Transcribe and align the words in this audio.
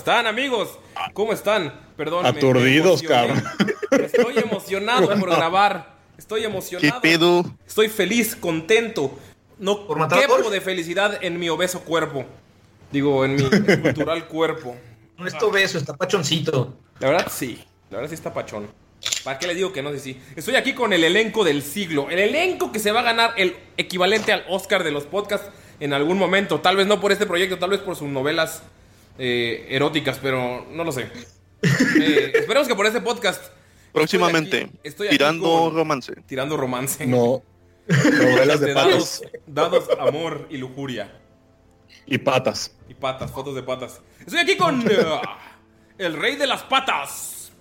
Están 0.00 0.26
amigos? 0.26 0.78
¿Cómo 1.12 1.32
están? 1.32 1.74
Perdón. 1.96 2.24
Aturdidos, 2.24 3.02
emocioné. 3.02 3.42
Estoy 4.06 4.38
emocionado 4.38 5.08
por 5.18 5.28
grabar. 5.36 5.94
Estoy 6.16 6.44
emocionado. 6.44 7.00
¿Qué 7.02 7.08
pedo? 7.08 7.44
Estoy 7.66 7.88
feliz, 7.88 8.34
contento. 8.34 9.18
No 9.58 9.86
matar 9.94 10.18
a 10.18 10.22
quepo 10.22 10.50
de 10.50 10.62
felicidad 10.62 11.18
en 11.22 11.38
mi 11.38 11.50
obeso 11.50 11.80
cuerpo. 11.80 12.24
Digo, 12.90 13.26
en 13.26 13.36
mi 13.36 13.42
cultural 13.42 14.26
cuerpo. 14.26 14.74
No 15.18 15.26
está 15.26 15.44
obeso, 15.44 15.76
está 15.76 15.94
pachoncito. 15.94 16.78
La 16.98 17.10
verdad 17.10 17.30
sí. 17.30 17.62
La 17.90 17.98
verdad 17.98 18.08
sí 18.08 18.14
está 18.14 18.32
pachón. 18.32 18.68
¿Para 19.22 19.38
qué 19.38 19.46
le 19.46 19.54
digo 19.54 19.70
que 19.70 19.82
no? 19.82 19.92
Sí, 19.92 19.98
sí. 19.98 20.20
Estoy 20.34 20.56
aquí 20.56 20.72
con 20.72 20.94
el 20.94 21.04
elenco 21.04 21.44
del 21.44 21.62
siglo. 21.62 22.08
El 22.08 22.20
elenco 22.20 22.72
que 22.72 22.78
se 22.78 22.90
va 22.90 23.00
a 23.00 23.02
ganar 23.02 23.34
el 23.36 23.54
equivalente 23.76 24.32
al 24.32 24.44
Oscar 24.48 24.82
de 24.82 24.92
los 24.92 25.04
podcasts 25.04 25.50
en 25.78 25.92
algún 25.92 26.16
momento. 26.16 26.60
Tal 26.60 26.76
vez 26.76 26.86
no 26.86 27.00
por 27.00 27.12
este 27.12 27.26
proyecto, 27.26 27.58
tal 27.58 27.70
vez 27.70 27.80
por 27.80 27.96
sus 27.96 28.08
novelas 28.08 28.62
eh, 29.20 29.66
eróticas, 29.70 30.18
pero 30.20 30.66
no 30.72 30.82
lo 30.84 30.90
sé. 30.92 31.08
Eh, 32.00 32.32
esperemos 32.36 32.66
que 32.66 32.74
por 32.74 32.86
este 32.86 33.02
podcast. 33.02 33.44
Próximamente, 33.92 34.62
Estoy 34.62 34.68
aquí- 34.78 34.88
estoy 34.88 35.06
aquí 35.08 35.16
tirando 35.18 35.46
con- 35.46 35.74
romance. 35.74 36.14
Tirando 36.26 36.56
romance. 36.56 37.06
No. 37.06 37.42
Novelas 37.86 38.60
de 38.60 38.72
dados, 38.72 39.20
patas. 39.22 39.40
dados, 39.46 39.84
amor 39.98 40.46
y 40.48 40.56
lujuria. 40.56 41.12
Y 42.06 42.16
patas. 42.18 42.74
Y 42.88 42.94
patas, 42.94 43.30
fotos 43.30 43.54
de 43.54 43.62
patas. 43.62 44.00
Estoy 44.20 44.38
aquí 44.38 44.56
con 44.56 44.80
eh, 44.90 44.96
el 45.98 46.14
rey 46.14 46.36
de 46.36 46.46
las 46.46 46.62
patas. 46.62 47.52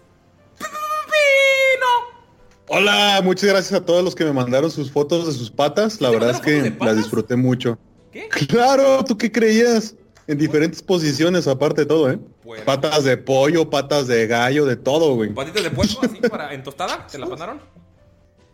Pino. 0.58 2.20
Hola, 2.68 3.22
muchas 3.24 3.50
gracias 3.50 3.74
a 3.82 3.86
todos 3.86 4.04
los 4.04 4.16
que 4.16 4.24
me 4.24 4.32
mandaron 4.34 4.70
sus 4.72 4.92
fotos 4.92 5.26
de 5.28 5.34
sus 5.34 5.50
patas. 5.52 6.00
La 6.00 6.10
verdad 6.10 6.32
es 6.32 6.40
que 6.40 6.74
las 6.80 6.96
disfruté 6.98 7.36
mucho. 7.36 7.78
¿Qué? 8.12 8.30
Claro, 8.48 9.04
¿tú 9.04 9.18
qué 9.18 9.32
creías? 9.32 9.96
En 10.30 10.38
diferentes 10.38 10.84
posiciones, 10.84 11.48
aparte 11.48 11.82
de 11.82 11.88
todo, 11.88 12.12
¿eh? 12.12 12.20
Patas 12.64 13.04
de 13.04 13.18
pollo, 13.18 13.68
patas 13.72 14.06
de 14.06 14.28
gallo, 14.28 14.64
de 14.68 14.76
todo, 14.76 15.16
güey. 15.16 15.34
Patitas 15.34 15.64
de 15.64 15.72
puerco 15.72 16.02
así 16.04 16.18
para 16.30 16.54
en 16.54 16.62
tostada. 16.62 17.08
¿Te 17.08 17.18
la 17.18 17.26
mandaron? 17.26 17.60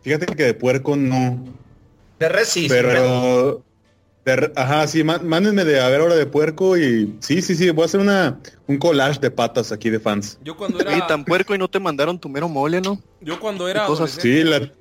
Fíjate 0.00 0.24
que 0.24 0.42
de 0.44 0.54
puerco 0.54 0.96
no. 0.96 1.44
De 2.18 2.28
res 2.30 2.48
sí. 2.48 2.66
Pero. 2.66 3.62
de 4.24 4.36
re- 4.36 4.52
ajá, 4.56 4.86
sí, 4.86 5.04
má- 5.04 5.18
mándenme 5.22 5.64
de 5.66 5.78
a 5.80 5.88
ver 5.88 6.00
ahora 6.00 6.14
de 6.16 6.24
puerco 6.24 6.78
y. 6.78 7.14
Sí, 7.20 7.42
sí, 7.42 7.54
sí, 7.54 7.68
voy 7.68 7.82
a 7.82 7.84
hacer 7.84 8.00
una 8.00 8.40
un 8.66 8.78
collage 8.78 9.20
de 9.20 9.30
patas 9.30 9.70
aquí 9.70 9.90
de 9.90 10.00
fans. 10.00 10.38
Yo 10.42 10.56
cuando 10.56 10.80
era. 10.80 10.92
Oye, 10.92 11.02
tan 11.06 11.26
puerco 11.26 11.54
y 11.54 11.58
no 11.58 11.68
te 11.68 11.78
mandaron 11.78 12.18
tu 12.18 12.30
mero 12.30 12.48
mole, 12.48 12.80
¿no? 12.80 12.98
Yo 13.20 13.38
cuando 13.38 13.68
era 13.68 13.84
Cosas 13.84 14.12
sí, 14.12 14.44
la, 14.44 14.72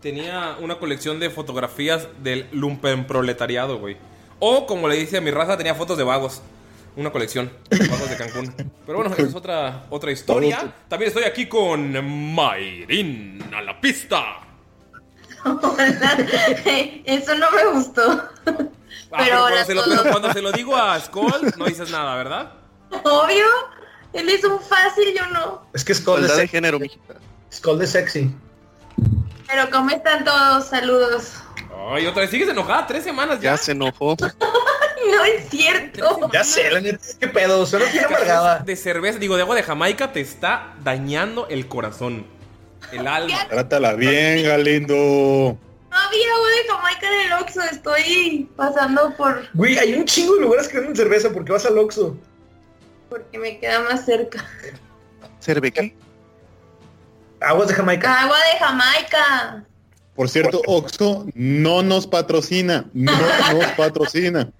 tenía 0.00 0.56
una 0.60 0.78
colección 0.78 1.20
de 1.20 1.28
fotografías 1.28 2.08
del 2.22 2.46
lumpen 2.52 3.06
proletariado, 3.06 3.78
güey. 3.78 3.96
O 4.44 4.66
como 4.66 4.88
le 4.88 4.96
dice 4.96 5.18
a 5.18 5.20
mi 5.20 5.30
raza, 5.30 5.56
tenía 5.56 5.74
fotos 5.76 5.96
de 5.96 6.02
vagos. 6.02 6.42
Una 6.96 7.10
colección 7.12 7.50
de 7.70 7.86
vagos 7.86 8.10
de 8.10 8.16
Cancún. 8.16 8.54
Pero 8.84 8.98
bueno, 8.98 9.14
esa 9.14 9.22
es 9.22 9.34
otra, 9.36 9.86
otra 9.88 10.10
historia. 10.10 10.74
También 10.88 11.08
estoy 11.10 11.22
aquí 11.24 11.46
con 11.48 12.34
Mayrin 12.34 13.50
a 13.56 13.62
la 13.62 13.80
pista. 13.80 14.40
Eso 17.04 17.34
no 17.36 17.50
me 17.52 17.64
gustó. 17.72 18.02
Ah, 18.10 18.30
pero, 18.46 18.68
Pero 19.10 19.10
cuando 19.10 19.36
ahora 19.36 19.64
se 19.64 19.74
lo, 19.74 19.84
todo- 19.84 19.96
pero 20.02 20.10
cuando 20.10 20.32
se 20.32 20.42
lo 20.42 20.52
digo 20.52 20.76
a 20.76 20.98
Skull, 20.98 21.54
no 21.56 21.64
dices 21.66 21.90
nada, 21.90 22.16
¿verdad? 22.16 22.52
Obvio. 23.04 23.46
Él 24.12 24.28
es 24.28 24.44
un 24.44 24.60
fácil, 24.60 25.14
yo 25.16 25.26
no. 25.28 25.62
Es 25.72 25.84
que 25.84 25.94
Skull 25.94 26.26
de 26.26 26.34
de 26.34 26.48
género, 26.48 26.78
mijita. 26.78 27.14
Skull 27.52 27.78
de 27.78 27.86
sexy. 27.86 28.34
Pero 29.46 29.70
¿cómo 29.70 29.90
están 29.90 30.24
todos? 30.24 30.66
Saludos. 30.66 31.34
Ay, 31.90 32.06
otra 32.06 32.22
vez, 32.22 32.30
sigues 32.30 32.48
enojada, 32.48 32.86
tres 32.86 33.04
semanas 33.04 33.40
ya. 33.40 33.52
Ya 33.52 33.56
se 33.56 33.72
enojó. 33.72 34.16
No 35.10 35.24
es 35.24 35.48
cierto. 35.50 36.30
Ya 36.32 36.44
sé, 36.44 36.70
la 36.70 36.80
neta, 36.80 37.04
qué 37.18 37.28
pedo, 37.28 37.66
solo 37.66 37.84
quiero 37.90 38.08
amargada. 38.08 38.60
De 38.60 38.76
cerveza, 38.76 39.18
digo, 39.18 39.36
de 39.36 39.42
agua 39.42 39.56
de 39.56 39.62
Jamaica 39.62 40.12
te 40.12 40.20
está 40.20 40.74
dañando 40.82 41.48
el 41.48 41.68
corazón. 41.68 42.26
El 42.92 43.06
alma. 43.06 43.46
Trátala 43.48 43.94
bien, 43.94 44.44
Galindo. 44.44 44.94
No 44.94 45.98
había 45.98 46.34
agua 46.34 46.48
de 46.48 46.68
Jamaica 46.68 47.06
en 47.08 47.26
el 47.26 47.32
Oxxo. 47.40 47.60
Estoy 47.62 48.48
pasando 48.56 49.14
por... 49.16 49.46
Güey, 49.54 49.78
hay 49.78 49.94
un 49.94 50.04
chingo 50.04 50.34
de 50.36 50.40
lugares 50.42 50.68
que 50.68 50.78
venden 50.78 50.96
cerveza 50.96 51.30
porque 51.30 51.52
vas 51.52 51.66
al 51.66 51.76
Oxxo. 51.78 52.16
Porque 53.10 53.38
me 53.38 53.58
queda 53.58 53.80
más 53.80 54.04
cerca. 54.06 54.44
¿Cerve 55.40 55.70
qué? 55.72 55.94
Aguas 57.40 57.68
de 57.68 57.74
Jamaica. 57.74 58.22
Agua 58.22 58.38
de 58.52 58.58
Jamaica. 58.58 59.64
Por 60.14 60.28
cierto, 60.28 60.60
Oxo 60.66 61.26
no 61.34 61.82
nos 61.82 62.06
patrocina. 62.06 62.86
No 62.92 63.12
nos 63.12 63.72
patrocina. 63.76 64.50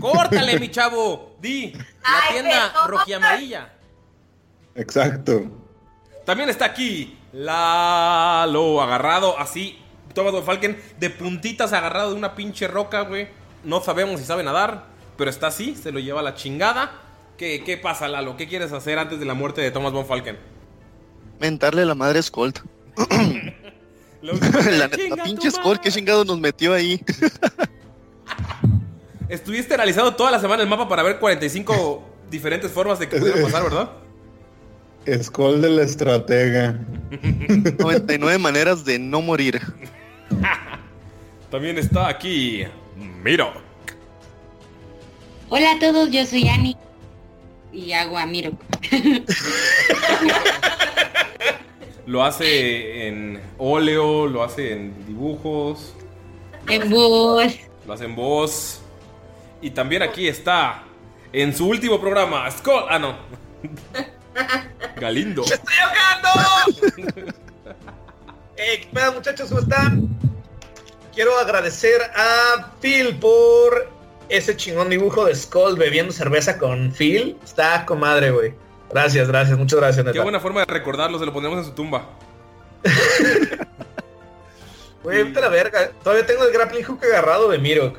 Córtale, 0.00 0.58
mi 0.58 0.68
chavo. 0.70 1.36
Di, 1.40 1.72
la 1.72 2.32
tienda 2.32 2.86
rojiamarilla. 2.86 3.72
Exacto. 4.74 5.42
También 6.24 6.48
está 6.48 6.66
aquí 6.66 7.18
Lalo 7.32 8.82
agarrado 8.82 9.38
así. 9.38 9.78
Thomas 10.14 10.32
Von 10.32 10.44
Falken 10.44 10.78
de 11.00 11.08
puntitas 11.10 11.72
agarrado 11.72 12.10
de 12.10 12.16
una 12.16 12.34
pinche 12.34 12.68
roca, 12.68 13.02
güey. 13.02 13.28
No 13.64 13.82
sabemos 13.82 14.20
si 14.20 14.26
sabe 14.26 14.42
nadar, 14.42 14.86
pero 15.16 15.30
está 15.30 15.46
así, 15.46 15.74
se 15.74 15.92
lo 15.92 16.00
lleva 16.00 16.20
a 16.20 16.22
la 16.22 16.34
chingada. 16.34 16.92
¿Qué, 17.38 17.62
qué 17.64 17.78
pasa, 17.78 18.08
Lalo? 18.08 18.36
¿Qué 18.36 18.46
quieres 18.46 18.72
hacer 18.72 18.98
antes 18.98 19.18
de 19.18 19.24
la 19.24 19.34
muerte 19.34 19.62
de 19.62 19.70
Thomas 19.70 19.92
Von 19.92 20.04
Falken? 20.04 20.38
Mentarle 21.40 21.86
la 21.86 21.94
madre 21.94 22.18
a 22.18 22.22
Skolt. 22.22 22.60
La 24.22 24.88
chinga 24.88 25.24
pinche 25.24 25.50
Skull, 25.50 25.80
qué 25.80 25.90
chingado 25.90 26.24
nos 26.24 26.38
metió 26.38 26.74
ahí. 26.74 27.00
Estuviste 29.28 29.74
analizando 29.74 30.14
toda 30.14 30.30
la 30.30 30.40
semana 30.40 30.62
el 30.62 30.68
mapa 30.68 30.88
para 30.88 31.02
ver 31.02 31.18
45 31.18 32.02
diferentes 32.30 32.70
formas 32.70 32.98
de 32.98 33.08
que 33.08 33.18
pudiera 33.18 33.42
pasar, 33.42 33.64
¿verdad? 33.64 33.90
Skull 35.22 35.60
de 35.60 35.70
la 35.70 35.82
estratega. 35.82 36.78
99 37.78 38.38
maneras 38.38 38.84
de 38.84 38.98
no 38.98 39.20
morir. 39.20 39.60
También 41.50 41.78
está 41.78 42.08
aquí. 42.08 42.64
Miro. 42.96 43.52
Hola 45.48 45.72
a 45.72 45.78
todos, 45.80 46.10
yo 46.10 46.24
soy 46.24 46.48
Ani 46.48 46.76
y 47.72 47.92
hago 47.92 48.18
a 48.18 48.26
Miro. 48.26 48.52
Lo 52.06 52.24
hace 52.24 53.06
en 53.06 53.40
óleo, 53.58 54.26
lo 54.26 54.42
hace 54.42 54.72
en 54.72 55.06
dibujos, 55.06 55.94
En 56.68 56.90
voz. 56.90 57.54
lo 57.86 57.92
hace 57.92 58.04
en 58.06 58.16
voz. 58.16 58.80
Y 59.60 59.70
también 59.70 60.02
aquí 60.02 60.26
está 60.26 60.82
en 61.32 61.54
su 61.56 61.68
último 61.68 62.00
programa, 62.00 62.50
Scott. 62.50 62.86
Ah, 62.88 62.98
no. 62.98 63.16
Galindo. 65.00 65.42
¡Estoy 65.42 65.74
ahogando! 65.82 67.32
Eh, 68.64 68.80
¿Qué 68.82 68.88
pedo, 68.92 69.14
muchachos? 69.14 69.48
¿Cómo 69.48 69.60
están? 69.62 70.08
Quiero 71.12 71.36
agradecer 71.38 72.00
a 72.14 72.70
Phil 72.80 73.16
por 73.18 73.90
ese 74.28 74.56
chingón 74.56 74.88
dibujo 74.90 75.24
de 75.24 75.34
Skull 75.34 75.76
bebiendo 75.76 76.12
cerveza 76.12 76.58
con 76.58 76.92
Phil. 76.92 77.36
Está 77.42 77.84
comadre, 77.84 78.30
güey. 78.30 78.54
Gracias, 78.92 79.28
gracias, 79.28 79.58
muchas 79.58 79.78
gracias, 79.78 80.04
Qué 80.04 80.10
neta. 80.12 80.22
buena 80.22 80.40
forma 80.40 80.60
de 80.60 80.66
recordarlo, 80.66 81.18
se 81.18 81.26
lo 81.26 81.32
pondremos 81.32 81.58
en 81.60 81.64
su 81.64 81.72
tumba. 81.72 82.08
Güey, 85.02 85.24
vete 85.24 85.38
a 85.38 85.42
la 85.42 85.48
verga. 85.48 85.90
Todavía 86.02 86.24
tengo 86.26 86.44
el 86.44 86.52
grappling 86.52 86.84
hook 86.84 87.04
agarrado 87.04 87.48
de 87.48 87.58
Mirok. 87.58 87.98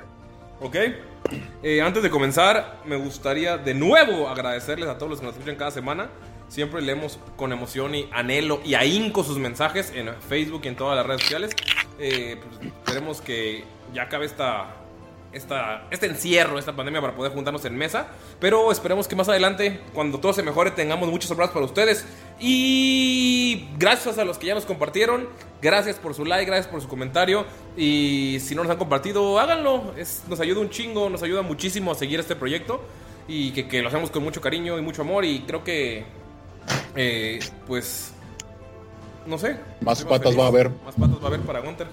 ¿Ok? 0.62 0.76
Eh, 1.62 1.82
antes 1.82 2.02
de 2.04 2.10
comenzar, 2.10 2.78
me 2.86 2.96
gustaría 2.96 3.58
de 3.58 3.74
nuevo 3.74 4.30
agradecerles 4.30 4.88
a 4.88 4.98
todos 4.98 5.10
los 5.10 5.20
que 5.20 5.26
nos 5.26 5.36
escuchan 5.36 5.58
cada 5.58 5.72
semana. 5.72 6.10
Siempre 6.48 6.82
leemos 6.82 7.20
con 7.36 7.52
emoción 7.52 7.96
y 7.96 8.10
anhelo 8.14 8.62
y 8.64 8.76
ahínco 8.76 9.24
sus 9.24 9.38
mensajes 9.38 9.92
en 9.96 10.14
Facebook 10.30 10.62
y 10.64 10.68
en 10.70 10.76
todas 10.76 10.96
las 10.96 11.06
redes 11.06 11.22
sociales. 11.24 11.52
Eh, 12.00 12.40
pues, 12.42 12.72
esperemos 12.74 13.22
que 13.22 13.66
ya 13.94 14.04
acabe 14.04 14.26
esta, 14.26 14.68
esta, 15.34 15.88
este 15.92 16.06
encierro, 16.06 16.60
esta 16.60 16.76
pandemia 16.76 17.02
para 17.02 17.16
poder 17.16 17.32
juntarnos 17.32 17.66
en 17.66 17.76
mesa. 17.76 18.08
Pero 18.40 18.72
esperemos 18.72 19.08
que 19.08 19.16
más 19.16 19.28
adelante, 19.30 19.82
cuando 19.94 20.20
todo 20.20 20.34
se 20.34 20.44
mejore, 20.44 20.72
tengamos 20.72 21.10
muchos 21.10 21.28
sorpresas 21.28 21.54
para 21.54 21.66
ustedes. 21.66 22.06
Y 22.40 23.68
gracias 23.78 24.18
a 24.18 24.26
los 24.26 24.38
que 24.38 24.48
ya 24.48 24.56
nos 24.56 24.66
compartieron. 24.66 25.28
Gracias 25.62 25.98
por 25.98 26.14
su 26.14 26.26
like, 26.26 26.46
gracias 26.46 26.68
por 26.68 26.82
su 26.82 26.88
comentario. 26.88 27.46
Y 27.76 28.38
si 28.42 28.56
no 28.56 28.64
nos 28.64 28.72
han 28.72 28.78
compartido, 28.78 29.40
háganlo. 29.40 29.94
Es, 29.98 30.24
nos 30.28 30.40
ayuda 30.40 30.62
un 30.62 30.70
chingo, 30.70 31.10
nos 31.10 31.24
ayuda 31.24 31.42
muchísimo 31.42 31.92
a 31.92 31.96
seguir 31.96 32.20
este 32.20 32.36
proyecto. 32.36 32.82
Y 33.28 33.52
que, 33.52 33.68
que 33.68 33.82
lo 33.82 33.88
hacemos 33.88 34.12
con 34.12 34.24
mucho 34.24 34.42
cariño 34.42 34.78
y 34.78 34.82
mucho 34.82 35.02
amor. 35.02 35.26
Y 35.26 35.42
creo 35.42 35.64
que, 35.64 36.06
eh, 36.96 37.40
pues, 37.66 38.14
no 39.26 39.38
sé. 39.38 39.58
Más 39.82 40.04
patas 40.04 40.38
va 40.38 40.46
a 40.46 40.48
haber. 40.48 40.70
Más 40.86 40.96
patas 40.96 41.20
va 41.20 41.24
a 41.24 41.28
haber 41.28 41.42
para 41.42 41.60
Gunter. 41.60 41.88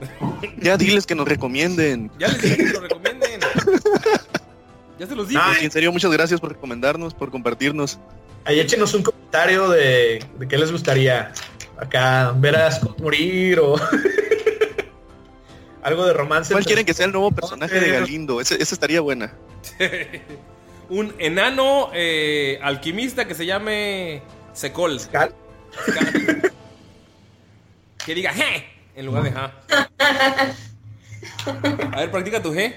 Ya 0.60 0.76
diles 0.76 1.06
que 1.06 1.14
nos 1.14 1.28
recomienden. 1.28 2.10
Ya 2.18 2.28
les 2.28 2.42
dije 2.42 2.56
que 2.56 2.72
lo 2.72 2.80
recomienden. 2.80 3.40
Ya 4.98 5.06
se 5.06 5.16
los 5.16 5.28
dije. 5.28 5.40
Y 5.62 5.64
en 5.64 5.70
serio, 5.70 5.90
muchas 5.92 6.12
gracias 6.12 6.42
por 6.42 6.52
recomendarnos, 6.52 7.14
por 7.14 7.30
compartirnos. 7.30 7.98
Ahí 8.44 8.60
échenos 8.60 8.92
un 8.92 9.02
comentario 9.02 9.70
de, 9.70 10.22
de 10.38 10.46
qué 10.46 10.58
les 10.58 10.70
gustaría. 10.70 11.32
Acá, 11.78 12.34
ver 12.36 12.56
a 12.56 12.70
Scott 12.70 13.00
morir 13.00 13.58
o... 13.60 13.76
Algo 15.82 16.04
de 16.04 16.12
romance. 16.12 16.52
¿Cuál 16.52 16.66
quieren 16.66 16.84
que 16.84 16.92
sea 16.92 17.06
el 17.06 17.12
nuevo 17.12 17.30
personaje 17.30 17.80
de 17.80 17.92
Galindo? 17.92 18.42
Ese, 18.42 18.62
ese 18.62 18.74
estaría 18.74 19.00
buena. 19.00 19.32
un 20.90 21.14
enano 21.16 21.88
eh, 21.94 22.58
alquimista 22.62 23.26
que 23.26 23.34
se 23.34 23.46
llame 23.46 24.20
Secol. 24.52 25.00
¿Cal? 25.10 25.34
Que 28.04 28.14
diga 28.14 28.34
G 28.34 28.64
en 28.94 29.06
lugar 29.06 29.22
de 29.24 29.32
ja. 29.32 29.52
A 31.92 32.00
ver, 32.00 32.10
practica 32.10 32.42
tu 32.42 32.52
G. 32.52 32.74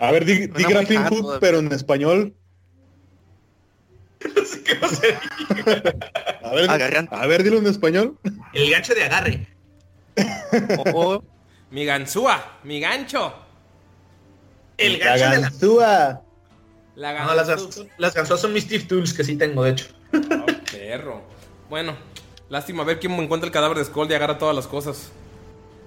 A 0.00 0.10
ver, 0.10 0.24
di, 0.24 0.46
di 0.48 0.64
grappling 0.64 0.98
hard 1.00 1.12
hook, 1.12 1.20
todavía. 1.22 1.40
pero 1.40 1.58
en 1.60 1.72
español. 1.72 2.34
A 6.42 6.54
ver, 6.54 6.70
a 7.10 7.26
ver, 7.26 7.42
dilo 7.42 7.58
en 7.58 7.66
español. 7.66 8.18
El 8.52 8.70
gancho 8.70 8.94
de 8.94 9.04
agarre. 9.04 9.46
O- 10.94 11.22
Mi 11.70 11.84
ganzúa, 11.86 12.58
mi 12.64 12.78
gancho. 12.80 13.32
El 14.76 14.98
La 14.98 15.06
gancho 15.16 15.24
de 15.24 15.30
la... 15.30 15.40
ganzúa. 15.40 16.22
La 16.94 17.24
No, 17.24 17.34
las, 17.34 17.48
ganzúa. 17.48 17.68
ganzúas- 17.70 17.88
las 17.98 18.14
ganzúas 18.14 18.40
son 18.40 18.52
mis 18.52 18.64
Steve 18.64 18.84
Tools 18.84 19.14
que 19.14 19.24
sí 19.24 19.36
tengo, 19.36 19.64
de 19.64 19.70
hecho. 19.70 19.86
Oh, 20.12 20.46
perro. 20.70 21.22
Bueno, 21.70 21.96
lástima 22.52 22.84
ver 22.84 23.00
quién 23.00 23.12
encuentra 23.14 23.46
el 23.46 23.52
cadáver 23.52 23.78
de 23.78 23.84
Skull 23.86 24.10
y 24.10 24.14
agarra 24.14 24.36
todas 24.36 24.54
las 24.54 24.66
cosas. 24.66 25.10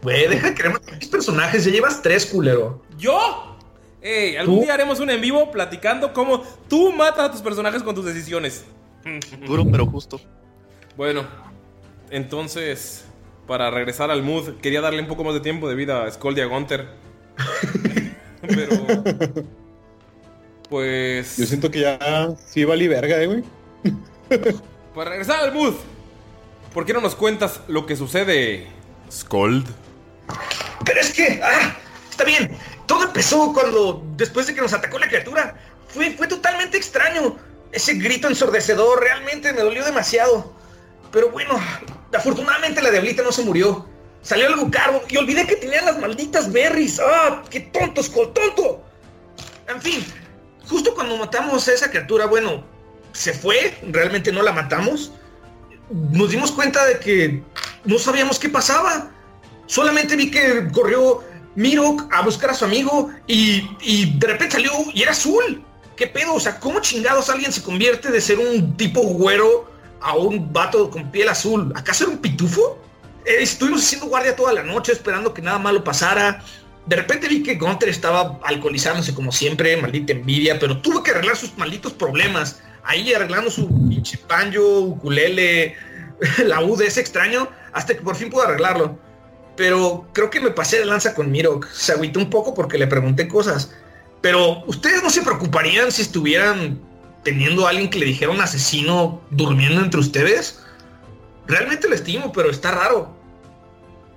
Güey, 0.01 0.27
deja 0.27 0.49
de 0.49 0.67
a 0.67 0.95
mis 0.97 1.07
personajes. 1.07 1.63
Ya 1.63 1.71
llevas 1.71 2.01
tres, 2.01 2.25
culero. 2.25 2.81
¿Yo? 2.97 3.55
Ey, 4.01 4.35
algún 4.35 4.57
¿Tú? 4.57 4.61
día 4.63 4.73
haremos 4.73 4.99
un 4.99 5.11
en 5.11 5.21
vivo 5.21 5.51
platicando 5.51 6.11
cómo 6.11 6.43
tú 6.67 6.91
matas 6.91 7.29
a 7.29 7.31
tus 7.31 7.41
personajes 7.41 7.83
con 7.83 7.93
tus 7.93 8.05
decisiones. 8.05 8.65
Duro 9.45 9.63
pero 9.71 9.85
justo. 9.85 10.19
Bueno, 10.97 11.23
entonces, 12.09 13.05
para 13.45 13.69
regresar 13.69 14.09
al 14.09 14.23
mood, 14.23 14.55
quería 14.55 14.81
darle 14.81 15.01
un 15.01 15.07
poco 15.07 15.23
más 15.23 15.35
de 15.35 15.41
tiempo 15.41 15.69
de 15.69 15.75
vida 15.75 16.03
a 16.03 16.11
Skull 16.11 16.35
y 16.35 16.41
a 16.41 16.45
Gunter. 16.45 16.87
Pero. 18.41 18.87
Pues. 20.67 21.37
Yo 21.37 21.45
siento 21.45 21.69
que 21.69 21.81
ya 21.81 22.29
sí 22.47 22.63
valí 22.63 22.87
verga, 22.87 23.21
eh, 23.21 23.27
güey. 23.27 23.43
Para 24.95 25.11
regresar 25.11 25.43
al 25.43 25.53
mood, 25.53 25.75
¿por 26.75 26.85
qué 26.85 26.91
no 26.91 26.99
nos 26.99 27.15
cuentas 27.15 27.61
lo 27.69 27.85
que 27.85 27.95
sucede, 27.95 28.67
Scold? 29.09 29.65
Pero 30.83 30.99
es 30.99 31.13
que, 31.13 31.39
ah, 31.41 31.73
está 32.11 32.25
bien. 32.25 32.55
Todo 32.85 33.05
empezó 33.05 33.53
cuando, 33.53 34.03
después 34.17 34.45
de 34.45 34.53
que 34.53 34.59
nos 34.59 34.73
atacó 34.73 34.99
la 34.99 35.07
criatura, 35.07 35.55
fue, 35.87 36.11
fue 36.11 36.27
totalmente 36.27 36.75
extraño. 36.75 37.37
Ese 37.71 37.93
grito 37.93 38.27
ensordecedor 38.27 38.99
realmente 38.99 39.53
me 39.53 39.61
dolió 39.61 39.85
demasiado. 39.85 40.53
Pero 41.13 41.29
bueno, 41.29 41.57
afortunadamente 42.13 42.81
la 42.81 42.91
diablita 42.91 43.23
no 43.23 43.31
se 43.31 43.43
murió. 43.43 43.87
Salió 44.21 44.47
algo 44.47 44.69
caro 44.69 45.01
y 45.07 45.15
olvidé 45.15 45.47
que 45.47 45.55
tenían 45.55 45.85
las 45.85 45.97
malditas 45.97 46.51
berries. 46.51 46.99
¡Ah! 46.99 47.41
¡Qué 47.49 47.61
tonto, 47.61 48.03
Skull, 48.03 48.33
tonto! 48.33 48.83
En 49.69 49.81
fin, 49.81 50.05
justo 50.67 50.93
cuando 50.93 51.15
matamos 51.15 51.65
a 51.69 51.73
esa 51.73 51.89
criatura, 51.89 52.25
bueno, 52.25 52.65
se 53.13 53.33
fue, 53.33 53.77
realmente 53.81 54.33
no 54.33 54.41
la 54.41 54.51
matamos. 54.51 55.13
Nos 55.89 56.29
dimos 56.29 56.51
cuenta 56.51 56.85
de 56.85 56.99
que 56.99 57.43
no 57.83 57.99
sabíamos 57.99 58.39
qué 58.39 58.49
pasaba. 58.49 59.11
Solamente 59.67 60.15
vi 60.15 60.31
que 60.31 60.67
corrió 60.71 61.23
Mirok 61.55 62.13
a 62.13 62.21
buscar 62.21 62.49
a 62.51 62.53
su 62.53 62.65
amigo 62.65 63.09
y, 63.27 63.69
y 63.81 64.17
de 64.17 64.27
repente 64.27 64.55
salió 64.55 64.71
y 64.93 65.01
era 65.01 65.11
azul. 65.11 65.63
¿Qué 65.95 66.07
pedo? 66.07 66.33
O 66.33 66.39
sea, 66.39 66.59
¿cómo 66.59 66.81
chingados 66.81 67.29
alguien 67.29 67.51
se 67.51 67.63
convierte 67.63 68.11
de 68.11 68.19
ser 68.19 68.39
un 68.39 68.75
tipo 68.75 69.01
güero 69.01 69.71
a 70.01 70.15
un 70.15 70.51
vato 70.51 70.89
con 70.89 71.09
piel 71.11 71.29
azul? 71.29 71.71
¿Acaso 71.75 72.03
era 72.03 72.13
un 72.13 72.19
pitufo? 72.19 72.79
Eh, 73.25 73.37
estuvimos 73.39 73.81
haciendo 73.81 74.07
guardia 74.07 74.35
toda 74.35 74.53
la 74.53 74.63
noche 74.63 74.91
esperando 74.91 75.33
que 75.33 75.41
nada 75.41 75.57
malo 75.57 75.83
pasara. 75.83 76.43
De 76.85 76.95
repente 76.95 77.27
vi 77.27 77.41
que 77.41 77.55
Gunter 77.55 77.89
estaba 77.89 78.39
alcoholizándose 78.43 79.15
como 79.15 79.31
siempre, 79.31 79.77
maldita 79.77 80.13
envidia, 80.13 80.59
pero 80.59 80.81
tuve 80.81 81.01
que 81.01 81.11
arreglar 81.11 81.37
sus 81.37 81.57
malditos 81.57 81.93
problemas. 81.93 82.61
Ahí 82.85 83.13
arreglando 83.13 83.49
su 83.49 83.67
pinche 83.89 84.19
banjo, 84.27 84.79
ukulele, 84.79 85.75
la 86.45 86.61
U 86.61 86.75
de 86.75 86.87
ese 86.87 87.01
extraño, 87.01 87.49
hasta 87.73 87.95
que 87.95 88.01
por 88.01 88.15
fin 88.15 88.29
pude 88.29 88.43
arreglarlo. 88.43 88.97
Pero 89.55 90.07
creo 90.13 90.29
que 90.29 90.39
me 90.39 90.51
pasé 90.51 90.79
de 90.79 90.85
lanza 90.85 91.13
con 91.13 91.31
Mirok. 91.31 91.67
Se 91.69 91.93
agüitó 91.93 92.19
un 92.19 92.29
poco 92.29 92.53
porque 92.53 92.77
le 92.77 92.87
pregunté 92.87 93.27
cosas. 93.27 93.71
Pero 94.21 94.63
ustedes 94.65 95.01
no 95.01 95.09
se 95.09 95.21
preocuparían 95.21 95.91
si 95.91 96.01
estuvieran 96.01 96.79
teniendo 97.23 97.65
a 97.65 97.69
alguien 97.69 97.89
que 97.89 97.99
le 97.99 98.05
dijera 98.05 98.31
un 98.31 98.41
asesino 98.41 99.21
durmiendo 99.31 99.81
entre 99.81 99.99
ustedes. 99.99 100.59
Realmente 101.47 101.87
lo 101.87 101.95
estimo, 101.95 102.31
pero 102.31 102.49
está 102.49 102.71
raro. 102.71 103.15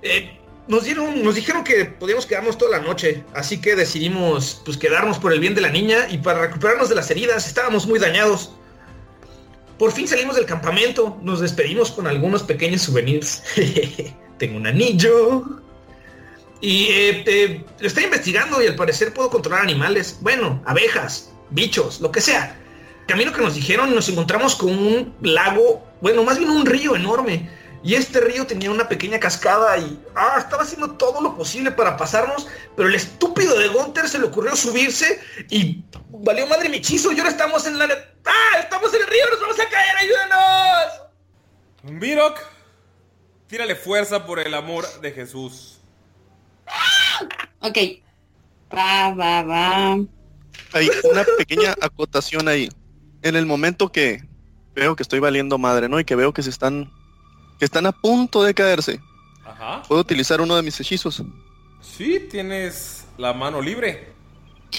Eh, 0.01 0.38
nos 0.69 0.85
nos 1.15 1.35
dijeron 1.35 1.63
que 1.63 1.85
podíamos 1.85 2.27
quedarnos 2.27 2.57
toda 2.57 2.77
la 2.77 2.85
noche, 2.85 3.23
así 3.33 3.59
que 3.59 3.75
decidimos 3.75 4.61
pues 4.63 4.77
quedarnos 4.77 5.17
por 5.17 5.33
el 5.33 5.39
bien 5.39 5.55
de 5.55 5.61
la 5.61 5.69
niña 5.69 6.07
y 6.11 6.19
para 6.19 6.41
recuperarnos 6.41 6.89
de 6.89 6.95
las 6.95 7.09
heridas. 7.09 7.47
Estábamos 7.47 7.87
muy 7.87 7.97
dañados. 7.97 8.51
Por 9.79 9.91
fin 9.91 10.07
salimos 10.07 10.35
del 10.35 10.45
campamento, 10.45 11.17
nos 11.23 11.39
despedimos 11.39 11.89
con 11.91 12.05
algunos 12.05 12.43
pequeños 12.43 12.83
souvenirs. 12.83 13.41
Tengo 14.37 14.57
un 14.57 14.67
anillo. 14.67 15.43
Y 16.61 16.83
eh, 16.89 17.23
eh, 17.25 17.65
lo 17.79 17.87
estoy 17.87 18.03
investigando 18.03 18.61
y 18.61 18.67
al 18.67 18.75
parecer 18.75 19.11
puedo 19.11 19.31
controlar 19.31 19.63
animales. 19.63 20.19
Bueno, 20.21 20.61
abejas, 20.67 21.31
bichos, 21.49 21.99
lo 21.99 22.11
que 22.11 22.21
sea. 22.21 22.55
camino 23.07 23.33
que 23.33 23.41
nos 23.41 23.55
dijeron 23.55 23.95
nos 23.95 24.07
encontramos 24.07 24.55
con 24.55 24.69
un 24.69 25.15
lago, 25.21 25.83
bueno, 25.99 26.23
más 26.23 26.37
bien 26.37 26.51
un 26.51 26.67
río 26.67 26.95
enorme. 26.95 27.49
Y 27.81 27.95
este 27.95 28.19
río 28.19 28.45
tenía 28.45 28.71
una 28.71 28.89
pequeña 28.89 29.19
cascada 29.19 29.77
y 29.77 29.99
ah, 30.15 30.35
estaba 30.37 30.63
haciendo 30.63 30.91
todo 30.91 31.21
lo 31.21 31.35
posible 31.37 31.71
para 31.71 31.95
pasarnos, 31.95 32.47
pero 32.75 32.89
el 32.89 32.95
estúpido 32.95 33.57
de 33.57 33.69
Gunther 33.69 34.09
se 34.09 34.19
le 34.19 34.25
ocurrió 34.25 34.55
subirse 34.55 35.21
y 35.49 35.81
valió 36.09 36.45
madre 36.47 36.67
mi 36.67 36.77
hechizo. 36.77 37.11
Y 37.11 37.19
ahora 37.19 37.31
estamos 37.31 37.65
en 37.65 37.79
la... 37.79 37.85
¡Ah! 38.25 38.59
¡Estamos 38.59 38.93
en 38.93 39.01
el 39.01 39.07
río! 39.07 39.25
¡Nos 39.31 39.41
vamos 39.41 39.59
a 39.59 39.69
caer! 39.69 39.95
¡Ayúdanos! 39.97 41.01
Mirok, 41.83 42.39
tírale 43.47 43.75
fuerza 43.75 44.25
por 44.25 44.39
el 44.39 44.53
amor 44.53 44.85
de 45.01 45.11
Jesús. 45.11 45.79
Ok. 47.61 47.77
Va, 48.73 49.13
va, 49.13 49.43
va. 49.43 49.97
Hay 50.73 50.89
una 51.09 51.25
pequeña 51.37 51.75
acotación 51.81 52.47
ahí. 52.47 52.69
En 53.21 53.35
el 53.35 53.45
momento 53.45 53.91
que 53.91 54.23
veo 54.75 54.95
que 54.95 55.03
estoy 55.03 55.19
valiendo 55.19 55.57
madre, 55.57 55.89
¿no? 55.89 55.99
Y 55.99 56.05
que 56.05 56.15
veo 56.15 56.33
que 56.33 56.43
se 56.43 56.49
están 56.49 56.91
que 57.59 57.65
están 57.65 57.85
a 57.85 57.91
punto 57.91 58.41
de 58.41 58.53
caerse. 58.53 58.99
Ajá. 59.45 59.83
Puedo 59.87 60.01
utilizar 60.01 60.39
uno 60.41 60.55
de 60.55 60.63
mis 60.63 60.79
hechizos. 60.79 61.21
Sí, 61.81 62.27
tienes 62.31 63.05
la 63.17 63.33
mano 63.33 63.61
libre. 63.61 64.13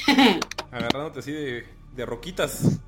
Agarrándote 0.72 1.20
así 1.20 1.32
de, 1.32 1.68
de 1.94 2.06
roquitas. 2.06 2.78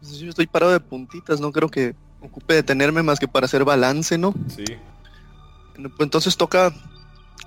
Pues 0.00 0.18
Yo 0.18 0.28
estoy 0.28 0.46
parado 0.46 0.72
de 0.72 0.80
puntitas, 0.80 1.40
no 1.40 1.50
creo 1.50 1.70
que 1.70 1.94
ocupe 2.20 2.54
detenerme 2.54 3.02
más 3.02 3.18
que 3.18 3.28
para 3.28 3.46
hacer 3.46 3.64
balance, 3.64 4.18
¿no? 4.18 4.34
Sí. 4.48 4.64
Pues 5.74 5.92
Entonces 6.00 6.36
toca 6.36 6.72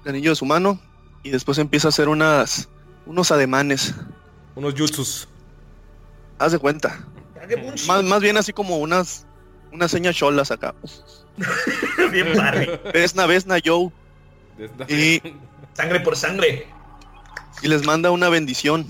el 0.04 0.10
anillo 0.10 0.32
de 0.32 0.36
su 0.36 0.46
mano 0.46 0.80
y 1.24 1.30
después 1.30 1.58
empieza 1.60 1.88
a 1.88 1.90
hacer 1.90 2.10
unas 2.10 2.70
unos 3.06 3.32
ademanes. 3.32 3.94
Unos 4.56 4.74
jutsus. 4.78 5.28
Haz 6.40 6.52
de 6.52 6.60
cuenta. 6.60 7.06
Más, 7.88 8.04
más 8.04 8.22
bien 8.22 8.38
así 8.38 8.52
como 8.54 8.78
unas 8.78 9.26
unas 9.72 9.92
señas 9.92 10.16
cholas 10.16 10.52
acá. 10.52 10.74
Bien 12.12 12.34
padre. 12.36 12.80
Vesna, 12.94 13.26
Vesna, 13.26 13.58
Joe. 13.64 13.92
Y 14.88 15.22
Sangre 15.74 16.00
por 16.00 16.16
sangre. 16.16 16.68
y 17.62 17.68
les 17.68 17.86
manda 17.86 18.10
una 18.12 18.30
bendición 18.30 18.88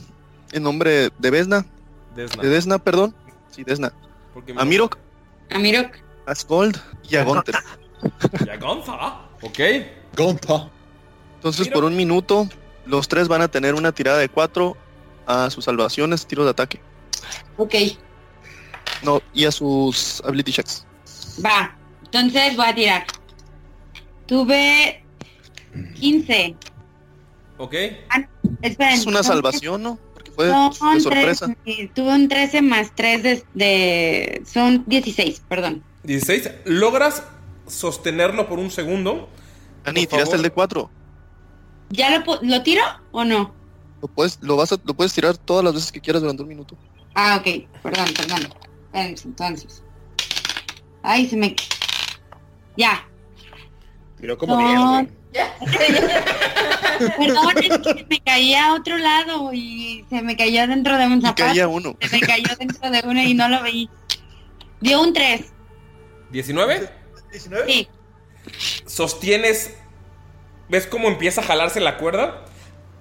en 0.54 0.64
nombre 0.64 1.10
de 1.18 1.32
Vesna. 1.32 1.66
Desna. 2.16 2.42
De 2.44 2.50
Desna, 2.50 2.80
perdón. 2.80 3.14
Sí, 3.52 3.64
Desna. 3.64 3.92
Porque 4.34 4.54
A 4.58 4.64
Mirok, 4.66 4.98
A 5.52 5.60
Mirok. 5.60 5.98
a 6.26 6.36
Skold 6.36 6.78
y 7.10 7.16
a 7.18 7.24
Gunther. 7.24 7.56
Ya 8.46 8.58
Gonza. 8.58 8.94
Ok. 9.42 9.60
Gonta. 10.16 10.70
Entonces, 11.36 11.68
por 11.68 11.84
un 11.84 11.96
minuto, 11.96 12.48
los 12.86 13.08
tres 13.08 13.28
van 13.28 13.42
a 13.42 13.48
tener 13.48 13.76
una 13.76 13.92
tirada 13.92 14.18
de 14.18 14.30
cuatro 14.30 14.76
a 15.26 15.50
sus 15.50 15.66
salvaciones, 15.66 16.26
tiros 16.26 16.46
de 16.46 16.52
ataque. 16.52 16.80
Ok. 17.58 17.76
No, 19.04 19.22
y 19.34 19.46
a 19.46 19.52
sus 19.52 20.22
ability 20.26 20.52
checks. 20.54 20.86
Va. 21.46 21.77
Entonces 22.12 22.56
voy 22.56 22.66
a 22.68 22.76
tirar. 22.76 23.06
Tuve 24.26 25.04
15. 26.00 26.56
Ok. 27.58 27.74
Esperen. 28.62 28.94
Es 28.94 29.06
una 29.06 29.24
salvación, 29.24 29.84
¿no? 29.84 30.00
Porque 30.14 30.32
fue 30.32 30.48
de 30.48 31.00
sorpresa. 31.02 31.48
13, 31.66 31.92
tuve 31.94 32.14
un 32.14 32.28
13 32.28 32.62
más 32.62 32.92
3 32.96 33.24
de, 33.24 33.44
de- 33.54 34.44
Son 34.46 34.84
16, 34.88 35.42
perdón. 35.48 35.84
16. 36.04 36.50
Logras 36.66 37.24
sostenerlo 37.68 38.48
por 38.48 38.60
un 38.60 38.72
segundo. 38.72 39.30
Ani, 39.86 40.02
Por 40.02 40.10
tiraste 40.10 40.24
favor. 40.32 40.36
el 40.36 40.42
de 40.44 40.50
cuatro. 40.52 40.90
¿Ya 41.90 42.18
lo, 42.18 42.24
lo 42.42 42.64
tiro 42.64 42.84
o 43.12 43.24
no? 43.24 43.54
Lo 44.02 44.08
puedes, 44.10 44.38
lo 44.42 44.56
vas 44.58 44.72
a, 44.74 44.78
lo 44.84 44.94
puedes 44.94 45.14
tirar 45.14 45.38
todas 45.38 45.64
las 45.64 45.74
veces 45.74 45.92
que 45.92 46.02
quieras 46.02 46.22
durante 46.22 46.44
un 46.44 46.50
minuto. 46.50 46.78
Ah, 47.16 47.38
ok. 47.42 47.68
Perdón, 47.82 48.06
perdón. 48.16 48.48
Entonces. 48.94 49.82
Ay, 51.04 51.28
se 51.28 51.38
me... 51.38 51.56
Ya. 52.78 53.06
Tiró 54.20 54.38
como 54.38 54.60
No. 54.60 55.02
10, 55.02 55.10
güey. 55.10 55.18
Perdón, 57.18 57.54
es 57.58 57.78
que 57.78 58.06
me 58.10 58.20
caía 58.22 58.68
a 58.68 58.74
otro 58.74 58.98
lado 58.98 59.54
y 59.54 60.04
se 60.10 60.22
me 60.22 60.36
cayó 60.36 60.68
dentro 60.68 60.98
de 60.98 61.06
un 61.06 61.22
zapato. 61.22 61.44
caía 61.44 61.68
uno. 61.68 61.96
Se 62.02 62.20
me 62.20 62.22
cayó 62.22 62.56
dentro 62.58 62.90
de 62.90 63.02
uno 63.06 63.22
y 63.22 63.34
no 63.34 63.50
lo 63.50 63.62
veí. 63.62 63.90
Dio 64.80 65.02
un 65.02 65.14
3. 65.14 65.46
19. 66.32 66.90
19. 67.32 67.72
Sí. 67.72 67.88
Sostienes. 68.86 69.76
¿Ves 70.70 70.88
cómo 70.88 71.08
empieza 71.08 71.42
a 71.42 71.44
jalarse 71.44 71.80
la 71.80 71.98
cuerda? 71.98 72.46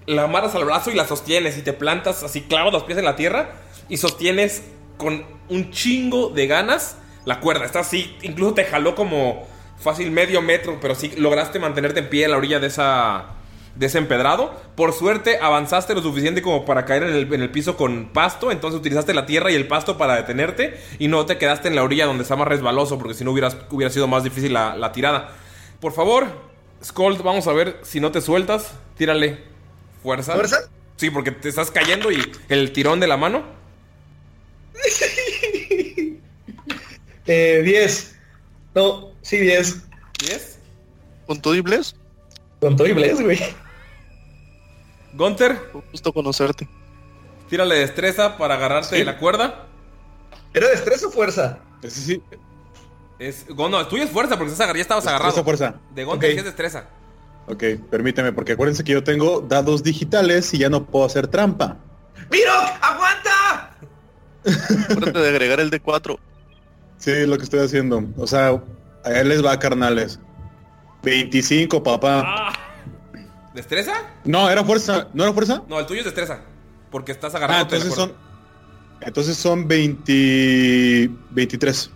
La 0.06 0.24
amarras 0.24 0.54
al 0.54 0.64
brazo 0.64 0.90
y 0.90 0.94
la 0.94 1.06
sostienes 1.06 1.56
y 1.58 1.62
te 1.62 1.72
plantas 1.72 2.22
así, 2.22 2.42
clavas 2.42 2.72
los 2.72 2.84
pies 2.84 2.98
en 2.98 3.04
la 3.04 3.16
tierra 3.16 3.56
y 3.88 3.96
sostienes 3.96 4.62
con 4.98 5.24
un 5.48 5.70
chingo 5.72 6.28
de 6.28 6.46
ganas 6.46 6.96
la 7.24 7.40
cuerda. 7.40 7.64
Está 7.64 7.80
así, 7.80 8.16
incluso 8.22 8.54
te 8.54 8.64
jaló 8.64 8.94
como 8.94 9.46
fácil 9.78 10.10
medio 10.10 10.42
metro, 10.42 10.78
pero 10.80 10.94
sí 10.94 11.12
lograste 11.16 11.58
mantenerte 11.58 12.00
en 12.00 12.08
pie 12.08 12.24
en 12.24 12.32
la 12.32 12.36
orilla 12.36 12.58
de 12.60 12.66
esa 12.68 13.26
de 13.74 13.86
ese 13.86 13.98
empedrado. 13.98 14.58
Por 14.74 14.92
suerte 14.92 15.38
avanzaste 15.40 15.94
lo 15.94 16.02
suficiente 16.02 16.42
como 16.42 16.64
para 16.64 16.84
caer 16.84 17.02
en 17.04 17.14
el, 17.14 17.32
en 17.32 17.42
el 17.42 17.50
piso 17.50 17.76
con 17.76 18.06
pasto, 18.12 18.50
entonces 18.50 18.80
utilizaste 18.80 19.12
la 19.14 19.26
tierra 19.26 19.50
y 19.50 19.54
el 19.54 19.68
pasto 19.68 19.98
para 19.98 20.16
detenerte 20.16 20.80
y 20.98 21.08
no 21.08 21.26
te 21.26 21.36
quedaste 21.38 21.68
en 21.68 21.76
la 21.76 21.82
orilla 21.84 22.06
donde 22.06 22.22
está 22.22 22.36
más 22.36 22.48
resbaloso, 22.48 22.98
porque 22.98 23.14
si 23.14 23.24
no 23.24 23.32
hubieras, 23.32 23.56
hubiera 23.70 23.92
sido 23.92 24.08
más 24.08 24.24
difícil 24.24 24.54
la, 24.54 24.76
la 24.76 24.92
tirada. 24.92 25.32
Por 25.80 25.92
favor, 25.92 26.26
Scold, 26.82 27.22
vamos 27.22 27.46
a 27.46 27.52
ver 27.52 27.78
si 27.82 28.00
no 28.00 28.12
te 28.12 28.20
sueltas. 28.20 28.72
Tírale 28.96 29.38
fuerza. 30.02 30.34
¿Fuerza? 30.34 30.70
Sí, 30.96 31.10
porque 31.10 31.30
te 31.30 31.48
estás 31.48 31.70
cayendo 31.70 32.10
y 32.10 32.32
el 32.48 32.72
tirón 32.72 33.00
de 33.00 33.06
la 33.06 33.16
mano. 33.16 33.44
Eh, 37.28 37.62
10. 37.64 38.15
No, 38.76 39.08
sí, 39.22 39.38
10. 39.38 39.82
10. 40.20 40.58
¿Con 41.26 41.40
todo 41.40 41.54
y 41.54 41.60
bless? 41.62 41.96
Con 42.60 42.76
todo 42.76 42.86
y 42.86 42.92
bless, 42.92 43.20
güey. 43.22 43.40
Gunter, 45.14 45.58
un 45.72 45.82
gusto 45.90 46.12
conocerte. 46.12 46.68
tírale 47.48 47.76
destreza 47.76 48.36
para 48.36 48.54
agarrarte 48.54 48.90
Sí. 48.90 48.96
de 48.98 49.04
la 49.04 49.18
cuerda. 49.18 49.66
¿Era 50.52 50.68
destreza 50.68 51.06
o 51.06 51.10
fuerza? 51.10 51.58
Ese 51.82 52.00
sí. 52.00 52.22
Es, 53.18 53.46
oh, 53.56 53.68
no, 53.68 53.86
tuyo 53.88 54.02
es 54.04 54.10
fuerza 54.10 54.36
porque 54.36 54.52
estás 54.52 54.72
ya 54.74 54.80
estabas 54.80 55.04
Destreza, 55.04 55.24
agarrado. 55.24 55.44
fuerza. 55.44 55.74
De 55.94 56.04
Gunter 56.04 56.28
Ok. 56.30 56.32
sí 56.34 56.38
es 56.38 56.44
destreza. 56.44 56.84
Ok, 57.48 57.62
permíteme, 57.90 58.32
porque 58.32 58.52
acuérdense 58.52 58.84
que 58.84 58.92
yo 58.92 59.02
tengo 59.04 59.40
dados 59.40 59.82
digitales 59.82 60.52
y 60.52 60.58
ya 60.58 60.68
no 60.68 60.84
puedo 60.84 61.06
hacer 61.06 61.28
trampa. 61.28 61.78
¡Mirok! 62.30 62.82
¡Aguanta! 62.82 63.70
Acuérdate 64.90 65.18
de 65.20 65.28
agregar 65.28 65.60
el 65.60 65.70
de 65.70 65.80
cuatro. 65.80 66.18
Sí, 67.06 67.12
es 67.12 67.28
lo 67.28 67.36
que 67.38 67.44
estoy 67.44 67.60
haciendo. 67.60 68.02
O 68.16 68.26
sea, 68.26 68.60
a 69.04 69.10
él 69.12 69.28
les 69.28 69.44
va, 69.44 69.56
carnales. 69.60 70.18
25, 71.04 71.80
papá. 71.80 72.24
Ah. 72.26 72.52
¿Destreza? 73.54 73.92
No, 74.24 74.50
era 74.50 74.64
fuerza. 74.64 75.06
¿No 75.14 75.22
era 75.22 75.32
fuerza? 75.32 75.62
No, 75.68 75.78
el 75.78 75.86
tuyo 75.86 76.00
es 76.00 76.04
destreza. 76.04 76.40
Porque 76.90 77.12
estás 77.12 77.32
Ah, 77.34 77.38
agarrado. 77.38 77.62
entonces 77.62 77.94
son. 77.94 78.12
Entonces 79.00 79.36
son 79.36 79.68
20. 79.68 81.08
23. 81.30 81.92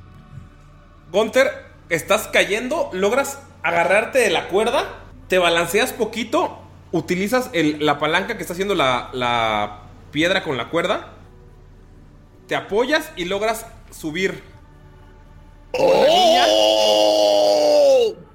Gunter, 1.10 1.48
estás 1.88 2.28
cayendo, 2.32 2.88
logras 2.92 3.40
agarrarte 3.64 4.20
de 4.20 4.30
la 4.30 4.46
cuerda, 4.46 4.84
te 5.26 5.38
balanceas 5.40 5.92
poquito, 5.92 6.56
utilizas 6.92 7.50
el- 7.52 7.84
la 7.84 7.98
palanca 7.98 8.36
que 8.36 8.42
está 8.42 8.52
haciendo 8.52 8.76
la, 8.76 9.10
la 9.12 9.80
piedra 10.12 10.44
con 10.44 10.56
la 10.56 10.68
cuerda, 10.70 11.14
te 12.46 12.54
apoyas 12.54 13.10
y 13.16 13.24
logras 13.24 13.66
subir 13.90 14.44
niña 15.78 16.44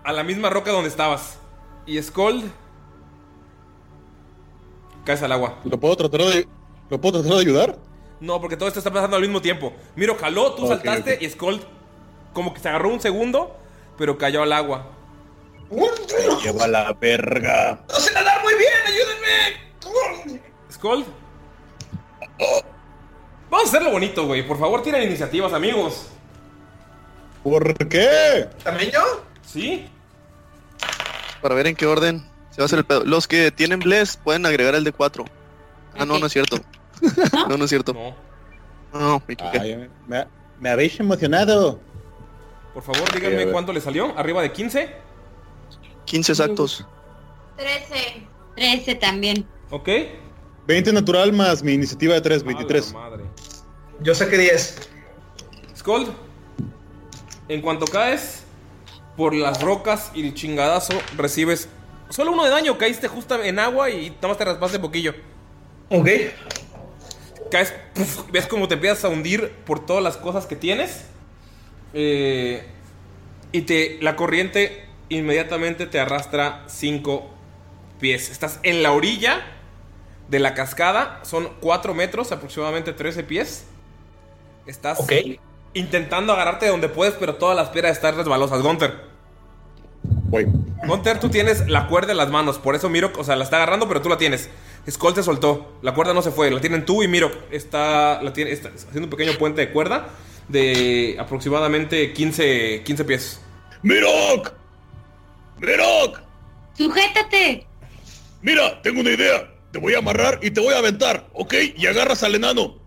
a 0.04 0.13
la 0.13 0.24
misma 0.24 0.50
roca 0.50 0.72
donde 0.72 0.89
estabas. 0.89 1.39
Y 1.86 2.01
Scold 2.01 2.51
caes 5.04 5.22
al 5.22 5.32
agua. 5.32 5.60
¿Lo 5.63 5.80
puedo 5.80 5.96
tratar 5.96 6.22
de. 6.22 6.48
¿Lo 6.89 7.00
puedo 7.00 7.22
tratar 7.22 7.38
de 7.38 7.42
ayudar? 7.42 7.77
No, 8.20 8.39
porque 8.39 8.58
todo 8.58 8.68
esto 8.68 8.80
está 8.80 8.92
pasando 8.92 9.18
al 9.18 9.22
mismo 9.22 9.42
tiempo. 9.42 9.74
Miro, 9.96 10.15
jaló, 10.15 10.54
tú 10.54 10.68
saltaste 10.68 11.18
y 11.22 11.30
Scold 11.30 11.62
como 12.34 12.54
que 12.54 12.60
se 12.60 12.70
agarró 12.70 12.89
un 12.89 13.00
segundo, 13.00 13.56
pero 13.98 14.18
cayó 14.18 14.44
al 14.44 14.54
agua. 14.54 14.92
Lleva 16.44 16.68
la 16.68 16.94
verga. 16.94 17.84
¡No 17.89 17.96
sé 17.96 18.13
nadar 18.13 18.44
muy 18.44 18.54
bien! 18.54 18.72
¡Ayúdenme! 18.86 19.65
Skull. 20.72 21.06
Vamos 23.50 23.65
a 23.65 23.70
hacerlo 23.70 23.92
bonito, 23.92 24.27
güey. 24.27 24.46
Por 24.46 24.60
favor, 24.60 24.84
tienen 24.84 25.04
iniciativas, 25.04 25.54
amigos. 25.54 26.10
¿Por 27.45 27.77
qué? 27.89 28.49
¿También 28.63 28.89
yo? 28.89 29.23
¿Sí? 29.45 29.85
Para 31.43 31.53
ver 31.53 31.67
en 31.67 31.75
qué 31.75 31.85
orden 31.85 32.25
se 32.49 32.57
va 32.57 32.63
a 32.63 32.65
hacer 32.65 32.79
el 32.79 32.85
pedo. 32.85 33.05
Los 33.05 33.27
que 33.27 33.51
tienen 33.51 33.81
bless 33.81 34.17
pueden 34.17 34.47
agregar 34.47 34.73
el 34.73 34.83
de 34.83 34.91
cuatro. 34.91 35.25
Ah, 35.95 36.05
no, 36.05 36.17
no 36.17 36.25
es 36.25 36.33
cierto. 36.33 36.57
no, 37.47 37.55
no 37.55 37.65
es 37.65 37.69
cierto. 37.69 37.93
No. 37.93 38.15
No, 38.99 39.21
me. 39.27 39.37
Ay, 39.59 39.87
me, 40.07 40.25
me 40.59 40.69
habéis 40.71 40.99
emocionado. 40.99 41.79
Por 42.73 42.81
favor, 42.81 43.13
díganme 43.13 43.35
ver. 43.35 43.51
cuánto 43.51 43.71
le 43.71 43.79
salió. 43.79 44.17
¿Arriba 44.17 44.41
de 44.41 44.51
15? 44.51 44.95
15 46.05 46.31
exactos. 46.31 46.87
13. 47.57 48.27
13 48.55 48.95
también. 48.95 49.47
¿Ok? 49.69 49.87
20 50.65 50.93
natural 50.93 51.31
más 51.31 51.61
mi 51.61 51.73
iniciativa 51.73 52.15
de 52.15 52.21
3, 52.21 52.41
A 52.41 52.45
23. 52.45 52.87
la 52.91 52.99
madre. 52.99 53.23
Yo 54.01 54.15
saqué 54.15 54.35
10. 54.35 54.89
Skull, 55.77 56.07
en 57.47 57.61
cuanto 57.61 57.85
caes 57.85 58.43
por 59.17 59.33
las 59.33 59.61
rocas 59.61 60.11
y 60.13 60.25
el 60.25 60.33
chingadazo, 60.33 60.93
recibes 61.15 61.69
solo 62.09 62.31
uno 62.31 62.43
de 62.43 62.49
daño. 62.49 62.77
Caíste 62.77 63.07
justo 63.07 63.41
en 63.41 63.59
agua 63.59 63.89
y 63.89 64.09
nada 64.09 64.29
más 64.29 64.37
te 64.37 64.45
raspaste 64.45 64.79
poquillo. 64.79 65.13
Ok. 65.89 66.07
Caes, 67.51 67.73
puf, 67.93 68.29
ves 68.31 68.47
como 68.47 68.67
te 68.67 68.73
empiezas 68.73 69.05
a 69.05 69.09
hundir 69.09 69.51
por 69.65 69.85
todas 69.85 70.03
las 70.03 70.17
cosas 70.17 70.45
que 70.45 70.55
tienes. 70.55 71.05
Eh, 71.93 72.65
y 73.51 73.61
te, 73.61 73.99
la 74.01 74.15
corriente 74.15 74.85
inmediatamente 75.09 75.85
te 75.85 75.99
arrastra 75.99 76.63
5 76.67 77.29
pies. 77.99 78.29
Estás 78.29 78.59
en 78.63 78.83
la 78.83 78.91
orilla 78.91 79.45
de 80.27 80.39
la 80.39 80.53
cascada. 80.53 81.21
Son 81.23 81.49
4 81.61 81.93
metros, 81.93 82.31
aproximadamente 82.31 82.91
13 82.91 83.23
pies. 83.23 83.65
Estás 84.65 84.99
intentando 85.75 86.34
agarrarte 86.34 86.65
de 86.65 86.72
donde 86.72 86.89
puedes, 86.89 87.13
pero 87.13 87.36
todas 87.36 87.55
las 87.55 87.70
piedras 87.70 87.96
están 87.96 88.17
resbalosas. 88.17 88.62
Gunter. 88.63 88.96
Voy. 90.03 90.48
Gunter, 90.88 91.20
tú 91.20 91.29
tienes 91.29 91.67
la 91.67 91.88
cuerda 91.88 92.12
en 92.12 92.17
las 92.17 92.29
manos. 92.29 92.58
Por 92.58 92.75
eso 92.75 92.89
Miro, 92.89 93.12
o 93.15 93.24
sea, 93.24 93.36
la 93.36 93.44
está 93.44 93.58
agarrando, 93.58 93.88
pero 93.88 94.01
tú 94.01 94.10
la 94.10 94.17
tienes. 94.17 94.50
Skull 94.89 95.13
te 95.13 95.22
soltó. 95.22 95.77
La 95.82 95.94
cuerda 95.94 96.13
no 96.13 96.22
se 96.22 96.32
fue. 96.32 96.50
La 96.50 96.62
tienen 96.62 96.86
tú 96.86 97.03
y 97.03 97.08
Miro. 97.08 97.32
Está, 97.51 98.22
la 98.24 98.34
tiene, 98.34 98.51
está 98.51 98.70
haciendo 98.70 99.03
un 99.03 99.10
pequeño 99.10 99.38
puente 99.38 99.62
de 99.62 99.72
cuerda 99.72 100.08
de 100.48 101.17
aproximadamente 101.20 102.13
15, 102.13 102.84
15 102.84 103.05
pies. 103.05 103.41
¡Mirok! 103.82 104.51
¡Mirok! 105.60 106.20
¡Sujétate! 106.77 107.67
Mira, 108.41 108.82
tengo 108.82 109.01
una 109.01 109.12
idea. 109.12 109.51
Te 109.72 109.79
voy 109.79 109.94
a 109.94 110.00
amarrar 110.00 110.39
y 110.41 110.51
te 110.51 110.62
voy 110.62 110.74
a 110.74 110.77
aventar, 110.77 111.27
¿ok? 111.34 111.53
Y 111.75 111.88
agarras 111.88 112.24
al 112.24 112.36
enano. 112.36 112.85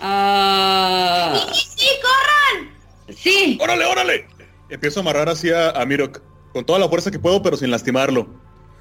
Ah. 0.00 1.46
¡Sí, 1.52 1.68
sí, 1.76 1.86
corran! 2.02 2.74
Sí. 3.16 3.58
¡Órale, 3.60 3.84
órale! 3.86 4.28
Empiezo 4.68 5.00
a 5.00 5.02
amarrar 5.02 5.28
así 5.28 5.50
a, 5.50 5.70
a 5.70 5.84
Mirok. 5.86 6.20
Con 6.52 6.64
toda 6.64 6.78
la 6.78 6.88
fuerza 6.88 7.10
que 7.10 7.18
puedo, 7.18 7.42
pero 7.42 7.56
sin 7.56 7.70
lastimarlo. 7.70 8.26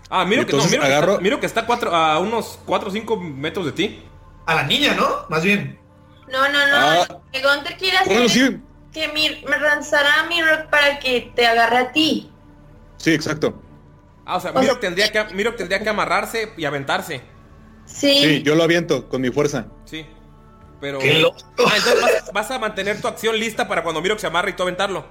Ah, 0.09 0.23
Miro, 0.25 0.43
Y 0.43 0.45
que, 0.45 0.51
no, 0.53 0.57
entonces 0.59 0.71
Miro, 0.71 0.83
que 0.83 0.87
agarro- 0.93 1.11
está, 1.13 1.21
Miro 1.23 1.39
que 1.39 1.45
está 1.45 1.65
cuatro- 1.65 1.93
a 1.95 2.19
unos 2.19 2.59
4 2.65 2.89
o 2.89 2.91
5 2.91 3.17
metros 3.17 3.65
de 3.65 3.71
ti. 3.73 4.03
A 4.45 4.55
la 4.55 4.63
niña, 4.63 4.93
¿no? 4.95 5.25
Más 5.29 5.43
bien. 5.43 5.79
No, 6.31 6.41
no, 6.49 6.67
no. 6.67 6.75
Ah. 6.75 7.07
Que 7.31 7.41
Gunter 7.41 7.75
quiere 7.77 7.97
hacer 7.97 8.07
Bueno, 8.13 8.25
es 8.25 8.31
sí. 8.31 8.57
que 8.93 9.09
mir- 9.13 9.43
me 9.49 9.57
lanzará 9.59 10.21
a 10.21 10.27
Mirok 10.27 10.69
para 10.69 10.99
que 10.99 11.31
te 11.35 11.45
agarre 11.45 11.77
a 11.77 11.91
ti. 11.91 12.31
Sí, 12.97 13.11
exacto. 13.13 13.61
Ah, 14.25 14.37
o 14.37 14.39
sea, 14.39 14.51
Miro 14.53 14.79
tendría, 14.79 15.11
que, 15.11 15.23
Miro 15.33 15.53
tendría 15.55 15.81
que 15.83 15.89
amarrarse 15.89 16.53
y 16.57 16.65
aventarse. 16.65 17.21
Sí. 17.85 18.17
Sí, 18.21 18.41
yo 18.43 18.55
lo 18.55 18.63
aviento 18.63 19.07
con 19.09 19.21
mi 19.21 19.29
fuerza. 19.29 19.67
Sí. 19.85 20.05
Pero. 20.85 20.99
¡Qué 20.99 21.19
loco! 21.19 21.37
Ah, 21.65 21.73
entonces 21.77 22.01
vas, 22.01 22.31
vas 22.33 22.51
a 22.51 22.59
mantener 22.59 23.01
tu 23.01 23.07
acción 23.07 23.37
lista 23.39 23.67
para 23.67 23.81
cuando 23.83 24.01
Miro 24.01 24.17
se 24.19 24.27
amarre 24.27 24.51
y 24.51 24.53
tú 24.53 24.63
aventarlo. 24.63 25.05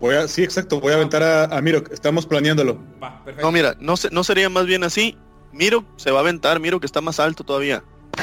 Voy 0.00 0.14
a, 0.14 0.28
sí, 0.28 0.42
exacto. 0.42 0.80
Voy 0.80 0.92
a 0.92 0.96
aventar 0.96 1.22
a, 1.22 1.44
a 1.44 1.60
Mirok. 1.60 1.90
Estamos 1.92 2.26
planeándolo. 2.26 2.78
Va, 3.02 3.22
perfecto. 3.24 3.46
No, 3.46 3.52
mira, 3.52 3.76
no, 3.80 3.96
se- 3.96 4.10
no 4.10 4.24
sería 4.24 4.48
más 4.48 4.66
bien 4.66 4.84
así. 4.84 5.16
Miro 5.52 5.84
se 5.96 6.10
va 6.10 6.18
a 6.18 6.20
aventar, 6.22 6.60
Miro 6.60 6.80
que 6.80 6.86
está 6.86 7.00
más 7.00 7.18
alto 7.20 7.44
todavía. 7.44 7.82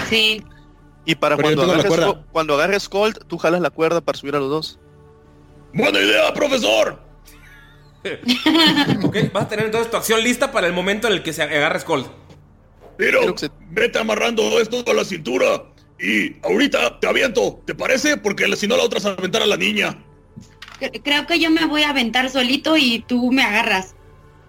Sí. 0.10 0.44
Y 1.06 1.16
para 1.16 1.36
cuando 1.38 1.64
agarres, 1.64 1.94
cuando 2.32 2.54
agarres 2.56 2.90
Colt, 2.90 3.24
tú 3.28 3.38
jalas 3.38 3.62
la 3.62 3.70
cuerda 3.70 4.02
para 4.02 4.18
subir 4.18 4.36
a 4.36 4.40
los 4.40 4.50
dos. 4.50 4.80
¡Buena 5.74 6.00
idea, 6.00 6.34
profesor! 6.34 7.00
Ok, 9.04 9.18
vas 9.34 9.46
a 9.46 9.48
tener 9.50 9.66
entonces 9.66 9.92
tu 9.92 9.98
acción 9.98 10.22
lista 10.24 10.52
para 10.52 10.68
el 10.68 10.74
momento 10.74 11.08
en 11.08 11.14
el 11.14 11.24
que 11.24 11.34
se 11.34 11.44
agarre 11.44 11.80
Skull. 11.80 12.06
Miro, 12.98 13.20
Creo 13.22 13.34
que 13.34 13.40
se- 13.40 13.52
vete 13.70 14.00
amarrando 14.00 14.60
esto 14.60 14.84
a 14.88 14.94
la 14.94 15.04
cintura. 15.04 15.64
Y 16.00 16.36
ahorita 16.46 17.00
te 17.00 17.08
aviento, 17.08 17.62
¿te 17.66 17.74
parece? 17.74 18.18
Porque 18.18 18.46
si 18.56 18.68
no 18.68 18.78
la 18.78 18.84
otra 18.84 19.00
es 19.00 19.06
aventar 19.06 19.42
a 19.42 19.48
la 19.48 19.58
niña. 19.58 19.98
Cre- 20.80 21.02
Creo 21.04 21.26
que 21.26 21.40
yo 21.40 21.50
me 21.50 21.66
voy 21.66 21.84
a 21.84 21.90
aventar 21.90 22.30
solito 22.30 22.78
y 22.78 23.00
tú 23.08 23.32
me 23.32 23.44
agarras 23.44 23.96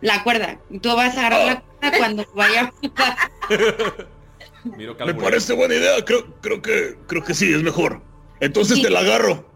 la 0.03 0.23
cuerda. 0.25 0.61
Tú 0.83 0.95
vas 0.95 1.17
a 1.17 1.27
agarrar 1.27 1.47
la 1.47 1.61
cuerda 1.61 1.99
cuando 1.99 2.27
vaya. 2.35 2.73
Miro 4.77 4.97
Me 5.07 5.15
parece 5.15 5.53
buena 5.55 5.75
idea, 5.75 6.05
creo, 6.05 6.27
creo 6.41 6.61
que 6.61 6.97
creo 7.07 7.25
que 7.25 7.33
sí, 7.35 7.53
es 7.53 7.63
mejor. 7.63 8.03
Entonces 8.41 8.77
Sí. 8.77 8.83
te 8.83 8.91
la 8.91 9.01
agarro. 9.01 9.49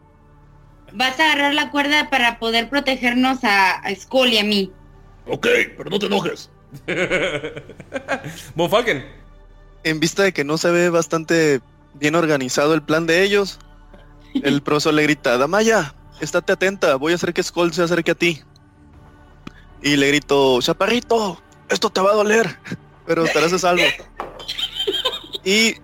Vas 0.94 1.18
a 1.20 1.24
agarrar 1.26 1.54
la 1.54 1.70
cuerda 1.70 2.08
para 2.10 2.38
poder 2.38 2.68
protegernos 2.68 3.44
a, 3.44 3.72
a 3.72 3.94
Skull 3.94 4.28
y 4.32 4.38
a 4.38 4.44
mí. 4.44 4.70
Ok, 5.26 5.46
pero 5.76 5.90
no 5.90 5.98
te 5.98 6.06
enojes. 6.06 6.50
Von 8.54 8.70
Falken. 8.70 9.04
En 9.84 10.00
vista 10.00 10.22
de 10.22 10.32
que 10.32 10.44
no 10.44 10.56
se 10.58 10.70
ve 10.70 10.88
bastante 10.90 11.60
bien 11.94 12.14
organizado 12.14 12.74
el 12.74 12.82
plan 12.82 13.06
de 13.06 13.22
ellos, 13.22 13.58
el 14.34 14.62
profesor 14.64 14.94
le 14.94 15.02
grita, 15.02 15.36
Damaya, 15.38 15.94
estate 16.20 16.52
atenta, 16.52 16.96
voy 16.96 17.12
a 17.12 17.16
hacer 17.16 17.32
que 17.34 17.42
Skull 17.42 17.72
se 17.72 17.82
acerque 17.82 18.12
a 18.12 18.14
ti. 18.14 18.42
Y 19.82 19.96
le 19.96 20.08
grito, 20.08 20.60
Chaparrito, 20.60 21.42
esto 21.68 21.90
te 21.90 22.00
va 22.00 22.12
a 22.12 22.14
doler, 22.14 22.58
pero 23.06 23.24
estarás 23.24 23.52
a 23.52 23.58
salvo. 23.58 23.82
Y 25.44 25.74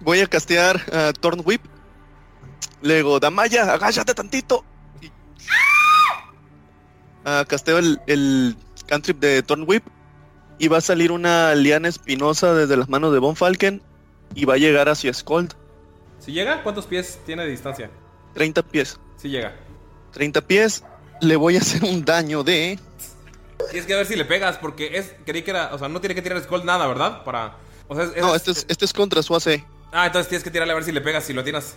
voy 0.00 0.20
a 0.20 0.26
castear 0.26 0.80
a 0.92 1.12
Torn 1.12 1.42
Whip. 1.44 1.62
Le 2.82 2.96
digo, 2.96 3.20
Damaya, 3.20 3.72
agáchate 3.72 4.14
tantito. 4.14 4.64
Y- 5.00 5.10
Ah, 7.24 7.44
casteo 7.46 7.78
el, 7.78 8.00
el 8.06 8.56
cantrip 8.86 9.20
de 9.20 9.42
Torn 9.42 9.64
Whip 9.68 9.84
y 10.58 10.68
va 10.68 10.78
a 10.78 10.80
salir 10.80 11.12
una 11.12 11.54
liana 11.54 11.86
espinosa 11.88 12.54
desde 12.54 12.76
las 12.78 12.88
manos 12.88 13.12
de 13.12 13.18
Von 13.18 13.36
Falken 13.36 13.82
y 14.34 14.44
va 14.44 14.54
a 14.54 14.58
llegar 14.58 14.88
hacia 14.88 15.12
Skold. 15.12 15.54
Si 16.18 16.32
llega, 16.32 16.62
¿cuántos 16.62 16.86
pies 16.86 17.18
tiene 17.26 17.44
de 17.44 17.50
distancia? 17.50 17.90
30 18.34 18.62
pies. 18.62 18.98
Si 19.16 19.28
llega. 19.28 19.54
30 20.12 20.40
pies. 20.42 20.84
Le 21.20 21.36
voy 21.36 21.56
a 21.56 21.60
hacer 21.60 21.84
un 21.84 22.04
daño 22.04 22.42
de... 22.42 22.78
Tienes 23.70 23.86
que 23.86 23.94
ver 23.94 24.06
si 24.06 24.16
le 24.16 24.24
pegas, 24.24 24.56
porque 24.56 24.96
es. 24.96 25.14
Creí 25.26 25.42
que 25.42 25.50
era. 25.50 25.74
O 25.74 25.78
sea, 25.78 25.88
no 25.88 26.00
tiene 26.00 26.14
que 26.14 26.22
tirar 26.22 26.42
Skull 26.42 26.64
nada, 26.64 26.86
¿verdad? 26.86 27.22
Para. 27.24 27.56
O 27.88 27.94
sea, 27.94 28.04
es- 28.04 28.16
No, 28.16 28.34
es- 28.34 28.36
este 28.36 28.50
es, 28.52 28.66
este 28.68 28.84
es 28.86 28.92
contra 28.94 29.22
su 29.22 29.34
AC. 29.36 29.62
Ah, 29.92 30.06
entonces 30.06 30.28
tienes 30.28 30.42
que 30.42 30.50
tirarle 30.50 30.72
a 30.72 30.76
ver 30.76 30.84
si 30.84 30.92
le 30.92 31.00
pegas, 31.02 31.24
si 31.24 31.34
lo 31.34 31.44
tienes. 31.44 31.74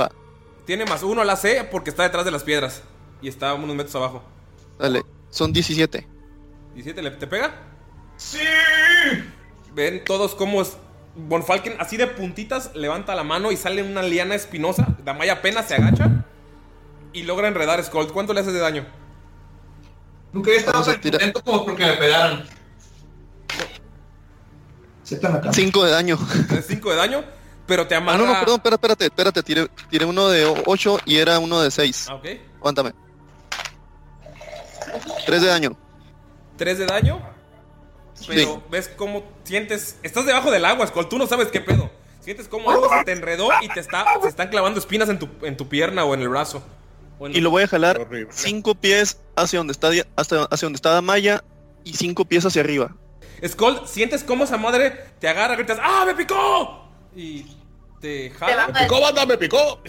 Va, 0.00 0.10
Tiene 0.64 0.86
más 0.86 1.02
uno 1.02 1.20
al 1.20 1.28
AC 1.30 1.68
porque 1.70 1.90
está 1.90 2.04
detrás 2.04 2.24
de 2.24 2.30
las 2.30 2.42
piedras. 2.42 2.82
Y 3.20 3.28
está 3.28 3.52
unos 3.52 3.76
metros 3.76 3.94
abajo. 3.96 4.22
dale. 4.78 5.02
Son 5.30 5.52
17. 5.52 6.06
¿17 6.74 7.02
le, 7.02 7.10
te 7.12 7.26
pega? 7.26 7.54
¡Sí! 8.16 8.38
Ven 9.74 10.02
todos 10.04 10.34
cómo 10.34 10.62
es. 10.62 10.76
Von 11.20 11.42
Falken, 11.44 11.74
así 11.80 11.96
de 11.96 12.06
puntitas, 12.06 12.70
levanta 12.74 13.14
la 13.16 13.24
mano 13.24 13.50
y 13.50 13.56
sale 13.56 13.82
una 13.82 14.02
liana 14.02 14.36
espinosa. 14.36 14.86
Damaya 15.04 15.32
apenas 15.34 15.66
se 15.66 15.74
agacha. 15.74 16.24
Y 17.12 17.24
logra 17.24 17.48
enredar 17.48 17.80
a 17.80 17.82
Skull. 17.82 18.12
¿Cuánto 18.12 18.32
le 18.32 18.40
haces 18.40 18.52
de 18.52 18.60
daño? 18.60 18.86
Nunca 20.32 20.50
había 20.50 20.60
estado 20.60 20.84
tan 20.84 21.00
contento 21.00 21.42
como 21.42 21.64
porque 21.64 21.84
me 21.86 21.92
pegaran. 21.94 22.44
Se 25.02 25.16
están 25.16 25.34
acá. 25.36 25.52
5 25.52 25.84
de 25.84 25.90
daño. 25.90 26.18
5 26.66 26.90
de 26.90 26.96
daño, 26.96 27.24
pero 27.66 27.86
te 27.88 27.94
Ah, 27.94 27.98
amarra. 27.98 28.18
no, 28.18 28.26
no, 28.26 28.32
perdón, 28.38 28.54
espérate, 28.56 29.04
espérate, 29.06 29.06
espérate. 29.06 29.42
Tiré, 29.42 29.66
tiré 29.90 30.04
uno 30.04 30.28
de 30.28 30.44
8 30.66 31.00
y 31.04 31.16
era 31.16 31.38
uno 31.40 31.60
de 31.62 31.70
6. 31.70 32.06
Ah, 32.10 32.14
ok. 32.16 32.26
Aguántame. 32.58 32.92
3 35.26 35.42
de 35.42 35.48
daño. 35.48 35.76
3 36.56 36.78
de 36.78 36.86
daño. 36.86 37.20
Pero 38.26 38.62
ves 38.70 38.88
cómo 38.96 39.24
sientes. 39.44 39.96
Estás 40.02 40.26
debajo 40.26 40.50
del 40.50 40.64
agua, 40.64 40.86
Skull. 40.86 41.08
Tú 41.08 41.18
no 41.18 41.26
sabes 41.26 41.48
qué 41.48 41.60
pedo. 41.60 41.90
Sientes 42.20 42.48
cómo 42.48 42.70
algo 42.70 42.88
se 42.90 43.04
te 43.04 43.12
enredó 43.12 43.48
y 43.62 43.68
te 43.68 43.80
está, 43.80 44.04
se 44.20 44.28
están 44.28 44.48
clavando 44.48 44.78
espinas 44.78 45.08
en 45.08 45.18
tu, 45.18 45.28
en 45.42 45.56
tu 45.56 45.68
pierna 45.68 46.04
o 46.04 46.12
en 46.14 46.20
el 46.22 46.28
brazo. 46.28 46.62
En- 47.20 47.34
Y 47.34 47.40
lo 47.40 47.50
voy 47.50 47.62
a 47.62 47.68
jalar 47.68 47.98
Horrible. 48.00 48.28
5 48.30 48.74
pies 48.74 49.18
hacia 49.34 49.58
donde 49.58 49.72
está, 49.72 49.90
hasta, 50.16 50.44
hacia 50.44 50.66
donde 50.66 50.76
está 50.76 50.90
Damaya 50.90 51.42
y 51.84 51.94
5 51.94 52.24
pies 52.26 52.44
hacia 52.44 52.60
arriba. 52.60 52.94
Skull, 53.46 53.82
sientes 53.86 54.24
cómo 54.24 54.44
esa 54.44 54.56
madre 54.58 54.90
te 55.20 55.28
agarra, 55.28 55.54
gritas, 55.56 55.78
¡Ah, 55.80 56.04
me 56.06 56.14
picó! 56.14 56.84
Y 57.16 57.44
te 58.00 58.28
Te 58.28 58.30
jala, 58.30 58.66
va- 58.66 58.80
¡Picó, 58.80 59.00
banda, 59.00 59.24
me 59.26 59.38
picó! 59.38 59.80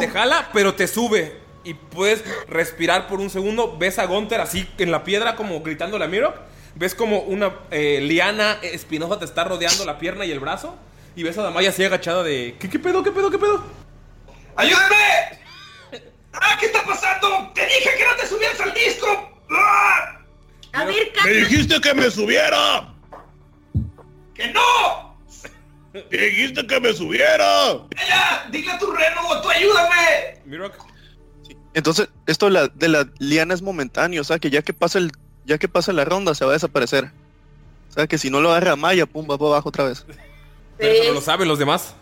te 0.00 0.08
jala, 0.08 0.50
pero 0.52 0.74
te 0.74 0.86
sube. 0.86 1.40
Y 1.64 1.72
puedes 1.74 2.22
respirar 2.48 3.08
por 3.08 3.20
un 3.20 3.30
segundo. 3.30 3.76
Ves 3.78 3.98
a 3.98 4.04
Gunter 4.04 4.40
así 4.40 4.68
en 4.78 4.90
la 4.90 5.02
piedra, 5.04 5.34
como 5.36 5.62
gritándole 5.62 6.04
a 6.04 6.08
Miro. 6.08 6.34
Ves 6.76 6.94
como 6.94 7.20
una 7.20 7.54
eh, 7.70 8.00
liana 8.02 8.58
espinosa 8.62 9.18
te 9.18 9.24
está 9.24 9.44
rodeando 9.44 9.84
la 9.84 9.98
pierna 9.98 10.24
y 10.24 10.32
el 10.32 10.40
brazo. 10.40 10.76
Y 11.16 11.22
ves 11.22 11.38
a 11.38 11.42
Damaya 11.42 11.70
así 11.70 11.84
agachada 11.84 12.22
de. 12.22 12.56
¿Qué, 12.58 12.68
qué 12.68 12.78
pedo, 12.78 13.02
qué 13.02 13.12
pedo, 13.12 13.30
qué 13.30 13.38
pedo? 13.38 13.64
¡Ayúdenme! 14.56 15.40
¡Ah, 16.32 16.56
qué 16.58 16.66
está 16.66 16.84
pasando! 16.84 17.52
¡Te 17.54 17.64
dije 17.64 17.90
que 17.96 18.04
no 18.04 18.16
te 18.16 18.26
subieras 18.26 18.60
al 18.60 18.74
disco! 18.74 19.40
¡Ah! 19.50 20.20
A 20.72 20.84
ver, 20.84 21.12
¡Me 21.24 21.30
dijiste 21.30 21.80
que 21.80 21.94
me 21.94 22.10
subiera! 22.10 22.92
¡Que 24.34 24.48
no! 24.48 25.16
¡Me 25.92 26.18
dijiste 26.18 26.66
que 26.66 26.80
me 26.80 26.92
subiera! 26.92 27.86
¡Ya! 28.08 28.48
¡Dile 28.50 28.72
a 28.72 28.78
tu 28.78 28.90
reno! 28.90 29.40
¡Tú 29.40 29.50
ayúdame! 29.50 30.40
Mirok. 30.44 30.74
Entonces, 31.74 32.08
esto 32.26 32.46
de 32.46 32.52
la, 32.52 32.68
de 32.68 32.88
la 32.88 33.08
liana 33.18 33.54
es 33.54 33.62
momentáneo, 33.62 34.22
o 34.22 34.24
sea 34.24 34.38
que 34.38 34.50
ya 34.50 34.62
que 34.62 34.72
pasa 34.72 34.98
el, 34.98 35.12
ya 35.44 35.58
que 35.58 35.68
pasa 35.68 35.92
la 35.92 36.04
ronda 36.04 36.34
se 36.34 36.44
va 36.44 36.52
a 36.52 36.54
desaparecer. 36.54 37.10
O 37.90 37.92
sea 37.92 38.06
que 38.06 38.18
si 38.18 38.30
no 38.30 38.40
lo 38.40 38.50
agarra 38.50 38.76
Maya, 38.76 39.06
pum, 39.06 39.24
va 39.30 39.38
para 39.38 39.50
abajo 39.50 39.68
otra 39.68 39.84
vez. 39.84 40.04
Pero 40.78 40.92
eso 40.92 41.04
no 41.08 41.14
lo 41.14 41.20
saben 41.20 41.48
los 41.48 41.58
demás. 41.58 41.94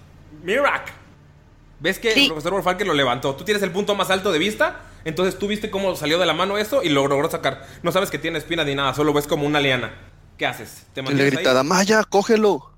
Mirak. 0.43 0.93
¿Ves 1.81 1.99
que 1.99 2.13
el 2.13 2.29
profesor 2.29 2.53
Wolfalken 2.53 2.87
lo 2.87 2.95
levantó? 2.95 3.35
Tú 3.35 3.45
tienes 3.45 3.63
el 3.63 3.73
punto 3.73 3.97
más 3.97 4.09
alto 4.11 4.31
de 4.31 4.39
vista, 4.39 4.83
entonces 5.05 5.37
tú 5.39 5.49
viste 5.49 5.69
cómo 5.69 5.97
salió 5.97 6.19
de 6.19 6.27
la 6.27 6.33
mano 6.33 6.57
eso 6.57 6.83
y 6.83 6.89
lo 6.89 7.07
logró 7.09 7.29
sacar. 7.29 7.67
No 7.83 7.91
sabes 7.91 8.09
que 8.09 8.19
tiene 8.19 8.39
espina 8.39 8.65
ni 8.65 8.77
nada, 8.77 8.95
solo 8.95 9.13
ves 9.13 9.27
como 9.27 9.47
una 9.47 9.61
liana. 9.61 9.93
¿Qué 10.39 10.47
haces? 10.47 10.87
¿Te 10.95 11.01
Y 11.01 11.03
le 11.03 11.11
mantienes 11.11 11.35
grita, 11.35 11.51
ahí? 11.51 11.57
Damaya, 11.57 12.05
cógelo. 12.05 12.71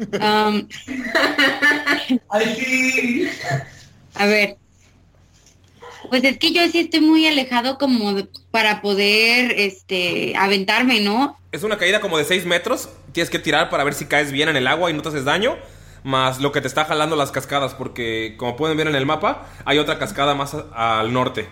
Um, 0.00 0.68
A 4.14 4.26
ver. 4.26 4.56
Pues 6.08 6.24
es 6.24 6.38
que 6.38 6.52
yo 6.52 6.66
sí 6.68 6.80
estoy 6.80 7.00
muy 7.00 7.26
alejado 7.26 7.78
como 7.78 8.12
de- 8.14 8.28
para 8.50 8.80
poder 8.82 9.52
este 9.56 10.34
aventarme, 10.36 11.00
¿no? 11.00 11.36
Es 11.52 11.62
una 11.62 11.78
caída 11.78 12.00
como 12.00 12.18
de 12.18 12.24
6 12.24 12.44
metros. 12.46 12.88
Tienes 13.12 13.30
que 13.30 13.38
tirar 13.38 13.70
para 13.70 13.84
ver 13.84 13.94
si 13.94 14.06
caes 14.06 14.32
bien 14.32 14.48
en 14.48 14.56
el 14.56 14.66
agua 14.66 14.90
y 14.90 14.94
no 14.94 15.02
te 15.02 15.08
haces 15.08 15.24
daño. 15.24 15.56
Más 16.04 16.40
lo 16.40 16.52
que 16.52 16.60
te 16.60 16.68
está 16.68 16.84
jalando 16.84 17.16
las 17.16 17.32
cascadas, 17.32 17.74
porque 17.74 18.34
como 18.38 18.56
pueden 18.56 18.76
ver 18.76 18.86
en 18.86 18.94
el 18.94 19.06
mapa, 19.06 19.48
hay 19.64 19.78
otra 19.78 19.98
cascada 19.98 20.34
más 20.34 20.54
a- 20.54 21.00
al 21.00 21.12
norte. 21.12 21.48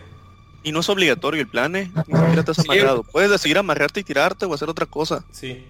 Y 0.62 0.72
no 0.72 0.80
es 0.80 0.88
obligatorio 0.88 1.40
el 1.40 1.48
plan, 1.48 1.74
¿eh? 1.76 1.90
Ni 2.06 2.16
siquiera 2.18 2.42
te 2.44 2.50
has 2.52 2.58
amarrado. 2.60 3.02
Puedes 3.02 3.30
decidir 3.30 3.58
amarrarte 3.58 4.00
y 4.00 4.04
tirarte 4.04 4.46
o 4.46 4.54
hacer 4.54 4.68
otra 4.70 4.86
cosa. 4.86 5.24
Sí. 5.32 5.64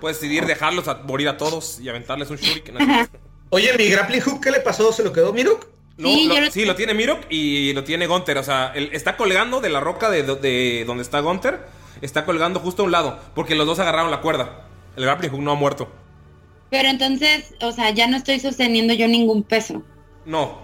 Puedes 0.00 0.20
decidir 0.20 0.46
dejarlos 0.46 0.88
a 0.88 0.94
morir 1.06 1.28
a 1.28 1.36
todos 1.36 1.78
y 1.80 1.88
aventarles 1.88 2.28
un 2.30 2.36
shuriken. 2.36 2.76
Oye, 3.50 3.72
mi 3.78 3.86
grappling 3.88 4.20
hook, 4.20 4.40
¿qué 4.42 4.50
le 4.50 4.60
pasó? 4.60 4.92
¿Se 4.92 5.02
lo 5.02 5.12
quedó 5.12 5.32
Miruk? 5.32 5.66
No, 6.00 6.08
lo- 6.40 6.50
sí, 6.50 6.64
lo 6.64 6.74
tiene 6.74 6.94
Mirok 6.94 7.26
y 7.30 7.72
lo 7.72 7.84
tiene 7.84 8.06
Gunter. 8.06 8.38
O 8.38 8.42
sea, 8.42 8.72
él 8.74 8.90
está 8.92 9.16
colgando 9.16 9.60
de 9.60 9.68
la 9.70 9.80
roca 9.80 10.10
de, 10.10 10.22
de 10.22 10.84
donde 10.86 11.02
está 11.02 11.20
Gunter. 11.20 11.60
Está 12.00 12.24
colgando 12.24 12.60
justo 12.60 12.82
a 12.82 12.86
un 12.86 12.92
lado. 12.92 13.18
Porque 13.34 13.54
los 13.54 13.66
dos 13.66 13.78
agarraron 13.78 14.10
la 14.10 14.20
cuerda. 14.20 14.66
El 14.96 15.04
grappling 15.04 15.30
hook 15.30 15.40
no 15.40 15.52
ha 15.52 15.54
muerto. 15.56 15.88
Pero 16.70 16.88
entonces, 16.88 17.54
o 17.60 17.72
sea, 17.72 17.90
ya 17.90 18.06
no 18.06 18.16
estoy 18.16 18.38
sosteniendo 18.40 18.94
yo 18.94 19.08
ningún 19.08 19.42
peso. 19.42 19.82
No. 20.24 20.60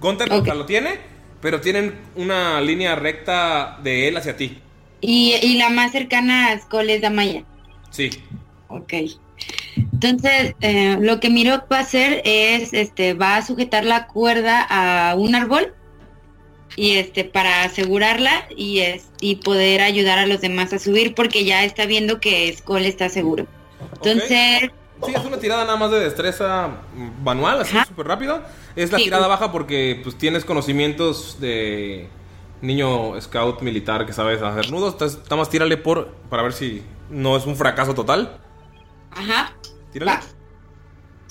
Gunter 0.00 0.30
o 0.32 0.44
sea, 0.44 0.54
lo 0.54 0.66
tiene, 0.66 1.00
pero 1.40 1.60
tienen 1.60 1.98
una 2.14 2.60
línea 2.60 2.94
recta 2.94 3.78
de 3.82 4.08
él 4.08 4.16
hacia 4.16 4.36
ti. 4.36 4.58
Y, 5.00 5.34
y 5.42 5.56
la 5.56 5.70
más 5.70 5.92
cercana 5.92 6.48
a 6.52 6.58
Skull 6.60 6.90
es 6.90 7.00
Damaya. 7.00 7.44
Sí. 7.90 8.10
Ok. 8.68 8.92
Entonces, 10.02 10.54
eh, 10.60 10.98
lo 11.00 11.20
que 11.20 11.30
Miro 11.30 11.62
va 11.72 11.78
a 11.78 11.80
hacer 11.80 12.20
es, 12.26 12.74
este, 12.74 13.14
va 13.14 13.36
a 13.36 13.42
sujetar 13.42 13.84
la 13.84 14.06
cuerda 14.06 14.66
a 14.68 15.14
un 15.14 15.34
árbol 15.34 15.72
y 16.76 16.96
este, 16.96 17.24
para 17.24 17.62
asegurarla 17.62 18.46
y, 18.54 18.80
es, 18.80 19.08
y 19.22 19.36
poder 19.36 19.80
ayudar 19.80 20.18
a 20.18 20.26
los 20.26 20.42
demás 20.42 20.72
a 20.74 20.78
subir 20.78 21.14
porque 21.14 21.46
ya 21.46 21.64
está 21.64 21.86
viendo 21.86 22.20
que 22.20 22.54
Skull 22.54 22.84
está 22.84 23.08
seguro. 23.08 23.46
Entonces, 23.94 24.70
Sí, 25.04 25.12
es 25.14 25.24
una 25.26 25.38
tirada 25.38 25.64
nada 25.64 25.76
más 25.76 25.90
de 25.90 25.98
destreza 26.00 26.68
mm, 26.94 27.22
manual, 27.22 27.60
así 27.60 27.76
súper 27.86 28.06
rápido. 28.06 28.42
Es 28.76 28.92
la 28.92 28.98
Sí. 28.98 29.04
tirada 29.04 29.26
baja 29.26 29.52
porque 29.52 30.00
pues 30.02 30.16
tienes 30.16 30.44
conocimientos 30.44 31.38
de 31.40 32.08
niño 32.62 33.18
scout 33.20 33.60
militar 33.62 34.06
que 34.06 34.12
sabes 34.14 34.40
hacer 34.42 34.70
nudos. 34.70 34.94
Entonces, 34.94 35.20
nada 35.24 35.36
más 35.36 35.50
tírale 35.50 35.76
por 35.76 36.08
para 36.30 36.42
ver 36.42 36.52
si 36.54 36.82
no 37.10 37.36
es 37.36 37.44
un 37.46 37.56
fracaso 37.56 37.94
total. 37.94 38.38
ajá, 39.10 39.54
Tírale. 39.92 40.20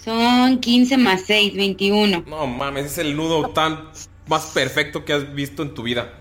son 0.03 0.59
15 0.59 0.97
más 0.97 1.21
6, 1.25 1.55
21. 1.55 2.23
No 2.27 2.47
mames, 2.47 2.85
es 2.85 2.97
el 2.97 3.15
nudo 3.15 3.49
tan 3.49 3.89
más 4.27 4.47
perfecto 4.47 5.03
que 5.05 5.13
has 5.13 5.33
visto 5.33 5.61
en 5.63 5.73
tu 5.73 5.83
vida. 5.83 6.13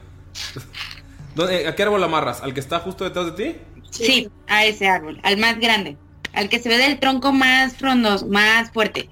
¿Dónde- 1.35 1.67
¿A 1.67 1.75
qué 1.75 1.83
árbol 1.83 2.03
amarras? 2.05 2.41
¿Al 2.43 2.55
que 2.55 2.61
está 2.61 2.81
justo 2.81 3.05
detrás 3.05 3.27
de 3.27 3.33
ti? 3.53 3.59
Sí, 3.91 4.29
a 4.49 4.65
ese 4.65 4.89
árbol, 4.89 5.21
al 5.23 5.37
más 5.37 5.59
grande, 5.59 5.97
al 6.33 6.49
que 6.49 6.59
se 6.61 6.69
ve 6.69 6.77
del 6.79 6.99
tronco 6.99 7.33
más 7.33 7.77
frondoso, 7.77 8.27
más 8.27 8.71
fuerte. 8.73 9.09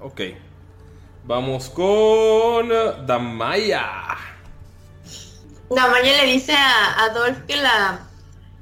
Ok. 0.00 0.20
Vamos 1.24 1.70
con 1.70 2.68
Damaya. 3.06 3.90
Damaya 5.70 6.22
le 6.24 6.32
dice 6.32 6.52
a 6.52 7.04
Adolf 7.04 7.38
que 7.48 7.56
la 7.56 8.06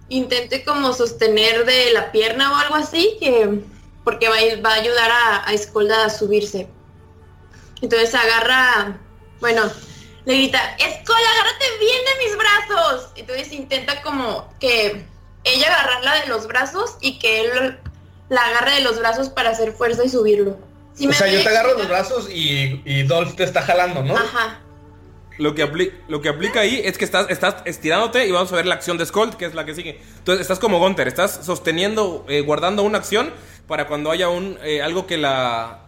intente 0.09 0.65
como 0.65 0.93
sostener 0.93 1.65
de 1.65 1.93
la 1.93 2.13
pierna 2.13 2.53
o 2.53 2.55
algo 2.57 2.75
así, 2.77 3.17
que 3.19 3.61
porque 4.05 4.29
va, 4.29 4.37
a- 4.37 4.61
va 4.63 4.71
a 4.75 4.79
ayudar 4.81 5.11
a, 5.11 5.49
a 5.49 5.53
Escolda 5.53 6.05
a 6.05 6.11
subirse. 6.11 6.69
Entonces 7.81 8.15
agarra, 8.15 8.99
bueno, 9.41 9.63
le 10.25 10.35
grita, 10.35 10.59
Escolda, 10.79 11.21
agárrate 11.35 11.65
bien 11.81 12.01
de 12.05 12.25
mis 12.25 12.37
brazos. 12.39 13.11
Entonces 13.17 13.53
intenta 13.53 14.03
como 14.03 14.53
que 14.61 15.05
ella 15.45 15.67
agarrarla 15.67 16.21
de 16.23 16.27
los 16.29 16.47
brazos 16.47 16.97
y 17.01 17.19
que 17.19 17.41
él 17.41 17.79
la 18.29 18.43
agarre 18.47 18.75
de 18.77 18.81
los 18.83 18.99
brazos 18.99 19.29
para 19.29 19.51
hacer 19.51 19.73
fuerza 19.73 20.05
y 20.05 20.09
subirlo. 20.09 20.57
¿Sí 20.95 21.09
o 21.09 21.13
sea, 21.13 21.27
yo 21.27 21.43
te 21.43 21.49
agarro 21.49 21.77
los 21.77 21.89
brazos 21.89 22.29
y, 22.31 22.83
y 22.85 23.03
Dolph 23.05 23.35
te 23.35 23.45
está 23.45 23.63
jalando, 23.63 24.03
¿no? 24.03 24.15
Ajá. 24.17 24.61
Lo 25.39 25.55
que, 25.55 25.67
apli- 25.67 25.93
lo 26.09 26.21
que 26.21 26.29
aplica 26.29 26.61
ahí 26.61 26.83
es 26.85 26.99
que 26.99 27.07
estás, 27.07 27.27
estás 27.31 27.57
estirándote 27.65 28.27
y 28.27 28.31
vamos 28.31 28.53
a 28.53 28.57
ver 28.57 28.67
la 28.67 28.75
acción 28.75 28.99
de 28.99 29.07
Skull, 29.07 29.37
que 29.39 29.47
es 29.47 29.55
la 29.55 29.65
que 29.65 29.75
sigue. 29.75 29.99
Entonces 30.19 30.43
estás 30.43 30.59
como 30.59 30.79
Gunter, 30.79 31.09
estás 31.09 31.41
sosteniendo, 31.45 32.27
eh, 32.29 32.43
guardando 32.43 32.83
una 32.83 32.99
acción 32.99 33.33
para 33.67 33.87
cuando 33.87 34.11
haya 34.11 34.29
un 34.29 34.59
eh, 34.63 34.83
algo 34.83 35.07
que 35.07 35.19
la 35.19 35.81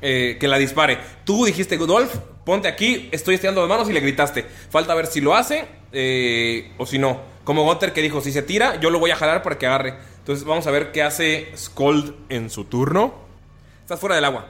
eh, 0.00 0.36
que 0.40 0.48
la 0.48 0.58
dispare. 0.58 0.98
Tú 1.24 1.44
dijiste, 1.44 1.76
Godolf, 1.76 2.16
ponte 2.44 2.68
aquí, 2.68 3.08
estoy 3.12 3.36
estirando 3.36 3.60
las 3.60 3.68
manos 3.68 3.88
y 3.88 3.92
le 3.92 4.00
gritaste. 4.00 4.44
Falta 4.68 4.94
ver 4.94 5.06
si 5.06 5.20
lo 5.20 5.34
hace 5.34 5.66
eh, 5.92 6.72
o 6.78 6.86
si 6.86 6.98
no. 6.98 7.20
Como 7.44 7.64
Gunter 7.64 7.92
que 7.92 8.02
dijo, 8.02 8.20
si 8.20 8.32
se 8.32 8.42
tira, 8.42 8.80
yo 8.80 8.90
lo 8.90 8.98
voy 8.98 9.10
a 9.12 9.16
jalar 9.16 9.42
para 9.42 9.58
que 9.58 9.66
agarre. 9.66 9.94
Entonces 10.18 10.44
vamos 10.44 10.66
a 10.66 10.70
ver 10.70 10.92
qué 10.92 11.02
hace 11.02 11.52
Skull 11.56 12.16
en 12.28 12.50
su 12.50 12.64
turno. 12.64 13.14
Estás 13.80 14.00
fuera 14.00 14.16
del 14.16 14.24
agua. 14.24 14.48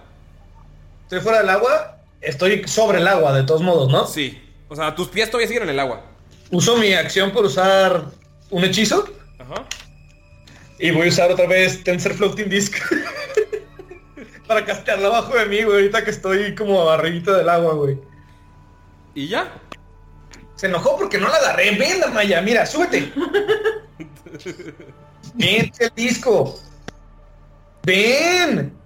Estoy 1.02 1.20
fuera 1.20 1.38
del 1.40 1.50
agua, 1.50 1.98
estoy 2.22 2.66
sobre 2.66 2.98
el 2.98 3.06
agua, 3.06 3.34
de 3.34 3.42
todos 3.42 3.60
modos, 3.60 3.90
¿no? 3.90 4.06
Sí. 4.06 4.42
O 4.68 4.76
sea, 4.76 4.94
tus 4.94 5.08
pies 5.08 5.28
todavía 5.30 5.48
siguen 5.48 5.64
en 5.64 5.70
el 5.70 5.80
agua. 5.80 6.02
Uso 6.50 6.76
mi 6.78 6.94
acción 6.94 7.30
por 7.30 7.44
usar 7.44 8.06
un 8.48 8.64
hechizo. 8.64 9.04
Ajá. 9.38 9.66
Y 10.82 10.90
voy 10.90 11.06
a 11.06 11.10
usar 11.10 11.30
otra 11.30 11.46
vez 11.46 11.84
Tensor 11.84 12.12
Floating 12.12 12.48
Disc. 12.48 12.76
para 14.48 14.64
castearla 14.64 15.06
abajo 15.06 15.32
de 15.36 15.46
mí, 15.46 15.62
güey, 15.62 15.76
ahorita 15.76 16.02
que 16.02 16.10
estoy 16.10 16.56
como 16.56 16.90
arribita 16.90 17.36
del 17.38 17.48
agua, 17.48 17.74
güey. 17.74 18.00
¿Y 19.14 19.28
ya? 19.28 19.52
Se 20.56 20.66
enojó 20.66 20.98
porque 20.98 21.18
no 21.18 21.28
la 21.28 21.36
agarré. 21.36 21.70
Ven, 21.76 22.00
Damaya, 22.00 22.42
mira, 22.42 22.66
súbete. 22.66 23.12
Ven, 25.34 25.72
el 25.78 25.92
disco. 25.94 26.58
Ven. 27.84 28.76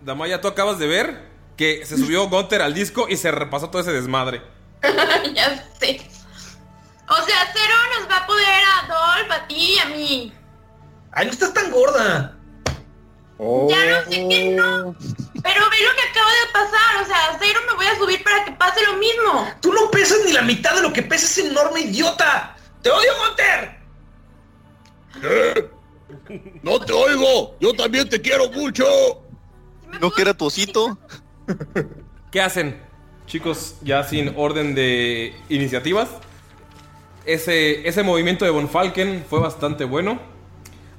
Damaya, 0.00 0.40
tú 0.40 0.48
acabas 0.48 0.78
de 0.78 0.86
ver 0.86 1.28
que 1.58 1.84
se 1.84 1.98
subió 1.98 2.30
Gunter 2.30 2.62
al 2.62 2.72
disco 2.72 3.08
y 3.10 3.18
se 3.18 3.30
repasó 3.30 3.68
todo 3.68 3.82
ese 3.82 3.92
desmadre. 3.92 4.40
ya 5.34 5.62
sé. 5.78 6.00
O 7.10 7.26
sea, 7.26 7.52
Cero 7.52 7.74
nos 7.98 8.10
va 8.10 8.16
a 8.16 8.26
poder 8.26 8.46
a 8.46 8.86
Adolf, 8.86 9.30
a 9.30 9.46
ti 9.46 9.74
y 9.74 9.78
a 9.78 9.84
mí. 9.90 10.32
Ay, 11.12 11.26
no 11.26 11.32
estás 11.32 11.52
tan 11.54 11.70
gorda. 11.70 12.36
Ya 13.68 13.86
no 13.90 14.10
sé 14.10 14.28
que 14.28 14.54
no. 14.54 14.96
Pero 15.42 15.70
ve 15.70 15.76
lo 15.82 15.96
que 15.96 16.08
acaba 16.10 16.30
de 16.30 16.52
pasar. 16.52 17.02
O 17.02 17.06
sea, 17.06 17.38
Cero 17.40 17.60
me 17.66 17.74
voy 17.74 17.86
a 17.86 17.96
subir 17.96 18.22
para 18.22 18.44
que 18.44 18.52
pase 18.52 18.80
lo 18.84 18.96
mismo. 18.96 19.48
Tú 19.60 19.72
no 19.72 19.90
pesas 19.90 20.18
ni 20.24 20.32
la 20.32 20.42
mitad 20.42 20.74
de 20.76 20.82
lo 20.82 20.92
que 20.92 21.02
pesa 21.02 21.26
ese 21.26 21.48
enorme 21.48 21.80
idiota. 21.80 22.56
¡Te 22.82 22.90
odio, 22.90 23.10
Gunter! 23.26 23.78
¿Qué? 25.20 25.70
No 26.62 26.78
te 26.78 26.92
oigo. 26.92 27.56
Yo 27.58 27.72
también 27.74 28.08
te 28.08 28.20
quiero 28.20 28.50
mucho. 28.50 28.84
¿No 30.00 30.10
que 30.10 30.22
era 30.22 30.34
tu 30.34 30.46
osito? 30.46 30.98
¿Qué 32.30 32.40
hacen? 32.40 32.80
Chicos, 33.26 33.76
ya 33.82 34.04
sin 34.04 34.34
orden 34.36 34.74
de 34.74 35.34
iniciativas. 35.48 36.08
Ese, 37.24 37.86
ese 37.88 38.02
movimiento 38.02 38.44
de 38.44 38.50
Von 38.50 38.68
Falken 38.68 39.24
fue 39.28 39.40
bastante 39.40 39.84
bueno. 39.84 40.20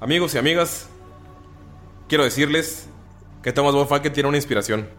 Amigos 0.03 0.35
y 0.35 0.37
amigas, 0.37 0.87
quiero 2.09 2.25
decirles 2.25 2.87
que 3.41 3.53
Thomas 3.53 3.73
Von 3.73 3.87
Falken 3.87 4.11
tiene 4.11 4.27
una 4.27 4.37
inspiración. 4.37 4.89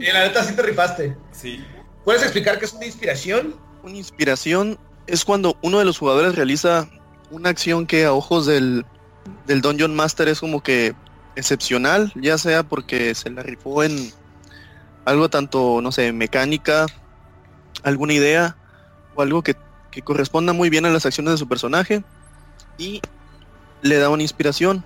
Y 0.00 0.06
la 0.10 0.26
neta 0.26 0.42
sí 0.42 0.56
te 0.56 0.62
rifaste. 0.62 1.16
Sí. 1.30 1.64
¿Puedes 2.04 2.22
explicar 2.22 2.58
qué 2.58 2.64
es 2.64 2.72
una 2.72 2.86
inspiración? 2.86 3.54
Una 3.84 3.96
inspiración 3.96 4.80
es 5.06 5.24
cuando 5.24 5.56
uno 5.62 5.78
de 5.78 5.84
los 5.84 5.96
jugadores 5.96 6.34
realiza 6.34 6.88
una 7.30 7.50
acción 7.50 7.86
que 7.86 8.04
a 8.04 8.12
ojos 8.12 8.46
del, 8.46 8.84
del 9.46 9.60
Dungeon 9.60 9.94
Master 9.94 10.26
es 10.26 10.40
como 10.40 10.60
que 10.60 10.96
excepcional, 11.36 12.12
ya 12.16 12.36
sea 12.36 12.64
porque 12.64 13.14
se 13.14 13.30
la 13.30 13.44
rifó 13.44 13.84
en 13.84 14.10
algo 15.04 15.30
tanto, 15.30 15.80
no 15.80 15.92
sé, 15.92 16.12
mecánica, 16.12 16.86
alguna 17.84 18.14
idea 18.14 18.56
o 19.14 19.22
algo 19.22 19.44
que, 19.44 19.54
que 19.92 20.02
corresponda 20.02 20.52
muy 20.52 20.68
bien 20.68 20.84
a 20.84 20.90
las 20.90 21.06
acciones 21.06 21.34
de 21.34 21.38
su 21.38 21.46
personaje 21.46 22.02
y 22.78 23.02
le 23.82 23.98
da 23.98 24.08
una 24.08 24.22
inspiración. 24.22 24.84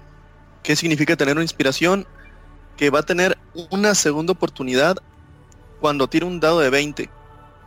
¿Qué 0.62 0.74
significa 0.74 1.16
tener 1.16 1.35
una 1.35 1.44
inspiración? 1.44 2.07
Que 2.76 2.90
va 2.90 3.00
a 3.00 3.02
tener 3.02 3.38
una 3.70 3.94
segunda 3.94 4.33
oportunidad 4.33 4.96
cuando 5.81 6.09
tire 6.09 6.24
un 6.24 6.40
dado 6.40 6.61
de 6.61 6.70
20. 6.70 7.11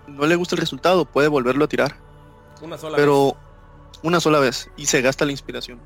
No 0.07 0.25
le 0.25 0.35
gusta 0.35 0.55
el 0.55 0.61
resultado, 0.61 1.05
puede 1.05 1.27
volverlo 1.27 1.65
a 1.65 1.67
tirar. 1.67 1.97
Una 2.61 2.77
sola 2.77 2.97
Pero 2.97 3.37
una 4.01 4.19
sola 4.19 4.39
vez 4.39 4.69
y 4.77 4.85
se 4.85 5.01
gasta 5.01 5.25
la 5.25 5.31
inspiración. 5.31 5.79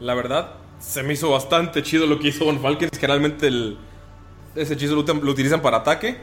La 0.00 0.14
verdad, 0.14 0.54
se 0.78 1.02
me 1.02 1.12
hizo 1.14 1.30
bastante 1.30 1.82
chido 1.82 2.06
lo 2.06 2.18
que 2.18 2.28
hizo 2.28 2.44
Von 2.44 2.60
Falken. 2.60 2.90
Generalmente 2.92 3.46
el, 3.46 3.78
ese 4.54 4.74
hechizo 4.74 4.94
lo, 4.94 5.02
lo 5.02 5.30
utilizan 5.30 5.62
para 5.62 5.78
ataque. 5.78 6.18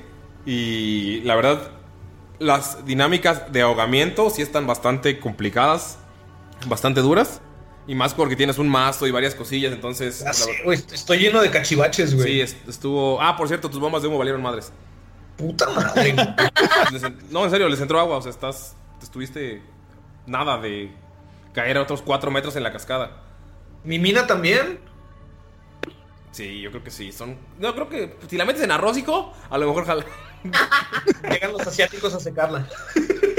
Y 0.45 1.21
la 1.21 1.35
verdad, 1.35 1.71
las 2.39 2.85
dinámicas 2.85 3.51
de 3.51 3.61
ahogamiento 3.61 4.29
sí 4.29 4.41
están 4.41 4.65
bastante 4.65 5.19
complicadas, 5.19 5.99
bastante 6.67 7.01
duras. 7.01 7.41
Y 7.87 7.95
más 7.95 8.13
porque 8.13 8.35
tienes 8.35 8.57
un 8.59 8.69
mazo 8.69 9.07
y 9.07 9.11
varias 9.11 9.33
cosillas, 9.33 9.73
entonces... 9.73 10.23
Ah, 10.25 10.33
sí, 10.33 10.51
estoy 10.93 11.17
lleno 11.19 11.41
de 11.41 11.49
cachivaches, 11.49 12.13
güey. 12.13 12.27
Sí, 12.27 12.41
est- 12.41 12.69
estuvo... 12.69 13.19
Ah, 13.21 13.35
por 13.35 13.47
cierto, 13.47 13.69
tus 13.69 13.79
bombas 13.79 14.01
de 14.03 14.07
humo 14.07 14.19
valieron 14.19 14.41
madres. 14.43 14.71
Puta 15.37 15.67
madre. 15.69 16.13
No, 17.31 17.45
en 17.45 17.51
serio, 17.51 17.67
les 17.69 17.81
entró 17.81 17.99
agua. 17.99 18.17
O 18.17 18.21
sea, 18.21 18.31
estás... 18.31 18.75
Estuviste... 19.01 19.63
Nada 20.27 20.59
de... 20.59 20.91
Caer 21.53 21.77
a 21.77 21.81
otros 21.81 22.03
4 22.03 22.29
metros 22.29 22.55
en 22.55 22.63
la 22.63 22.71
cascada. 22.71 23.23
¿Mi 23.83 23.97
mina 23.97 24.27
también? 24.27 24.79
Sí, 26.31 26.61
yo 26.61 26.69
creo 26.69 26.83
que 26.83 26.91
sí. 26.91 27.11
Son... 27.11 27.37
No, 27.57 27.73
creo 27.73 27.89
que 27.89 28.15
si 28.29 28.37
la 28.37 28.45
metes 28.45 28.61
en 28.61 28.71
arrózico, 28.71 29.33
a 29.49 29.57
lo 29.57 29.65
mejor 29.67 29.85
jala. 29.85 30.05
Llegan 31.31 31.53
los 31.53 31.65
asiáticos 31.65 32.13
a 32.13 32.19
secarla. 32.19 32.67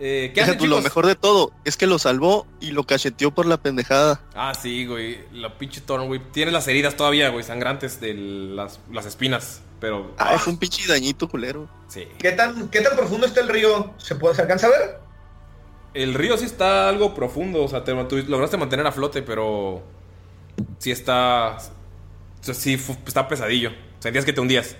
Eh, 0.00 0.30
¿Qué 0.32 0.42
hacen, 0.42 0.58
tú, 0.58 0.66
lo 0.66 0.80
mejor 0.80 1.06
de 1.06 1.16
todo 1.16 1.52
es 1.64 1.76
que 1.76 1.86
lo 1.86 1.98
salvó 1.98 2.46
y 2.60 2.70
lo 2.70 2.84
cacheteó 2.84 3.32
por 3.32 3.46
la 3.46 3.56
pendejada. 3.56 4.20
Ah, 4.34 4.54
sí, 4.54 4.86
güey. 4.86 5.20
La 5.32 5.58
pinche 5.58 5.80
Thorn, 5.80 6.06
güey. 6.06 6.20
Tienes 6.32 6.52
las 6.52 6.68
heridas 6.68 6.96
todavía, 6.96 7.30
güey, 7.30 7.42
sangrantes 7.42 8.00
de 8.00 8.14
las, 8.14 8.80
las 8.92 9.06
espinas. 9.06 9.60
Pero... 9.80 10.14
Ah, 10.18 10.38
fue 10.38 10.52
un 10.52 10.58
pinche 10.58 10.86
dañito 10.86 11.28
culero. 11.28 11.68
Sí. 11.88 12.06
¿Qué 12.18 12.32
tan, 12.32 12.68
¿Qué 12.68 12.80
tan 12.80 12.96
profundo 12.96 13.26
está 13.26 13.40
el 13.40 13.48
río? 13.48 13.92
¿Se, 13.98 14.14
puede, 14.14 14.34
¿Se 14.34 14.42
alcanza 14.42 14.68
a 14.68 14.70
ver? 14.70 15.00
El 15.94 16.14
río 16.14 16.36
sí 16.36 16.44
está 16.44 16.88
algo 16.88 17.14
profundo, 17.14 17.64
o 17.64 17.68
sea, 17.68 17.82
te, 17.82 17.92
tú 18.04 18.16
lograste 18.28 18.56
mantener 18.56 18.86
a 18.86 18.92
flote, 18.92 19.22
pero 19.22 19.82
sí 20.78 20.90
está, 20.90 21.58
sí 22.40 22.78
está 23.06 23.26
pesadillo. 23.26 23.72
Sentías 23.98 24.24
que 24.24 24.32
te 24.32 24.40
hundías. 24.40 24.76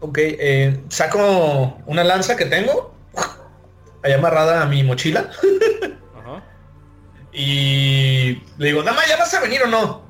Ok, 0.00 0.18
eh, 0.18 0.78
saco 0.88 1.78
una 1.86 2.04
lanza 2.04 2.36
que 2.36 2.44
tengo, 2.44 2.94
ahí 4.06 4.12
amarrada 4.12 4.62
a 4.62 4.66
mi 4.66 4.82
mochila, 4.82 5.30
Ajá. 6.18 6.42
y 7.32 8.42
le 8.58 8.66
digo, 8.68 8.82
Dama, 8.82 9.02
¿ya 9.06 9.16
vas 9.16 9.34
a 9.34 9.40
venir 9.40 9.62
o 9.62 9.66
no? 9.66 10.06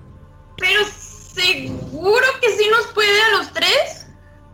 Pero 0.58 0.84
seguro 0.86 2.26
que 2.40 2.56
sí 2.56 2.68
nos 2.70 2.86
puede 2.88 3.22
a 3.22 3.30
los 3.38 3.52
tres. 3.52 4.06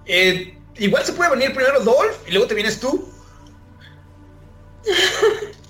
Eh, 0.06 0.58
igual 0.76 1.04
se 1.04 1.12
puede 1.12 1.30
venir 1.30 1.54
primero 1.54 1.80
Dolph 1.80 2.16
y 2.26 2.32
luego 2.32 2.46
te 2.46 2.54
vienes 2.54 2.80
tú. 2.80 3.08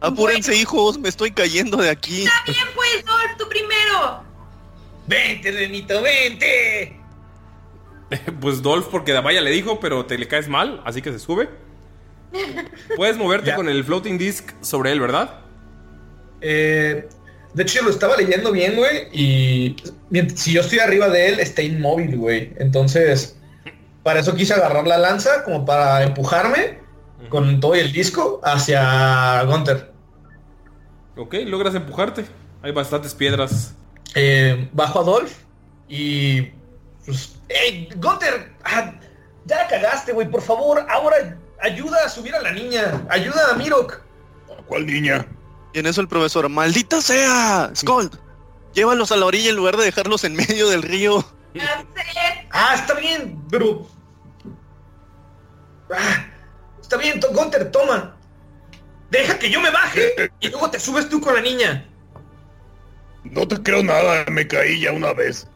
Apúrense, 0.00 0.56
hijos, 0.56 0.98
me 0.98 1.08
estoy 1.08 1.30
cayendo 1.30 1.76
de 1.76 1.90
aquí. 1.90 2.24
Está 2.24 2.42
bien, 2.44 2.66
pues, 2.74 3.04
Dolph, 3.04 3.36
tú 3.38 3.48
primero. 3.48 4.24
Vente, 5.06 5.50
Renito, 5.50 6.02
vente. 6.02 6.98
Pues 8.40 8.60
Dolph, 8.60 8.88
porque 8.90 9.12
Damaya 9.12 9.40
le 9.40 9.50
dijo, 9.50 9.80
pero 9.80 10.04
te 10.04 10.18
le 10.18 10.28
caes 10.28 10.46
mal, 10.46 10.82
así 10.84 11.00
que 11.00 11.12
se 11.12 11.18
sube. 11.18 11.48
Puedes 12.96 13.16
moverte 13.16 13.48
Ya. 13.48 13.56
con 13.56 13.68
el 13.68 13.84
floating 13.84 14.18
disc 14.18 14.50
sobre 14.60 14.92
él, 14.92 15.00
¿verdad? 15.00 15.40
Eh, 16.40 17.08
de 17.54 17.62
hecho, 17.62 17.82
lo 17.82 17.90
estaba 17.90 18.16
leyendo 18.16 18.50
bien, 18.52 18.76
güey, 18.76 19.08
y 19.12 19.76
si 20.34 20.52
yo 20.52 20.62
estoy 20.62 20.78
arriba 20.78 21.08
de 21.08 21.28
él, 21.28 21.40
está 21.40 21.62
inmóvil, 21.62 22.16
güey. 22.16 22.52
Entonces, 22.58 23.36
para 24.02 24.20
eso 24.20 24.34
quise 24.34 24.54
agarrar 24.54 24.86
la 24.86 24.98
lanza, 24.98 25.44
como 25.44 25.64
para 25.64 26.02
empujarme 26.02 26.78
con 27.28 27.60
todo 27.60 27.74
el 27.74 27.92
disco 27.92 28.40
hacia 28.42 29.42
Gunter. 29.44 29.92
Ok, 31.16 31.34
logras 31.44 31.74
empujarte. 31.74 32.24
Hay 32.62 32.72
bastantes 32.72 33.14
piedras. 33.14 33.74
Eh, 34.14 34.68
bajo 34.72 35.00
a 35.00 35.04
Dolph 35.04 35.32
y... 35.88 36.52
Pues, 37.04 37.36
¡Ey, 37.48 37.88
Gunter! 37.96 38.52
Ah, 38.64 38.94
ya 39.44 39.56
la 39.56 39.68
cagaste, 39.68 40.12
güey, 40.12 40.28
por 40.30 40.40
favor, 40.40 40.86
ahora 40.88 41.36
ayuda 41.62 41.98
a 42.04 42.08
subir 42.08 42.34
a 42.34 42.40
la 42.42 42.52
niña. 42.52 43.04
Ayuda 43.08 43.50
a 43.52 43.54
Mirok. 43.54 44.00
¿Cuál 44.66 44.86
niña? 44.86 45.26
Y 45.72 45.78
en 45.78 45.86
eso 45.86 46.00
el 46.00 46.08
profesor, 46.08 46.48
¡maldita 46.48 47.00
sea! 47.00 47.70
Scold, 47.74 48.18
llévalos 48.74 49.10
a 49.12 49.16
la 49.16 49.26
orilla 49.26 49.50
en 49.50 49.56
lugar 49.56 49.76
de 49.76 49.84
dejarlos 49.84 50.24
en 50.24 50.34
medio 50.34 50.68
del 50.68 50.82
río. 50.82 51.24
Ah, 52.50 52.74
está 52.74 52.94
bien, 52.94 53.42
pero... 53.50 53.86
Ah, 55.94 56.26
está 56.80 56.96
bien, 56.96 57.20
to- 57.20 57.30
Gunter, 57.32 57.70
toma. 57.70 58.16
Deja 59.10 59.38
que 59.38 59.50
yo 59.50 59.60
me 59.60 59.70
baje 59.70 60.30
y 60.40 60.48
luego 60.48 60.70
te 60.70 60.80
subes 60.80 61.08
tú 61.08 61.20
con 61.20 61.34
la 61.34 61.40
niña. 61.42 61.86
No 63.24 63.46
te 63.46 63.62
creo 63.62 63.82
nada, 63.82 64.24
me 64.30 64.46
caí 64.46 64.80
ya 64.80 64.92
una 64.92 65.12
vez. 65.12 65.46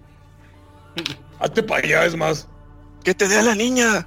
Hazte 1.40 1.62
para 1.62 1.82
allá, 1.84 2.04
es 2.04 2.16
más. 2.16 2.48
¡Que 3.02 3.14
te 3.14 3.28
dé 3.28 3.38
a 3.38 3.42
la 3.42 3.54
niña! 3.54 4.06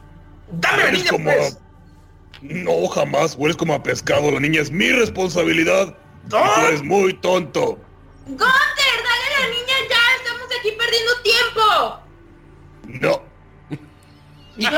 ¡Dame 0.51 0.83
la 0.83 0.91
niña, 0.91 1.09
como 1.11 1.25
pues! 1.31 1.57
No, 2.41 2.87
jamás. 2.87 3.35
Hueles 3.35 3.57
como 3.57 3.73
a 3.73 3.83
pescado. 3.83 4.31
La 4.31 4.39
niña 4.39 4.61
es 4.61 4.71
mi 4.71 4.89
responsabilidad. 4.91 5.95
Y 6.25 6.29
tú 6.29 6.37
eres 6.67 6.83
muy 6.83 7.13
tonto. 7.13 7.77
Gunter, 8.25 8.39
dale 8.47 9.35
a 9.35 9.39
la 9.41 9.47
niña 9.49 9.75
ya. 9.89 10.15
Estamos 10.17 10.47
aquí 10.59 10.71
perdiendo 10.77 11.11
tiempo. 11.23 11.99
No, 14.59 14.71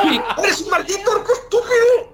¡Eres 0.44 0.62
un 0.62 0.70
maldito 0.70 1.12
orco 1.12 1.32
estúpido! 1.34 2.12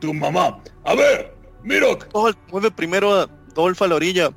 tu 0.00 0.12
mamá. 0.12 0.60
A 0.84 0.94
ver, 0.94 1.34
Mirok. 1.62 2.04
Scold, 2.06 2.36
mueve 2.50 2.70
primero 2.70 3.14
a 3.14 3.26
Dolph 3.54 3.80
a 3.82 3.86
la 3.86 3.94
orilla. 3.94 4.30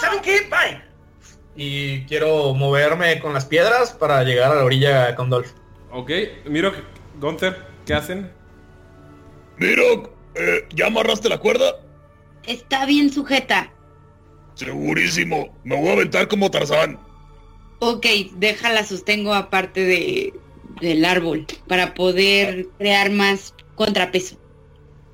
¿Saben 0.00 0.20
qué? 0.22 0.48
Bye. 0.48 0.80
Y 1.54 2.04
quiero 2.06 2.54
moverme 2.54 3.18
con 3.20 3.34
las 3.34 3.44
piedras 3.44 3.92
para 3.92 4.22
llegar 4.24 4.52
a 4.52 4.54
la 4.56 4.64
orilla 4.64 5.14
con 5.16 5.28
Dolph. 5.28 5.50
Ok, 5.90 6.10
Miro, 6.46 6.72
Gunther, 7.20 7.66
¿qué 7.92 7.96
hacen? 7.96 8.32
Mirok, 9.58 10.08
eh, 10.34 10.66
¿ya 10.74 10.86
amarraste 10.86 11.28
la 11.28 11.36
cuerda? 11.36 11.76
Está 12.46 12.86
bien 12.86 13.12
sujeta. 13.12 13.70
Segurísimo. 14.54 15.54
Me 15.62 15.76
voy 15.76 15.88
a 15.88 15.92
aventar 15.92 16.26
como 16.26 16.50
Tarzán. 16.50 16.98
Ok, 17.80 18.06
déjala 18.36 18.82
sostengo 18.84 19.34
aparte 19.34 19.84
de, 19.84 20.32
del 20.80 21.04
árbol 21.04 21.46
para 21.68 21.92
poder 21.92 22.66
crear 22.78 23.10
más 23.10 23.54
contrapeso. 23.74 24.38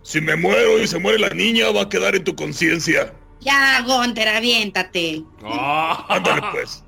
Si 0.02 0.20
me 0.20 0.36
muero 0.36 0.80
y 0.80 0.86
se 0.86 1.00
muere 1.00 1.18
la 1.18 1.30
niña, 1.30 1.72
va 1.72 1.82
a 1.82 1.88
quedar 1.88 2.14
en 2.14 2.22
tu 2.22 2.36
conciencia. 2.36 3.12
Ya, 3.40 3.82
Gunter, 3.82 4.28
aviéntate. 4.28 5.24
Ándale, 5.42 6.42
pues. 6.52 6.84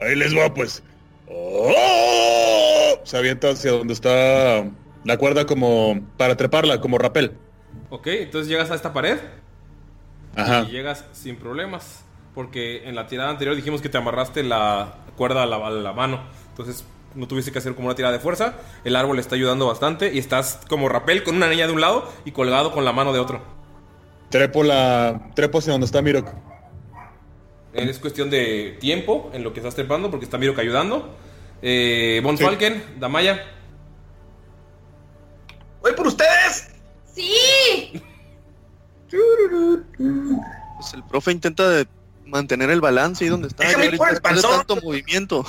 Ahí 0.00 0.16
les 0.16 0.34
va, 0.34 0.52
pues. 0.54 0.82
¡Oh! 1.32 3.00
Se 3.04 3.16
avienta 3.16 3.50
hacia 3.50 3.72
donde 3.72 3.94
está 3.94 4.64
la 5.04 5.16
cuerda 5.16 5.46
como 5.46 6.00
para 6.16 6.36
treparla, 6.36 6.80
como 6.80 6.98
rapel. 6.98 7.36
Ok, 7.90 8.06
entonces 8.08 8.48
llegas 8.48 8.70
a 8.70 8.74
esta 8.74 8.92
pared 8.92 9.18
Ajá. 10.36 10.66
y 10.68 10.72
llegas 10.72 11.04
sin 11.12 11.36
problemas. 11.36 12.04
Porque 12.34 12.88
en 12.88 12.94
la 12.94 13.06
tirada 13.08 13.30
anterior 13.30 13.56
dijimos 13.56 13.82
que 13.82 13.88
te 13.88 13.98
amarraste 13.98 14.42
la 14.44 14.94
cuerda 15.16 15.42
a 15.42 15.46
la, 15.46 15.56
a 15.56 15.70
la 15.70 15.92
mano. 15.92 16.20
Entonces 16.50 16.84
no 17.14 17.26
tuviste 17.26 17.50
que 17.50 17.58
hacer 17.58 17.74
como 17.74 17.88
una 17.88 17.96
tirada 17.96 18.12
de 18.12 18.20
fuerza. 18.20 18.54
El 18.84 18.94
árbol 18.94 19.18
está 19.18 19.34
ayudando 19.34 19.66
bastante 19.66 20.12
y 20.12 20.18
estás 20.18 20.60
como 20.68 20.88
rapel 20.88 21.24
con 21.24 21.36
una 21.36 21.48
niña 21.48 21.66
de 21.66 21.72
un 21.72 21.80
lado 21.80 22.10
y 22.24 22.30
colgado 22.30 22.72
con 22.72 22.84
la 22.84 22.92
mano 22.92 23.12
de 23.12 23.18
otro. 23.18 23.42
Trepo 24.30 24.62
la. 24.62 25.30
Trepo 25.34 25.58
hacia 25.58 25.72
donde 25.72 25.86
está 25.86 26.02
Mirok. 26.02 26.28
Es 27.72 27.98
cuestión 27.98 28.30
de 28.30 28.76
tiempo 28.80 29.30
en 29.32 29.44
lo 29.44 29.52
que 29.52 29.60
estás 29.60 29.74
trepando 29.74 30.10
porque 30.10 30.24
está 30.24 30.38
Mirok 30.38 30.58
ayudando. 30.58 31.16
Eh, 31.62 32.20
Von 32.24 32.36
Sí. 32.36 32.44
Falken, 32.44 32.96
Damaya. 32.98 33.44
¡Voy 35.82 35.92
por 35.92 36.08
ustedes! 36.08 36.68
Sí. 37.14 38.02
Pues 39.08 40.94
el 40.94 41.02
profe 41.04 41.32
intenta 41.32 41.68
de 41.68 41.86
mantener 42.26 42.70
el 42.70 42.80
balance 42.80 43.24
ahí 43.24 43.30
donde 43.30 43.48
está. 43.48 43.64
Déjame 43.64 43.86
ir 43.86 43.96
por 43.96 44.08
el 44.10 44.20
panzón. 44.20 44.58
tanto 44.58 44.76
movimiento. 44.76 45.44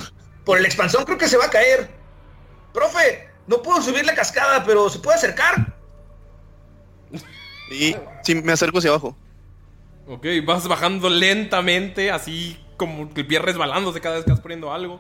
Por 0.46 0.58
el 0.58 0.66
expansón 0.66 1.06
creo 1.06 1.18
que 1.18 1.28
se 1.28 1.38
va 1.38 1.46
a 1.46 1.50
caer. 1.50 1.90
Profe, 2.74 3.30
no 3.48 3.62
puedo 3.62 3.82
subir 3.82 4.06
la 4.06 4.16
cascada, 4.16 4.64
pero 4.64 4.90
¿se 4.90 5.00
puede 5.00 5.18
acercar? 5.18 5.76
Y 7.72 7.96
sí, 8.24 8.36
me 8.36 8.52
acerco 8.52 8.80
hacia 8.80 8.90
abajo. 8.90 9.16
Ok, 10.12 10.26
vas 10.44 10.68
bajando 10.68 11.10
lentamente, 11.10 12.12
así 12.12 12.60
como 12.76 13.14
que 13.14 13.22
el 13.22 13.28
pie 13.28 13.40
resbalándose 13.40 14.02
cada 14.02 14.16
vez 14.16 14.26
que 14.26 14.32
vas 14.32 14.42
poniendo 14.42 14.74
algo. 14.74 15.00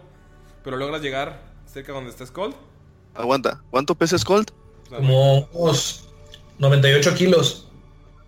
Pero 0.63 0.77
logras 0.77 1.01
llegar 1.01 1.41
cerca 1.65 1.91
donde 1.91 2.11
está 2.11 2.25
Skull. 2.25 2.55
Aguanta. 3.13 3.61
¿Cuánto 3.71 3.93
pesa 3.93 4.17
Scold? 4.17 4.51
Como 4.89 5.49
unos 5.51 6.07
98 6.59 7.13
kilos. 7.15 7.67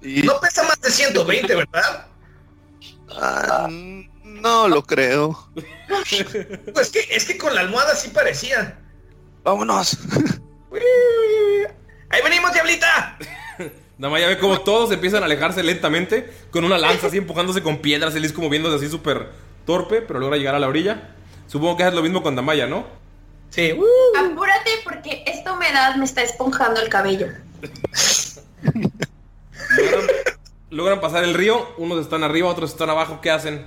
Y... 0.01 0.23
No 0.23 0.37
pesa 0.41 0.63
más 0.63 0.81
de 0.81 0.91
120, 0.91 1.55
¿verdad? 1.55 2.07
Ah, 3.15 3.69
no 3.69 4.67
lo 4.67 4.83
creo. 4.83 5.49
Pues 6.73 6.89
que, 6.89 7.07
es 7.11 7.23
que 7.23 7.37
con 7.37 7.55
la 7.55 7.61
almohada 7.61 7.95
sí 7.95 8.09
parecía. 8.09 8.77
Vámonos. 9.43 9.97
¡Ahí 12.09 12.21
venimos, 12.21 12.51
diablita! 12.51 13.17
Damaya 14.03 14.27
ve 14.27 14.37
como 14.37 14.59
todos 14.59 14.91
empiezan 14.91 15.23
a 15.23 15.27
alejarse 15.27 15.63
lentamente 15.63 16.29
con 16.51 16.65
una 16.65 16.77
lanza 16.77 17.07
así 17.07 17.17
empujándose 17.17 17.63
con 17.63 17.77
piedras. 17.77 18.13
Él 18.15 18.25
es 18.25 18.33
como 18.33 18.49
viéndose 18.49 18.75
así 18.75 18.89
súper 18.89 19.29
torpe, 19.65 20.01
pero 20.01 20.19
logra 20.19 20.35
llegar 20.35 20.55
a 20.55 20.59
la 20.59 20.67
orilla. 20.67 21.15
Supongo 21.47 21.77
que 21.77 21.87
es 21.87 21.93
lo 21.93 22.01
mismo 22.01 22.21
con 22.21 22.35
Damaya, 22.35 22.67
¿no? 22.67 22.85
Sí. 23.49 23.71
Apúrate 23.71 24.71
porque 24.83 25.23
esta 25.25 25.53
humedad 25.53 25.95
me 25.95 26.03
está 26.03 26.21
esponjando 26.21 26.81
el 26.81 26.89
cabello. 26.89 27.27
Logran 30.69 30.99
pasar 30.99 31.23
el 31.23 31.33
río, 31.33 31.73
unos 31.77 32.01
están 32.01 32.23
arriba, 32.25 32.49
otros 32.49 32.71
están 32.71 32.89
abajo. 32.89 33.21
¿Qué 33.21 33.31
hacen? 33.31 33.65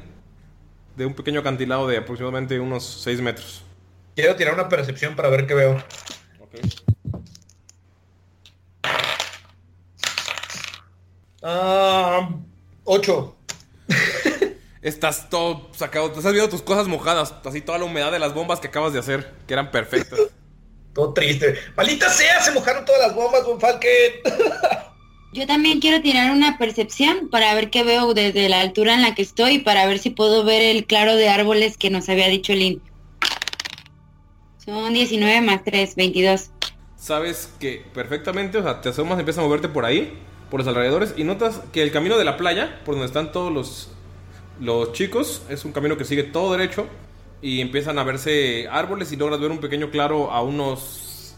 De 0.96 1.06
un 1.06 1.14
pequeño 1.14 1.40
acantilado 1.40 1.88
de 1.88 1.96
aproximadamente 1.96 2.60
unos 2.60 2.84
6 3.04 3.22
metros. 3.22 3.62
Quiero 4.14 4.36
tirar 4.36 4.52
una 4.52 4.68
percepción 4.68 5.16
para 5.16 5.30
ver 5.30 5.46
qué 5.46 5.54
veo. 5.54 5.82
Ah, 11.48 12.28
ocho. 12.82 13.36
Estás 14.82 15.30
todo 15.30 15.70
sacado. 15.72 16.10
Te 16.10 16.18
has 16.18 16.32
viendo 16.32 16.48
tus 16.48 16.62
cosas 16.62 16.88
mojadas. 16.88 17.34
Así 17.44 17.60
toda 17.60 17.78
la 17.78 17.84
humedad 17.84 18.10
de 18.10 18.18
las 18.18 18.34
bombas 18.34 18.58
que 18.58 18.66
acabas 18.66 18.92
de 18.92 18.98
hacer, 18.98 19.32
que 19.46 19.54
eran 19.54 19.70
perfectas. 19.70 20.18
Todo 20.92 21.12
triste. 21.12 21.54
Maldita 21.76 22.10
sea, 22.10 22.42
se 22.42 22.50
mojaron 22.50 22.84
todas 22.84 23.00
las 23.00 23.14
bombas, 23.14 23.44
Von 23.44 23.60
Falken. 23.60 24.12
Yo 25.34 25.46
también 25.46 25.78
quiero 25.78 26.02
tirar 26.02 26.32
una 26.32 26.58
percepción 26.58 27.28
para 27.28 27.54
ver 27.54 27.70
qué 27.70 27.84
veo 27.84 28.12
desde 28.12 28.48
la 28.48 28.60
altura 28.60 28.94
en 28.94 29.02
la 29.02 29.14
que 29.14 29.22
estoy, 29.22 29.60
para 29.60 29.86
ver 29.86 30.00
si 30.00 30.10
puedo 30.10 30.42
ver 30.42 30.62
el 30.62 30.84
claro 30.84 31.14
de 31.14 31.28
árboles 31.28 31.76
que 31.76 31.90
nos 31.90 32.08
había 32.08 32.26
dicho 32.26 32.54
Lynn. 32.54 32.82
Son 34.64 34.92
19 34.92 35.42
más 35.42 35.62
3, 35.62 35.94
22. 35.94 36.50
Sabes 36.96 37.50
que 37.60 37.84
perfectamente, 37.94 38.58
o 38.58 38.62
sea, 38.64 38.80
te 38.80 38.88
asomas, 38.88 39.18
empiezas 39.20 39.44
a 39.44 39.46
moverte 39.46 39.68
por 39.68 39.84
ahí, 39.84 40.18
por 40.50 40.60
los 40.60 40.68
alrededores, 40.68 41.14
y 41.16 41.24
notas 41.24 41.60
que 41.72 41.82
el 41.82 41.90
camino 41.90 42.18
de 42.18 42.24
la 42.24 42.36
playa, 42.36 42.80
por 42.84 42.94
donde 42.94 43.06
están 43.06 43.32
todos 43.32 43.52
los, 43.52 43.90
los 44.60 44.92
chicos, 44.92 45.42
es 45.48 45.64
un 45.64 45.72
camino 45.72 45.96
que 45.96 46.04
sigue 46.04 46.22
todo 46.22 46.52
derecho, 46.52 46.86
y 47.42 47.60
empiezan 47.60 47.98
a 47.98 48.04
verse 48.04 48.66
árboles 48.70 49.12
y 49.12 49.16
logras 49.16 49.40
ver 49.40 49.50
un 49.50 49.58
pequeño 49.58 49.90
claro 49.90 50.30
a 50.30 50.42
unos... 50.42 51.34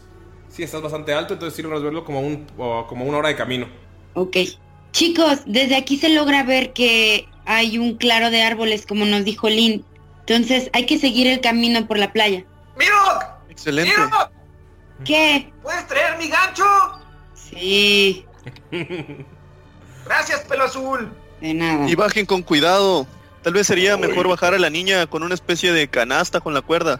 Sí, 0.49 0.63
estás 0.63 0.81
bastante 0.81 1.13
alto, 1.13 1.33
entonces 1.33 1.55
sí 1.55 1.61
logras 1.61 1.83
verlo 1.83 2.03
como, 2.03 2.21
un, 2.21 2.47
como 2.87 3.05
una 3.05 3.19
hora 3.19 3.29
de 3.29 3.35
camino. 3.35 3.67
Ok. 4.13 4.37
Chicos, 4.91 5.39
desde 5.45 5.75
aquí 5.75 5.97
se 5.97 6.09
logra 6.09 6.43
ver 6.43 6.73
que 6.73 7.27
hay 7.45 7.77
un 7.77 7.95
claro 7.95 8.29
de 8.29 8.41
árboles, 8.41 8.85
como 8.85 9.05
nos 9.05 9.23
dijo 9.23 9.49
Lynn. 9.49 9.85
Entonces 10.21 10.69
hay 10.73 10.85
que 10.85 10.97
seguir 10.97 11.27
el 11.27 11.41
camino 11.41 11.87
por 11.87 11.97
la 11.97 12.11
playa. 12.11 12.43
¡Mirok! 12.77 13.23
Excelente. 13.49 13.91
¡Mirok! 13.95 14.31
¿Qué? 15.05 15.51
¿Puedes 15.61 15.87
traer 15.87 16.17
mi 16.17 16.27
gancho? 16.27 16.65
Sí. 17.33 18.25
Gracias, 20.05 20.41
pelo 20.41 20.63
azul. 20.63 21.11
De 21.41 21.53
nada. 21.53 21.89
Y 21.89 21.95
bajen 21.95 22.25
con 22.25 22.41
cuidado. 22.41 23.07
Tal 23.43 23.53
vez 23.53 23.67
sería 23.67 23.95
mejor 23.97 24.27
bajar 24.27 24.53
a 24.53 24.59
la 24.59 24.69
niña 24.69 25.07
con 25.07 25.23
una 25.23 25.33
especie 25.33 25.71
de 25.71 25.87
canasta 25.87 26.41
con 26.41 26.53
la 26.53 26.61
cuerda. 26.61 26.99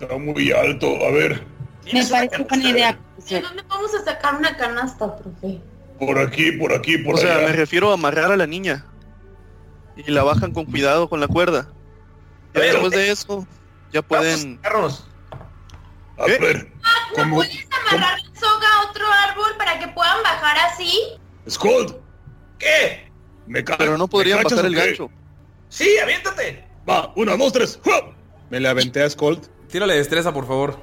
Está 0.00 0.16
muy 0.16 0.50
alto. 0.52 0.86
A 1.06 1.10
ver, 1.10 1.44
Me 1.92 2.04
parece 2.06 2.42
buena 2.42 2.70
idea. 2.70 2.98
¿De 3.28 3.40
dónde 3.40 3.62
vamos 3.68 3.94
a 3.94 4.04
sacar 4.04 4.36
una 4.36 4.56
canasta, 4.56 5.16
profe? 5.16 5.60
por 5.98 6.18
aquí, 6.18 6.52
por 6.52 6.72
aquí, 6.74 6.98
por 6.98 7.14
O 7.14 7.18
sea, 7.18 7.38
me 7.38 7.52
refiero 7.52 7.90
a 7.90 7.94
amarrar 7.94 8.30
a 8.30 8.36
la 8.36 8.46
niña. 8.46 8.84
Y 9.96 10.10
la 10.10 10.22
bajan 10.22 10.52
con 10.52 10.66
cuidado 10.66 11.08
con 11.08 11.20
la 11.20 11.28
cuerda. 11.28 11.70
A 12.54 12.60
después 12.60 12.92
de 12.92 13.10
eso, 13.10 13.46
ya 13.92 14.02
pueden... 14.02 14.60
A 16.18 16.24
¿Qué? 16.26 16.38
ver, 16.38 16.72
¿No 17.10 17.22
¿cómo? 17.22 17.36
puedes 17.36 17.66
amarrar 17.70 18.18
la 18.20 18.40
soga 18.40 18.66
a 18.76 18.90
otro 18.90 19.06
árbol 19.12 19.56
para 19.58 19.78
que 19.78 19.88
puedan 19.88 20.22
bajar 20.22 20.56
así? 20.70 20.98
Scold, 21.48 21.96
¿Qué? 22.58 23.10
me 23.46 23.62
ca- 23.64 23.76
Pero 23.78 23.96
no 23.96 24.08
podrían 24.08 24.38
¿me 24.38 24.42
cachas 24.44 24.58
bajar 24.58 24.70
el 24.72 24.76
gancho. 24.76 25.10
Sí, 25.68 25.98
aviéntate. 25.98 26.66
Va, 26.88 27.12
una, 27.16 27.36
dos, 27.36 27.52
tres. 27.52 27.78
Me 28.50 28.60
le 28.60 28.68
aventé 28.68 29.02
a 29.02 29.10
Skold. 29.10 29.46
Tírale 29.68 29.94
destreza, 29.94 30.32
por 30.32 30.46
favor. 30.46 30.78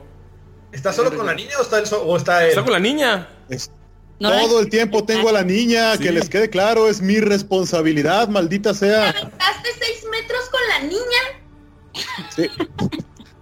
¿Está 0.71 0.91
solo 0.91 1.15
con 1.15 1.25
la 1.25 1.33
niña 1.33 1.51
o 1.59 1.61
está 1.61 1.79
él 1.79 1.85
so- 1.87 2.03
o 2.03 2.17
está 2.17 2.43
él? 2.43 2.49
Está 2.49 2.63
con 2.63 2.73
la 2.73 2.79
niña. 2.79 3.29
Es- 3.49 3.71
No, 4.19 4.29
Todo 4.31 4.59
el 4.61 4.69
tiempo 4.69 5.03
tengo 5.03 5.29
a 5.29 5.31
la 5.33 5.43
niña, 5.43 5.93
Sí. 5.97 6.03
que 6.03 6.11
les 6.11 6.29
quede 6.29 6.49
claro, 6.49 6.87
es 6.87 7.01
mi 7.01 7.19
responsabilidad, 7.19 8.27
maldita 8.29 8.73
sea. 8.73 9.09
¿Aventaste 9.09 9.69
seis 9.79 10.05
metros 10.09 10.49
con 10.49 10.61
la 10.69 10.79
niña? 10.87 12.03
Sí, 12.35 12.47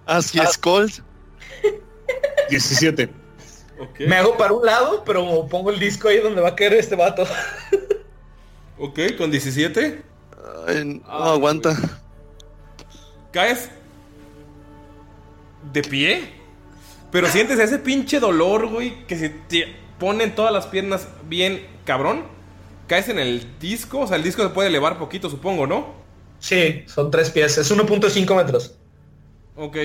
Así 0.05 0.39
es, 0.39 0.57
Colt. 0.57 0.99
17. 2.49 3.09
Ok. 3.79 3.99
Me 4.01 4.15
hago 4.17 4.37
para 4.37 4.53
un 4.53 4.65
lado, 4.65 5.03
pero 5.05 5.47
pongo 5.47 5.71
el 5.71 5.79
disco 5.79 6.07
ahí 6.07 6.19
donde 6.19 6.41
va 6.41 6.49
a 6.49 6.55
caer 6.55 6.73
este 6.73 6.95
vato. 6.95 7.23
Ok, 8.77 8.99
con 9.17 9.31
17. 9.31 10.01
Ay, 10.67 10.85
no 10.85 11.01
Ah, 11.07 11.33
aguanta. 11.33 11.75
Caes 13.31 13.69
de 15.71 15.81
pie. 15.83 16.23
Pero 17.11 17.27
sientes 17.27 17.59
ese 17.59 17.77
pinche 17.77 18.19
dolor, 18.19 18.67
güey, 18.67 19.05
que 19.05 19.17
se 19.17 19.29
te 19.29 19.75
pone 19.99 20.23
en 20.23 20.33
todas 20.35 20.51
las 20.53 20.65
piernas 20.67 21.07
bien 21.27 21.67
cabrón. 21.85 22.23
Caes 22.87 23.09
en 23.09 23.19
el 23.19 23.47
disco, 23.59 23.99
o 23.99 24.07
sea, 24.07 24.17
el 24.17 24.23
disco 24.23 24.43
se 24.43 24.49
puede 24.49 24.69
elevar 24.69 24.97
poquito, 24.97 25.29
supongo, 25.29 25.67
¿no? 25.67 25.93
Sí, 26.39 26.83
son 26.87 27.11
tres 27.11 27.29
pies, 27.29 27.57
es 27.57 27.71
1.5 27.71 28.35
metros. 28.35 28.75
Ok. 29.55 29.77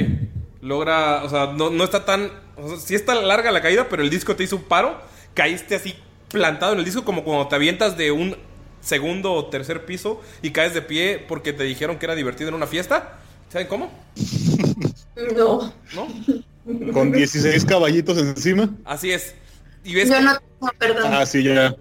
Logra, 0.60 1.24
o 1.24 1.28
sea, 1.28 1.52
no, 1.52 1.70
no 1.70 1.84
está 1.84 2.04
tan... 2.04 2.30
O 2.56 2.68
sea, 2.68 2.78
sí 2.78 2.94
está 2.94 3.14
larga 3.14 3.50
la 3.50 3.62
caída, 3.62 3.88
pero 3.88 4.02
el 4.02 4.10
disco 4.10 4.36
te 4.36 4.44
hizo 4.44 4.56
un 4.56 4.64
paro. 4.64 4.98
Caíste 5.34 5.74
así 5.74 5.94
plantado 6.28 6.72
en 6.72 6.78
el 6.80 6.84
disco 6.84 7.04
como 7.04 7.24
cuando 7.24 7.46
te 7.48 7.54
avientas 7.54 7.96
de 7.96 8.10
un 8.10 8.36
segundo 8.80 9.32
o 9.32 9.46
tercer 9.46 9.84
piso 9.84 10.20
y 10.42 10.50
caes 10.50 10.74
de 10.74 10.82
pie 10.82 11.24
porque 11.26 11.52
te 11.52 11.64
dijeron 11.64 11.98
que 11.98 12.06
era 12.06 12.14
divertido 12.14 12.48
en 12.48 12.54
una 12.54 12.66
fiesta. 12.66 13.18
¿Saben 13.50 13.66
cómo? 13.66 13.90
No. 15.34 15.72
¿No? 15.94 16.92
Con 16.92 17.10
16 17.10 17.64
caballitos 17.64 18.18
encima. 18.18 18.68
Así 18.84 19.12
es. 19.12 19.34
Y 19.82 19.94
ves 19.94 20.10
Yo 20.10 20.20
no 20.20 20.32
perdón. 20.78 21.10
Ah, 21.14 21.24
sí, 21.24 21.42
ya. 21.42 21.74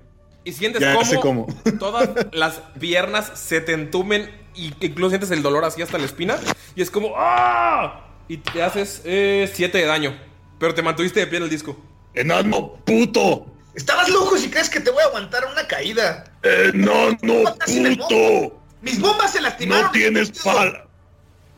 y 0.45 0.53
sientes 0.53 0.79
ya 0.79 1.03
sé 1.03 1.17
cómo 1.19 1.47
cómo. 1.47 1.61
todas 1.79 2.09
las 2.31 2.61
piernas 2.79 3.29
se 3.35 3.59
te 3.59 3.73
entumen 3.73 4.31
y 4.55 4.73
incluso 4.79 5.09
sientes 5.09 5.31
el 5.31 5.41
dolor 5.43 5.65
así 5.65 5.81
hasta 5.81 5.97
la 5.97 6.05
espina. 6.05 6.37
Y 6.77 6.81
es 6.81 6.89
como 6.89 7.13
¡Ah! 7.17 8.05
Y 8.27 8.37
te 8.37 8.63
haces 8.63 9.01
7 9.03 9.77
de 9.77 9.85
daño. 9.85 10.17
Pero 10.59 10.73
te 10.73 10.81
mantuviste 10.81 11.19
de 11.19 11.27
pie 11.27 11.37
en 11.37 11.43
el 11.43 11.49
disco. 11.49 11.79
enano 12.13 12.75
puto. 12.85 13.45
Estabas 13.75 14.07
loco 14.09 14.37
si 14.37 14.49
crees 14.49 14.69
que 14.69 14.79
te 14.79 14.89
voy 14.89 15.03
a 15.03 15.07
aguantar 15.07 15.45
una 15.51 15.67
caída. 15.67 16.23
Enano 16.43 17.43
puto. 17.65 18.61
Mis 18.81 18.99
bombas 18.99 19.31
se 19.33 19.41
lastimaron. 19.41 19.85
No 19.85 19.91
tienes 19.91 20.29
estúpido. 20.29 20.55
pal. 20.55 20.81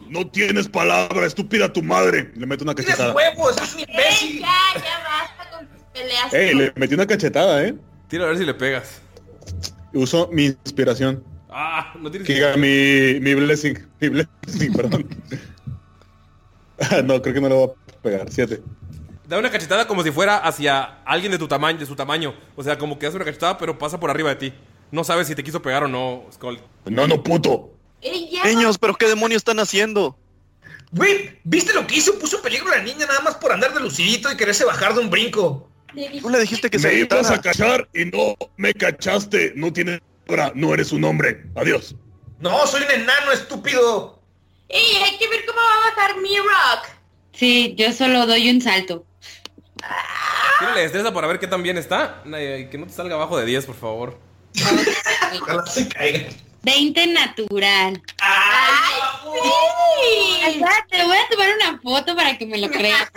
No 0.10 0.26
tienes 0.28 0.68
palabra, 0.70 1.26
estúpida 1.26 1.72
tu 1.72 1.84
madre. 1.84 2.32
Le 2.36 2.46
meto 2.46 2.64
una 2.64 2.74
Tienes 2.74 2.96
cachetada. 2.96 3.14
huevos, 3.14 3.58
es 3.62 3.74
un 3.74 3.80
¡Ey, 3.82 3.86
imbécil. 3.90 4.40
ya, 4.40 4.48
ya 4.76 5.04
basta 5.04 5.50
con 5.58 5.68
tus 5.68 5.82
peleas! 5.94 6.34
Ey, 6.34 6.54
le 6.56 6.74
metí 6.78 6.94
una 6.94 7.06
cachetada, 7.06 7.66
eh. 7.66 7.76
Tira 8.08 8.24
a 8.24 8.28
ver 8.28 8.38
si 8.38 8.46
le 8.46 8.54
pegas. 8.54 9.02
Uso 9.94 10.30
mi 10.32 10.46
inspiración. 10.46 11.24
Ah, 11.50 11.94
no 12.00 12.10
tienes 12.10 12.26
Que 12.26 12.36
diga 12.36 12.56
mi, 12.56 13.20
mi 13.20 13.34
blessing. 13.34 13.78
Mi 14.00 14.08
blessing, 14.10 14.74
perdón. 14.78 15.08
No, 17.04 17.22
creo 17.22 17.34
que 17.34 17.42
no 17.42 17.50
le 17.50 17.56
voy 17.56 17.70
a 17.70 18.02
pegar. 18.02 18.32
Siete. 18.32 18.62
Da 19.28 19.38
una 19.38 19.52
cachetada 19.52 19.88
como 19.88 20.04
si 20.04 20.12
fuera 20.12 20.38
hacia 20.38 21.02
alguien 21.04 21.32
de 21.32 21.38
tu 21.38 21.48
tamaño, 21.48 21.80
de 21.80 21.86
su 21.86 21.96
tamaño. 21.96 22.34
O 22.56 22.64
sea, 22.64 22.78
como 22.78 22.98
que 22.98 23.08
hace 23.08 23.18
una 23.18 23.26
cachetada, 23.26 23.58
pero 23.58 23.78
pasa 23.78 24.00
por 24.00 24.10
arriba 24.10 24.30
de 24.30 24.36
ti. 24.36 24.54
No 24.92 25.04
sabes 25.04 25.28
si 25.28 25.36
te 25.36 25.44
quiso 25.44 25.62
pegar 25.62 25.84
o 25.84 25.88
no, 25.88 26.26
Skull. 26.32 26.60
Enano 26.86 27.22
puto. 27.22 27.72
¡Ey, 28.02 28.30
ya! 28.32 28.46
Niños, 28.46 28.78
¿pero 28.78 28.96
qué 28.96 29.08
demonios 29.08 29.42
están 29.42 29.60
haciendo? 29.60 30.18
Güey, 30.92 31.40
¿viste 31.44 31.74
lo 31.74 31.86
que 31.86 31.96
hizo? 31.96 32.18
Puso 32.20 32.38
en 32.38 32.44
peligro 32.44 32.72
a 32.72 32.78
la 32.78 32.84
niña 32.84 33.06
nada 33.06 33.20
más 33.20 33.36
por 33.36 33.52
andar 33.52 33.74
de 33.74 33.82
lucidito 33.82 34.32
y 34.32 34.38
quererse 34.38 34.64
bajar 34.64 34.94
de 34.94 35.02
un 35.02 35.10
brinco. 35.10 35.70
Tú 36.22 36.30
le 36.30 36.40
dijiste 36.40 36.70
que 36.70 36.80
se 36.80 36.88
Me 36.88 36.94
ibas 37.00 37.32
a 37.32 37.42
cachar 37.42 37.88
y 37.94 38.06
no 38.06 38.36
me 38.56 38.74
cachaste. 38.74 39.54
No 39.56 39.74
tienes 39.74 40.00
palabra, 40.26 40.54
no 40.56 40.74
eres 40.74 40.92
un 40.92 41.04
hombre. 41.04 41.44
Adiós. 41.56 41.96
No, 42.40 42.66
soy 42.68 42.84
un 42.84 42.92
enano 42.92 43.32
estúpido. 43.32 44.22
¡Ey, 44.70 44.98
hay 45.04 45.18
que 45.18 45.28
ver 45.28 45.46
cómo 45.46 45.60
va 45.60 45.74
a 45.74 45.90
bajar! 45.90 46.07
Sí, 47.38 47.76
yo 47.78 47.94
solo 47.94 48.26
doy 48.26 48.50
un 48.50 48.62
salto. 48.62 49.06
Tírale 50.58 50.82
destreza 50.82 51.14
para 51.14 51.28
ver 51.28 51.38
qué 51.38 51.46
tan 51.46 51.62
bien 51.62 51.78
está. 51.78 52.24
Que 52.24 52.76
no 52.80 52.88
te 52.88 52.94
salga 52.94 53.14
abajo 53.14 53.38
de 53.38 53.46
10, 53.46 53.68
por 53.68 53.76
favor. 53.76 54.20
Ojalá 55.42 55.64
se 55.68 55.88
caiga. 55.88 56.30
20 56.64 57.08
natural. 57.08 58.02
¡Ay, 58.20 59.02
sí! 60.52 60.64
Te 60.90 61.04
voy 61.04 61.18
a 61.18 61.30
tomar 61.30 61.50
una 61.62 61.80
foto 61.80 62.16
para 62.16 62.36
que 62.40 62.48
me 62.48 62.58
lo 62.58 62.72
creas. 62.72 63.08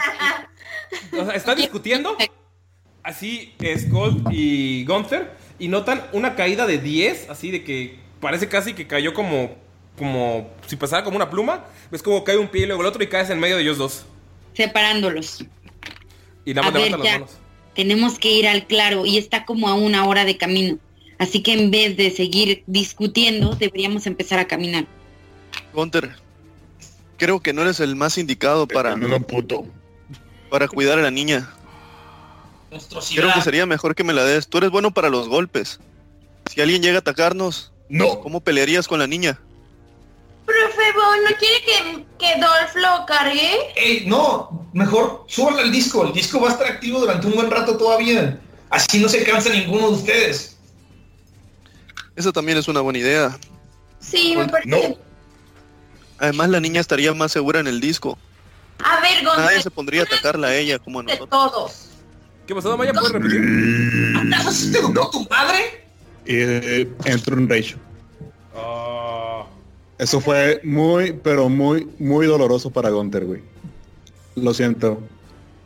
O 1.18 1.24
sea, 1.24 1.34
están 1.34 1.56
discutiendo. 1.56 2.14
Así, 3.02 3.54
Skull 3.78 4.22
y 4.30 4.84
Gunther. 4.84 5.34
Y 5.58 5.68
notan 5.68 6.06
una 6.12 6.36
caída 6.36 6.66
de 6.66 6.76
10. 6.76 7.30
Así 7.30 7.50
de 7.50 7.64
que 7.64 7.98
parece 8.20 8.50
casi 8.50 8.74
que 8.74 8.86
cayó 8.86 9.14
como. 9.14 9.56
Como 10.00 10.48
si 10.66 10.76
pasara 10.76 11.04
como 11.04 11.16
una 11.16 11.28
pluma. 11.28 11.66
Ves 11.90 12.02
como 12.02 12.24
cae 12.24 12.38
un 12.38 12.48
pie 12.48 12.62
y 12.62 12.66
luego 12.66 12.80
el 12.80 12.88
otro 12.88 13.04
y 13.04 13.06
caes 13.08 13.28
en 13.28 13.38
medio 13.38 13.56
de 13.56 13.62
ellos 13.62 13.76
dos. 13.76 14.06
Separándolos. 14.54 15.44
Y 16.46 16.54
nada 16.54 16.70
más 16.70 16.74
A 16.74 16.78
ver, 16.78 16.86
levantan 16.86 17.04
ya. 17.04 17.10
las 17.18 17.20
manos. 17.20 17.36
tenemos 17.74 18.18
que 18.18 18.32
ir 18.32 18.48
al 18.48 18.66
claro 18.66 19.04
y 19.04 19.18
está 19.18 19.44
como 19.44 19.68
a 19.68 19.74
una 19.74 20.06
hora 20.06 20.24
de 20.24 20.38
camino. 20.38 20.78
Así 21.18 21.42
que 21.42 21.52
en 21.52 21.70
vez 21.70 21.98
de 21.98 22.10
seguir 22.10 22.64
discutiendo, 22.66 23.54
deberíamos 23.56 24.06
empezar 24.06 24.38
a 24.38 24.46
caminar. 24.46 24.86
Gunter, 25.74 26.12
creo 27.18 27.40
que 27.40 27.52
no 27.52 27.60
eres 27.60 27.78
el 27.80 27.94
más 27.94 28.16
indicado 28.16 28.66
para, 28.66 28.96
No, 28.96 29.20
puto. 29.20 29.66
para 30.48 30.66
cuidar 30.66 30.98
a 30.98 31.02
la 31.02 31.10
niña. 31.10 31.52
Creo 33.14 33.34
que 33.34 33.42
sería 33.42 33.66
mejor 33.66 33.94
que 33.94 34.02
me 34.04 34.14
la 34.14 34.24
des. 34.24 34.48
Tú 34.48 34.56
eres 34.58 34.70
bueno 34.70 34.92
para 34.94 35.10
los 35.10 35.28
golpes. 35.28 35.78
Si 36.50 36.62
alguien 36.62 36.80
llega 36.82 36.96
a 36.96 37.00
atacarnos, 37.00 37.70
no. 37.90 38.20
¿cómo 38.20 38.40
pelearías 38.40 38.88
con 38.88 38.98
la 38.98 39.06
niña? 39.06 39.38
Profe 40.50 40.92
Bon, 40.94 41.24
¿no 41.24 41.36
quiere 41.36 41.64
que, 41.64 42.04
que 42.18 42.40
Dolph 42.40 42.74
lo 42.74 43.06
cargue? 43.06 43.72
Ey, 43.76 44.04
no, 44.06 44.68
mejor 44.72 45.24
súbanle 45.28 45.62
al 45.62 45.72
disco. 45.72 46.04
El 46.06 46.12
disco 46.12 46.40
va 46.40 46.48
a 46.48 46.52
estar 46.52 46.66
activo 46.66 46.98
durante 47.00 47.26
un 47.26 47.34
buen 47.34 47.50
rato 47.50 47.76
todavía. 47.76 48.40
Así 48.68 48.98
no 49.00 49.08
se 49.08 49.22
cansa 49.24 49.50
ninguno 49.50 49.88
de 49.90 49.94
ustedes. 49.94 50.56
Esa 52.16 52.32
también 52.32 52.58
es 52.58 52.68
una 52.68 52.80
buena 52.80 52.98
idea. 52.98 53.38
Sí, 54.00 54.34
me 54.36 54.48
parece. 54.48 54.98
Además, 56.18 56.48
la 56.50 56.60
niña 56.60 56.80
estaría 56.80 57.14
más 57.14 57.32
segura 57.32 57.60
en 57.60 57.66
el 57.66 57.80
disco. 57.80 58.18
A 58.82 59.00
ver, 59.00 59.22
Nadie 59.22 59.24
Gonzalo, 59.24 59.62
se 59.62 59.70
pondría 59.70 60.02
a 60.02 60.04
atacarla 60.04 60.48
a 60.48 60.54
ella 60.56 60.78
como 60.78 61.00
a 61.00 61.02
de 61.02 61.12
nosotros. 61.12 61.30
todos. 61.30 61.86
¿Qué 62.46 62.54
pasó, 62.54 62.76
Maya? 62.76 62.92
¿Puedes 62.92 63.12
repetir? 63.12 64.34
¿Acaso 64.34 64.72
te 64.72 64.78
educó 64.78 65.10
tu 65.10 65.26
madre? 65.28 65.86
Eh, 66.26 66.90
entró 67.04 67.36
en 67.38 67.48
rage. 67.48 67.76
Ah, 68.54 69.09
Eso 70.00 70.18
fue 70.18 70.62
muy, 70.64 71.12
pero 71.12 71.50
muy, 71.50 71.86
muy 71.98 72.26
doloroso 72.26 72.70
para 72.70 72.88
Gunter, 72.88 73.26
güey. 73.26 73.42
Lo 74.34 74.54
siento. 74.54 74.98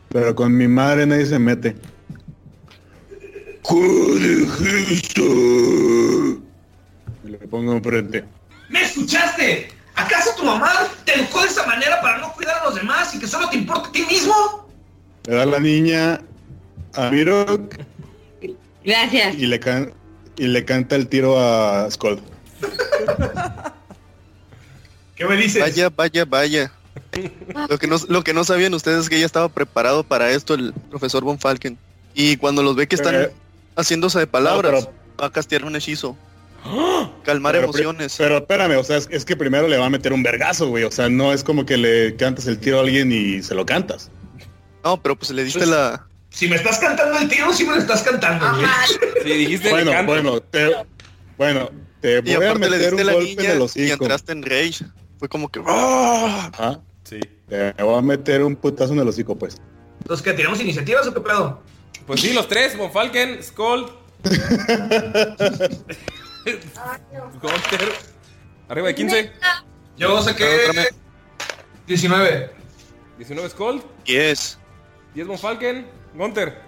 Pero 0.09 0.35
con 0.35 0.57
mi 0.57 0.67
madre 0.67 1.07
nadie 1.07 1.25
se 1.25 1.39
mete. 1.39 1.77
¿Qué 3.69 4.75
dijiste? 4.75 5.23
Y 7.23 7.29
le 7.29 7.39
pongo 7.49 7.75
enfrente. 7.75 8.25
¿Me 8.71 8.83
escuchaste? 8.83 9.69
¿Acaso 9.95 10.31
tu 10.37 10.43
mamá 10.45 10.73
te 11.05 11.15
educó 11.15 11.43
de 11.43 11.47
esa 11.47 11.65
manera 11.65 12.01
para 12.01 12.19
no 12.19 12.33
cuidar 12.33 12.57
a 12.61 12.65
los 12.65 12.75
demás 12.75 13.15
y 13.15 13.21
que 13.21 13.29
solo 13.29 13.49
te 13.49 13.57
importa 13.57 13.89
a 13.89 13.93
ti 13.93 14.05
mismo? 14.11 14.69
Le 15.29 15.37
da 15.37 15.47
la 15.47 15.61
niña 15.61 16.21
a 16.95 17.09
Mirok 17.09 17.77
Gracias. 18.85 19.37
y 19.37 19.47
le, 19.47 19.61
can 19.61 19.93
y 20.37 20.49
le 20.49 20.65
canta 20.65 20.97
el 20.97 21.07
tiro 21.07 21.39
a 21.39 21.89
Skull. 21.89 22.21
¿Qué 25.17 25.25
me 25.27 25.37
dices? 25.37 25.61
Vaya, 25.63 25.89
vaya, 25.91 26.25
vaya. 26.25 26.73
Lo 27.69 27.79
que, 27.79 27.87
no, 27.87 27.97
lo 28.09 28.23
que 28.25 28.33
no 28.35 28.45
sabían 28.45 28.73
ustedes 28.75 29.03
es 29.05 29.09
que 29.09 29.19
ya 29.19 29.27
estaba 29.27 29.49
preparado 29.49 30.05
para 30.05 30.31
esto 30.31 30.55
el 30.55 30.73
profesor 30.91 31.25
Von 31.25 31.39
Falken. 31.39 31.77
Y 32.15 32.37
cuando 32.37 32.63
los 32.63 32.77
ve 32.77 32.87
que 32.87 32.95
están 32.95 33.15
Eh, 33.17 33.31
haciéndose 33.77 34.19
de 34.21 34.27
palabras, 34.29 34.85
no, 34.85 34.93
va 35.21 35.27
a 35.27 35.33
castear 35.33 35.65
un 35.65 35.75
hechizo. 35.77 36.17
Calmar 37.25 37.53
Pero, 37.55 37.71
pri- 37.73 37.83
emociones. 37.83 38.15
Pero 38.17 38.39
espérame, 38.39 38.77
o 38.79 38.85
sea, 38.85 38.97
es, 38.97 39.09
es 39.11 39.25
que 39.25 39.37
primero 39.37 39.67
le 39.69 39.77
va 39.77 39.87
a 39.87 39.91
meter 39.91 40.13
un 40.13 40.23
vergazo, 40.23 40.69
güey. 40.69 40.85
O 40.85 40.91
sea, 40.91 41.09
no 41.09 41.33
es 41.33 41.43
como 41.45 41.67
que 41.67 41.77
le 41.77 42.15
cantas 42.17 42.47
el 42.47 42.59
tiro 42.59 42.79
a 42.79 42.83
alguien 42.83 43.11
y 43.13 43.43
se 43.43 43.55
lo 43.55 43.67
cantas. 43.67 44.11
No, 44.85 45.01
pero 45.03 45.17
pues 45.17 45.31
le 45.31 45.45
diste 45.45 45.61
Pues- 45.61 45.71
la... 45.71 46.07
Si 46.31 46.49
me 46.49 46.57
estás 46.57 46.79
cantando 46.81 47.17
el 47.19 47.29
tiro, 47.29 47.53
sí 47.53 47.65
me 47.65 47.75
lo 47.75 47.79
estás 47.81 48.03
cantando. 48.03 48.45
sí, 49.23 49.29
dijiste 49.31 49.71
Bueno, 49.71 49.93
bueno, 50.05 50.41
te, 50.41 50.75
bueno, 51.39 51.71
te 52.01 52.19
Y 52.19 52.35
voy 52.35 52.45
a 52.47 52.51
aparte 52.51 52.71
le 52.71 52.77
meter 52.77 52.79
diste 52.91 52.95
un 53.03 53.07
la 53.07 53.13
golpe 53.13 53.31
en 53.31 53.37
niña 53.37 53.53
el 53.53 53.59
y 53.59 53.63
hocico. 53.63 53.93
entraste 54.05 54.33
en 54.33 54.43
rage. 54.43 54.85
Fue 55.19 55.29
como 55.29 55.49
que... 55.49 55.61
¡ah! 55.67 56.51
Ajá. 56.53 56.81
Sí. 57.05 57.21
Te 57.49 57.73
voy 57.83 57.99
a 57.99 58.03
meter 58.03 58.43
un 58.43 58.57
putazo 58.57 58.93
en 58.95 59.01
el 59.01 59.09
hocico, 59.09 59.37
pues. 59.37 59.57
¿Los 60.09 60.23
que 60.23 60.33
tiramos 60.33 60.61
iniciativas 60.61 61.07
o 61.07 61.15
qué 61.15 61.21
pedo? 61.21 61.61
Pues 62.07 62.21
sí, 62.21 62.33
los 62.33 62.49
tres, 62.49 62.77
Von 62.77 62.91
Falken, 62.93 63.43
Skull, 63.43 63.87
Gunter. 67.41 67.93
Arriba 68.69 68.89
de 68.89 68.95
15, 68.95 69.33
Yo 69.97 70.23
saqué 70.23 70.45
Otra 70.69 70.83
vez. 70.83 70.95
19. 71.87 72.51
19 73.19 73.51
Skull, 73.51 73.83
Yes. 74.05 74.59
10 75.15 75.27
Von 75.27 75.39
Falken, 75.39 75.87
Gunter. 76.15 76.61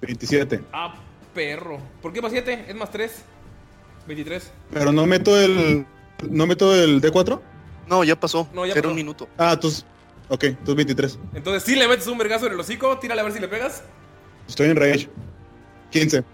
27. 0.00 0.60
Ah, 0.72 0.94
perro. 1.34 1.78
¿Por 2.00 2.12
qué 2.12 2.20
más 2.20 2.32
7? 2.32 2.64
Es 2.68 2.74
más 2.74 2.90
3. 2.90 3.22
23. 4.06 4.50
Pero 4.72 4.92
no 4.92 5.06
meto 5.06 5.38
el. 5.40 5.86
¿No 6.28 6.46
meto 6.46 6.74
el 6.74 7.00
D4? 7.00 7.40
No, 7.86 8.04
ya 8.04 8.18
pasó. 8.18 8.48
No, 8.52 8.64
ya 8.66 8.72
Era 8.72 8.82
pasó. 8.82 8.90
un 8.90 8.96
minuto. 8.96 9.28
Ah, 9.38 9.58
tus. 9.58 9.84
Ok, 10.28 10.44
tus 10.64 10.74
23. 10.74 11.18
Entonces 11.34 11.62
sí 11.64 11.74
le 11.76 11.86
metes 11.88 12.06
un 12.06 12.16
vergazo 12.16 12.46
en 12.46 12.52
el 12.52 12.60
hocico, 12.60 12.98
tírale 12.98 13.20
a 13.20 13.24
ver 13.24 13.32
si 13.32 13.40
le 13.40 13.48
pegas. 13.48 13.82
Estoy 14.48 14.70
en 14.70 14.76
rage. 14.76 15.08
15. 15.90 16.24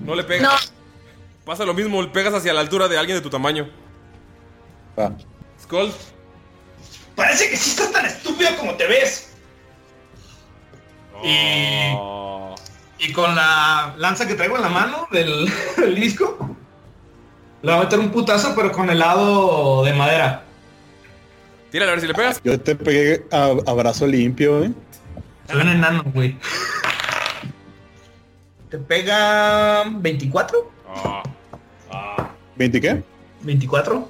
No 0.00 0.14
le 0.14 0.24
pegas. 0.24 0.42
No, 0.42 0.72
Pasa 1.44 1.64
lo 1.64 1.74
mismo, 1.74 2.00
le 2.02 2.08
pegas 2.08 2.34
hacia 2.34 2.52
la 2.52 2.60
altura 2.60 2.86
de 2.88 2.98
alguien 2.98 3.16
de 3.18 3.22
tu 3.22 3.30
tamaño. 3.30 3.68
Va. 4.98 5.12
Skull, 5.60 5.92
Parece 7.16 7.50
que 7.50 7.56
sí 7.56 7.70
estás 7.70 7.90
tan 7.92 8.06
estúpido 8.06 8.50
como 8.58 8.74
te 8.74 8.86
ves. 8.86 9.30
Y, 11.24 11.94
y 12.98 13.12
con 13.12 13.34
la 13.34 13.94
lanza 13.98 14.26
que 14.26 14.34
traigo 14.34 14.56
en 14.56 14.62
la 14.62 14.68
mano 14.68 15.06
del, 15.12 15.50
del 15.76 15.94
disco, 15.94 16.51
le 17.62 17.70
voy 17.70 17.80
a 17.80 17.84
meter 17.84 17.98
un 18.00 18.10
putazo, 18.10 18.54
pero 18.56 18.72
con 18.72 18.90
el 18.90 18.98
lado 18.98 19.84
de 19.84 19.92
madera. 19.92 20.42
Tírale 21.70 21.92
a 21.92 21.94
ver 21.94 22.00
si 22.00 22.08
le 22.08 22.14
pegas. 22.14 22.40
Yo 22.42 22.60
te 22.60 22.74
pegué 22.74 23.24
a, 23.30 23.54
abrazo 23.66 24.06
limpio, 24.06 24.64
eh. 24.64 24.72
Se 25.48 25.56
ven 25.56 25.68
enano, 25.68 26.02
güey. 26.12 26.36
¿Te 28.68 28.78
pega 28.78 29.84
24? 29.86 30.70
Ah, 30.88 31.22
ah. 31.90 32.30
¿20 32.58 32.80
qué? 32.80 33.02
¿24? 33.44 34.06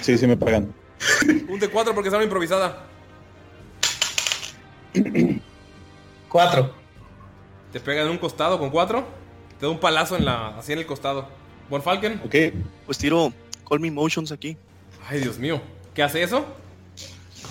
Sí, 0.00 0.16
sí 0.16 0.26
me 0.26 0.36
pagan. 0.36 0.72
Un 1.48 1.60
D4 1.60 1.94
porque 1.94 2.08
estaba 2.08 2.24
improvisada. 2.24 2.84
4. 6.28 6.74
Te 7.72 7.80
pega 7.80 8.02
en 8.02 8.08
un 8.08 8.18
costado 8.18 8.58
con 8.58 8.70
4. 8.70 9.04
Te 9.60 9.66
da 9.66 9.70
un 9.70 9.78
palazo 9.78 10.16
en 10.16 10.24
la, 10.24 10.56
así 10.58 10.72
en 10.72 10.78
el 10.78 10.86
costado. 10.86 11.28
Von 11.68 11.82
Falken. 11.82 12.20
Ok. 12.24 12.34
Pues 12.86 12.98
tiro 12.98 13.32
Call 13.68 13.80
Me 13.80 13.90
Motions 13.90 14.32
aquí. 14.32 14.56
Ay, 15.08 15.20
Dios 15.20 15.38
mío. 15.38 15.60
¿Qué 15.94 16.02
hace 16.02 16.22
eso? 16.22 16.46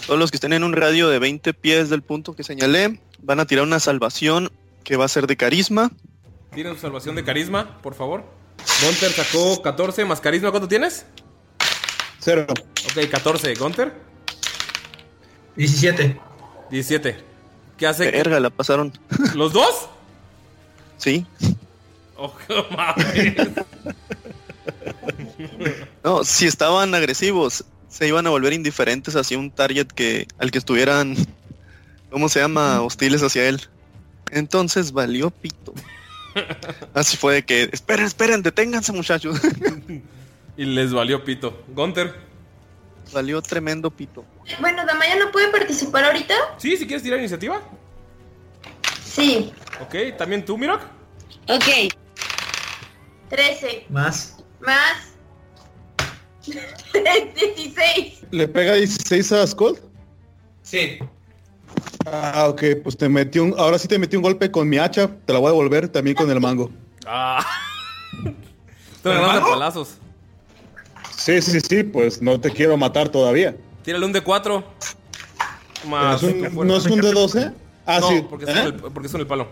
Todos 0.06 0.20
los 0.20 0.32
que 0.32 0.38
estén 0.38 0.54
en 0.54 0.64
un 0.64 0.74
radio 0.74 1.10
de 1.10 1.20
20 1.20 1.54
pies 1.54 1.90
del 1.90 2.02
punto 2.04 2.36
que 2.36 2.44
señalé 2.44 3.00
van 3.22 3.40
a 3.40 3.46
tirar 3.46 3.64
una 3.64 3.80
salvación 3.80 4.52
que 4.84 4.98
va 4.98 5.06
a 5.06 5.10
ser 5.10 5.26
de 5.28 5.36
carisma. 5.36 5.92
Tienen 6.54 6.76
su 6.76 6.82
salvación 6.82 7.16
de 7.16 7.24
carisma, 7.24 7.82
por 7.82 7.96
favor. 7.96 8.24
Gunter 8.84 9.12
sacó 9.12 9.62
14 9.62 10.06
más 10.06 10.22
carisma. 10.22 10.52
¿Cuánto 10.52 10.68
tienes? 10.68 11.06
Cero. 12.20 12.46
Ok, 12.50 13.10
14. 13.10 13.56
Gunter, 13.56 13.94
17. 15.56 16.20
17. 16.72 17.18
¿Qué 17.78 17.88
hace? 17.88 18.12
Verga, 18.12 18.40
la 18.40 18.50
pasaron. 18.50 18.94
¿Los 19.34 19.54
dos? 19.54 19.90
Sí. 20.98 21.26
Oh, 22.18 22.34
mames. 22.76 23.36
No, 26.04 26.24
si 26.24 26.46
estaban 26.48 26.94
agresivos, 26.96 27.66
se 27.90 28.08
iban 28.08 28.28
a 28.28 28.30
volver 28.30 28.54
indiferentes 28.54 29.16
hacia 29.16 29.38
un 29.38 29.52
target 29.52 29.88
que 29.88 30.28
al 30.38 30.52
que 30.52 30.58
estuvieran, 30.58 31.16
¿cómo 32.10 32.30
se 32.30 32.40
llama? 32.40 32.82
Hostiles 32.82 33.22
hacia 33.24 33.48
él. 33.48 33.62
Entonces 34.32 34.92
valió 34.92 35.30
pito. 35.32 35.74
Así 36.94 37.16
fue 37.18 37.36
de 37.36 37.46
que, 37.46 37.70
esperen, 37.72 38.06
esperen, 38.06 38.42
deténganse 38.44 38.92
muchachos. 38.92 39.40
y 40.58 40.66
les 40.66 40.92
valió 40.94 41.24
pito. 41.24 41.64
Gunter. 41.70 42.14
valió 43.14 43.42
tremendo 43.42 43.90
pito. 43.92 44.26
bueno, 44.60 44.86
Damaya 44.86 45.16
no 45.18 45.32
puede 45.32 45.50
participar 45.50 46.04
ahorita. 46.06 46.34
Sí, 46.58 46.76
si 46.78 46.86
quieres 46.86 47.04
tirar 47.04 47.20
iniciativa. 47.20 47.62
Sí, 49.04 49.54
Ok, 49.82 50.18
también 50.18 50.44
tú, 50.44 50.58
Mirok. 50.58 50.82
Ok, 51.48 51.94
13 53.30 53.86
Más. 53.90 54.38
más 54.60 55.15
16. 56.46 58.24
¿Le 58.32 58.48
pega 58.48 58.74
16 58.74 59.32
a 59.32 59.48
Skull? 59.48 59.78
Sí. 60.62 61.00
Ah, 62.06 62.48
ok, 62.50 62.64
pues 62.84 62.98
te 62.98 63.10
metí 63.10 63.40
un. 63.40 63.54
Ahora 63.58 63.80
sí 63.80 63.88
te 63.88 63.98
metí 63.98 64.16
un 64.16 64.24
golpe 64.24 64.52
con 64.52 64.70
mi 64.70 64.78
hacha. 64.78 65.10
Te 65.26 65.34
la 65.34 65.40
voy 65.40 65.48
a 65.48 65.52
devolver 65.52 65.90
también 65.90 66.16
con 66.16 66.30
el 66.30 66.40
mango. 66.40 66.72
Ah. 67.06 67.46
Ganando 69.04 69.34
de 69.34 69.42
palazos. 69.42 69.98
Sí, 71.16 71.42
sí, 71.42 71.60
sí, 71.60 71.84
pues 71.84 72.22
no 72.22 72.40
te 72.40 72.52
quiero 72.52 72.78
matar 72.78 73.10
todavía. 73.10 73.56
Tírale 73.84 74.06
un 74.06 74.14
D4. 74.14 74.64
Más. 75.88 76.22
¿Es 76.22 76.34
un-. 76.54 76.68
¿No 76.68 76.78
es 76.78 76.86
un 76.86 77.02
de 77.02 77.12
12? 77.12 77.52
Ah, 77.86 78.00
no, 78.00 78.10
sí. 78.10 78.26
porque, 78.30 78.46
¿Eh? 78.46 78.50
es 78.50 78.56
con 78.56 78.66
el, 78.68 78.74
porque 78.76 79.06
es 79.08 79.12
con 79.12 79.22
el 79.22 79.28
palo. 79.28 79.48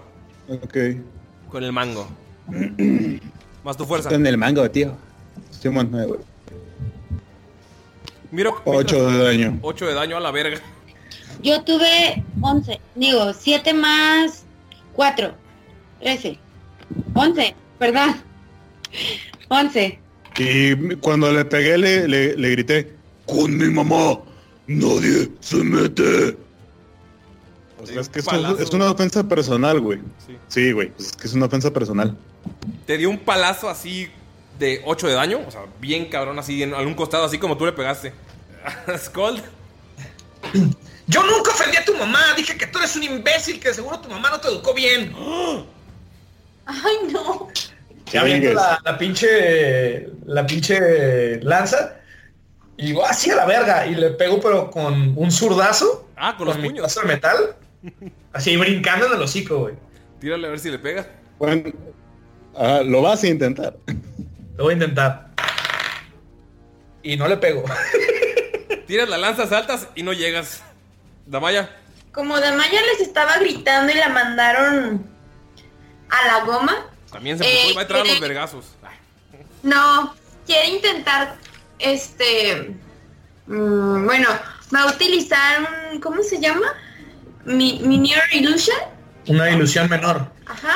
Ok. 0.50 0.78
Con 1.50 1.64
el 1.64 1.72
mango. 1.72 2.08
Más 3.64 3.78
tu 3.78 3.86
fuerza. 3.86 4.10
Está 4.10 4.16
en 4.20 4.28
el 4.28 4.38
mango, 4.38 4.70
tío. 4.70 4.96
Sí, 5.52 5.70
man, 5.70 5.92
eh. 5.96 6.08
Miro. 8.34 8.60
Ocho 8.66 9.06
de 9.12 9.24
daño. 9.24 9.60
8 9.62 9.86
de 9.88 9.94
daño 9.94 10.18
a 10.18 10.20
la 10.20 10.32
verga. 10.32 10.60
Yo 11.44 11.64
tuve 11.64 12.24
11, 12.42 12.80
digo, 12.96 13.32
7 13.34 13.74
más 13.76 14.44
4, 14.94 15.34
13, 16.02 16.40
11, 17.14 17.56
¿verdad? 17.80 18.16
11. 19.50 20.00
Y 20.38 20.96
cuando 20.96 21.32
le 21.32 21.46
pegué 21.46 21.78
le, 21.78 22.08
le, 22.08 22.36
le 22.36 22.50
grité, 22.50 22.96
con 23.28 23.56
mi 23.56 23.70
mamá, 23.70 24.20
nadie 24.66 25.30
se 25.40 25.58
mete. 25.58 26.36
O 27.82 27.86
sea, 27.86 28.02
es 28.02 28.10
que 28.10 28.20
es, 28.20 28.26
un- 28.28 28.32
palazo. 28.32 28.60
es 28.64 28.70
una 28.72 28.90
ofensa 28.92 29.24
personal, 29.28 29.80
güey. 29.80 30.00
Sí. 30.26 30.38
Sí, 30.48 30.72
güey, 30.72 30.90
pues 30.90 31.10
es 31.10 31.14
que 31.18 31.28
es 31.28 31.34
una 31.34 31.46
ofensa 31.46 31.72
personal. 31.72 32.18
Te 32.88 32.98
dio 32.98 33.10
un 33.12 33.20
palazo 33.20 33.70
así 33.70 34.08
de 34.60 34.82
8 34.86 35.08
de 35.08 35.14
daño. 35.14 35.42
O 35.48 35.52
sea, 35.52 35.62
bien 35.80 36.06
cabrón, 36.06 36.40
así 36.40 36.64
en 36.64 36.74
algún 36.74 36.94
costado, 36.94 37.26
así 37.26 37.38
como 37.38 37.58
tú 37.58 37.66
le 37.66 37.74
pegaste. 37.74 38.14
Skull. 38.98 39.42
Yo 41.08 41.24
nunca 41.24 41.52
ofendí 41.52 41.78
a 41.78 41.86
tu 41.86 41.96
mamá. 41.96 42.34
Dije 42.36 42.58
que 42.58 42.68
tú 42.68 42.80
eres 42.80 42.96
un 42.96 43.04
imbécil, 43.04 43.60
que 43.60 43.74
seguro 43.74 44.00
tu 44.00 44.10
mamá 44.10 44.30
no 44.30 44.40
te 44.40 44.48
educó 44.48 44.74
bien. 44.74 45.14
Ay, 46.66 46.96
no. 47.12 47.50
Ya 48.12 48.22
aviento 48.22 48.54
la, 48.54 48.80
la 48.84 48.98
pinche. 48.98 50.10
La 50.26 50.46
pinche 50.46 51.42
lanza. 51.42 51.98
Y 52.78 52.88
digo, 52.88 53.06
así 53.06 53.30
a 53.32 53.36
la 53.36 53.46
verga. 53.46 53.86
Y 53.88 53.96
le 53.96 54.12
pego, 54.12 54.40
pero 54.40 54.72
con 54.72 55.14
un 55.18 55.32
zurdazo. 55.32 56.08
Ah, 56.16 56.36
con 56.38 56.48
los 56.48 56.58
puños. 56.58 56.96
de 56.96 57.04
metal. 57.04 57.56
Así 58.32 58.56
brincando 58.56 59.08
en 59.08 59.14
el 59.14 59.22
hocico, 59.22 59.60
güey. 59.60 59.76
Tírale 60.20 60.48
a 60.48 60.52
ver 60.52 60.60
si 60.60 60.72
le 60.72 60.80
pega. 60.80 61.06
Bueno, 61.38 61.72
ah, 62.56 62.82
lo 62.84 63.02
vas 63.02 63.24
a 63.24 63.28
intentar. 63.28 63.76
Lo 64.58 64.66
voy 64.66 64.72
a 64.72 64.74
intentar. 64.76 65.30
Y 67.02 67.18
no 67.18 67.28
le 67.28 67.38
pego. 67.38 67.64
Tiras 68.88 69.10
la 69.10 69.18
lanza, 69.18 69.48
saltas 69.48 69.88
y 69.96 70.04
no 70.04 70.14
llegas. 70.14 70.62
Damaya. 71.26 71.70
Como 72.12 72.40
Damaya 72.40 72.82
les 72.82 73.02
estaba 73.02 73.38
gritando 73.40 73.92
y 73.92 73.96
la 73.96 74.10
mandaron 74.10 75.06
a 76.10 76.28
la 76.28 76.46
goma, 76.46 76.86
También 77.12 77.38
se 77.38 77.44
puso 77.44 77.56
Eh, 77.56 77.72
y 77.72 77.74
va 77.74 77.80
a 77.80 77.84
entrar 77.84 78.02
a 78.02 78.06
los 78.06 78.20
vergazos. 78.20 78.66
No, 79.64 80.14
quiere 80.46 80.68
intentar, 80.68 81.36
este, 81.80 82.76
mm, 83.48 84.06
bueno, 84.06 84.28
va 84.76 84.82
a 84.84 84.88
utilizar 84.88 85.68
un, 85.92 86.00
¿cómo 86.02 86.22
se 86.22 86.40
llama? 86.40 86.68
Mi, 87.46 87.80
Minior 87.80 88.22
Illusion, 88.34 88.78
Una 89.28 89.50
ilusión 89.50 89.90
menor. 89.90 90.28
ajá, 90.46 90.76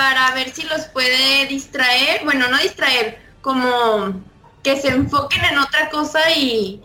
para 0.00 0.30
ver 0.32 0.50
si 0.50 0.62
los 0.62 0.86
puede 0.86 1.44
distraer, 1.44 2.24
bueno, 2.24 2.48
no 2.48 2.56
distraer, 2.56 3.18
como 3.42 4.18
que 4.62 4.80
se 4.80 4.88
enfoquen 4.88 5.44
en 5.44 5.58
otra 5.58 5.90
cosa 5.90 6.20
y 6.34 6.80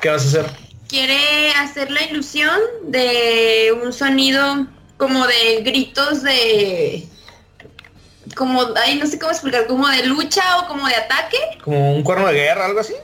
¿Qué 0.00 0.08
vas 0.08 0.24
a 0.24 0.28
hacer? 0.40 0.56
quiere 0.88 1.50
hacer 1.50 1.90
la 1.90 2.02
ilusión 2.04 2.58
de 2.84 3.78
un 3.82 3.92
sonido 3.92 4.66
como 4.96 5.26
de 5.26 5.62
gritos 5.64 6.22
de 6.22 7.06
como 8.34 8.62
ay 8.82 8.96
no 8.98 9.06
sé 9.06 9.18
cómo 9.18 9.30
explicar 9.32 9.66
como 9.66 9.86
de 9.88 10.06
lucha 10.06 10.42
o 10.60 10.66
como 10.66 10.86
de 10.88 10.94
ataque 10.96 11.36
Como 11.62 11.94
un 11.94 12.02
cuerno 12.02 12.26
de 12.28 12.32
guerra, 12.34 12.64
algo 12.64 12.80
así. 12.80 12.94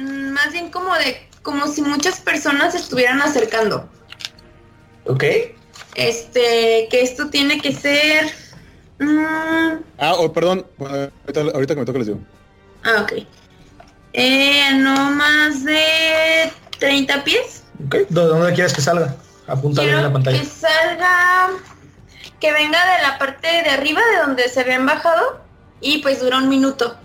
Mm, 0.00 0.30
más 0.32 0.50
bien 0.50 0.68
como 0.70 0.92
de 0.96 1.28
como 1.42 1.68
si 1.68 1.80
muchas 1.82 2.18
personas 2.18 2.72
se 2.72 2.78
estuvieran 2.80 3.22
acercando 3.22 3.88
Ok. 5.04 5.22
este 5.94 6.88
que 6.90 7.02
esto 7.02 7.30
tiene 7.30 7.60
que 7.60 7.72
ser 7.72 8.47
mm, 8.98 9.82
Ah, 9.98 10.14
oh, 10.18 10.32
perdón. 10.32 10.66
bueno, 10.78 11.10
ahorita, 11.26 11.40
ahorita 11.54 11.74
que 11.74 11.80
me 11.80 11.86
toque 11.86 11.98
les 11.98 12.06
digo. 12.08 12.20
ah 12.84 13.02
ok 13.02 13.12
eh, 14.14 14.70
no 14.76 15.10
más 15.10 15.64
de 15.64 16.50
30 16.78 17.24
pies 17.24 17.64
Ok. 17.86 17.94
¿De 17.94 18.06
dónde 18.08 18.54
quieres 18.54 18.72
que 18.72 18.80
salga? 18.80 19.14
Apúntalo 19.46 19.88
en 19.88 20.02
la 20.02 20.12
pantalla. 20.12 20.40
que 20.40 20.44
salga, 20.46 21.50
que 22.40 22.52
venga 22.52 22.78
de 22.96 23.02
la 23.02 23.18
parte 23.18 23.46
de 23.46 23.70
arriba 23.70 24.00
de 24.12 24.18
donde 24.18 24.48
se 24.48 24.60
habían 24.60 24.84
bajado 24.84 25.40
y 25.80 25.98
pues 26.02 26.20
dura 26.20 26.38
un 26.38 26.48
minuto. 26.48 26.96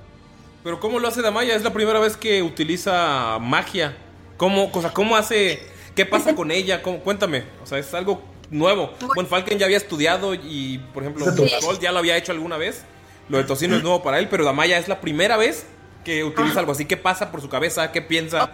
Pero 0.64 0.80
¿cómo 0.80 1.00
lo 1.00 1.08
hace 1.08 1.22
Damaya? 1.22 1.56
Es 1.56 1.64
la 1.64 1.74
primera 1.74 2.00
vez 2.00 2.18
que 2.18 2.42
utiliza 2.42 3.38
magia. 3.40 3.96
¿Cómo, 4.38 4.72
o 4.74 4.82
sea, 4.82 4.92
¿cómo 4.92 5.16
hace? 5.16 5.62
¿Qué 5.96 6.06
pasa 6.08 6.34
con 6.36 6.50
ella? 6.50 6.82
¿Cómo? 6.82 7.00
Cuéntame. 7.02 7.44
O 7.62 7.68
sea, 7.68 7.78
es 7.78 7.94
algo 7.94 8.24
nuevo. 8.54 8.94
Bueno, 9.16 9.28
Falken 9.28 9.60
ya 9.60 9.66
había 9.66 9.78
estudiado 9.78 10.34
y, 10.34 10.80
por 10.94 11.04
ejemplo. 11.04 11.26
Gold 11.62 11.80
ya 11.82 11.92
lo 11.92 12.00
había 12.00 12.16
hecho 12.18 12.32
alguna 12.32 12.58
vez. 12.58 12.84
Lo 13.30 13.38
de 13.38 13.44
Tocino 13.46 13.76
es 13.76 13.84
nuevo 13.84 14.04
para 14.04 14.20
él, 14.20 14.28
pero 14.30 14.44
Damaya 14.46 14.78
es 14.78 14.88
la 14.88 15.00
primera 15.02 15.38
vez 15.38 15.66
que 16.04 16.24
utiliza 16.24 16.60
algo 16.60 16.74
así. 16.74 16.86
¿Qué 16.86 16.98
pasa 16.98 17.32
por 17.32 17.42
su 17.42 17.50
cabeza? 17.50 17.92
¿Qué 17.92 18.02
piensa? 18.02 18.52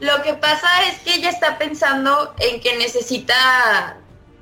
Lo 0.00 0.22
que 0.22 0.34
pasa 0.34 0.68
es 0.88 0.98
que 1.00 1.14
ella 1.14 1.30
está 1.30 1.56
pensando 1.56 2.34
en 2.38 2.60
que 2.60 2.76
necesita 2.76 3.96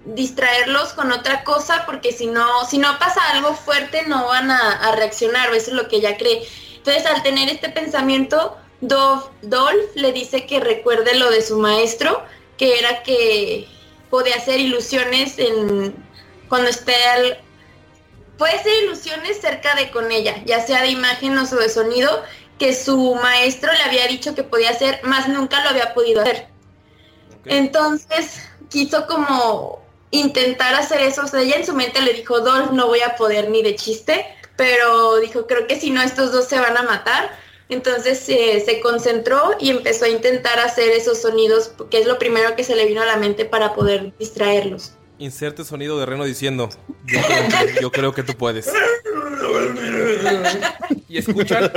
distraerlos 0.06 0.92
con 0.94 1.12
otra 1.12 1.44
cosa 1.44 1.84
porque 1.86 2.12
si 2.12 2.26
no, 2.26 2.64
si 2.66 2.78
no 2.78 2.98
pasa 2.98 3.20
algo 3.30 3.54
fuerte 3.54 4.02
no 4.06 4.26
van 4.26 4.50
a, 4.50 4.72
a 4.72 4.96
reaccionar, 4.96 5.50
o 5.50 5.54
eso 5.54 5.70
es 5.70 5.76
lo 5.76 5.88
que 5.88 5.96
ella 5.96 6.16
cree. 6.16 6.46
Entonces 6.76 7.06
al 7.06 7.22
tener 7.22 7.48
este 7.48 7.68
pensamiento, 7.70 8.56
Dov- 8.82 9.30
Dolph 9.42 9.94
le 9.94 10.12
dice 10.12 10.44
que 10.46 10.60
recuerde 10.60 11.14
lo 11.14 11.30
de 11.30 11.40
su 11.40 11.58
maestro, 11.58 12.22
que 12.58 12.78
era 12.78 13.02
que 13.02 13.66
podía 14.14 14.36
hacer 14.36 14.60
ilusiones 14.60 15.40
en 15.40 15.92
cuando 16.48 16.70
esté 16.70 16.94
al, 16.94 17.40
puede 18.38 18.62
ser 18.62 18.84
ilusiones 18.84 19.40
cerca 19.40 19.74
de 19.74 19.90
con 19.90 20.12
ella, 20.12 20.40
ya 20.46 20.64
sea 20.64 20.82
de 20.82 20.90
imágenes 20.90 21.52
o 21.52 21.56
de 21.56 21.68
sonido, 21.68 22.22
que 22.56 22.76
su 22.76 23.16
maestro 23.16 23.72
le 23.72 23.82
había 23.82 24.06
dicho 24.06 24.36
que 24.36 24.44
podía 24.44 24.70
hacer, 24.70 25.00
más 25.02 25.26
nunca 25.26 25.64
lo 25.64 25.70
había 25.70 25.94
podido 25.94 26.20
hacer. 26.20 26.46
Entonces 27.44 28.48
quiso 28.70 29.04
como 29.08 29.84
intentar 30.12 30.76
hacer 30.76 31.00
eso, 31.00 31.22
o 31.22 31.26
sea, 31.26 31.40
ella 31.40 31.56
en 31.56 31.66
su 31.66 31.74
mente 31.74 32.00
le 32.00 32.12
dijo, 32.12 32.38
Dolph, 32.38 32.70
no 32.70 32.86
voy 32.86 33.00
a 33.00 33.16
poder 33.16 33.50
ni 33.50 33.64
de 33.64 33.74
chiste, 33.74 34.24
pero 34.54 35.16
dijo, 35.16 35.48
creo 35.48 35.66
que 35.66 35.80
si 35.80 35.90
no, 35.90 36.00
estos 36.00 36.30
dos 36.30 36.46
se 36.46 36.60
van 36.60 36.76
a 36.76 36.82
matar. 36.82 37.36
Entonces 37.68 38.28
eh, 38.28 38.62
se 38.64 38.80
concentró 38.80 39.56
y 39.58 39.70
empezó 39.70 40.04
a 40.04 40.08
intentar 40.08 40.58
hacer 40.58 40.90
esos 40.90 41.20
sonidos, 41.22 41.72
que 41.90 41.98
es 41.98 42.06
lo 42.06 42.18
primero 42.18 42.54
que 42.56 42.64
se 42.64 42.76
le 42.76 42.86
vino 42.86 43.00
a 43.02 43.06
la 43.06 43.16
mente 43.16 43.44
para 43.44 43.74
poder 43.74 44.12
distraerlos. 44.18 44.92
Inserte 45.18 45.64
sonido 45.64 45.98
de 45.98 46.06
Reno 46.06 46.24
diciendo, 46.24 46.68
yo 47.80 47.90
creo 47.90 48.12
que, 48.12 48.22
tú 48.22 48.34
puedes. 48.34 48.70
Y 51.08 51.18
escuchan 51.18 51.72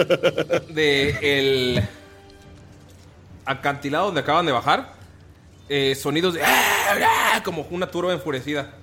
de 0.69 1.09
el 1.21 1.83
acantilado 3.45 4.07
donde 4.07 4.21
acaban 4.21 4.45
de 4.45 4.51
bajar 4.51 4.93
eh, 5.69 5.95
sonidos 5.95 6.33
de 6.33 6.41
"Ah, 6.43 7.41
como 7.43 7.67
una 7.69 7.89
turba 7.89 8.11
enfurecida. 8.11 8.73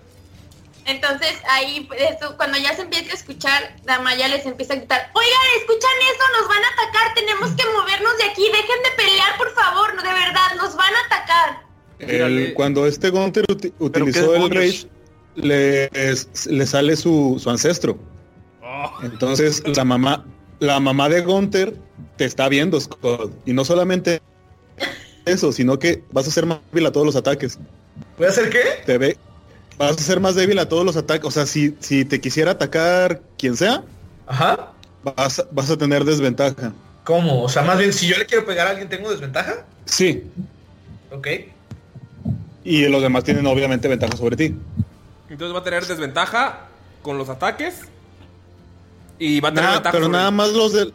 Entonces 0.86 1.32
ahí, 1.48 1.88
eso, 1.98 2.36
cuando 2.36 2.58
ya 2.58 2.74
se 2.76 2.82
empieza 2.82 3.12
a 3.12 3.14
escuchar, 3.14 3.76
Damaya 3.84 4.28
les 4.28 4.44
empieza 4.44 4.74
a 4.74 4.76
gritar, 4.76 5.10
oigan, 5.14 5.40
escuchan 5.58 5.90
eso, 6.14 6.24
nos 6.40 6.48
van 6.48 6.62
a 6.62 6.68
atacar, 6.68 7.14
tenemos 7.14 7.50
que 7.52 7.64
movernos 7.72 8.18
de 8.18 8.24
aquí, 8.24 8.42
dejen 8.46 8.82
de 8.82 8.90
pelear, 9.02 9.36
por 9.38 9.50
favor, 9.54 9.94
no, 9.94 10.02
de 10.02 10.08
verdad, 10.12 10.54
nos 10.56 10.76
van 10.76 10.92
a 10.94 11.06
atacar. 11.06 11.62
El- 12.00 12.52
cuando 12.54 12.86
este 12.86 13.08
Gunter 13.10 13.44
uti- 13.48 13.72
utilizó 13.78 14.34
el? 14.34 14.50
Rage, 14.50 14.86
le, 15.36 15.84
es- 15.94 16.46
le 16.46 16.66
sale 16.66 16.96
su, 16.96 17.40
su 17.42 17.48
ancestro. 17.50 17.98
Entonces 19.02 19.62
la 19.76 19.84
mamá, 19.84 20.24
la 20.58 20.80
mamá 20.80 21.08
de 21.08 21.20
Gunter 21.22 21.74
te 22.16 22.24
está 22.24 22.48
viendo, 22.48 22.80
Scott. 22.80 23.32
Y 23.46 23.52
no 23.52 23.64
solamente 23.64 24.20
eso, 25.24 25.52
sino 25.52 25.78
que 25.78 26.02
vas 26.10 26.26
a 26.28 26.30
ser 26.30 26.46
más 26.46 26.58
débil 26.72 26.86
a 26.86 26.92
todos 26.92 27.06
los 27.06 27.16
ataques. 27.16 27.58
¿Voy 28.18 28.26
a 28.26 28.30
hacer 28.30 28.50
qué? 28.50 28.62
Te 28.84 28.98
ve, 28.98 29.16
vas 29.78 29.92
a 29.92 30.00
ser 30.00 30.20
más 30.20 30.34
débil 30.34 30.58
a 30.58 30.68
todos 30.68 30.84
los 30.84 30.96
ataques. 30.96 31.26
O 31.26 31.30
sea, 31.30 31.46
si, 31.46 31.76
si 31.80 32.04
te 32.04 32.20
quisiera 32.20 32.52
atacar 32.52 33.20
quien 33.38 33.56
sea, 33.56 33.82
Ajá. 34.26 34.72
vas, 35.02 35.38
a- 35.40 35.46
vas 35.50 35.70
a 35.70 35.76
tener 35.76 36.04
desventaja. 36.04 36.72
¿Cómo? 37.04 37.42
O 37.42 37.48
sea, 37.48 37.62
más 37.62 37.78
bien, 37.78 37.92
si 37.92 38.06
yo 38.06 38.16
le 38.16 38.26
quiero 38.26 38.46
pegar 38.46 38.66
a 38.66 38.70
alguien, 38.70 38.88
¿tengo 38.88 39.10
desventaja? 39.10 39.64
Sí. 39.84 40.24
Ok. 41.10 41.28
Y 42.64 42.86
los 42.88 43.02
demás 43.02 43.24
tienen 43.24 43.46
obviamente 43.46 43.88
ventaja 43.88 44.16
sobre 44.16 44.36
ti. 44.36 44.54
Entonces 45.28 45.54
va 45.54 45.60
a 45.60 45.64
tener 45.64 45.84
desventaja 45.86 46.60
con 47.02 47.18
los 47.18 47.28
ataques. 47.28 47.80
Y 49.18 49.40
va 49.40 49.48
a 49.50 49.52
tener 49.52 49.64
Nada- 49.64 49.74
ventaja 49.76 49.92
pero 49.92 50.04
sobre- 50.06 50.18
nada 50.18 50.30
más 50.30 50.52
los 50.52 50.72
de 50.72 50.92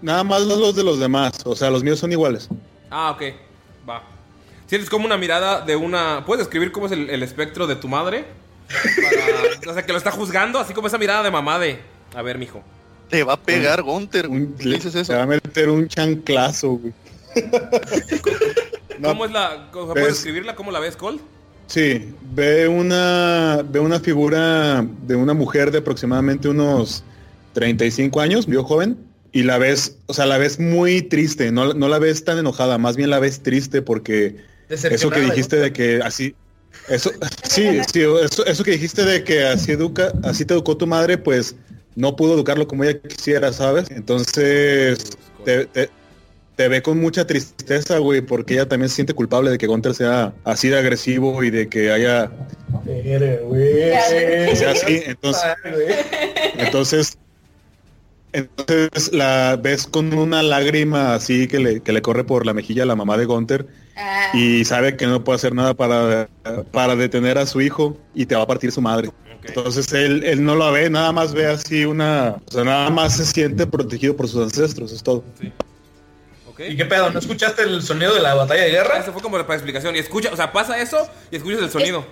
nada 0.00 0.24
más 0.24 0.42
los 0.42 0.74
de 0.76 0.84
los 0.84 0.98
demás. 1.00 1.32
O 1.44 1.54
sea, 1.56 1.70
los 1.70 1.82
míos 1.82 1.98
son 1.98 2.12
iguales. 2.12 2.48
Ah, 2.90 3.10
ok. 3.10 3.22
Va. 4.72 4.76
Sientes 4.78 4.90
como 4.90 5.04
una 5.06 5.18
mirada 5.18 5.60
de 5.60 5.76
una. 5.76 6.24
¿Puedes 6.26 6.44
describir 6.46 6.72
cómo 6.72 6.86
es 6.86 6.92
el, 6.92 7.10
el 7.10 7.22
espectro 7.22 7.66
de 7.66 7.76
tu 7.76 7.88
madre? 7.88 8.24
Para- 8.68 9.70
O 9.70 9.74
sea, 9.74 9.84
que 9.84 9.92
lo 9.92 9.98
está 9.98 10.10
juzgando, 10.10 10.58
así 10.58 10.72
como 10.72 10.86
esa 10.86 10.98
mirada 10.98 11.22
de 11.22 11.30
mamá 11.30 11.58
de. 11.58 11.78
A 12.14 12.22
ver, 12.22 12.38
mijo. 12.38 12.62
Te 13.10 13.22
va 13.24 13.34
a 13.34 13.40
pegar 13.40 13.82
Gunter. 13.82 14.28
Un- 14.28 14.54
¿Le 14.58 14.76
dices 14.76 14.94
eso? 14.94 15.04
Se 15.12 15.14
va 15.14 15.22
a 15.22 15.26
meter 15.26 15.68
un 15.68 15.86
chanclazo, 15.88 16.70
güey. 16.78 16.92
No, 18.98 19.08
¿Cómo 19.08 19.24
es 19.26 19.32
la. 19.32 19.68
sea, 19.72 19.82
ves- 19.82 19.92
¿Puedes 19.92 20.06
describirla? 20.14 20.54
¿Cómo 20.54 20.70
la 20.70 20.80
ves, 20.80 20.96
Cole? 20.96 21.18
Sí, 21.66 22.14
ve 22.34 22.68
una, 22.68 23.62
ve 23.66 23.80
una 23.80 24.00
figura 24.00 24.84
de 25.06 25.16
una 25.16 25.32
mujer 25.32 25.70
de 25.70 25.78
aproximadamente 25.78 26.48
unos 26.48 27.02
35 27.54 28.20
años, 28.20 28.46
vio 28.46 28.62
joven, 28.64 28.98
y 29.32 29.44
la 29.44 29.56
ves, 29.58 29.96
o 30.06 30.12
sea, 30.12 30.26
la 30.26 30.36
ves 30.36 30.58
muy 30.60 31.00
triste, 31.02 31.50
no, 31.50 31.72
no 31.72 31.88
la 31.88 31.98
ves 31.98 32.24
tan 32.24 32.36
enojada, 32.38 32.76
más 32.76 32.96
bien 32.96 33.08
la 33.08 33.20
ves 33.20 33.42
triste 33.42 33.80
porque 33.80 34.36
Eso 34.94 35.10
que 35.10 35.20
dijiste 35.30 35.56
de 35.56 35.72
que 35.72 36.00
así, 36.02 36.34
eso, 36.88 37.10
sí, 37.48 37.80
sí, 37.92 38.00
eso, 38.24 38.44
eso 38.46 38.64
que 38.64 38.70
dijiste 38.72 39.04
de 39.04 39.22
que 39.24 39.44
así 39.44 39.72
educa, 39.72 40.12
así 40.24 40.44
te 40.44 40.54
educó 40.54 40.76
tu 40.76 40.86
madre, 40.86 41.18
pues 41.18 41.54
no 41.94 42.16
pudo 42.16 42.34
educarlo 42.34 42.66
como 42.66 42.84
ella 42.84 42.98
quisiera, 43.00 43.52
¿sabes? 43.52 43.90
Entonces 43.90 44.98
te, 45.44 45.66
te- 45.66 45.90
te 46.56 46.68
ve 46.68 46.82
con 46.82 46.98
mucha 47.00 47.26
tristeza, 47.26 47.98
güey, 47.98 48.20
porque 48.20 48.54
ella 48.54 48.68
también 48.68 48.88
se 48.90 48.96
siente 48.96 49.14
culpable 49.14 49.50
de 49.50 49.58
que 49.58 49.66
Gunter 49.66 49.94
sea 49.94 50.32
así 50.44 50.68
de 50.68 50.78
agresivo 50.78 51.42
y 51.42 51.50
de 51.50 51.68
que 51.68 51.90
haya 51.90 52.30
que 54.50 54.56
sea 54.56 54.70
así. 54.72 55.02
Entonces, 55.06 55.42
entonces, 56.58 57.18
entonces 58.32 59.12
la 59.12 59.58
ves 59.62 59.86
con 59.86 60.12
una 60.16 60.42
lágrima 60.42 61.14
así 61.14 61.46
que 61.48 61.58
le, 61.58 61.80
que 61.80 61.92
le 61.92 62.02
corre 62.02 62.24
por 62.24 62.46
la 62.46 62.54
mejilla 62.54 62.84
a 62.84 62.86
la 62.86 62.96
mamá 62.96 63.16
de 63.18 63.24
Gunter 63.26 63.66
y 64.34 64.64
sabe 64.64 64.96
que 64.96 65.06
no 65.06 65.22
puede 65.22 65.36
hacer 65.36 65.54
nada 65.54 65.74
para, 65.74 66.28
para 66.70 66.96
detener 66.96 67.38
a 67.38 67.46
su 67.46 67.60
hijo 67.60 67.96
y 68.14 68.26
te 68.26 68.34
va 68.34 68.42
a 68.42 68.46
partir 68.46 68.72
su 68.72 68.80
madre. 68.80 69.10
Entonces 69.44 69.92
él, 69.92 70.22
él 70.24 70.44
no 70.44 70.54
lo 70.54 70.70
ve, 70.70 70.88
nada 70.88 71.10
más 71.12 71.32
ve 71.34 71.46
así 71.46 71.84
una, 71.84 72.36
o 72.46 72.52
sea, 72.52 72.64
nada 72.64 72.90
más 72.90 73.16
se 73.16 73.26
siente 73.26 73.66
protegido 73.66 74.16
por 74.16 74.28
sus 74.28 74.42
ancestros, 74.42 74.92
es 74.92 75.02
todo. 75.02 75.24
¿Y 76.58 76.76
qué 76.76 76.84
pedo? 76.84 77.10
¿No 77.10 77.18
escuchaste 77.18 77.62
el 77.62 77.82
sonido 77.82 78.14
de 78.14 78.20
la 78.20 78.34
batalla 78.34 78.62
de 78.62 78.70
guerra? 78.70 78.98
Eso 78.98 79.12
fue 79.12 79.20
como 79.20 79.36
para 79.38 79.54
explicación. 79.54 79.96
Y 79.96 79.98
escucha, 79.98 80.30
o 80.32 80.36
sea, 80.36 80.52
pasa 80.52 80.80
eso 80.80 81.08
y 81.30 81.36
escuchas 81.36 81.60
el 81.62 81.70
sonido. 81.70 82.04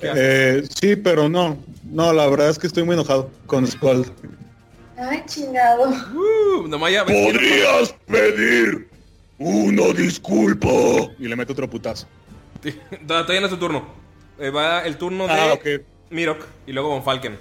Eh, 0.00 0.62
sí, 0.80 0.96
pero 0.96 1.28
no, 1.28 1.58
no, 1.84 2.12
la 2.12 2.26
verdad 2.28 2.48
es 2.48 2.58
que 2.58 2.68
estoy 2.68 2.84
muy 2.84 2.94
enojado 2.94 3.30
con 3.46 3.66
Skull. 3.66 4.06
Ay, 4.96 5.22
chingado. 5.26 5.90
Uh, 5.90 6.70
que- 6.70 7.12
¿Podrías 7.12 7.94
pedir 8.06 8.88
una 9.38 9.92
disculpa? 9.94 10.68
Y 11.18 11.28
le 11.28 11.36
meto 11.36 11.52
otro 11.52 11.68
putazo. 11.70 12.06
Da- 13.02 13.22
Todavía 13.22 13.40
no 13.40 13.46
es 13.46 13.52
tu 13.52 13.58
turno. 13.58 13.86
Eh, 14.38 14.50
va 14.50 14.82
el 14.84 14.96
turno 14.96 15.26
de 15.26 15.32
Ah, 15.32 15.52
ok. 15.54 15.66
Mirok 16.10 16.46
y 16.66 16.72
luego 16.72 16.88
Von 16.90 17.02
Falken. 17.04 17.38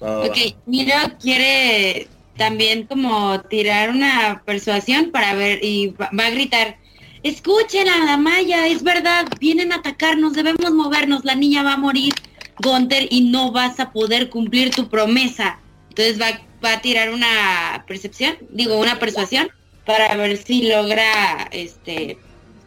Ok, 0.00 0.36
mira, 0.66 1.16
quiere 1.20 2.08
también 2.36 2.86
como 2.86 3.40
tirar 3.42 3.90
una 3.90 4.42
persuasión 4.44 5.10
para 5.12 5.34
ver 5.34 5.62
y 5.62 5.88
va, 5.90 6.10
va 6.18 6.26
a 6.26 6.30
gritar, 6.30 6.76
escuchen 7.22 7.88
a 7.88 8.04
la 8.04 8.16
Maya, 8.16 8.66
es 8.66 8.82
verdad, 8.82 9.26
vienen 9.38 9.70
a 9.72 9.76
atacarnos, 9.76 10.32
debemos 10.32 10.72
movernos, 10.72 11.24
la 11.24 11.36
niña 11.36 11.62
va 11.62 11.74
a 11.74 11.76
morir, 11.76 12.14
Gunter, 12.60 13.06
y 13.10 13.20
no 13.30 13.52
vas 13.52 13.78
a 13.78 13.92
poder 13.92 14.28
cumplir 14.28 14.70
tu 14.74 14.88
promesa. 14.88 15.60
Entonces 15.90 16.20
va, 16.20 16.40
va 16.64 16.72
a 16.74 16.80
tirar 16.80 17.10
una 17.10 17.84
percepción, 17.86 18.36
digo, 18.50 18.78
una 18.80 18.98
persuasión, 18.98 19.50
para 19.84 20.14
ver 20.16 20.36
si 20.36 20.68
logra, 20.68 21.48
este, 21.50 22.18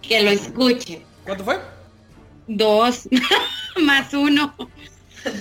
que 0.02 0.24
lo 0.24 0.32
escuche. 0.32 1.02
¿Cuánto 1.24 1.44
fue? 1.44 1.60
Dos, 2.48 3.08
más 3.78 4.14
uno. 4.14 4.56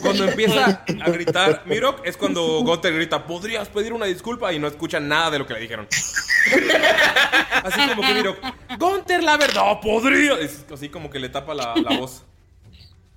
Cuando 0.00 0.24
empieza 0.24 0.82
a 0.86 1.10
gritar 1.10 1.62
Mirok 1.66 2.06
es 2.06 2.16
cuando 2.16 2.62
Gunter 2.62 2.94
grita, 2.94 3.26
¿podrías 3.26 3.68
pedir 3.68 3.92
una 3.92 4.06
disculpa? 4.06 4.50
Y 4.52 4.58
no 4.58 4.66
escucha 4.66 4.98
nada 4.98 5.32
de 5.32 5.38
lo 5.38 5.46
que 5.46 5.54
le 5.54 5.60
dijeron. 5.60 5.86
Así 7.62 7.88
como 7.88 8.02
que 8.02 8.14
Mirok, 8.14 8.38
Gunter, 8.78 9.22
la 9.22 9.36
verdad, 9.36 9.80
podría. 9.80 10.38
Es 10.38 10.64
así 10.72 10.88
como 10.88 11.10
que 11.10 11.18
le 11.18 11.28
tapa 11.28 11.54
la, 11.54 11.74
la 11.76 11.98
voz. 11.98 12.24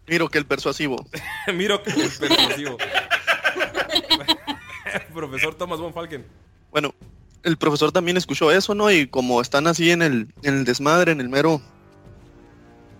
Miro 0.07 0.29
que 0.29 0.37
el 0.37 0.45
persuasivo. 0.45 1.05
Mirok, 1.53 1.87
el 1.87 2.09
persuasivo. 2.09 2.77
Profesor 5.13 5.55
Thomas 5.55 5.79
Von 5.79 5.93
Falken. 5.93 6.25
Bueno, 6.71 6.93
el 7.43 7.57
profesor 7.57 7.91
también 7.91 8.17
escuchó 8.17 8.51
eso, 8.51 8.75
¿no? 8.75 8.91
Y 8.91 9.07
como 9.07 9.41
están 9.41 9.67
así 9.67 9.91
en 9.91 10.01
el, 10.01 10.27
en 10.43 10.55
el 10.55 10.65
desmadre, 10.65 11.11
en 11.11 11.21
el 11.21 11.29
mero 11.29 11.61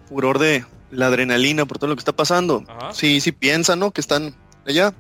furor 0.08 0.40
de 0.40 0.66
la 0.92 1.08
adrenalina 1.08 1.66
por 1.66 1.80
todo 1.80 1.90
lo 1.90 1.96
que 1.96 2.02
está 2.02 2.16
pasando, 2.16 2.64
Ajá. 2.68 2.94
sí, 2.94 3.20
sí 3.20 3.32
piensa, 3.32 3.76
¿no? 3.76 3.92
Que 3.92 4.02
están 4.02 4.36
allá. 4.66 4.94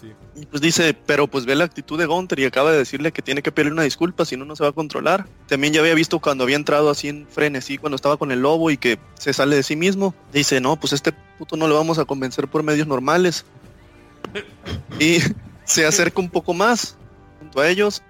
Sí. 0.00 0.12
Y 0.34 0.46
pues 0.46 0.60
dice, 0.60 0.94
pero 1.06 1.26
pues 1.26 1.46
ve 1.46 1.54
la 1.54 1.64
actitud 1.64 1.98
de 1.98 2.06
Gunter 2.06 2.38
y 2.38 2.44
acaba 2.44 2.72
de 2.72 2.78
decirle 2.78 3.12
que 3.12 3.22
tiene 3.22 3.42
que 3.42 3.52
pedirle 3.52 3.72
una 3.72 3.82
disculpa, 3.82 4.24
si 4.24 4.36
no, 4.36 4.44
no 4.44 4.56
se 4.56 4.64
va 4.64 4.70
a 4.70 4.72
controlar. 4.72 5.26
También 5.46 5.72
ya 5.72 5.80
había 5.80 5.94
visto 5.94 6.18
cuando 6.18 6.44
había 6.44 6.56
entrado 6.56 6.90
así 6.90 7.08
en 7.08 7.26
frenesí, 7.28 7.78
cuando 7.78 7.96
estaba 7.96 8.16
con 8.16 8.32
el 8.32 8.40
lobo 8.40 8.70
y 8.70 8.76
que 8.76 8.98
se 9.14 9.32
sale 9.32 9.56
de 9.56 9.62
sí 9.62 9.76
mismo. 9.76 10.14
Dice, 10.32 10.60
no, 10.60 10.76
pues 10.76 10.92
este 10.92 11.12
puto 11.38 11.56
no 11.56 11.68
lo 11.68 11.76
vamos 11.76 11.98
a 11.98 12.04
convencer 12.04 12.48
por 12.48 12.62
medios 12.62 12.86
normales. 12.86 13.44
Y 14.98 15.18
se 15.64 15.86
acerca 15.86 16.20
un 16.20 16.30
poco 16.30 16.54
más 16.54 16.96
junto 17.40 17.60
a 17.60 17.68
ellos. 17.68 18.02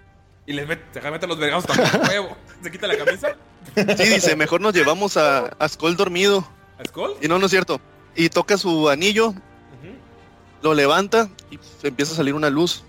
Y 0.47 0.53
les 0.53 0.67
mete, 0.67 1.01
se 1.01 1.11
mete 1.11 1.27
los 1.27 1.39
vergados 1.39 1.67
también, 1.67 1.89
huevo. 2.09 2.37
Se 2.63 2.71
quita 2.71 2.87
la 2.87 2.97
camisa. 2.97 3.37
Sí, 3.77 4.09
dice, 4.09 4.35
mejor 4.37 4.61
nos 4.61 4.75
llevamos 4.75 5.17
a, 5.17 5.47
a 5.47 5.69
Skull 5.69 5.97
dormido. 5.97 6.47
¿A 6.79 6.85
Skull? 6.85 7.13
Y 7.21 7.29
no, 7.29 7.39
no 7.39 7.47
es 7.47 7.51
cierto. 7.53 7.81
Y 8.17 8.29
toca 8.29 8.59
su 8.59 8.89
anillo, 8.89 9.35
lo 10.63 10.75
levanta 10.75 11.29
y 11.51 11.59
empieza 11.87 12.13
a 12.13 12.17
salir 12.17 12.35
una 12.35 12.51
luz. 12.51 12.83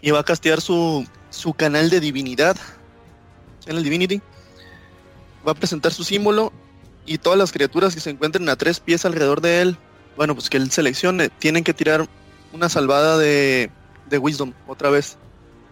Y 0.00 0.10
va 0.10 0.20
a 0.20 0.24
castear 0.24 0.60
su, 0.60 1.06
su 1.30 1.54
canal 1.54 1.90
de 1.90 2.00
divinidad. 2.00 2.56
En 3.66 3.76
el 3.76 3.82
Divinity. 3.82 4.20
Va 5.46 5.52
a 5.52 5.54
presentar 5.54 5.92
su 5.92 6.04
símbolo 6.04 6.52
y 7.06 7.18
todas 7.18 7.38
las 7.38 7.52
criaturas 7.52 7.94
que 7.94 8.00
se 8.00 8.10
encuentren 8.10 8.48
a 8.48 8.56
tres 8.56 8.80
pies 8.80 9.04
alrededor 9.04 9.40
de 9.40 9.60
él, 9.60 9.76
bueno, 10.16 10.34
pues 10.34 10.48
que 10.48 10.56
él 10.56 10.70
seleccione, 10.70 11.28
tienen 11.28 11.64
que 11.64 11.74
tirar 11.74 12.08
una 12.52 12.68
salvada 12.68 13.18
de, 13.18 13.70
de 14.08 14.18
Wisdom 14.18 14.52
otra 14.66 14.90
vez. 14.90 15.18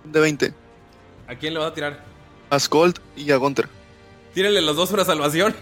De 0.05 0.21
20. 0.21 0.62
¿A 1.33 1.35
quién 1.35 1.55
le 1.55 1.61
va 1.61 1.69
a 1.69 1.75
tirar? 1.75 1.99
A 2.51 2.59
Skold 2.59 2.99
y 3.17 3.31
a 3.33 3.37
Gunter. 3.37 3.67
Tírenle 4.35 4.61
los 4.61 4.77
dos 4.77 4.91
una 4.91 5.03
salvación. 5.03 5.55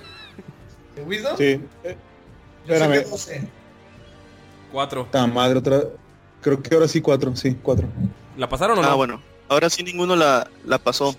¿De 0.97 1.03
Wisdom? 1.03 1.37
Sí. 1.37 1.61
Eh, 1.85 1.97
Espérame. 2.67 3.05
Cuatro. 4.73 5.07
Ta 5.13 5.29
madre, 5.29 5.61
otra. 5.61 5.83
Creo 6.41 6.61
que 6.61 6.75
ahora 6.75 6.89
sí 6.89 7.01
cuatro, 7.01 7.37
sí, 7.37 7.57
cuatro. 7.63 7.87
¿La 8.37 8.49
pasaron 8.49 8.79
o 8.81 8.83
no? 8.83 8.89
Ah, 8.89 8.95
bueno. 8.95 9.23
Ahora 9.49 9.71
sí 9.71 9.85
ninguno 9.85 10.17
la, 10.17 10.51
la 10.65 10.79
pasó. 10.79 11.15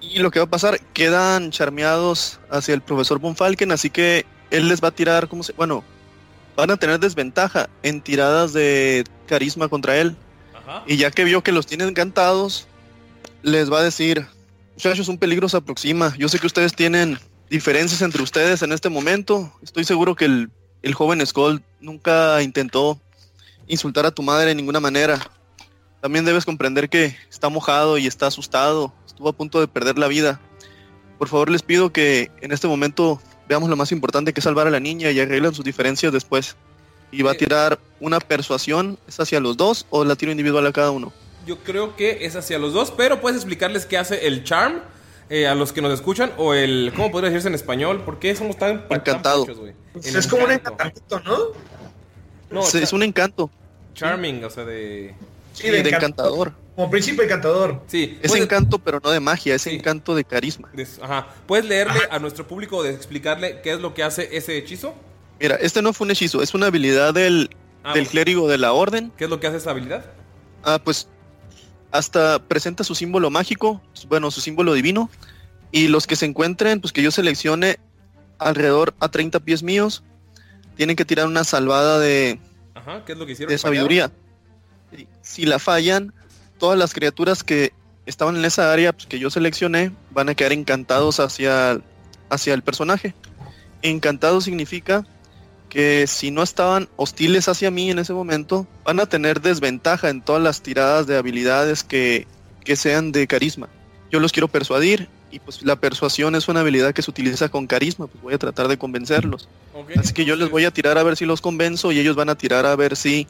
Y 0.00 0.20
lo 0.20 0.30
que 0.30 0.38
va 0.38 0.46
a 0.46 0.50
pasar, 0.50 0.80
quedan 0.94 1.50
charmeados 1.50 2.40
hacia 2.50 2.72
el 2.72 2.80
profesor 2.80 3.18
Von 3.18 3.36
Falken, 3.36 3.72
así 3.72 3.90
que 3.90 4.24
él 4.50 4.68
les 4.68 4.82
va 4.82 4.88
a 4.88 4.94
tirar, 4.94 5.28
¿cómo 5.28 5.42
se? 5.42 5.52
Bueno, 5.52 5.84
van 6.56 6.70
a 6.70 6.78
tener 6.78 6.98
desventaja 6.98 7.68
en 7.82 8.00
tiradas 8.00 8.54
de 8.54 9.04
carisma 9.26 9.68
contra 9.68 9.98
él. 9.98 10.16
Ajá. 10.54 10.82
Y 10.86 10.96
ya 10.96 11.10
que 11.10 11.24
vio 11.24 11.42
que 11.42 11.52
los 11.52 11.66
tienen 11.66 11.88
encantados, 11.88 12.68
les 13.44 13.70
va 13.70 13.80
a 13.80 13.82
decir, 13.82 14.26
muchachos, 14.72 15.08
un 15.08 15.18
peligro 15.18 15.48
se 15.50 15.58
aproxima. 15.58 16.14
Yo 16.16 16.28
sé 16.30 16.38
que 16.38 16.46
ustedes 16.46 16.74
tienen 16.74 17.18
diferencias 17.50 18.00
entre 18.00 18.22
ustedes 18.22 18.62
en 18.62 18.72
este 18.72 18.88
momento. 18.88 19.52
Estoy 19.62 19.84
seguro 19.84 20.16
que 20.16 20.24
el, 20.24 20.50
el 20.82 20.94
joven 20.94 21.24
Skull 21.24 21.62
nunca 21.78 22.42
intentó 22.42 22.98
insultar 23.66 24.06
a 24.06 24.10
tu 24.12 24.22
madre 24.22 24.48
de 24.48 24.54
ninguna 24.54 24.80
manera. 24.80 25.20
También 26.00 26.24
debes 26.24 26.46
comprender 26.46 26.88
que 26.88 27.16
está 27.30 27.50
mojado 27.50 27.98
y 27.98 28.06
está 28.06 28.28
asustado. 28.28 28.94
Estuvo 29.06 29.28
a 29.28 29.34
punto 29.34 29.60
de 29.60 29.68
perder 29.68 29.98
la 29.98 30.08
vida. 30.08 30.40
Por 31.18 31.28
favor, 31.28 31.50
les 31.50 31.62
pido 31.62 31.92
que 31.92 32.30
en 32.40 32.50
este 32.50 32.66
momento 32.66 33.20
veamos 33.46 33.68
lo 33.68 33.76
más 33.76 33.92
importante 33.92 34.32
que 34.32 34.40
es 34.40 34.44
salvar 34.44 34.66
a 34.66 34.70
la 34.70 34.80
niña 34.80 35.10
y 35.10 35.20
arreglen 35.20 35.54
sus 35.54 35.66
diferencias 35.66 36.14
después. 36.14 36.56
Y 37.12 37.20
va 37.20 37.32
a 37.32 37.34
tirar 37.34 37.78
una 38.00 38.20
persuasión, 38.20 38.98
¿es 39.06 39.20
hacia 39.20 39.38
los 39.38 39.58
dos 39.58 39.86
o 39.90 40.02
la 40.02 40.16
tiro 40.16 40.32
individual 40.32 40.66
a 40.66 40.72
cada 40.72 40.90
uno? 40.90 41.12
Yo 41.46 41.58
creo 41.58 41.96
que 41.96 42.24
es 42.26 42.36
hacia 42.36 42.58
los 42.58 42.72
dos, 42.72 42.90
pero 42.90 43.20
puedes 43.20 43.36
explicarles 43.36 43.86
qué 43.86 43.98
hace 43.98 44.26
el 44.26 44.44
charm 44.44 44.80
eh, 45.30 45.46
a 45.46 45.54
los 45.54 45.72
que 45.72 45.80
nos 45.82 45.92
escuchan 45.92 46.32
o 46.38 46.54
el 46.54 46.92
¿cómo 46.94 47.10
podría 47.10 47.30
decirse 47.30 47.48
en 47.48 47.54
español? 47.54 48.02
¿Por 48.04 48.18
qué 48.18 48.34
somos 48.36 48.56
tan 48.58 48.86
tan 48.88 48.98
Encantado. 49.00 49.40
pochos, 49.44 49.58
güey? 49.58 49.72
Pues 49.92 50.14
es 50.14 50.26
como 50.26 50.44
un 50.44 50.52
encantamiento, 50.52 51.20
¿no? 51.20 51.38
No, 52.50 52.60
es, 52.66 52.92
un 52.92 53.02
encanto. 53.02 53.50
charming, 53.94 54.44
o 54.44 54.50
sea, 54.50 54.64
de 54.64 55.14
Sí, 55.54 55.68
de, 55.70 55.82
de 55.82 55.90
encantador. 55.90 56.52
Como 56.76 56.90
príncipe 56.90 57.24
encantador. 57.24 57.80
Sí, 57.86 58.18
Es 58.22 58.28
puedes- 58.30 58.44
encanto, 58.44 58.78
pero 58.78 59.00
no 59.02 59.10
de 59.10 59.20
magia, 59.20 59.54
es 59.54 59.66
encanto 59.66 60.14
de 60.14 60.24
carisma. 60.24 60.68
ajá. 61.00 61.28
¿Puedes 61.46 61.64
leerle 61.66 62.00
a 62.10 62.18
nuestro 62.18 62.46
público 62.46 62.82
de 62.82 62.90
explicarle 62.90 63.60
qué 63.62 63.72
es 63.72 63.80
lo 63.80 63.94
que 63.94 64.02
hace 64.02 64.36
ese 64.36 64.56
hechizo? 64.56 64.94
Mira, 65.40 65.56
este 65.56 65.82
no 65.82 65.92
fue 65.92 66.06
un 66.06 66.10
hechizo, 66.12 66.42
es 66.42 66.54
una 66.54 66.66
habilidad 66.66 67.14
del, 67.14 67.50
Ah, 67.84 67.92
del 67.94 68.02
pues. 68.04 68.10
clérigo 68.10 68.48
de 68.48 68.58
la 68.58 68.72
orden. 68.72 69.12
¿Qué 69.16 69.24
es 69.24 69.30
lo 69.30 69.38
que 69.40 69.46
hace 69.46 69.58
esa 69.58 69.70
habilidad? 69.70 70.04
Ah, 70.64 70.80
pues 70.82 71.06
hasta 71.94 72.40
presenta 72.40 72.82
su 72.82 72.96
símbolo 72.96 73.30
mágico, 73.30 73.80
bueno, 74.08 74.32
su 74.32 74.40
símbolo 74.40 74.74
divino. 74.74 75.08
Y 75.70 75.86
los 75.86 76.08
que 76.08 76.16
se 76.16 76.26
encuentren, 76.26 76.80
pues 76.80 76.92
que 76.92 77.02
yo 77.02 77.12
seleccione 77.12 77.78
alrededor 78.40 78.94
a 78.98 79.08
30 79.08 79.38
pies 79.38 79.62
míos, 79.62 80.02
tienen 80.76 80.96
que 80.96 81.04
tirar 81.04 81.28
una 81.28 81.44
salvada 81.44 82.00
de, 82.00 82.40
Ajá, 82.74 83.04
¿qué 83.04 83.12
es 83.12 83.18
lo 83.18 83.26
que 83.26 83.32
hicieron? 83.32 83.52
de 83.52 83.58
sabiduría. 83.58 84.10
Si 85.22 85.46
la 85.46 85.60
fallan, 85.60 86.12
todas 86.58 86.76
las 86.76 86.94
criaturas 86.94 87.44
que 87.44 87.72
estaban 88.06 88.34
en 88.36 88.44
esa 88.44 88.72
área 88.72 88.92
pues, 88.92 89.06
que 89.06 89.20
yo 89.20 89.30
seleccioné 89.30 89.92
van 90.10 90.28
a 90.28 90.34
quedar 90.34 90.52
encantados 90.52 91.20
hacia, 91.20 91.80
hacia 92.28 92.54
el 92.54 92.62
personaje. 92.62 93.14
Encantado 93.82 94.40
significa 94.40 95.06
que 95.74 96.06
si 96.06 96.30
no 96.30 96.44
estaban 96.44 96.88
hostiles 96.94 97.48
hacia 97.48 97.72
mí 97.72 97.90
en 97.90 97.98
ese 97.98 98.12
momento, 98.12 98.64
van 98.84 99.00
a 99.00 99.06
tener 99.06 99.40
desventaja 99.40 100.08
en 100.08 100.22
todas 100.22 100.40
las 100.40 100.62
tiradas 100.62 101.08
de 101.08 101.16
habilidades 101.16 101.82
que, 101.82 102.28
que 102.62 102.76
sean 102.76 103.10
de 103.10 103.26
carisma. 103.26 103.68
Yo 104.08 104.20
los 104.20 104.30
quiero 104.30 104.46
persuadir 104.46 105.08
y 105.32 105.40
pues 105.40 105.62
la 105.64 105.74
persuasión 105.74 106.36
es 106.36 106.46
una 106.46 106.60
habilidad 106.60 106.94
que 106.94 107.02
se 107.02 107.10
utiliza 107.10 107.48
con 107.48 107.66
carisma, 107.66 108.06
pues 108.06 108.22
voy 108.22 108.34
a 108.34 108.38
tratar 108.38 108.68
de 108.68 108.78
convencerlos. 108.78 109.48
Así 109.98 110.14
que 110.14 110.24
yo 110.24 110.36
les 110.36 110.48
voy 110.48 110.64
a 110.64 110.70
tirar 110.70 110.96
a 110.96 111.02
ver 111.02 111.16
si 111.16 111.24
los 111.24 111.40
convenzo 111.40 111.90
y 111.90 111.98
ellos 111.98 112.14
van 112.14 112.28
a 112.28 112.36
tirar 112.36 112.66
a 112.66 112.76
ver 112.76 112.94
si 112.94 113.26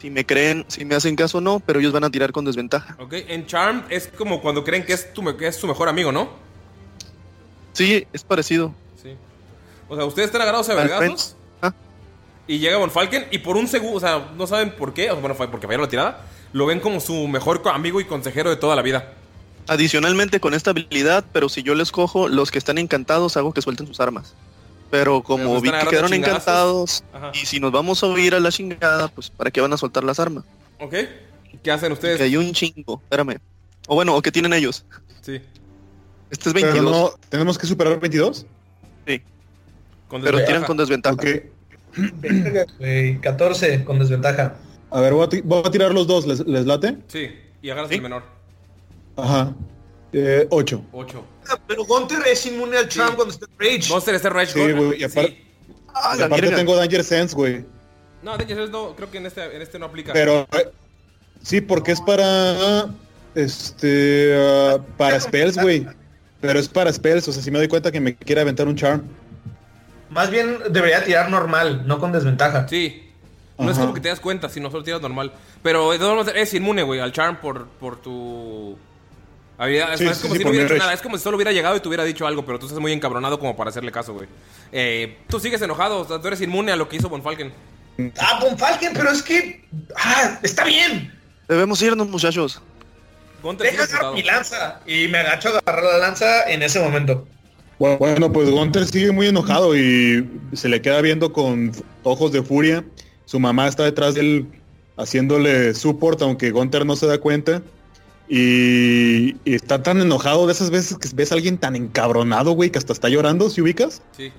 si 0.00 0.08
me 0.10 0.24
creen, 0.24 0.64
si 0.68 0.84
me 0.86 0.94
hacen 0.94 1.14
caso 1.14 1.38
o 1.38 1.40
no, 1.42 1.60
pero 1.60 1.80
ellos 1.80 1.92
van 1.92 2.04
a 2.04 2.10
tirar 2.10 2.32
con 2.32 2.46
desventaja. 2.46 2.96
Ok, 2.98 3.12
en 3.28 3.46
Charm 3.46 3.84
es 3.90 4.08
como 4.08 4.40
cuando 4.40 4.64
creen 4.64 4.84
que 4.84 4.94
es 4.94 5.12
tu, 5.12 5.36
que 5.36 5.46
es 5.46 5.56
su 5.56 5.66
mejor 5.66 5.90
amigo, 5.90 6.10
¿no? 6.10 6.30
Sí, 7.74 8.06
es 8.14 8.24
parecido. 8.24 8.74
Sí. 9.02 9.14
O 9.88 9.96
sea, 9.96 10.06
ustedes 10.06 10.26
están 10.26 10.40
agarrados 10.40 10.70
a 10.70 10.74
vergazos. 10.74 11.35
Y 12.48 12.58
llega 12.58 12.76
Von 12.76 12.90
Falken 12.90 13.26
y 13.30 13.38
por 13.38 13.56
un 13.56 13.66
segundo, 13.66 13.96
o 13.96 14.00
sea, 14.00 14.30
no 14.36 14.46
saben 14.46 14.70
por 14.76 14.94
qué, 14.94 15.10
o 15.10 15.14
sea, 15.14 15.20
bueno, 15.20 15.34
fue 15.34 15.50
porque 15.50 15.66
fallaron 15.66 15.86
la 15.86 15.90
tirada. 15.90 16.26
Lo 16.52 16.66
ven 16.66 16.80
como 16.80 17.00
su 17.00 17.26
mejor 17.26 17.60
amigo 17.72 18.00
y 18.00 18.04
consejero 18.04 18.50
de 18.50 18.56
toda 18.56 18.76
la 18.76 18.82
vida. 18.82 19.12
Adicionalmente 19.66 20.38
con 20.38 20.54
esta 20.54 20.70
habilidad, 20.70 21.24
pero 21.32 21.48
si 21.48 21.62
yo 21.62 21.74
les 21.74 21.90
cojo, 21.90 22.28
los 22.28 22.50
que 22.50 22.58
están 22.58 22.78
encantados 22.78 23.36
hago 23.36 23.52
que 23.52 23.62
suelten 23.62 23.86
sus 23.86 23.98
armas. 23.98 24.34
Pero 24.90 25.22
como 25.22 25.60
vi 25.60 25.72
que 25.72 25.86
quedaron 25.88 26.14
encantados 26.14 27.02
Ajá. 27.12 27.32
y 27.34 27.46
si 27.46 27.58
nos 27.58 27.72
vamos 27.72 28.02
a 28.04 28.06
huir 28.06 28.36
a 28.36 28.40
la 28.40 28.52
chingada, 28.52 29.08
pues 29.08 29.30
¿para 29.30 29.50
qué 29.50 29.60
van 29.60 29.72
a 29.72 29.76
soltar 29.76 30.04
las 30.04 30.20
armas? 30.20 30.44
¿Ok? 30.78 30.94
¿Qué 31.64 31.70
hacen 31.72 31.90
ustedes? 31.90 32.18
Que 32.18 32.24
hay 32.24 32.36
un 32.36 32.52
chingo, 32.52 33.00
espérame. 33.02 33.38
O 33.88 33.96
bueno, 33.96 34.14
o 34.14 34.22
que 34.22 34.30
tienen 34.30 34.52
ellos. 34.52 34.84
Sí. 35.22 35.40
Este 36.30 36.48
es 36.50 36.54
Pero 36.54 36.66
22, 36.66 36.92
no, 36.92 37.10
¿tenemos 37.28 37.58
que 37.58 37.66
superar 37.66 37.98
22? 37.98 38.46
Con 40.08 40.22
pero 40.22 40.44
tiran 40.44 40.62
con 40.62 40.76
desventaja. 40.76 41.14
Ok. 41.14 41.26
Verga, 41.96 42.66
güey, 42.78 43.20
14 43.20 43.84
con 43.84 43.98
desventaja. 43.98 44.56
A 44.90 45.00
ver, 45.00 45.14
voy 45.14 45.24
a, 45.26 45.40
voy 45.44 45.62
a 45.64 45.70
tirar 45.70 45.92
los 45.92 46.06
dos. 46.06 46.26
¿Les, 46.26 46.40
les 46.46 46.66
late? 46.66 46.96
Sí, 47.08 47.28
y 47.62 47.70
agarras 47.70 47.90
Sí. 47.90 47.96
el 47.96 48.02
menor. 48.02 48.22
Ajá. 49.16 49.54
Eh, 50.12 50.46
8. 50.50 50.82
8. 50.92 51.24
Ah, 51.48 51.58
Pero 51.66 51.84
Gunter 51.84 52.18
es 52.26 52.46
inmune 52.46 52.76
al 52.76 52.88
charm 52.88 53.16
cuando 53.16 53.34
está 53.34 53.46
en 53.46 53.58
Rage. 53.58 53.90
Monster 53.92 54.14
es 54.14 54.22
Rage 54.22 54.52
Sí, 54.52 54.72
güey, 54.72 55.00
y 55.00 55.04
aparte- 55.04 55.30
sí. 55.30 55.42
Ah, 55.94 56.16
Y 56.18 56.22
aparte 56.22 56.50
tengo 56.50 56.76
Danger 56.76 57.02
Sense, 57.04 57.34
güey. 57.34 57.64
No, 58.22 58.34
hecho, 58.38 58.54
eso 58.54 58.66
no, 58.72 58.94
creo 58.96 59.10
que 59.10 59.18
en 59.18 59.26
este, 59.26 59.54
en 59.54 59.62
este 59.62 59.78
no 59.78 59.86
aplica. 59.86 60.12
Pero 60.12 60.46
eh, 60.52 60.68
sí, 61.42 61.60
porque 61.60 61.92
es 61.92 62.00
para 62.00 62.86
este 63.34 64.34
ah, 64.36 64.78
para 64.96 65.20
spells, 65.20 65.56
güey. 65.58 65.86
Pero 66.40 66.58
es 66.58 66.68
para 66.68 66.92
spells, 66.92 67.26
o 67.28 67.32
sea, 67.32 67.42
si 67.42 67.50
me 67.50 67.58
doy 67.58 67.68
cuenta 67.68 67.90
que 67.90 68.00
me 68.00 68.14
quiere 68.14 68.40
aventar 68.40 68.66
un 68.68 68.76
charm. 68.76 69.02
Más 70.10 70.30
bien 70.30 70.58
debería 70.70 71.04
tirar 71.04 71.30
normal, 71.30 71.82
no 71.86 71.98
con 71.98 72.12
desventaja. 72.12 72.68
Sí. 72.68 73.02
No 73.58 73.70
es 73.70 73.78
como 73.78 73.94
que 73.94 74.00
te 74.00 74.08
das 74.08 74.20
cuenta, 74.20 74.48
sino 74.48 74.70
solo 74.70 74.84
tiras 74.84 75.00
normal. 75.00 75.32
Pero 75.62 75.90
de 75.90 75.98
todas 75.98 76.14
maneras 76.14 76.34
eres 76.36 76.52
inmune, 76.54 76.82
güey, 76.82 77.00
al 77.00 77.12
charm 77.12 77.36
por, 77.36 77.66
por 77.66 77.96
tu 78.00 78.76
habilidad. 79.56 79.94
Es, 79.94 80.00
Sí, 80.00 80.06
es 80.06 80.16
sí, 80.18 80.22
como 80.22 80.34
sí, 80.34 80.38
si 80.38 80.44
no 80.44 80.50
hubiera 80.50 80.66
hecho 80.66 80.76
nada. 80.76 80.92
Es 80.92 81.00
como 81.00 81.16
si 81.16 81.24
solo 81.24 81.36
hubiera 81.36 81.52
llegado 81.52 81.74
y 81.76 81.80
te 81.80 81.88
hubiera 81.88 82.04
dicho 82.04 82.26
algo, 82.26 82.44
pero 82.44 82.58
tú 82.58 82.66
estás 82.66 82.80
muy 82.80 82.92
encabronado 82.92 83.38
como 83.38 83.56
para 83.56 83.70
hacerle 83.70 83.90
caso, 83.90 84.12
güey. 84.12 84.28
Eh, 84.72 85.18
tú 85.28 85.40
sigues 85.40 85.60
enojado, 85.62 86.00
o 86.00 86.04
sea, 86.06 86.20
tú 86.20 86.28
eres 86.28 86.40
inmune 86.42 86.70
a 86.72 86.76
lo 86.76 86.88
que 86.88 86.96
hizo 86.96 87.08
Von 87.08 87.22
Falken. 87.22 87.52
Ah, 88.18 88.38
Von 88.42 88.58
Falken, 88.58 88.92
pero 88.92 89.10
es 89.10 89.22
que. 89.22 89.64
Ah, 89.96 90.38
está 90.42 90.64
bien. 90.64 91.18
Debemos 91.48 91.80
irnos, 91.80 92.08
muchachos. 92.08 92.60
Deja 93.58 93.84
agarrar 93.84 94.12
mi 94.12 94.22
lanza. 94.22 94.80
Y 94.86 95.08
me 95.08 95.18
agacho 95.18 95.48
a 95.48 95.58
agarrar 95.58 95.84
la 95.84 95.98
lanza 95.98 96.50
en 96.50 96.62
ese 96.62 96.80
momento. 96.80 97.26
Bueno, 97.78 98.32
pues 98.32 98.50
Gunter 98.50 98.86
sigue 98.86 99.12
muy 99.12 99.26
enojado 99.26 99.76
y 99.76 100.26
se 100.54 100.68
le 100.68 100.80
queda 100.80 101.00
viendo 101.02 101.32
con 101.32 101.72
ojos 102.04 102.32
de 102.32 102.42
furia. 102.42 102.84
Su 103.26 103.38
mamá 103.38 103.68
está 103.68 103.84
detrás 103.84 104.14
de 104.14 104.20
él 104.20 104.46
haciéndole 104.96 105.74
support, 105.74 106.22
aunque 106.22 106.50
Gunter 106.50 106.86
no 106.86 106.96
se 106.96 107.06
da 107.06 107.18
cuenta. 107.18 107.62
Y, 108.28 109.36
y 109.44 109.54
está 109.54 109.82
tan 109.82 110.00
enojado 110.00 110.46
de 110.46 110.52
esas 110.52 110.70
veces 110.70 110.96
que 110.96 111.08
ves 111.14 111.32
a 111.32 111.34
alguien 111.34 111.58
tan 111.58 111.76
encabronado, 111.76 112.52
güey, 112.52 112.70
que 112.70 112.78
hasta 112.78 112.92
está 112.92 113.08
llorando, 113.08 113.50
si 113.50 113.60
ubicas. 113.60 114.02
Sí. 114.16 114.32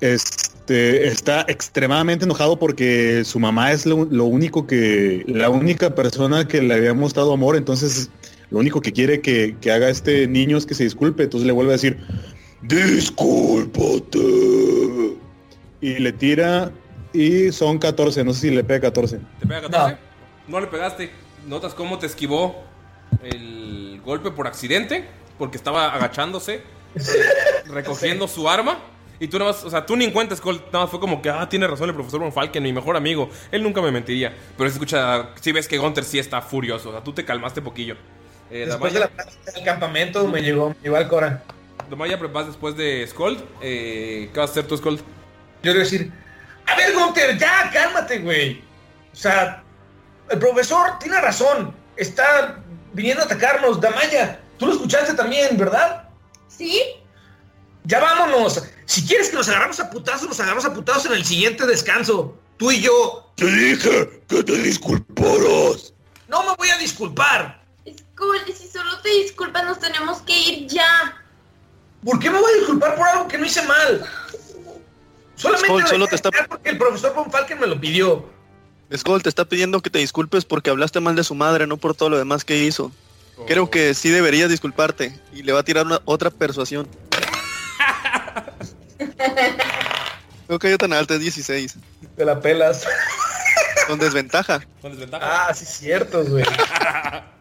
Este 0.00 1.06
está 1.06 1.46
extremadamente 1.48 2.24
enojado 2.24 2.58
porque 2.58 3.24
su 3.24 3.38
mamá 3.38 3.72
es 3.72 3.86
lo, 3.86 4.04
lo 4.04 4.24
único 4.24 4.66
que, 4.66 5.24
la 5.26 5.48
única 5.48 5.94
persona 5.94 6.46
que 6.48 6.60
le 6.60 6.74
había 6.74 6.92
mostrado 6.92 7.32
amor, 7.32 7.56
entonces 7.56 8.10
lo 8.50 8.58
único 8.58 8.80
que 8.80 8.92
quiere 8.92 9.20
que, 9.20 9.56
que 9.60 9.72
haga 9.72 9.88
este 9.88 10.26
niño 10.26 10.56
es 10.56 10.66
que 10.66 10.74
se 10.74 10.84
disculpe, 10.84 11.24
entonces 11.24 11.46
le 11.46 11.52
vuelve 11.52 11.72
a 11.72 11.76
decir, 11.76 11.98
discúlpate. 12.62 14.18
Y 15.80 15.98
le 15.98 16.12
tira 16.12 16.72
y 17.12 17.52
son 17.52 17.78
14, 17.78 18.24
no 18.24 18.32
sé 18.32 18.40
si 18.40 18.50
le 18.50 18.64
pega 18.64 18.80
14. 18.82 19.20
¿Te 19.40 19.46
pega 19.46 19.62
14? 19.62 19.96
No. 20.48 20.60
le 20.60 20.66
pegaste. 20.66 21.10
Notas 21.46 21.74
cómo 21.74 21.98
te 21.98 22.06
esquivó 22.06 22.64
el 23.22 24.00
golpe 24.04 24.30
por 24.30 24.46
accidente, 24.46 25.04
porque 25.38 25.56
estaba 25.56 25.94
agachándose, 25.94 26.56
eh, 26.56 26.62
recogiendo 27.68 28.28
su 28.36 28.48
arma. 28.48 28.78
Y 29.18 29.28
tú 29.28 29.38
nada 29.38 29.52
más, 29.52 29.64
o 29.64 29.70
sea, 29.70 29.86
tú 29.86 29.96
ni 29.96 30.04
en 30.04 30.10
cuenta, 30.10 30.36
Skull, 30.36 30.60
nada 30.66 30.84
más 30.84 30.90
fue 30.90 31.00
como 31.00 31.22
que, 31.22 31.30
ah, 31.30 31.48
tiene 31.48 31.66
razón 31.66 31.88
el 31.88 31.94
profesor 31.94 32.20
Von 32.20 32.32
Falken, 32.32 32.62
mi 32.62 32.72
mejor 32.72 32.96
amigo. 32.96 33.30
Él 33.50 33.62
nunca 33.62 33.80
me 33.80 33.90
mentiría. 33.90 34.36
Pero 34.58 34.68
se 34.68 34.74
escucha, 34.74 35.30
si 35.40 35.52
ves 35.52 35.68
que 35.68 35.78
Gunter 35.78 36.04
sí 36.04 36.18
está 36.18 36.42
furioso, 36.42 36.90
o 36.90 36.92
sea, 36.92 37.02
tú 37.02 37.12
te 37.12 37.24
calmaste 37.24 37.62
poquillo. 37.62 37.96
Eh, 38.50 38.66
Después 38.66 38.92
de 38.92 39.00
la 39.00 39.10
del 39.54 39.64
campamento 39.64 40.26
me 40.28 40.40
llegó, 40.40 40.70
me 40.70 40.76
llegó 40.82 40.96
al 40.96 41.08
Cora. 41.08 41.42
Damaya, 41.90 42.16
vas 42.16 42.46
después 42.46 42.76
de 42.76 43.06
Skull. 43.06 43.38
Eh, 43.60 44.30
¿Qué 44.32 44.40
vas 44.40 44.50
a 44.50 44.52
hacer 44.52 44.66
tú, 44.66 44.76
Skull? 44.76 44.96
Yo 44.96 45.02
le 45.62 45.72
voy 45.72 45.80
a 45.80 45.84
decir, 45.84 46.12
a 46.66 46.76
ver, 46.76 46.94
Gunter, 46.94 47.38
ya, 47.38 47.70
cálmate, 47.72 48.18
güey. 48.18 48.62
O 49.12 49.16
sea, 49.16 49.62
el 50.30 50.38
profesor 50.38 50.98
tiene 50.98 51.20
razón. 51.20 51.74
Está 51.96 52.58
viniendo 52.92 53.22
a 53.22 53.26
atacarnos. 53.26 53.80
Damaya, 53.80 54.40
tú 54.58 54.66
lo 54.66 54.72
escuchaste 54.72 55.14
también, 55.14 55.56
¿verdad? 55.56 56.08
¿Sí? 56.48 56.82
Ya 57.84 58.00
vámonos. 58.00 58.62
Si 58.84 59.06
quieres 59.06 59.30
que 59.30 59.36
nos 59.36 59.48
agarramos 59.48 59.78
a 59.80 59.90
putazos, 59.90 60.28
nos 60.28 60.40
agarramos 60.40 60.64
a 60.64 60.74
putazos 60.74 61.06
en 61.06 61.12
el 61.12 61.24
siguiente 61.24 61.66
descanso. 61.66 62.36
Tú 62.56 62.70
y 62.70 62.80
yo. 62.80 63.32
Te 63.36 63.46
dije 63.46 64.22
que 64.28 64.42
te 64.42 64.58
disculparas. 64.58 65.92
No 66.28 66.42
me 66.42 66.54
voy 66.56 66.68
a 66.70 66.78
disculpar. 66.78 67.65
Skull, 68.16 68.38
si 68.56 68.66
solo 68.68 68.98
te 69.00 69.10
disculpas, 69.10 69.64
nos 69.64 69.78
tenemos 69.78 70.22
que 70.22 70.36
ir 70.38 70.66
ya. 70.68 71.14
¿Por 72.04 72.18
qué 72.18 72.30
me 72.30 72.38
voy 72.40 72.50
a 72.50 72.56
disculpar 72.58 72.94
por 72.96 73.06
algo 73.06 73.28
que 73.28 73.36
no 73.36 73.44
hice 73.44 73.62
mal? 73.62 74.06
Solamente 75.34 75.66
Skull, 75.68 75.86
solo 75.86 76.06
te 76.06 76.14
está- 76.16 76.30
porque 76.48 76.70
el 76.70 76.78
profesor 76.78 77.14
Von 77.14 77.30
Falken 77.30 77.60
me 77.60 77.66
lo 77.66 77.78
pidió. 77.78 78.26
Skull 78.96 79.22
te 79.22 79.28
está 79.28 79.44
pidiendo 79.44 79.82
que 79.82 79.90
te 79.90 79.98
disculpes 79.98 80.44
porque 80.46 80.70
hablaste 80.70 81.00
mal 81.00 81.14
de 81.14 81.24
su 81.24 81.34
madre, 81.34 81.66
no 81.66 81.76
por 81.76 81.94
todo 81.94 82.08
lo 82.08 82.16
demás 82.18 82.44
que 82.44 82.56
hizo. 82.58 82.90
Creo 83.46 83.68
que 83.70 83.92
sí 83.92 84.08
deberías 84.08 84.48
disculparte 84.48 85.20
y 85.34 85.42
le 85.42 85.52
va 85.52 85.60
a 85.60 85.62
tirar 85.64 85.84
una, 85.84 86.00
otra 86.06 86.30
persuasión. 86.30 86.88
No 90.48 90.58
cayó 90.58 90.78
tan 90.78 90.92
alta, 90.94 91.14
es 91.14 91.20
16. 91.20 91.76
Te 92.16 92.24
la 92.24 92.40
pelas. 92.40 92.86
Con 93.88 93.98
desventaja. 93.98 94.62
Con 94.80 94.92
desventaja. 94.92 95.48
Ah, 95.48 95.52
sí, 95.54 95.66
cierto, 95.66 96.24
güey. 96.24 96.44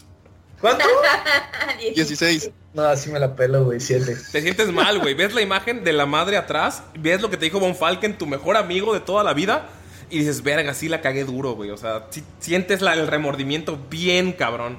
¿Cuánto? 0.66 0.86
16. 1.95 2.49
No, 2.74 2.84
así 2.84 3.11
me 3.11 3.20
la 3.20 3.36
pelo, 3.36 3.66
güey, 3.66 3.80
7. 3.80 4.18
Te 4.32 4.41
sientes 4.41 4.72
mal, 4.72 4.99
güey. 4.99 5.13
Ves 5.13 5.34
la 5.34 5.41
imagen 5.41 5.84
de 5.84 5.93
la 5.93 6.05
madre 6.05 6.38
atrás, 6.38 6.84
ves 6.99 7.22
lo 7.22 7.30
que 7.30 7.38
te 7.38 7.45
dijo 7.45 7.59
Von 7.59 7.76
Falken, 7.76 8.18
tu 8.18 8.26
mejor 8.26 8.57
amigo 8.57 8.93
de 8.93 8.99
toda 8.99 9.24
la 9.24 9.34
vida, 9.34 9.68
y 10.09 10.20
dices, 10.20 10.41
verga, 10.43 10.74
sí 10.74 10.89
la 10.89 11.01
cagué 11.01 11.24
duro, 11.24 11.53
güey. 11.53 11.70
O 11.72 11.78
sea, 11.78 12.07
sí 12.09 12.24
sientes 12.39 12.82
la- 12.82 12.93
el 12.93 13.07
remordimiento 13.07 13.80
bien 13.89 14.34
cabrón. 14.34 14.78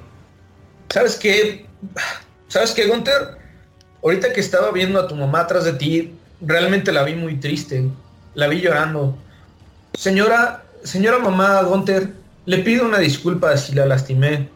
¿Sabes 0.91 1.17
qué? 1.17 1.67
¿Sabes 2.49 2.73
qué, 2.73 2.87
Gunter? 2.87 3.39
Ahorita 4.03 4.33
que 4.33 4.41
estaba 4.41 4.71
viendo 4.73 5.01
a 5.01 5.09
tu 5.09 5.15
mamá 5.15 5.41
atrás 5.41 5.65
de 5.65 5.73
ti, 5.73 6.15
realmente 6.41 6.93
la 6.93 7.03
vi 7.03 7.15
muy 7.15 7.37
triste. 7.37 7.89
La 8.35 8.47
vi 8.49 8.61
llorando. 8.61 9.17
Señora, 9.95 10.65
señora 10.85 11.19
mamá 11.19 11.63
Gunter, 11.63 12.11
le 12.45 12.59
pido 12.59 12.85
una 12.85 12.99
disculpa 12.99 13.57
si 13.57 13.73
la 13.75 13.87
lastimé. 13.87 14.49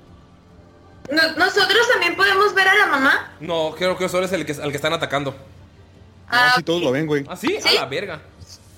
No- 1.11 1.37
¿Nosotros 1.37 1.89
también 1.91 2.17
podemos 2.17 2.55
ver 2.55 2.69
a 2.69 2.75
la 2.77 2.87
mamá? 2.87 3.33
No, 3.41 3.75
creo 3.77 3.97
que 3.97 4.09
solo 4.09 4.27
es 4.27 4.33
el 4.33 4.45
que, 4.47 4.53
al 4.53 4.71
que 4.71 4.77
están 4.77 4.93
atacando. 4.93 5.35
Ah, 6.29 6.53
si 6.57 6.63
todos 6.63 6.83
lo 6.83 6.93
ven, 6.93 7.07
güey. 7.07 7.25
¿Ah, 7.29 7.37
sí? 7.37 7.59
A 7.67 7.73
la 7.73 7.87
verga. 7.87 8.21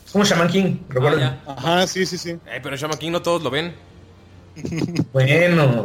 Es 0.06 0.12
como 0.12 0.24
Shaman 0.24 0.48
King, 0.48 0.76
recuerden. 0.88 1.24
Ah, 1.46 1.54
Ajá, 1.58 1.86
sí, 1.86 2.06
sí, 2.06 2.16
sí. 2.16 2.30
Eh, 2.30 2.60
pero 2.62 2.76
Shaman 2.76 2.98
King 2.98 3.10
no 3.10 3.20
todos 3.22 3.42
lo 3.42 3.50
ven. 3.50 3.74
Bueno. 5.12 5.84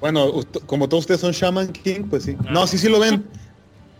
Bueno, 0.00 0.30
como 0.66 0.88
todos 0.88 1.02
ustedes 1.02 1.20
son 1.20 1.32
Shaman 1.32 1.72
King, 1.72 2.04
pues 2.08 2.22
sí. 2.24 2.36
No, 2.50 2.66
sí, 2.66 2.78
sí 2.78 2.88
lo 2.88 3.00
ven. 3.00 3.26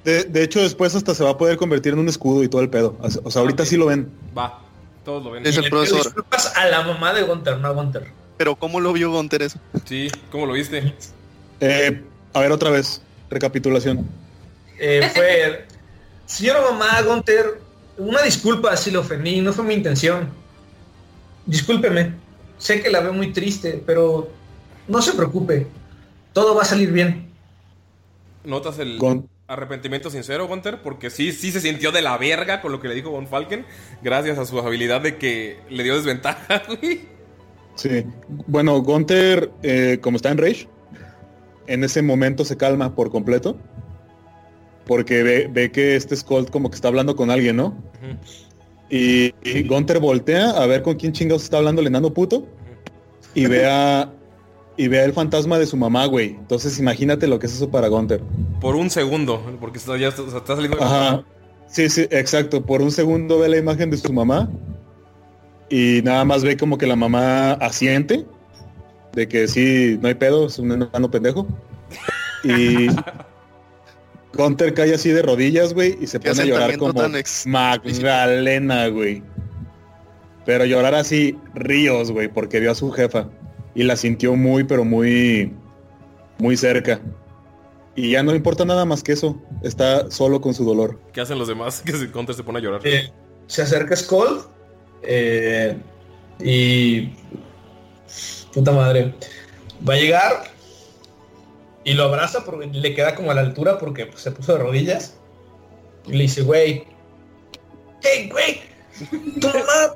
De, 0.05 0.25
de 0.25 0.43
hecho, 0.45 0.61
después 0.61 0.95
hasta 0.95 1.13
se 1.15 1.25
va 1.25 1.31
a 1.31 1.39
poder 1.39 1.57
convertir 1.57 1.93
en 1.93 1.99
un 1.99 2.09
escudo 2.09 2.43
y 2.45 2.49
todo 2.49 2.61
el 2.63 2.71
pedo. 2.71 2.97
O 3.25 3.31
sea, 3.31 3.43
ahorita 3.43 3.65
sí 3.67 3.77
lo 3.77 3.87
ven. 3.87 4.11
Va, 4.37 4.61
todos 5.05 5.25
lo 5.25 5.33
ven. 5.33 5.45
Es 5.45 5.57
el 5.57 5.63
le 5.65 5.71
pido 5.71 5.81
profesor. 5.83 6.05
disculpas 6.05 6.57
a 6.57 6.67
la 6.67 6.83
mamá 6.83 7.13
de 7.13 7.23
Gunter, 7.23 7.59
no 7.59 7.69
a 7.69 7.73
Gunter. 7.73 8.07
Pero 8.37 8.55
¿cómo 8.55 8.79
lo 8.79 8.93
vio 8.93 9.11
Gunter 9.11 9.43
eso? 9.43 9.59
Sí, 9.87 10.09
¿cómo 10.31 10.47
lo 10.47 10.53
viste? 10.53 10.95
Eh, 11.61 12.03
a 12.33 12.41
ver, 12.41 12.53
otra 12.53 12.71
vez. 12.71 13.03
Recapitulación. 13.31 14.09
Eh, 14.79 15.11
fue, 15.15 15.67
señora 16.25 16.63
mamá 16.63 17.03
Gunter, 17.03 17.61
una 17.99 18.23
disculpa 18.23 18.77
si 18.77 18.91
le 18.91 18.99
ofendí, 18.99 19.41
no 19.41 19.53
fue 19.53 19.65
mi 19.65 19.75
intención. 19.75 20.29
Discúlpeme, 21.47 22.13
sé 22.59 22.81
que 22.81 22.91
la 22.91 23.01
veo 23.01 23.13
muy 23.13 23.33
triste, 23.33 23.83
pero 23.85 24.31
no 24.87 25.03
se 25.03 25.13
preocupe, 25.13 25.67
todo 26.33 26.55
va 26.55 26.63
a 26.63 26.67
salir 26.67 26.93
bien. 26.93 27.31
Notas 28.45 28.79
el... 28.79 28.99
Arrepentimiento 29.49 30.11
sincero, 30.11 30.47
Gunter, 30.47 30.83
porque 30.83 31.09
sí, 31.09 31.33
sí 31.33 31.51
se 31.51 31.63
sintió 31.63 31.91
de 31.91 32.03
la 32.03 32.19
verga 32.19 32.61
con 32.61 32.71
lo 32.71 32.81
que 32.81 32.89
le 32.89 32.95
dijo 32.95 33.11
Von 33.11 33.29
Falken, 33.29 33.65
gracias 34.03 34.37
a 34.37 34.45
su 34.45 34.59
habilidad 34.59 35.01
de 35.01 35.17
que 35.17 35.59
le 35.71 35.85
dio 35.85 35.97
desventaja, 35.97 36.65
güey. 36.69 37.09
Sí. 37.75 38.05
Bueno, 38.47 38.79
Gunther, 38.83 39.51
eh, 39.63 40.01
como 40.03 40.17
está 40.17 40.31
en 40.31 40.37
Rage, 40.37 40.69
en 41.69 41.85
ese 41.85 42.03
momento 42.03 42.45
se 42.45 42.57
calma 42.57 42.95
por 42.95 43.11
completo. 43.11 43.57
Porque 44.87 45.23
ve, 45.23 45.49
ve 45.53 45.71
que 45.71 45.97
este 45.97 46.17
Skull 46.17 46.51
como 46.51 46.71
que 46.71 46.75
está 46.75 46.89
hablando 46.89 47.15
con 47.15 47.31
alguien, 47.31 47.57
¿no? 47.57 47.77
Y, 48.91 49.35
y 49.45 49.69
Gunther 49.69 50.01
voltea 50.01 50.51
a 50.51 50.67
ver 50.67 50.83
con 50.83 50.97
quién 50.97 51.13
chingados 51.13 51.45
está 51.45 51.59
hablando 51.59 51.83
el 51.83 51.89
enano 51.89 52.13
puto. 52.13 52.47
Y 53.35 53.47
ve 53.47 53.67
a. 53.67 54.11
Y 54.79 54.89
ve 54.89 55.03
el 55.05 55.13
fantasma 55.13 55.59
de 55.59 55.67
su 55.67 55.77
mamá, 55.77 56.07
güey. 56.07 56.31
Entonces 56.31 56.79
imagínate 56.79 57.27
lo 57.27 57.39
que 57.39 57.47
es 57.47 57.55
eso 57.55 57.69
para 57.69 57.89
Gunther. 57.89 58.23
Por 58.61 58.77
un 58.77 58.91
segundo, 58.91 59.43
porque 59.61 59.79
está, 59.79 59.97
ya 59.99 60.09
está, 60.09 60.23
está 60.23 60.55
saliendo 60.55 60.83
Ajá. 60.83 61.25
Sí, 61.67 61.91
sí, 61.91 62.07
exacto. 62.11 62.65
Por 62.65 62.81
un 62.81 62.91
segundo 62.91 63.41
ve 63.41 63.49
la 63.49 63.59
imagen 63.59 63.91
de 63.91 63.97
su 63.99 64.13
mamá 64.13 64.49
y 65.69 66.01
nada 66.03 66.25
más 66.25 66.43
ve 66.45 66.57
como 66.57 66.79
que 66.79 66.87
la 66.87 66.97
mamá 66.97 67.53
asiente 67.55 68.25
de 69.13 69.29
que 69.29 69.49
sí, 69.49 69.99
no 70.01 70.09
hay 70.09 70.15
pedo, 70.15 70.47
es 70.47 70.59
un 70.59 70.73
enano 70.73 71.11
pendejo. 71.11 71.47
Y 72.45 72.89
Gunter 74.35 74.75
cae 74.75 74.95
así 74.95 75.11
de 75.11 75.23
rodillas, 75.23 75.75
güey, 75.75 75.97
y 76.01 76.07
se 76.07 76.21
pone 76.21 76.43
a 76.43 76.45
llorar 76.45 76.79
como 76.79 76.95
Magdalena, 77.47 78.89
güey. 78.89 79.23
Pero 80.45 80.65
llorar 80.65 80.95
así 80.95 81.39
ríos, 81.55 82.11
güey, 82.11 82.29
porque 82.29 82.61
vio 82.61 82.71
a 82.71 82.75
su 82.75 82.91
jefa 82.91 83.29
y 83.75 83.83
la 83.83 83.97
sintió 83.97 84.35
muy, 84.35 84.65
pero 84.65 84.85
muy, 84.85 85.53
muy 86.39 86.57
cerca. 86.57 87.01
Y 87.95 88.13
ya 88.13 88.23
no 88.23 88.35
importa 88.35 88.65
nada 88.65 88.85
más 88.85 89.03
que 89.03 89.13
eso. 89.13 89.43
Está 89.63 90.11
solo 90.11 90.41
con 90.41 90.55
su 90.55 90.65
dolor. 90.65 91.01
¿Qué 91.13 91.21
hacen 91.21 91.39
los 91.39 91.49
demás? 91.49 91.83
Que 91.85 91.93
se, 91.93 92.07
Gunter 92.07 92.35
se 92.35 92.45
pone 92.45 92.61
a 92.61 92.63
llorar. 92.63 92.81
Eh, 92.85 93.13
se 93.47 93.63
acerca 93.63 93.97
Skull 93.97 94.43
eh, 95.03 95.77
y 96.41 97.13
puta 98.59 98.73
madre. 98.73 99.15
Va 99.89 99.95
a 99.95 99.97
llegar 99.97 100.45
y 101.85 101.93
lo 101.95 102.05
abraza 102.05 102.45
porque 102.45 102.67
le 102.67 102.93
queda 102.93 103.15
como 103.15 103.31
a 103.31 103.35
la 103.35 103.43
altura 103.43 103.79
porque 103.79 104.07
pues, 104.07 104.23
se 104.23 104.33
puso 104.33 104.55
de 104.55 104.59
rodillas. 104.59 105.15
Y 106.07 106.13
le 106.13 106.25
dice 106.25 106.43
güey 106.43 106.85
hey 108.03 108.29
güey 108.33 108.63
tu 109.41 109.49
mamá 109.49 109.95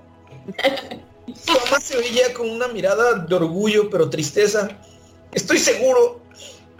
tu 1.46 1.52
mamá 1.52 1.80
se 1.80 1.96
veía 1.96 2.32
con 2.34 2.50
una 2.50 2.68
mirada 2.68 3.14
de 3.14 3.34
orgullo 3.34 3.90
pero 3.90 4.08
tristeza. 4.08 4.68
Estoy 5.32 5.58
seguro 5.58 6.20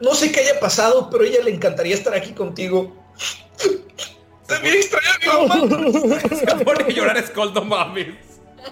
no 0.01 0.15
sé 0.15 0.31
qué 0.31 0.41
haya 0.41 0.61
pasado 0.61 1.11
pero 1.11 1.25
a 1.25 1.27
ella 1.27 1.43
le 1.43 1.51
encantaría 1.53 1.95
estar 1.95 2.15
aquí 2.15 2.33
contigo. 2.33 2.95
También 4.47 4.77
extraño 4.77 5.09
a 5.11 5.19
mi 5.19 5.49
mamá. 5.49 6.21
Se 6.29 6.65
pone 6.65 6.85
a 6.85 6.89
llorar 6.89 7.27
Skull, 7.27 7.53
no 7.53 7.65
mames. 7.65 8.15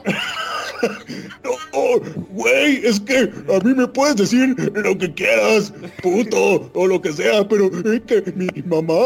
Oh, 1.72 2.00
güey, 2.30 2.84
es 2.84 2.98
que 3.00 3.18
a 3.48 3.58
mí 3.64 3.74
me 3.74 3.86
puedes 3.86 4.16
decir 4.16 4.54
lo 4.74 4.98
que 4.98 5.12
quieras, 5.14 5.72
puto, 6.02 6.68
o 6.74 6.86
lo 6.86 7.00
que 7.00 7.12
sea, 7.12 7.46
pero 7.48 7.66
es 7.66 8.00
que 8.02 8.32
mi 8.34 8.48
mamá... 8.62 8.94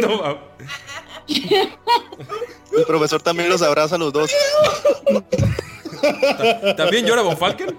No. 0.00 0.38
El 2.76 2.84
profesor 2.86 3.20
también 3.22 3.48
los 3.50 3.62
abraza 3.62 3.96
a 3.96 3.98
los 3.98 4.12
dos. 4.12 4.30
¿También 6.76 7.06
llora 7.06 7.22
Von 7.22 7.36
Falken? 7.36 7.76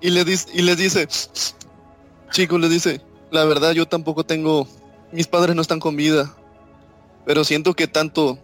Y, 0.00 0.10
le 0.10 0.24
dis- 0.24 0.48
y 0.52 0.62
les 0.62 0.76
dice, 0.76 1.06
chicos, 2.30 2.60
les 2.60 2.70
dice, 2.70 3.00
la 3.30 3.44
verdad 3.44 3.72
yo 3.72 3.86
tampoco 3.86 4.24
tengo, 4.24 4.66
mis 5.12 5.26
padres 5.26 5.54
no 5.56 5.62
están 5.62 5.80
con 5.80 5.96
vida, 5.96 6.34
pero 7.26 7.44
siento 7.44 7.74
que 7.74 7.86
tanto 7.86 8.38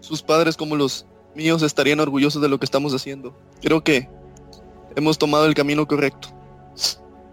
sus 0.00 0.22
padres 0.22 0.56
como 0.56 0.76
los 0.76 1.06
míos 1.36 1.62
estarían 1.62 2.00
orgullosos 2.00 2.42
de 2.42 2.48
lo 2.48 2.58
que 2.58 2.64
estamos 2.64 2.92
haciendo. 2.94 3.36
Creo 3.62 3.84
que 3.84 4.08
hemos 4.96 5.18
tomado 5.18 5.46
el 5.46 5.54
camino 5.54 5.86
correcto. 5.86 6.28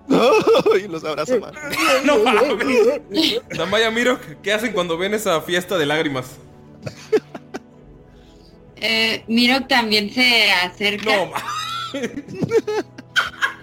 y 0.84 0.88
los 0.88 1.04
abraza 1.04 1.40
mal. 1.40 1.54
No 2.06 2.20
mames. 2.20 3.42
Damaya 3.58 3.90
Miro, 3.90 4.20
¿qué 4.44 4.54
hacen 4.54 4.74
cuando 4.74 4.98
ven 4.98 5.14
esa 5.14 5.42
fiesta 5.42 5.78
de 5.78 5.86
lágrimas? 5.86 6.38
Eh, 8.86 9.24
Miro 9.30 9.66
también 9.66 10.14
se 10.14 10.52
acerca 10.52 11.10
No 11.16 11.32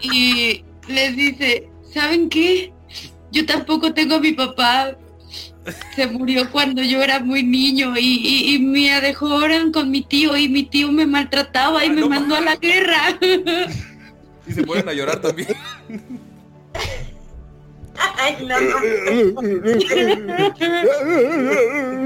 y 0.01 0.65
les 0.89 1.17
dice, 1.17 1.69
¿saben 1.93 2.29
qué? 2.29 2.73
Yo 3.33 3.47
tampoco 3.47 3.93
tengo 3.93 4.17
a 4.17 4.21
mi 4.21 4.33
papá. 4.33 4.97
Se 5.95 6.07
murió 6.07 6.51
cuando 6.51 6.83
yo 6.83 7.03
era 7.03 7.21
muy 7.21 7.43
niño 7.43 7.95
y, 7.97 8.01
y, 8.01 8.55
y 8.55 8.59
me 8.61 9.01
dejaron 9.01 9.73
con 9.73 9.91
mi 9.91 10.03
tío 10.03 10.37
y 10.37 10.49
mi 10.49 10.65
tío 10.65 10.91
me 10.91 11.07
maltrataba 11.07 11.85
y 11.85 11.91
me 11.91 12.07
mandó 12.07 12.37
a 12.37 12.41
la 12.41 12.57
guerra. 12.57 13.19
Y 14.47 14.53
se 14.53 14.65
ponen 14.65 14.89
a 14.89 14.93
llorar 14.93 15.21
también. 15.21 15.55
Ay, 18.19 18.37
no, 18.47 18.57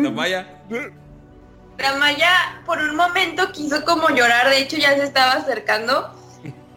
Damaya. 0.02 0.46
Ramaya 1.78 2.62
por 2.66 2.78
un 2.78 2.96
momento 2.96 3.50
quiso 3.52 3.84
como 3.84 4.11
llorar, 4.11 4.48
de 4.48 4.59
hecho 4.59 4.76
ya 4.76 4.94
se 4.94 5.05
estaba 5.05 5.32
acercando, 5.32 6.14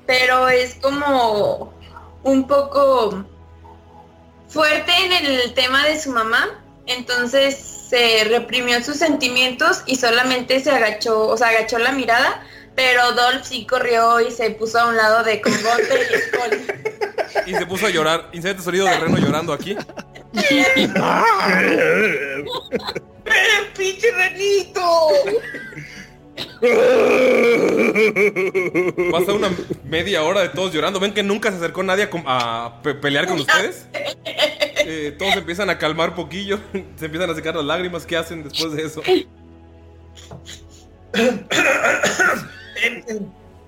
pero 0.05 0.47
es 0.49 0.75
como 0.75 1.73
un 2.23 2.47
poco 2.47 3.25
fuerte 4.47 4.91
en 5.05 5.25
el 5.25 5.53
tema 5.53 5.85
de 5.85 5.99
su 5.99 6.11
mamá, 6.11 6.63
entonces 6.87 7.55
se 7.89 8.23
reprimió 8.25 8.83
sus 8.83 8.97
sentimientos 8.97 9.83
y 9.85 9.95
solamente 9.95 10.59
se 10.59 10.71
agachó, 10.71 11.27
o 11.27 11.37
sea, 11.37 11.49
agachó 11.49 11.77
la 11.77 11.91
mirada, 11.93 12.43
pero 12.75 13.11
Dolph 13.13 13.43
sí 13.43 13.65
corrió 13.65 14.19
y 14.21 14.31
se 14.31 14.51
puso 14.51 14.79
a 14.79 14.87
un 14.87 14.97
lado 14.97 15.23
de 15.23 15.39
Congote 15.41 16.07
y 16.11 16.17
Skull. 16.17 16.61
Y 17.45 17.53
se 17.55 17.65
puso 17.65 17.87
a 17.87 17.89
llorar. 17.89 18.29
Inserte 18.33 18.61
sonido 18.61 18.85
de 18.85 18.99
Reno 18.99 19.17
llorando 19.17 19.53
aquí. 19.53 19.75
¡Eh, 20.33 20.77
pinche 23.75 24.11
renito! 24.11 25.09
Pasa 29.11 29.33
una 29.33 29.49
media 29.85 30.23
hora 30.23 30.41
de 30.41 30.49
todos 30.49 30.73
llorando. 30.73 30.99
¿Ven 30.99 31.13
que 31.13 31.23
nunca 31.23 31.49
se 31.51 31.57
acercó 31.57 31.83
nadie 31.83 32.05
a, 32.05 32.09
com- 32.09 32.23
a 32.27 32.79
pe- 32.83 32.95
pelear 32.95 33.27
con 33.27 33.39
ustedes? 33.39 33.87
Eh, 34.89 35.11
todos 35.19 35.33
se 35.33 35.39
empiezan 35.39 35.69
a 35.69 35.77
calmar 35.77 36.15
poquillo. 36.15 36.59
Se 36.95 37.05
empiezan 37.05 37.29
a 37.29 37.35
secar 37.35 37.53
las 37.55 37.65
lágrimas. 37.65 38.05
¿Qué 38.05 38.15
hacen 38.15 38.43
después 38.43 38.71
de 38.73 38.83
eso? 38.85 39.01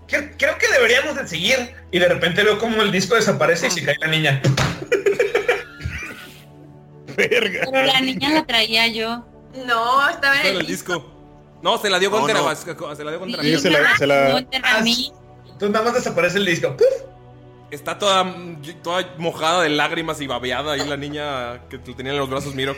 Creo 0.07 0.57
que 0.57 0.67
deberíamos 0.71 1.15
de 1.15 1.27
seguir. 1.27 1.75
Y 1.91 1.99
de 1.99 2.07
repente 2.07 2.43
veo 2.43 2.57
como 2.57 2.81
el 2.81 2.91
disco 2.91 3.15
desaparece 3.15 3.67
y 3.67 3.71
se 3.71 3.83
cae 3.85 3.97
la 3.99 4.07
niña. 4.07 4.41
Verga. 7.17 7.61
Pero 7.69 7.85
la 7.85 7.99
niña 7.99 8.29
la 8.29 8.45
traía 8.45 8.87
yo. 8.87 9.25
No, 9.65 10.09
estaba 10.09 10.39
en 10.41 10.47
el 10.47 10.61
el 10.61 10.67
disco. 10.67 11.15
No, 11.61 11.77
se 11.77 11.89
la 11.89 11.99
dio 11.99 12.09
No, 12.09 12.19
contra 12.19 12.39
no. 12.39 12.55
Se 12.95 13.03
la 13.03 13.11
dio 13.11 13.19
contra 13.19 13.43
Sí, 13.43 13.59
se 13.59 13.69
la, 13.69 13.97
se 13.97 14.07
la- 14.07 14.37
A 14.63 14.81
mí. 14.81 15.11
Entonces 15.43 15.69
nada 15.71 15.83
más 15.83 15.93
desaparece 15.95 16.37
el 16.37 16.45
disco. 16.45 16.77
¡Puf! 16.77 16.87
Está 17.71 17.99
toda, 17.99 18.35
toda 18.81 19.13
mojada 19.17 19.63
de 19.63 19.69
lágrimas 19.69 20.19
y 20.21 20.27
babeada 20.27 20.73
ahí 20.73 20.87
la 20.87 20.97
niña 20.97 21.67
que 21.69 21.77
tenía 21.77 22.13
en 22.13 22.17
los 22.17 22.29
brazos, 22.29 22.55
Miro. 22.55 22.75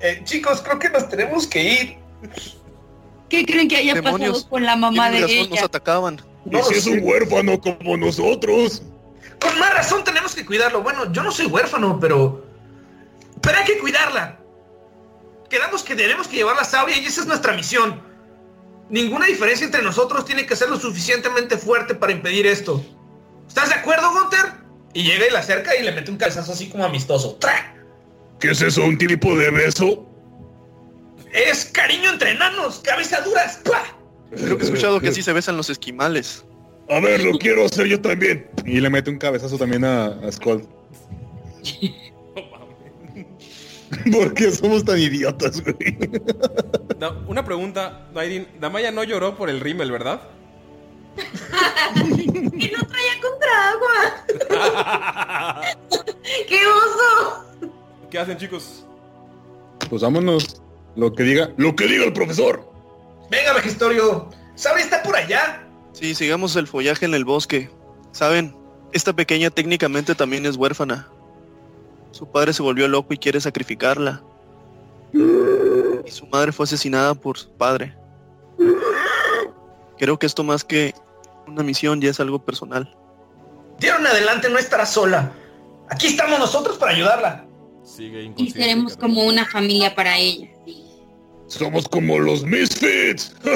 Eh, 0.00 0.20
chicos, 0.24 0.62
creo 0.62 0.78
que 0.78 0.90
nos 0.90 1.08
tenemos 1.08 1.46
que 1.46 1.62
ir. 1.62 1.98
¿Qué 3.28 3.44
creen 3.44 3.68
que 3.68 3.76
haya 3.76 3.94
Demonios. 3.94 4.30
pasado 4.30 4.50
con 4.50 4.64
la 4.64 4.76
mamá 4.76 5.10
de 5.10 5.20
razón, 5.20 5.36
nos 5.36 5.58
ella? 5.58 5.64
atacaban. 5.64 6.20
Y 6.50 6.62
si 6.62 6.74
es 6.74 6.86
un 6.86 7.00
huérfano 7.02 7.60
como 7.60 7.96
nosotros. 7.96 8.82
Con 9.40 9.58
más 9.58 9.74
razón 9.74 10.04
tenemos 10.04 10.34
que 10.34 10.44
cuidarlo. 10.44 10.82
Bueno, 10.82 11.12
yo 11.12 11.22
no 11.22 11.30
soy 11.30 11.46
huérfano, 11.46 11.98
pero... 12.00 12.44
Pero 13.40 13.58
hay 13.58 13.64
que 13.64 13.78
cuidarla. 13.78 14.38
Quedamos 15.48 15.82
que 15.82 15.94
tenemos 15.94 16.26
que 16.26 16.36
llevarla 16.36 16.62
a 16.62 16.64
Sauria 16.64 16.96
y 16.98 17.06
esa 17.06 17.20
es 17.20 17.26
nuestra 17.26 17.52
misión. 17.52 18.00
Ninguna 18.88 19.26
diferencia 19.26 19.64
entre 19.64 19.82
nosotros 19.82 20.24
tiene 20.24 20.46
que 20.46 20.56
ser 20.56 20.68
lo 20.68 20.78
suficientemente 20.78 21.56
fuerte 21.56 21.94
para 21.94 22.12
impedir 22.12 22.46
esto. 22.46 22.84
¿Estás 23.48 23.68
de 23.68 23.74
acuerdo, 23.76 24.10
Gunter? 24.12 24.52
Y 24.94 25.02
llega 25.02 25.26
y 25.26 25.30
la 25.32 25.40
acerca 25.40 25.76
y 25.76 25.82
le 25.82 25.92
mete 25.92 26.10
un 26.10 26.16
calzazo 26.16 26.52
así 26.52 26.68
como 26.68 26.84
amistoso. 26.84 27.36
¡Tra! 27.36 27.74
¿Qué 28.40 28.50
es 28.50 28.62
eso? 28.62 28.84
¿Un 28.84 28.96
tipo 28.98 29.36
de 29.36 29.50
beso? 29.50 30.06
Es 31.32 31.66
cariño 31.66 32.10
entre 32.12 32.30
enanos, 32.32 32.80
cabezaduras. 32.84 33.60
¡Pah! 33.64 33.84
Creo 34.34 34.56
que 34.56 34.64
he 34.64 34.66
escuchado 34.66 35.00
que 35.00 35.08
así 35.08 35.22
se 35.22 35.32
besan 35.32 35.56
los 35.56 35.70
esquimales. 35.70 36.44
A 36.88 37.00
ver, 37.00 37.22
lo 37.24 37.38
quiero 37.38 37.64
hacer 37.64 37.86
yo 37.86 38.00
también. 38.00 38.48
y 38.64 38.80
le 38.80 38.88
mete 38.90 39.10
un 39.10 39.18
cabezazo 39.18 39.58
también 39.58 39.84
a, 39.84 40.06
a 40.06 40.32
Skull. 40.32 40.66
¿Por 44.12 44.34
qué 44.34 44.50
somos 44.50 44.84
tan 44.84 44.98
idiotas, 44.98 45.62
güey? 45.62 45.96
Da- 46.98 47.16
una 47.26 47.44
pregunta, 47.44 48.08
Dairin. 48.14 48.46
Damaya 48.60 48.90
no 48.90 49.04
lloró 49.04 49.36
por 49.36 49.48
el 49.48 49.60
rímel, 49.60 49.90
¿verdad? 49.92 50.22
Que 52.58 52.72
no 52.72 52.86
traía 52.86 53.20
contra 53.22 53.70
agua. 53.70 53.96
¡Qué 56.48 56.60
oso! 56.66 57.44
¿Qué 58.10 58.18
hacen, 58.18 58.38
chicos? 58.38 58.84
Pues 59.88 60.02
vámonos. 60.02 60.60
Lo 60.96 61.12
que 61.14 61.22
diga, 61.22 61.50
lo 61.56 61.76
que 61.76 61.86
diga 61.86 62.04
el 62.04 62.12
profesor. 62.12 62.68
Venga, 63.30 63.52
Magistorio. 63.52 64.30
¿Sabe? 64.54 64.80
Está 64.80 65.02
por 65.02 65.14
allá. 65.16 65.66
Sí, 65.92 66.14
sigamos 66.14 66.56
el 66.56 66.66
follaje 66.66 67.04
en 67.04 67.14
el 67.14 67.24
bosque. 67.24 67.70
Saben, 68.12 68.56
esta 68.92 69.12
pequeña 69.12 69.50
técnicamente 69.50 70.14
también 70.14 70.46
es 70.46 70.56
huérfana. 70.56 71.08
Su 72.12 72.26
padre 72.30 72.52
se 72.54 72.62
volvió 72.62 72.88
loco 72.88 73.12
y 73.12 73.18
quiere 73.18 73.40
sacrificarla. 73.40 74.22
Y 75.12 76.10
su 76.10 76.26
madre 76.26 76.52
fue 76.52 76.64
asesinada 76.64 77.14
por 77.14 77.38
su 77.38 77.50
padre. 77.50 77.94
Creo 79.98 80.18
que 80.18 80.26
esto 80.26 80.42
más 80.44 80.64
que 80.64 80.94
una 81.46 81.62
misión 81.62 82.00
ya 82.00 82.10
es 82.10 82.20
algo 82.20 82.44
personal. 82.44 82.96
Dieron 83.78 84.06
adelante, 84.06 84.48
no 84.48 84.58
estará 84.58 84.86
sola. 84.86 85.32
Aquí 85.90 86.08
estamos 86.08 86.38
nosotros 86.38 86.78
para 86.78 86.92
ayudarla. 86.92 87.46
Sigue 87.84 88.32
Y 88.36 88.50
seremos 88.50 88.96
como 88.96 89.24
una 89.24 89.44
familia 89.46 89.94
para 89.94 90.18
ella. 90.18 90.48
Somos 91.46 91.88
como 91.88 92.18
los 92.18 92.42
Misfits. 92.44 93.36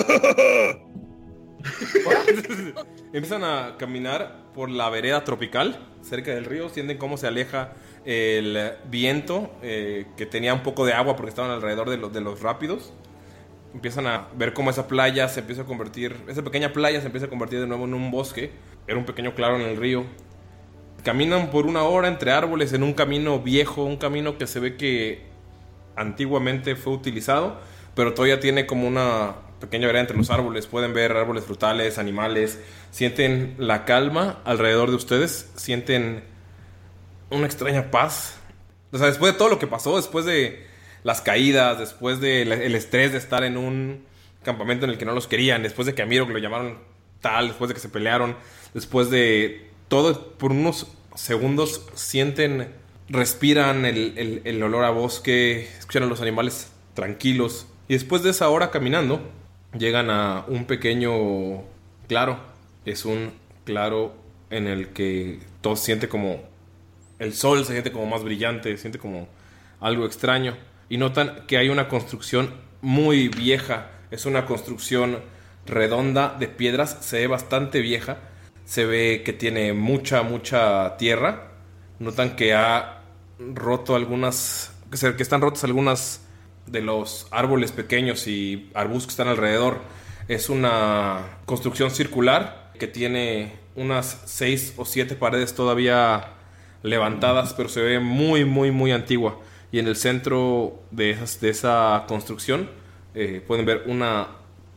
Empiezan 3.12 3.43
a 3.43 3.76
caminar 3.76 4.53
por 4.55 4.70
la 4.70 4.88
vereda 4.88 5.24
tropical, 5.24 5.84
cerca 6.03 6.30
del 6.32 6.45
río. 6.45 6.68
Sienten 6.68 6.99
cómo 6.99 7.16
se 7.16 7.26
aleja 7.26 7.72
el 8.05 8.74
viento, 8.88 9.51
eh, 9.62 10.07
que 10.16 10.26
tenía 10.26 10.55
un 10.55 10.62
poco 10.62 10.86
de 10.86 10.93
agua 10.93 11.16
porque 11.16 11.30
estaban 11.30 11.51
alrededor 11.51 11.91
de, 11.91 11.97
los 11.97 12.12
de 12.12 12.20
los 12.20 12.41
rápidos. 12.41 12.93
Empiezan 13.72 14.06
a 14.06 14.28
ver 14.36 14.52
cómo 14.52 14.70
esa 14.70 14.88
playa 14.88 15.28
se 15.28 15.40
empieza 15.40 15.62
a 15.62 15.64
convertir, 15.64 16.16
esa 16.28 16.42
pequeña 16.42 16.72
playa 16.72 17.00
se 17.00 17.06
empieza 17.06 17.26
a 17.26 17.30
convertir 17.30 17.60
de 17.60 17.66
nuevo 17.66 17.84
en 17.84 17.94
un 17.94 18.10
bosque. 18.10 18.50
Era 18.86 18.98
un 18.98 19.04
pequeño 19.04 19.34
claro 19.34 19.56
en 19.56 19.62
el 19.62 19.76
río. 19.76 20.04
Caminan 21.04 21.50
por 21.50 21.66
una 21.66 21.84
hora 21.84 22.08
entre 22.08 22.32
árboles 22.32 22.72
en 22.72 22.82
un 22.82 22.92
camino 22.92 23.38
viejo, 23.40 23.84
un 23.84 23.96
camino 23.96 24.38
que 24.38 24.46
se 24.46 24.60
ve 24.60 24.76
que 24.76 25.22
antiguamente 25.96 26.76
fue 26.76 26.92
utilizado, 26.92 27.60
pero 27.94 28.12
todavía 28.12 28.40
tiene 28.40 28.66
como 28.66 28.86
una 28.86 29.36
pequeña 29.60 29.86
vereda 29.86 30.00
entre 30.00 30.16
los 30.16 30.30
árboles. 30.30 30.66
Pueden 30.66 30.92
ver 30.92 31.12
árboles 31.12 31.44
frutales, 31.44 31.98
animales. 31.98 32.58
Sienten 32.90 33.54
la 33.58 33.84
calma 33.84 34.40
alrededor 34.44 34.90
de 34.90 34.96
ustedes. 34.96 35.50
Sienten 35.54 36.24
una 37.30 37.46
extraña 37.46 37.90
paz. 37.90 38.38
O 38.92 38.98
sea, 38.98 39.06
después 39.06 39.32
de 39.32 39.38
todo 39.38 39.48
lo 39.48 39.58
que 39.58 39.66
pasó, 39.66 39.96
después 39.96 40.24
de 40.24 40.66
las 41.05 41.20
caídas, 41.22 41.78
después 41.78 42.20
del 42.20 42.53
el 42.53 42.74
estrés 42.74 43.12
de 43.12 43.18
estar 43.18 43.44
en 43.44 43.57
un 43.57 44.05
campamento 44.42 44.84
en 44.86 44.92
el 44.92 44.98
que 44.98 45.05
no 45.05 45.12
los 45.12 45.26
querían, 45.26 45.62
después 45.62 45.86
de 45.86 45.94
que 45.94 46.03
a 46.03 46.07
Miro 46.07 46.26
lo 46.28 46.38
llamaron 46.38 46.78
tal, 47.20 47.48
después 47.48 47.68
de 47.68 47.74
que 47.74 47.80
se 47.80 47.88
pelearon, 47.88 48.36
después 48.74 49.11
de 49.11 49.68
todo, 49.88 50.32
por 50.38 50.53
unos 50.53 50.86
segundos 51.14 51.86
sienten, 51.94 52.68
respiran 53.09 53.84
el, 53.84 54.14
el- 54.16 54.42
el 54.44 54.62
olor 54.62 54.84
a 54.84 54.90
bosque, 54.90 55.68
escuchan 55.78 56.05
a 56.05 56.07
los 56.07 56.20
animales 56.20 56.72
tranquilos. 56.94 57.66
Y 57.88 57.94
después 57.94 58.22
de 58.22 58.30
esa 58.30 58.48
hora 58.48 58.70
caminando, 58.70 59.20
llegan 59.76 60.11
a 60.11 60.44
un 60.48 60.64
pequeño 60.66 61.62
claro. 62.09 62.38
Es 62.84 63.05
un 63.05 63.32
claro 63.64 64.14
en 64.51 64.66
el 64.68 64.88
que 64.88 65.40
todo 65.61 65.76
siente 65.76 66.09
como 66.09 66.40
el 67.18 67.34
sol 67.34 67.64
se 67.66 67.72
siente 67.72 67.92
como 67.92 68.07
más 68.07 68.22
brillante, 68.24 68.70
se 68.76 68.78
siente 68.78 68.98
como 68.98 69.28
algo 69.80 70.07
extraño. 70.07 70.57
Y 70.91 70.99
notan 70.99 71.45
que 71.47 71.57
hay 71.57 71.68
una 71.68 71.88
construcción 71.88 72.53
muy 72.82 73.28
vieja. 73.28 73.93
Es 74.11 74.26
una 74.26 74.45
construcción 74.45 75.20
redonda 75.64 76.36
de 76.38 76.49
piedras. 76.49 76.99
Se 77.01 77.20
ve 77.20 77.26
bastante 77.28 77.80
vieja. 77.80 78.18
Se 78.64 78.84
ve 78.84 79.22
que 79.24 79.32
tiene 79.32 79.72
mucha, 79.72 80.22
mucha 80.24 80.97
tierra. 80.97 81.53
Notan 82.01 82.34
que 82.34 82.55
ha 82.55 83.05
roto 83.38 83.95
algunas... 83.95 84.72
Que, 84.91 85.22
están 85.22 85.41
rotas 85.41 85.62
algunas 85.62 86.26
de 86.66 86.80
los 86.82 87.28
árboles 87.30 87.70
pequeños 87.70 88.26
y 88.26 88.68
arbustos 88.74 89.07
que 89.07 89.11
están 89.12 89.28
alrededor. 89.28 89.78
Es 90.26 90.51
una 90.51 91.38
construcción 91.47 91.93
circular 91.93 92.72
que 92.80 92.88
tiene 92.88 93.53
unas 93.76 94.22
seis 94.24 94.74
o 94.76 94.84
siete 94.84 95.14
paredes 95.14 95.55
todavía 95.55 96.30
levantadas, 96.82 97.55
pero 97.55 97.68
se 97.68 97.80
ve 97.80 98.01
muy, 98.01 98.45
muy, 98.45 98.72
muy 98.72 98.91
antigua. 98.91 99.38
Y 99.72 99.78
en 99.78 99.86
el 99.86 99.96
centro 99.96 100.82
de, 100.90 101.10
esas- 101.10 101.40
de 101.40 101.48
esa 101.50 102.04
construcción 102.08 102.68
eh, 103.14 103.42
pueden 103.46 103.66
ver 103.66 103.84
una 103.86 104.28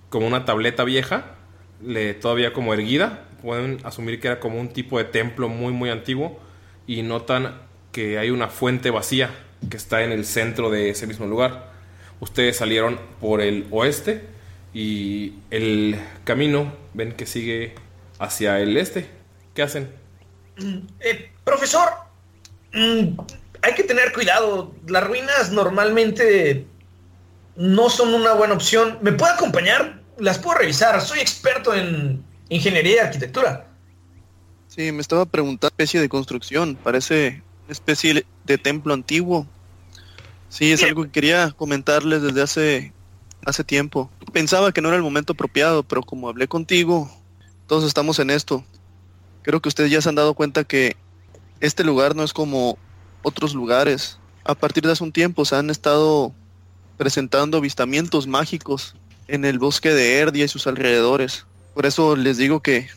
como 0.10 0.28
una 0.28 0.46
tableta 0.46 0.84
vieja, 0.84 1.36
todavía 2.22 2.54
como 2.54 2.74
erguida. 2.74 3.26
Pueden 3.42 3.80
asumir 3.84 4.20
que 4.20 4.28
era 4.28 4.40
como 4.40 4.60
un 4.60 4.70
tipo 4.70 4.98
de 5.00 5.06
templo 5.06 5.50
muy, 5.50 5.74
muy 5.74 5.90
antiguo. 5.90 6.40
Y 6.86 7.02
notan 7.02 7.56
que 7.92 8.18
hay 8.20 8.30
una 8.30 8.48
fuente 8.50 8.92
vacía 8.92 9.32
que 9.70 9.78
está 9.78 10.04
en 10.04 10.12
el 10.12 10.26
centro 10.26 10.70
de 10.70 10.90
ese 10.92 11.08
mismo 11.08 11.26
lugar. 11.26 11.72
Ustedes 12.20 12.58
salieron 12.58 13.00
por 13.20 13.42
el 13.42 13.66
oeste 13.72 14.22
y 14.74 15.34
el 15.52 15.98
camino 16.24 16.74
ven 16.94 17.12
que 17.14 17.26
sigue 17.26 17.74
hacia 18.20 18.60
el 18.60 18.78
este. 18.78 19.08
¿Qué 19.56 19.62
hacen? 19.64 19.90
Eh, 21.00 21.32
profesor, 21.44 21.90
mm, 22.74 23.18
hay 23.64 23.74
que 23.76 23.84
tener 23.84 24.12
cuidado. 24.12 24.74
Las 24.88 25.08
ruinas 25.08 25.52
normalmente 25.52 26.68
no 27.56 27.90
son 27.90 28.14
una 28.14 28.34
buena 28.34 28.54
opción. 28.54 29.00
¿Me 29.02 29.14
puede 29.14 29.34
acompañar? 29.34 30.02
Las 30.20 30.38
puedo 30.38 30.60
revisar. 30.60 31.00
Soy 31.02 31.20
experto 31.20 31.74
en 31.74 32.24
ingeniería 32.50 32.96
y 32.96 33.00
arquitectura. 33.00 33.68
Sí, 34.68 34.92
me 34.92 35.02
estaba 35.02 35.26
preguntando 35.26 35.68
especie 35.68 36.02
de 36.02 36.10
construcción. 36.10 36.76
Parece 36.76 37.42
una 37.64 37.72
especie 37.72 38.26
de 38.44 38.58
templo 38.58 38.94
antiguo. 38.94 39.48
Sí, 40.50 40.72
es 40.72 40.84
algo 40.84 41.04
que 41.04 41.12
quería 41.12 41.52
comentarles 41.52 42.22
desde 42.22 42.42
hace 42.42 42.94
hace 43.46 43.64
tiempo. 43.64 44.10
Pensaba 44.32 44.72
que 44.72 44.82
no 44.82 44.90
era 44.90 44.98
el 44.98 45.04
momento 45.04 45.34
apropiado, 45.34 45.84
pero 45.84 46.02
como 46.04 46.30
hablé 46.30 46.48
contigo, 46.48 47.10
todos 47.68 47.86
estamos 47.86 48.20
en 48.20 48.30
esto. 48.30 48.64
Creo 49.42 49.62
que 49.62 49.70
ustedes 49.70 49.92
ya 49.92 50.02
se 50.02 50.10
han 50.10 50.16
dado 50.16 50.34
cuenta 50.34 50.64
que 50.64 50.96
este 51.60 51.84
lugar 51.84 52.16
no 52.16 52.24
es 52.24 52.34
como 52.34 52.78
otros 53.24 53.56
lugares. 53.56 54.20
A 54.44 54.54
partir 54.54 54.84
de 54.84 54.92
hace 54.92 55.04
un 55.04 55.12
tiempo 55.12 55.46
se 55.46 55.56
han 55.56 55.70
estado 55.70 56.34
presentando 56.98 57.58
avistamientos 57.58 58.28
mágicos 58.28 58.96
en 59.28 59.46
el 59.46 59.58
bosque 59.58 59.90
de 59.90 60.20
Erdia 60.20 60.46
y 60.46 60.48
sus 60.48 60.68
alrededores. 60.68 61.46
Por 61.74 61.86
eso 61.86 62.16
les 62.16 62.38
digo 62.38 62.62
que 62.62 62.88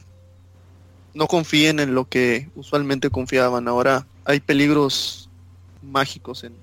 no 1.15 1.27
confíen 1.27 1.81
en 1.81 1.95
lo 1.95 2.09
que 2.09 2.51
usualmente 2.55 3.09
confiaban. 3.09 3.69
Ahora 3.69 4.07
hay 4.25 4.41
peligros 4.41 5.31
mágicos 5.83 6.45
en 6.45 6.55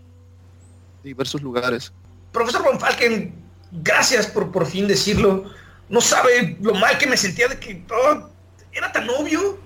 diversos 1.04 1.42
lugares. 1.42 1.92
Profesor 2.32 2.64
Von 2.64 2.80
Falken, 2.80 3.34
gracias 3.72 4.28
por 4.28 4.52
por 4.52 4.66
fin 4.66 4.88
decirlo. 4.88 5.46
No 5.90 6.02
sabe 6.02 6.58
lo 6.62 6.74
mal 6.76 6.98
que 6.98 7.08
me 7.08 7.18
sentía 7.18 7.48
de 7.48 7.60
que 7.60 7.84
oh, 7.92 8.30
era 8.72 8.92
tan 8.92 9.10
obvio. 9.10 9.58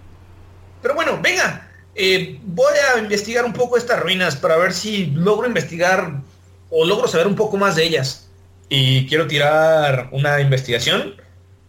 Pero 0.82 0.96
bueno, 0.96 1.20
venga. 1.22 1.67
Eh, 1.98 2.40
voy 2.46 2.74
a 2.96 3.00
investigar 3.00 3.44
un 3.44 3.54
poco 3.54 3.76
estas 3.76 4.00
ruinas 4.00 4.36
para 4.36 4.56
ver 4.56 4.72
si 4.72 5.08
logro 5.08 5.48
investigar 5.48 6.22
o 6.70 6.86
logro 6.86 7.08
saber 7.08 7.26
un 7.26 7.36
poco 7.36 7.58
más 7.58 7.76
de 7.76 7.86
ellas. 7.86 8.28
Y 8.70 9.08
quiero 9.08 9.28
tirar 9.28 10.10
una 10.12 10.40
investigación, 10.40 11.16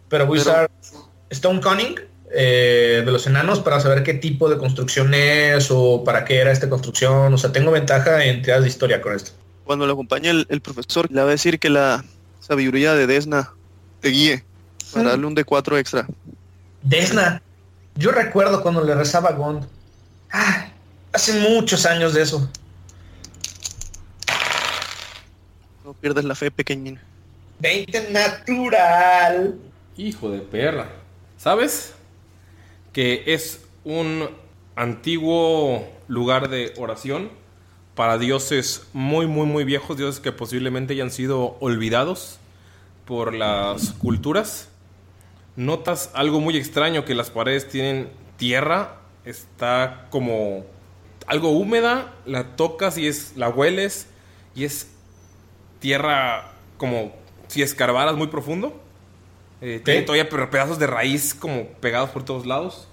pero 0.08 0.26
voy 0.26 0.38
a 0.38 0.42
usar 0.42 0.70
Stone 1.30 1.60
Cunning 1.60 2.00
eh, 2.30 3.02
de 3.04 3.10
los 3.10 3.26
enanos 3.26 3.60
para 3.60 3.80
saber 3.80 4.02
qué 4.02 4.14
tipo 4.14 4.50
de 4.50 4.58
construcción 4.58 5.14
es 5.14 5.68
o 5.70 6.04
para 6.04 6.26
qué 6.26 6.38
era 6.38 6.52
esta 6.52 6.68
construcción. 6.68 7.32
O 7.32 7.38
sea, 7.38 7.50
tengo 7.50 7.70
ventaja 7.70 8.24
en 8.24 8.42
tiradas 8.42 8.64
de 8.64 8.68
historia 8.68 9.00
con 9.00 9.14
esto. 9.14 9.30
Cuando 9.64 9.86
lo 9.86 9.94
acompañe 9.94 10.28
el, 10.28 10.46
el 10.50 10.60
profesor, 10.60 11.10
le 11.10 11.22
va 11.22 11.28
a 11.28 11.30
decir 11.30 11.58
que 11.58 11.70
la 11.70 12.04
sabiduría 12.40 12.94
de 12.94 13.06
Desna 13.06 13.52
te 14.00 14.10
guíe 14.10 14.44
para 14.92 15.10
darle 15.10 15.26
un 15.26 15.36
D4 15.36 15.78
extra. 15.78 16.06
Desna, 16.82 17.40
yo 17.94 18.10
recuerdo 18.10 18.62
cuando 18.62 18.84
le 18.84 18.94
rezaba 18.94 19.30
a 19.30 19.32
Gond. 19.32 19.77
Ah, 20.30 20.68
hace 21.12 21.40
muchos 21.40 21.86
años 21.86 22.14
de 22.14 22.22
eso. 22.22 22.50
No 25.84 25.94
pierdas 25.94 26.24
la 26.24 26.34
fe, 26.34 26.50
pequeñín. 26.50 26.98
20 27.60 28.10
natural. 28.10 29.58
Hijo 29.96 30.30
de 30.30 30.40
perra. 30.40 30.90
¿Sabes? 31.36 31.94
Que 32.92 33.22
es 33.26 33.62
un 33.84 34.28
antiguo 34.76 35.88
lugar 36.08 36.48
de 36.48 36.74
oración 36.76 37.30
para 37.94 38.18
dioses 38.18 38.86
muy, 38.92 39.26
muy, 39.26 39.46
muy 39.46 39.64
viejos, 39.64 39.96
dioses 39.96 40.20
que 40.20 40.30
posiblemente 40.30 40.92
hayan 40.92 41.10
sido 41.10 41.56
olvidados 41.58 42.38
por 43.04 43.34
las 43.34 43.90
culturas. 43.92 44.68
Notas 45.56 46.10
algo 46.14 46.40
muy 46.40 46.56
extraño, 46.56 47.04
que 47.04 47.16
las 47.16 47.30
paredes 47.30 47.68
tienen 47.68 48.10
tierra, 48.36 48.98
está 49.24 50.06
como 50.10 50.64
algo 51.26 51.50
húmeda, 51.50 52.14
la 52.26 52.56
tocas 52.56 52.96
y 52.98 53.06
es, 53.06 53.32
la 53.36 53.48
hueles 53.48 54.06
y 54.54 54.64
es 54.64 54.88
tierra 55.80 56.52
como 56.78 57.12
si 57.48 57.62
escarbaras 57.62 58.16
muy 58.16 58.28
profundo. 58.28 58.80
Eh, 59.60 59.80
Tiene 59.84 60.02
todavía 60.02 60.28
pe- 60.28 60.46
pedazos 60.46 60.78
de 60.78 60.86
raíz 60.86 61.34
como 61.34 61.66
pegados 61.80 62.10
por 62.10 62.24
todos 62.24 62.46
lados. 62.46 62.88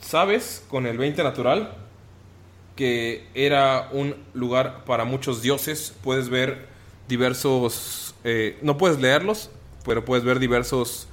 Sabes, 0.00 0.64
con 0.68 0.86
el 0.86 0.98
20 0.98 1.22
natural, 1.22 1.74
que 2.76 3.26
era 3.34 3.88
un 3.92 4.16
lugar 4.34 4.84
para 4.84 5.04
muchos 5.04 5.42
dioses. 5.42 5.94
Puedes 6.02 6.28
ver 6.28 6.66
diversos... 7.08 8.14
eh, 8.24 8.58
no 8.62 8.76
puedes 8.78 8.98
leerlos, 8.98 9.50
pero 9.84 10.04
puedes 10.04 10.24
ver 10.24 10.38
diversos 10.40 11.06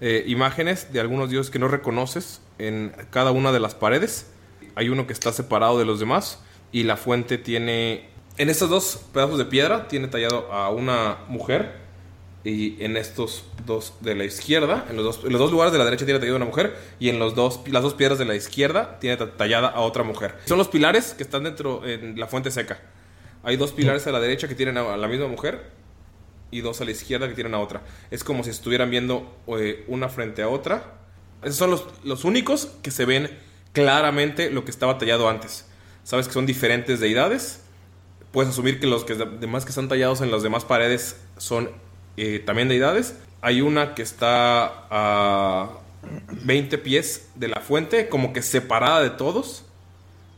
eh, 0.00 0.24
imágenes 0.26 0.92
de 0.92 1.00
algunos 1.00 1.30
dioses 1.30 1.50
que 1.50 1.58
no 1.60 1.68
reconoces 1.68 2.40
en 2.58 2.92
cada 3.10 3.30
una 3.30 3.52
de 3.52 3.60
las 3.60 3.74
paredes. 3.74 4.30
Hay 4.74 4.88
uno 4.88 5.06
que 5.06 5.12
está 5.12 5.32
separado 5.32 5.78
de 5.78 5.84
los 5.84 6.00
demás 6.00 6.40
y 6.72 6.82
la 6.84 6.96
fuente 6.96 7.38
tiene... 7.38 8.08
En 8.36 8.50
estos 8.50 8.68
dos 8.68 9.00
pedazos 9.12 9.38
de 9.38 9.44
piedra 9.44 9.86
tiene 9.86 10.08
tallado 10.08 10.52
a 10.52 10.68
una 10.70 11.18
mujer 11.28 11.84
y 12.42 12.82
en 12.82 12.96
estos 12.96 13.44
dos 13.64 13.94
de 14.00 14.14
la 14.16 14.24
izquierda, 14.24 14.84
en 14.90 14.96
los 14.96 15.04
dos, 15.04 15.24
en 15.24 15.30
los 15.32 15.40
dos 15.40 15.52
lugares 15.52 15.72
de 15.72 15.78
la 15.78 15.84
derecha 15.84 16.04
tiene 16.04 16.18
tallada 16.18 16.36
una 16.36 16.44
mujer 16.44 16.76
y 16.98 17.08
en 17.10 17.20
los 17.20 17.36
dos, 17.36 17.60
las 17.68 17.82
dos 17.82 17.94
piedras 17.94 18.18
de 18.18 18.24
la 18.24 18.34
izquierda 18.34 18.98
tiene 18.98 19.16
ta- 19.16 19.36
tallada 19.36 19.68
a 19.68 19.80
otra 19.80 20.02
mujer. 20.02 20.34
Son 20.46 20.58
los 20.58 20.66
pilares 20.68 21.14
que 21.14 21.22
están 21.22 21.44
dentro 21.44 21.86
en 21.86 22.18
la 22.18 22.26
fuente 22.26 22.50
seca. 22.50 22.80
Hay 23.44 23.56
dos 23.56 23.72
pilares 23.72 24.06
a 24.08 24.12
la 24.12 24.18
derecha 24.20 24.48
que 24.48 24.54
tienen 24.56 24.76
a 24.78 24.96
la 24.96 25.06
misma 25.06 25.28
mujer 25.28 25.70
y 26.50 26.60
dos 26.60 26.80
a 26.80 26.84
la 26.84 26.90
izquierda 26.90 27.28
que 27.28 27.34
tienen 27.34 27.54
a 27.54 27.60
otra. 27.60 27.82
Es 28.10 28.24
como 28.24 28.42
si 28.42 28.50
estuvieran 28.50 28.90
viendo 28.90 29.32
eh, 29.46 29.84
una 29.86 30.08
frente 30.08 30.42
a 30.42 30.48
otra. 30.48 31.03
Esos 31.44 31.56
son 31.56 31.70
los, 31.70 31.86
los 32.02 32.24
únicos 32.24 32.70
que 32.82 32.90
se 32.90 33.04
ven 33.04 33.30
claramente 33.72 34.50
lo 34.50 34.64
que 34.64 34.70
estaba 34.70 34.98
tallado 34.98 35.28
antes. 35.28 35.66
Sabes 36.04 36.26
que 36.26 36.32
son 36.32 36.46
diferentes 36.46 37.00
deidades. 37.00 37.62
Puedes 38.32 38.50
asumir 38.50 38.80
que 38.80 38.86
los 38.86 39.04
que 39.04 39.14
demás 39.14 39.64
que 39.64 39.70
están 39.70 39.88
tallados 39.88 40.20
en 40.20 40.30
las 40.30 40.42
demás 40.42 40.64
paredes 40.64 41.20
son 41.36 41.70
eh, 42.16 42.42
también 42.44 42.68
deidades. 42.68 43.16
Hay 43.42 43.60
una 43.60 43.94
que 43.94 44.02
está 44.02 44.86
a 44.90 45.70
20 46.44 46.78
pies 46.78 47.28
de 47.34 47.48
la 47.48 47.60
fuente, 47.60 48.08
como 48.08 48.32
que 48.32 48.42
separada 48.42 49.02
de 49.02 49.10
todos. 49.10 49.64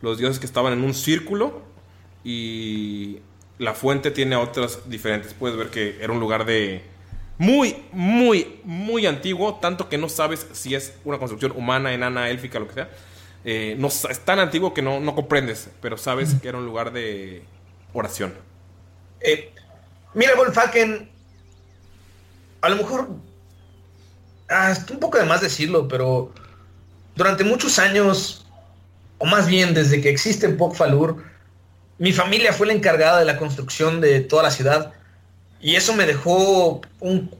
Los 0.03 0.19
dioses 0.19 0.39
que 0.39 0.47
estaban 0.47 0.73
en 0.73 0.83
un 0.83 0.95
círculo. 0.95 1.63
Y 2.25 3.21
la 3.59 3.75
fuente 3.75 4.11
tiene 4.11 4.37
otras 4.37 4.89
diferentes. 4.89 5.35
Puedes 5.35 5.57
ver 5.57 5.71
que 5.71 5.99
era 6.01 6.13
un 6.13 6.21
lugar 6.21 6.45
de 6.45 6.83
muy, 7.39 7.85
muy, 7.93 8.61
muy 8.65 9.07
antiguo. 9.07 9.57
Tanto 9.57 9.89
que 9.89 9.99
no 9.99 10.09
sabes 10.09 10.47
si 10.53 10.75
es 10.75 10.95
una 11.05 11.19
construcción 11.19 11.53
humana, 11.57 11.93
enana, 11.93 12.31
élfica, 12.31 12.59
lo 12.59 12.69
que 12.69 12.75
sea. 12.75 12.91
Eh, 13.45 13.77
no, 13.79 13.89
es 13.89 14.21
tan 14.25 14.39
antiguo 14.39 14.75
que 14.75 14.83
no, 14.83 15.01
no 15.01 15.15
comprendes. 15.15 15.69
Pero 15.81 15.97
sabes 15.99 16.35
que 16.41 16.49
era 16.49 16.59
un 16.59 16.67
lugar 16.67 16.93
de 16.93 17.43
oración. 17.93 18.35
Eh, 19.21 19.53
mira, 20.15 20.35
Wolfaken, 20.37 21.11
a 22.61 22.69
lo 22.69 22.77
mejor, 22.77 23.09
ah, 24.49 24.73
es 24.73 24.91
un 24.91 24.99
poco 24.99 25.19
de 25.19 25.25
más 25.25 25.41
decirlo, 25.41 25.89
pero 25.89 26.33
durante 27.15 27.45
muchos 27.45 27.79
años, 27.79 28.47
o 29.19 29.27
más 29.27 29.47
bien 29.47 29.75
desde 29.75 30.01
que 30.01 30.11
existe 30.11 30.49
Pokfalur, 30.51 31.23
mi 31.99 32.13
familia 32.13 32.53
fue 32.53 32.67
la 32.67 32.75
encargada 32.75 33.19
de 33.19 33.25
la 33.25 33.39
construcción 33.39 34.01
de 34.01 34.21
toda 34.21 34.43
la 34.43 34.51
ciudad 34.51 34.93
y 35.61 35.77
eso 35.77 35.95
me 35.95 36.07
dejó 36.07 36.81
un 37.01 37.35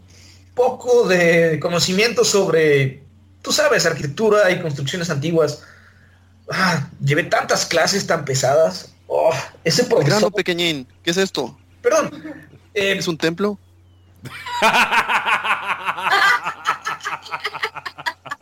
poco 0.55 1.07
de 1.09 1.59
conocimiento 1.61 2.25
sobre, 2.25 3.03
tú 3.43 3.53
sabes, 3.53 3.85
arquitectura 3.87 4.51
y 4.51 4.61
construcciones 4.61 5.11
antiguas. 5.11 5.63
Ah, 6.51 6.89
llevé 7.05 7.25
tantas 7.25 7.67
clases 7.67 8.07
tan 8.07 8.25
pesadas. 8.25 8.93
Oh, 9.07 9.35
ese 9.65 9.85
profesor... 9.85 10.11
Grano 10.11 10.31
pequeñín, 10.31 10.87
¿qué 11.03 11.11
es 11.11 11.17
esto? 11.17 11.59
Perdón. 11.83 12.11
eh, 12.75 12.97
¿Es 12.99 13.07
un 13.09 13.19
templo? 13.19 13.59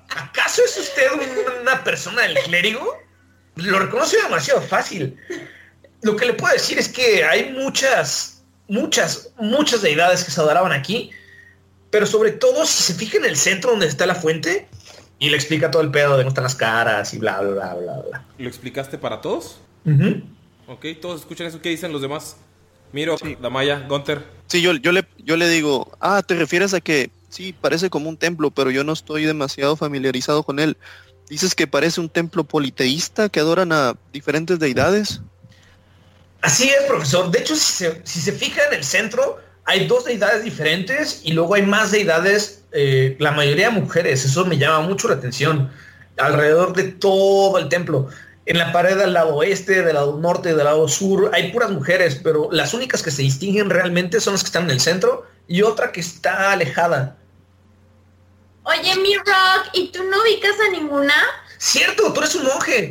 ¿Acaso 0.08 0.62
es 0.64 0.76
usted 0.78 1.06
un- 1.12 1.60
una 1.62 1.82
persona 1.82 2.22
del 2.22 2.38
clérigo? 2.40 2.96
Lo 3.56 3.78
reconoce 3.78 4.16
demasiado 4.22 4.60
fácil. 4.62 5.16
Lo 6.02 6.16
que 6.16 6.26
le 6.26 6.34
puedo 6.34 6.52
decir 6.52 6.78
es 6.78 6.88
que 6.88 7.24
hay 7.24 7.52
muchas, 7.52 8.33
muchas, 8.68 9.32
muchas 9.38 9.82
deidades 9.82 10.24
que 10.24 10.30
se 10.30 10.40
adoraban 10.40 10.72
aquí, 10.72 11.10
pero 11.90 12.06
sobre 12.06 12.32
todo 12.32 12.66
si 12.66 12.82
se 12.82 12.94
fija 12.94 13.18
en 13.18 13.24
el 13.24 13.36
centro 13.36 13.70
donde 13.70 13.86
está 13.86 14.06
la 14.06 14.14
fuente 14.14 14.68
y 15.18 15.30
le 15.30 15.36
explica 15.36 15.70
todo 15.70 15.82
el 15.82 15.90
pedo 15.90 16.10
de 16.10 16.16
dónde 16.16 16.28
están 16.28 16.44
las 16.44 16.54
caras 16.54 17.14
y 17.14 17.18
bla, 17.18 17.40
bla, 17.40 17.74
bla, 17.74 18.02
bla. 18.02 18.24
¿Lo 18.38 18.48
explicaste 18.48 18.98
para 18.98 19.20
todos? 19.20 19.58
Ujú. 19.84 20.22
Ok, 20.66 20.86
todos 21.00 21.20
escuchan 21.20 21.46
eso. 21.46 21.60
¿Qué 21.60 21.68
dicen 21.68 21.92
los 21.92 22.02
demás? 22.02 22.36
Miro, 22.92 23.16
Damaya, 23.40 23.80
Gunter. 23.88 24.24
Sí, 24.46 24.62
yo, 24.62 24.72
yo, 24.74 24.92
le, 24.92 25.04
yo 25.18 25.36
le 25.36 25.48
digo, 25.48 25.90
ah, 26.00 26.22
te 26.22 26.34
refieres 26.36 26.74
a 26.74 26.80
que 26.80 27.10
sí, 27.28 27.52
parece 27.52 27.90
como 27.90 28.08
un 28.08 28.16
templo, 28.16 28.50
pero 28.50 28.70
yo 28.70 28.84
no 28.84 28.92
estoy 28.92 29.24
demasiado 29.24 29.76
familiarizado 29.76 30.44
con 30.44 30.60
él. 30.60 30.76
Dices 31.28 31.54
que 31.54 31.66
parece 31.66 32.00
un 32.00 32.08
templo 32.08 32.44
politeísta 32.44 33.28
que 33.28 33.40
adoran 33.40 33.72
a 33.72 33.96
diferentes 34.12 34.58
deidades. 34.58 35.22
Así 36.44 36.68
es, 36.68 36.82
profesor. 36.86 37.30
De 37.30 37.38
hecho, 37.38 37.56
si 37.56 37.72
se, 37.72 38.02
si 38.04 38.20
se 38.20 38.30
fija 38.30 38.66
en 38.66 38.74
el 38.74 38.84
centro, 38.84 39.40
hay 39.64 39.86
dos 39.86 40.04
deidades 40.04 40.44
diferentes 40.44 41.22
y 41.24 41.32
luego 41.32 41.54
hay 41.54 41.62
más 41.62 41.90
deidades, 41.90 42.64
eh, 42.72 43.16
la 43.18 43.32
mayoría 43.32 43.70
mujeres. 43.70 44.26
Eso 44.26 44.44
me 44.44 44.58
llama 44.58 44.86
mucho 44.86 45.08
la 45.08 45.14
atención. 45.14 45.72
Alrededor 46.18 46.74
de 46.74 46.84
todo 46.92 47.56
el 47.56 47.70
templo. 47.70 48.08
En 48.44 48.58
la 48.58 48.72
pared 48.72 48.98
del 48.98 49.14
lado 49.14 49.36
oeste, 49.36 49.80
del 49.82 49.94
lado 49.94 50.18
norte, 50.20 50.50
del 50.54 50.66
lado 50.66 50.86
sur, 50.86 51.30
hay 51.32 51.50
puras 51.50 51.70
mujeres, 51.70 52.20
pero 52.22 52.50
las 52.52 52.74
únicas 52.74 53.02
que 53.02 53.10
se 53.10 53.22
distinguen 53.22 53.70
realmente 53.70 54.20
son 54.20 54.34
las 54.34 54.42
que 54.42 54.48
están 54.48 54.64
en 54.64 54.72
el 54.72 54.80
centro 54.80 55.24
y 55.48 55.62
otra 55.62 55.92
que 55.92 56.00
está 56.00 56.52
alejada. 56.52 57.16
Oye, 58.64 58.94
mi 58.96 59.16
Rock, 59.16 59.70
¿y 59.72 59.88
tú 59.88 60.04
no 60.04 60.20
ubicas 60.20 60.56
a 60.60 60.70
ninguna? 60.72 61.14
Cierto, 61.56 62.12
tú 62.12 62.20
eres 62.20 62.34
un 62.34 62.44
monje. 62.44 62.90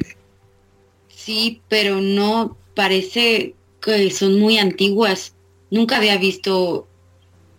Sí, 1.07 1.61
pero 1.69 2.01
no 2.01 2.57
parece 2.75 3.55
que 3.81 4.11
son 4.11 4.39
muy 4.39 4.57
antiguas. 4.57 5.33
Nunca 5.71 5.97
había 5.97 6.17
visto 6.17 6.87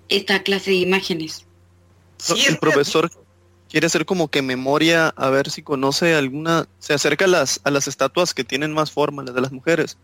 esta 0.08 0.42
clase 0.42 0.70
de 0.70 0.76
imágenes. 0.78 1.46
el 2.46 2.58
profesor 2.58 3.10
quiere 3.70 3.86
hacer 3.86 4.06
como 4.06 4.28
que 4.28 4.40
memoria 4.42 5.08
a 5.08 5.30
ver 5.30 5.50
si 5.50 5.62
conoce 5.62 6.14
alguna, 6.14 6.68
se 6.78 6.94
acerca 6.94 7.24
a 7.24 7.28
las, 7.28 7.60
a 7.64 7.70
las 7.70 7.88
estatuas 7.88 8.32
que 8.34 8.44
tienen 8.44 8.72
más 8.72 8.90
forma, 8.92 9.22
las 9.24 9.34
de 9.34 9.40
las 9.40 9.52
mujeres. 9.52 9.98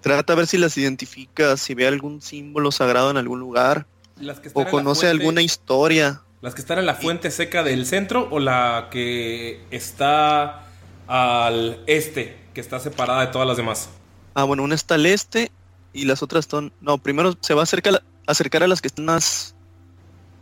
Trata 0.00 0.32
a 0.32 0.36
ver 0.36 0.46
si 0.46 0.58
las 0.58 0.76
identifica, 0.78 1.56
si 1.56 1.74
ve 1.74 1.86
algún 1.86 2.22
símbolo 2.22 2.72
sagrado 2.72 3.10
en 3.10 3.16
algún 3.16 3.40
lugar 3.40 3.86
Las 4.16 4.40
que 4.40 4.48
están 4.48 4.66
o 4.66 4.70
conoce 4.70 5.02
fuente- 5.06 5.20
alguna 5.22 5.42
historia. 5.42 6.22
¿Las 6.40 6.54
que 6.54 6.60
están 6.60 6.78
en 6.80 6.86
la 6.86 6.94
fuente 6.96 7.30
seca 7.30 7.62
del 7.62 7.86
centro 7.86 8.28
o 8.32 8.40
la 8.40 8.88
que 8.90 9.60
está 9.70 10.66
al 11.06 11.82
este, 11.86 12.36
que 12.52 12.60
está 12.60 12.80
separada 12.80 13.20
de 13.20 13.26
todas 13.28 13.46
las 13.46 13.56
demás? 13.56 13.90
Ah, 14.34 14.44
bueno, 14.44 14.62
una 14.62 14.74
está 14.74 14.94
al 14.94 15.06
este 15.06 15.50
y 15.92 16.04
las 16.04 16.22
otras 16.22 16.44
están... 16.44 16.72
No, 16.80 16.98
primero 16.98 17.36
se 17.40 17.54
va 17.54 17.60
a 17.60 17.64
acercar, 17.64 18.02
acercar 18.26 18.62
a 18.62 18.66
las 18.66 18.80
que 18.80 18.88
están 18.88 19.04
más, 19.04 19.54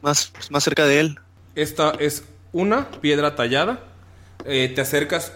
más, 0.03 0.33
más 0.51 0.65
cerca 0.65 0.87
de 0.87 1.01
él. 1.01 1.19
Esta 1.55 1.91
es 1.99 2.25
una 2.53 2.91
piedra 2.91 3.35
tallada. 3.35 3.85
Eh, 4.45 4.73
te 4.75 4.81
acercas, 4.81 5.33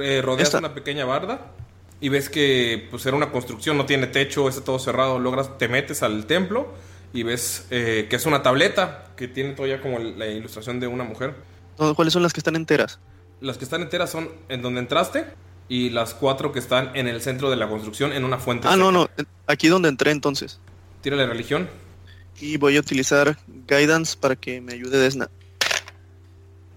eh, 0.00 0.20
rodeas 0.22 0.48
Esta. 0.48 0.58
una 0.58 0.74
pequeña 0.74 1.04
barda 1.04 1.52
y 2.00 2.08
ves 2.08 2.28
que 2.28 2.86
pues 2.90 3.04
era 3.06 3.16
una 3.16 3.32
construcción, 3.32 3.76
no 3.76 3.86
tiene 3.86 4.06
techo, 4.06 4.48
está 4.48 4.62
todo 4.62 4.78
cerrado. 4.78 5.18
Logras, 5.18 5.58
te 5.58 5.68
metes 5.68 6.02
al 6.02 6.26
templo 6.26 6.74
y 7.12 7.22
ves 7.22 7.66
eh, 7.70 8.06
que 8.08 8.16
es 8.16 8.26
una 8.26 8.42
tableta 8.42 9.06
que 9.16 9.28
tiene 9.28 9.54
todavía 9.54 9.80
como 9.80 9.98
la 9.98 10.26
ilustración 10.26 10.78
de 10.78 10.86
una 10.86 11.04
mujer. 11.04 11.34
¿Cuáles 11.76 12.12
son 12.12 12.22
las 12.22 12.32
que 12.32 12.40
están 12.40 12.56
enteras? 12.56 12.98
Las 13.40 13.56
que 13.56 13.64
están 13.64 13.82
enteras 13.82 14.10
son 14.10 14.30
en 14.48 14.62
donde 14.62 14.80
entraste 14.80 15.26
y 15.68 15.90
las 15.90 16.14
cuatro 16.14 16.52
que 16.52 16.58
están 16.58 16.90
en 16.94 17.08
el 17.08 17.20
centro 17.20 17.50
de 17.50 17.56
la 17.56 17.68
construcción 17.68 18.12
en 18.12 18.24
una 18.24 18.38
fuente. 18.38 18.66
Ah, 18.66 18.72
seca. 18.72 18.82
no, 18.82 18.92
no, 18.92 19.08
aquí 19.46 19.68
donde 19.68 19.88
entré 19.88 20.10
entonces. 20.10 20.60
Tírale 21.02 21.26
religión. 21.26 21.68
Y 22.40 22.56
voy 22.56 22.76
a 22.76 22.80
utilizar 22.80 23.36
Guidance 23.66 24.16
para 24.18 24.36
que 24.36 24.60
me 24.60 24.74
ayude 24.74 24.98
Desna. 24.98 25.28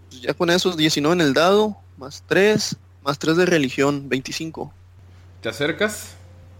Pues 0.09 0.21
Ya 0.21 0.33
con 0.33 0.49
esos 0.49 0.75
19 0.75 1.13
en 1.13 1.21
el 1.21 1.33
dado, 1.33 1.77
más 1.97 2.23
3, 2.27 2.77
más 3.03 3.19
3 3.19 3.37
de 3.37 3.45
religión, 3.45 4.09
25. 4.09 4.73
Te 5.41 5.49
acercas 5.49 6.15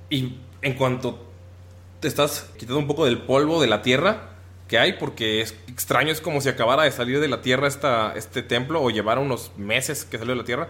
y 0.10 0.36
en 0.62 0.76
cuanto 0.76 1.28
te 2.00 2.08
estás 2.08 2.50
quitando 2.58 2.80
un 2.80 2.88
poco 2.88 3.06
del 3.06 3.20
polvo 3.20 3.62
de 3.62 3.68
la 3.68 3.82
tierra 3.82 4.30
que 4.68 4.80
hay, 4.80 4.94
porque 4.94 5.42
es 5.42 5.54
extraño, 5.68 6.12
es 6.12 6.22
como 6.22 6.40
si 6.40 6.48
acabara 6.48 6.84
de 6.84 6.92
salir 6.92 7.20
de 7.20 7.28
la 7.28 7.42
tierra 7.42 7.68
esta, 7.68 8.14
este 8.16 8.42
templo 8.42 8.82
o 8.82 8.90
llevara 8.90 9.20
unos 9.20 9.52
meses 9.58 10.06
que 10.06 10.18
salió 10.18 10.32
de 10.32 10.38
la 10.40 10.46
tierra. 10.46 10.70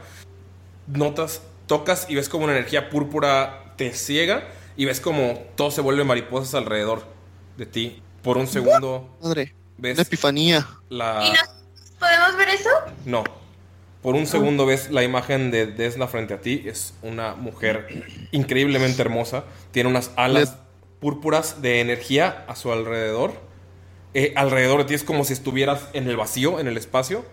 Notas, 0.88 1.43
tocas 1.72 2.06
y 2.10 2.15
ves 2.15 2.27
como 2.27 2.43
una 2.43 2.52
energía 2.52 2.89
púrpura 2.89 3.76
te 3.77 3.93
ciega 3.93 4.43
y 4.76 4.84
ves 4.84 4.99
como 4.99 5.41
todo 5.56 5.72
se 5.72 5.80
vuelve 5.80 6.03
mariposas 6.03 6.53
alrededor 6.53 7.06
de 7.56 7.65
ti. 7.65 8.02
Por 8.23 8.38
un 8.38 8.45
segundo 8.45 9.18
Madre, 9.22 9.56
ves 9.77 9.93
una 9.93 10.02
epifanía. 10.02 10.68
la... 10.89 11.23
¿Y 11.26 11.31
nos 11.31 11.91
podemos 11.98 12.35
ver 12.35 12.49
eso? 12.49 12.69
No. 13.06 13.23
Por 14.02 14.15
un 14.15 14.27
segundo 14.27 14.65
ves 14.65 14.91
la 14.91 15.02
imagen 15.03 15.49
de 15.49 15.65
Desna 15.65 16.07
frente 16.07 16.34
a 16.34 16.41
ti. 16.41 16.61
Es 16.65 16.93
una 17.03 17.35
mujer 17.35 17.88
increíblemente 18.31 19.02
hermosa. 19.02 19.45
Tiene 19.72 19.89
unas 19.89 20.11
alas 20.18 20.57
púrpuras 20.99 21.61
de 21.61 21.80
energía 21.80 22.43
a 22.49 22.57
su 22.57 22.73
alrededor. 22.73 23.31
Eh, 24.14 24.34
alrededor 24.35 24.80
de 24.80 24.85
ti 24.89 24.93
es 24.95 25.06
como 25.06 25.23
si 25.23 25.31
estuvieras 25.31 25.88
en 25.93 26.10
el 26.10 26.18
vacío, 26.18 26.60
en 26.60 26.68
el 26.68 26.76
espacio. 26.76 27.23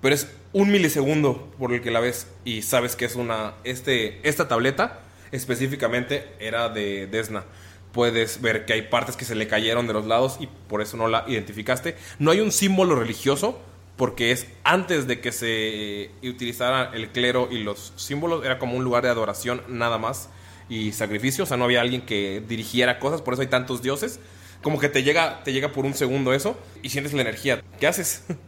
Pero 0.00 0.16
es 0.16 0.26
un 0.52 0.70
milisegundo 0.70 1.50
por 1.58 1.72
el 1.72 1.80
que 1.80 1.90
la 1.90 2.00
ves 2.00 2.26
y 2.44 2.62
sabes 2.62 2.96
que 2.96 3.04
es 3.04 3.16
una. 3.16 3.54
Este, 3.64 4.26
esta 4.28 4.48
tableta 4.48 5.00
específicamente 5.32 6.26
era 6.38 6.68
de 6.68 7.06
Desna. 7.06 7.44
Puedes 7.92 8.40
ver 8.40 8.64
que 8.64 8.74
hay 8.74 8.82
partes 8.82 9.16
que 9.16 9.24
se 9.24 9.34
le 9.34 9.48
cayeron 9.48 9.86
de 9.86 9.92
los 9.92 10.06
lados 10.06 10.36
y 10.40 10.46
por 10.46 10.82
eso 10.82 10.96
no 10.96 11.08
la 11.08 11.24
identificaste. 11.26 11.96
No 12.18 12.30
hay 12.30 12.40
un 12.40 12.52
símbolo 12.52 12.94
religioso 12.94 13.60
porque 13.96 14.30
es 14.30 14.46
antes 14.62 15.06
de 15.06 15.20
que 15.20 15.32
se 15.32 16.10
utilizara 16.22 16.92
el 16.94 17.10
clero 17.10 17.48
y 17.50 17.58
los 17.58 17.92
símbolos, 17.96 18.44
era 18.44 18.58
como 18.58 18.76
un 18.76 18.84
lugar 18.84 19.02
de 19.02 19.08
adoración 19.08 19.62
nada 19.68 19.98
más 19.98 20.28
y 20.68 20.92
sacrificio, 20.92 21.44
o 21.44 21.46
sea, 21.46 21.56
no 21.56 21.64
había 21.64 21.80
alguien 21.80 22.02
que 22.02 22.42
dirigiera 22.46 23.00
cosas, 23.00 23.22
por 23.22 23.34
eso 23.34 23.42
hay 23.42 23.48
tantos 23.48 23.82
dioses. 23.82 24.20
Como 24.62 24.78
que 24.78 24.88
te 24.88 25.02
llega, 25.02 25.42
te 25.44 25.52
llega 25.52 25.72
por 25.72 25.84
un 25.84 25.94
segundo 25.94 26.32
eso 26.32 26.56
y 26.82 26.90
sientes 26.90 27.12
la 27.12 27.22
energía. 27.22 27.62
¿Qué 27.80 27.86
haces? 27.86 28.24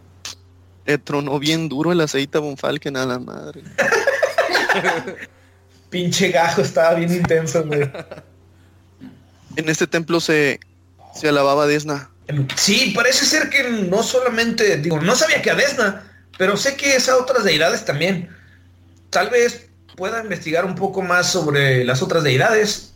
Le 0.86 0.98
tronó 0.98 1.38
bien 1.38 1.68
duro 1.68 1.92
el 1.92 2.00
aceite 2.00 2.38
Bonfalken 2.38 2.96
a 2.96 3.06
la 3.06 3.18
madre. 3.18 3.62
Pinche 5.90 6.30
gajo, 6.30 6.62
estaba 6.62 6.94
bien 6.94 7.12
intenso, 7.12 7.64
güey. 7.64 7.90
En 9.56 9.68
este 9.68 9.86
templo 9.86 10.20
se, 10.20 10.60
se 11.14 11.28
alababa 11.28 11.64
a 11.64 11.66
Desna. 11.66 12.10
Sí, 12.56 12.92
parece 12.94 13.26
ser 13.26 13.50
que 13.50 13.68
no 13.68 14.02
solamente, 14.02 14.78
digo, 14.78 15.00
no 15.00 15.16
sabía 15.16 15.42
que 15.42 15.50
a 15.50 15.56
Desna, 15.56 16.04
pero 16.38 16.56
sé 16.56 16.76
que 16.76 16.94
es 16.94 17.08
a 17.08 17.16
otras 17.16 17.44
deidades 17.44 17.84
también. 17.84 18.30
Tal 19.10 19.30
vez 19.30 19.68
pueda 19.96 20.22
investigar 20.22 20.64
un 20.64 20.76
poco 20.76 21.02
más 21.02 21.30
sobre 21.30 21.84
las 21.84 22.02
otras 22.02 22.22
deidades 22.22 22.92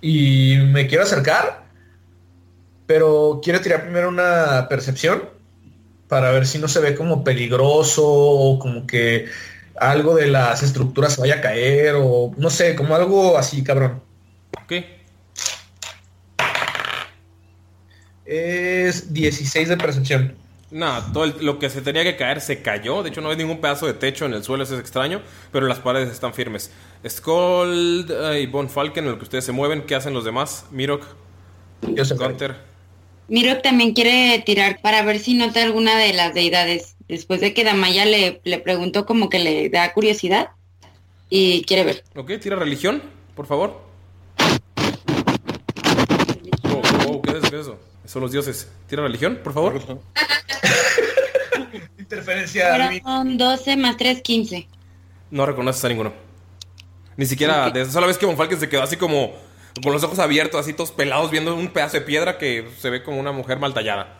y 0.00 0.56
me 0.70 0.86
quiero 0.86 1.02
acercar, 1.02 1.64
pero 2.86 3.40
quiero 3.42 3.60
tirar 3.60 3.82
primero 3.82 4.08
una 4.08 4.68
percepción 4.68 5.33
para 6.08 6.30
ver 6.30 6.46
si 6.46 6.58
no 6.58 6.68
se 6.68 6.80
ve 6.80 6.94
como 6.94 7.24
peligroso 7.24 8.02
o 8.06 8.58
como 8.58 8.86
que 8.86 9.26
algo 9.76 10.14
de 10.14 10.28
las 10.28 10.62
estructuras 10.62 11.16
vaya 11.18 11.36
a 11.36 11.40
caer 11.40 11.94
o 11.98 12.32
no 12.36 12.50
sé, 12.50 12.74
como 12.76 12.94
algo 12.94 13.36
así, 13.38 13.62
cabrón. 13.64 14.02
Ok. 14.62 14.72
Es 18.24 19.12
16 19.12 19.68
de 19.68 19.76
percepción. 19.76 20.34
Nada, 20.70 21.12
todo 21.12 21.24
el- 21.24 21.36
lo 21.40 21.58
que 21.58 21.70
se 21.70 21.82
tenía 21.82 22.02
que 22.02 22.16
caer 22.16 22.40
se 22.40 22.62
cayó. 22.62 23.02
De 23.02 23.10
hecho, 23.10 23.20
no 23.20 23.30
hay 23.30 23.36
ningún 23.36 23.60
pedazo 23.60 23.86
de 23.86 23.94
techo 23.94 24.24
en 24.24 24.34
el 24.34 24.42
suelo, 24.42 24.64
eso 24.64 24.74
es 24.74 24.80
extraño. 24.80 25.22
Pero 25.52 25.66
las 25.66 25.78
paredes 25.78 26.10
están 26.10 26.34
firmes. 26.34 26.70
Eh, 27.04 28.40
y 28.42 28.46
Von 28.46 28.68
Falken, 28.68 29.04
en 29.04 29.10
lo 29.12 29.18
que 29.18 29.24
ustedes 29.24 29.44
se 29.44 29.52
mueven, 29.52 29.82
¿qué 29.82 29.94
hacen 29.94 30.14
los 30.14 30.24
demás? 30.24 30.66
Mirok, 30.70 31.04
Gunter. 31.82 32.73
Mirok 33.28 33.62
también 33.62 33.94
quiere 33.94 34.42
tirar 34.44 34.80
para 34.82 35.02
ver 35.02 35.18
si 35.18 35.34
nota 35.34 35.62
alguna 35.62 35.96
de 35.96 36.12
las 36.12 36.34
deidades. 36.34 36.96
Después 37.08 37.40
de 37.40 37.54
que 37.54 37.64
Damaya 37.64 38.04
le, 38.04 38.40
le 38.44 38.58
preguntó 38.58 39.06
como 39.06 39.28
que 39.28 39.38
le 39.38 39.68
da 39.68 39.92
curiosidad 39.92 40.50
y 41.28 41.62
quiere 41.64 41.84
ver. 41.84 42.04
Ok, 42.14 42.32
tira 42.40 42.56
religión, 42.56 43.02
por 43.34 43.46
favor. 43.46 43.82
Oh, 46.64 46.82
oh, 47.08 47.22
¿qué 47.22 47.30
es 47.32 47.36
eso? 47.36 47.50
¿Qué 47.50 47.56
es 47.56 47.62
eso? 47.62 47.78
Son 48.06 48.22
los 48.22 48.32
dioses. 48.32 48.68
Tira 48.88 49.02
religión, 49.02 49.40
por 49.42 49.52
favor. 49.52 49.80
Interferencia. 51.98 52.68
Fueron 53.02 53.38
12 53.38 53.76
más 53.76 53.96
3, 53.96 54.20
15. 54.20 54.68
No 55.30 55.46
reconoces 55.46 55.84
a 55.84 55.88
ninguno. 55.88 56.12
Ni 57.16 57.26
siquiera, 57.26 57.70
de 57.70 57.86
sola 57.86 58.06
vez 58.06 58.18
que 58.18 58.26
Von 58.26 58.36
Falken 58.36 58.58
se 58.58 58.68
quedó 58.68 58.82
así 58.82 58.96
como 58.96 59.32
con 59.82 59.92
los 59.92 60.02
ojos 60.04 60.18
abiertos, 60.18 60.60
así 60.60 60.72
todos 60.72 60.92
pelados, 60.92 61.30
viendo 61.30 61.54
un 61.54 61.68
pedazo 61.68 61.94
de 61.98 62.02
piedra 62.02 62.38
que 62.38 62.68
se 62.80 62.90
ve 62.90 63.02
como 63.02 63.18
una 63.18 63.32
mujer 63.32 63.58
mal 63.58 63.74
tallada. 63.74 64.18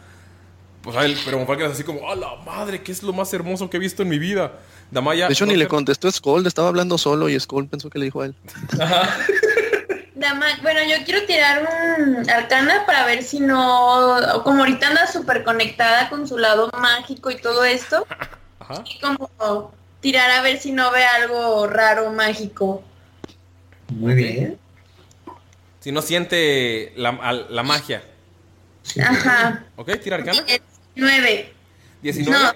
Pues 0.83 0.97
a 0.97 1.05
él, 1.07 1.17
pero 1.25 1.39
Von 1.39 1.47
Falken 1.47 1.67
es 1.67 1.73
así 1.73 1.83
como, 1.85 2.11
¡a 2.11 2.15
la 2.15 2.35
madre! 2.45 2.83
¿Qué 2.83 2.93
es 2.93 3.03
lo 3.03 3.13
más 3.15 3.33
hermoso 3.33 3.71
que 3.71 3.79
he 3.79 3.81
visto 3.81 4.03
en 4.03 4.09
mi 4.11 4.19
vida? 4.19 4.53
Damaya. 4.91 5.29
De 5.29 5.33
hecho, 5.33 5.47
ni 5.47 5.57
le 5.57 5.65
te- 5.65 5.69
contestó 5.71 6.11
Skold, 6.13 6.47
estaba 6.47 6.69
hablando 6.69 6.99
solo 6.99 7.29
y 7.31 7.41
Skold 7.41 7.71
pensó 7.71 7.89
que 7.89 7.99
le 7.99 8.05
dijo 8.07 8.21
a 8.21 8.27
él. 8.27 8.35
Dama, 10.15 10.47
bueno, 10.63 10.81
yo 10.89 11.05
quiero 11.05 11.25
tirar 11.27 11.67
un 11.69 12.29
arcana 12.31 12.85
para 12.87 13.05
ver 13.05 13.23
si 13.23 13.41
no, 13.41 14.19
como 14.45 14.61
ahorita 14.61 14.89
anda 14.89 15.07
súper 15.07 15.43
conectada 15.43 16.09
con 16.09 16.29
su 16.29 16.39
lado 16.39 16.71
mágico 16.79 17.31
y 17.31 17.37
todo 17.41 17.65
esto, 17.65 18.07
Ajá. 18.61 18.85
y 18.87 19.01
como 19.01 19.73
tirar 20.01 20.31
a 20.31 20.43
ver 20.43 20.59
si 20.59 20.71
no 20.71 20.91
ve 20.93 21.05
algo 21.05 21.67
raro 21.67 22.13
mágico. 22.13 22.83
Muy 23.89 24.15
bien. 24.15 24.59
Si 25.85 25.93
no 25.93 26.01
siente 26.01 26.95
la, 26.97 27.47
la 27.51 27.63
magia. 27.63 28.03
Ajá. 28.99 29.67
¿Ok? 29.77 29.91
Tira 30.03 30.17
arcana. 30.17 30.43
9. 30.97 31.53
19. 32.01 32.39
No, 32.43 32.53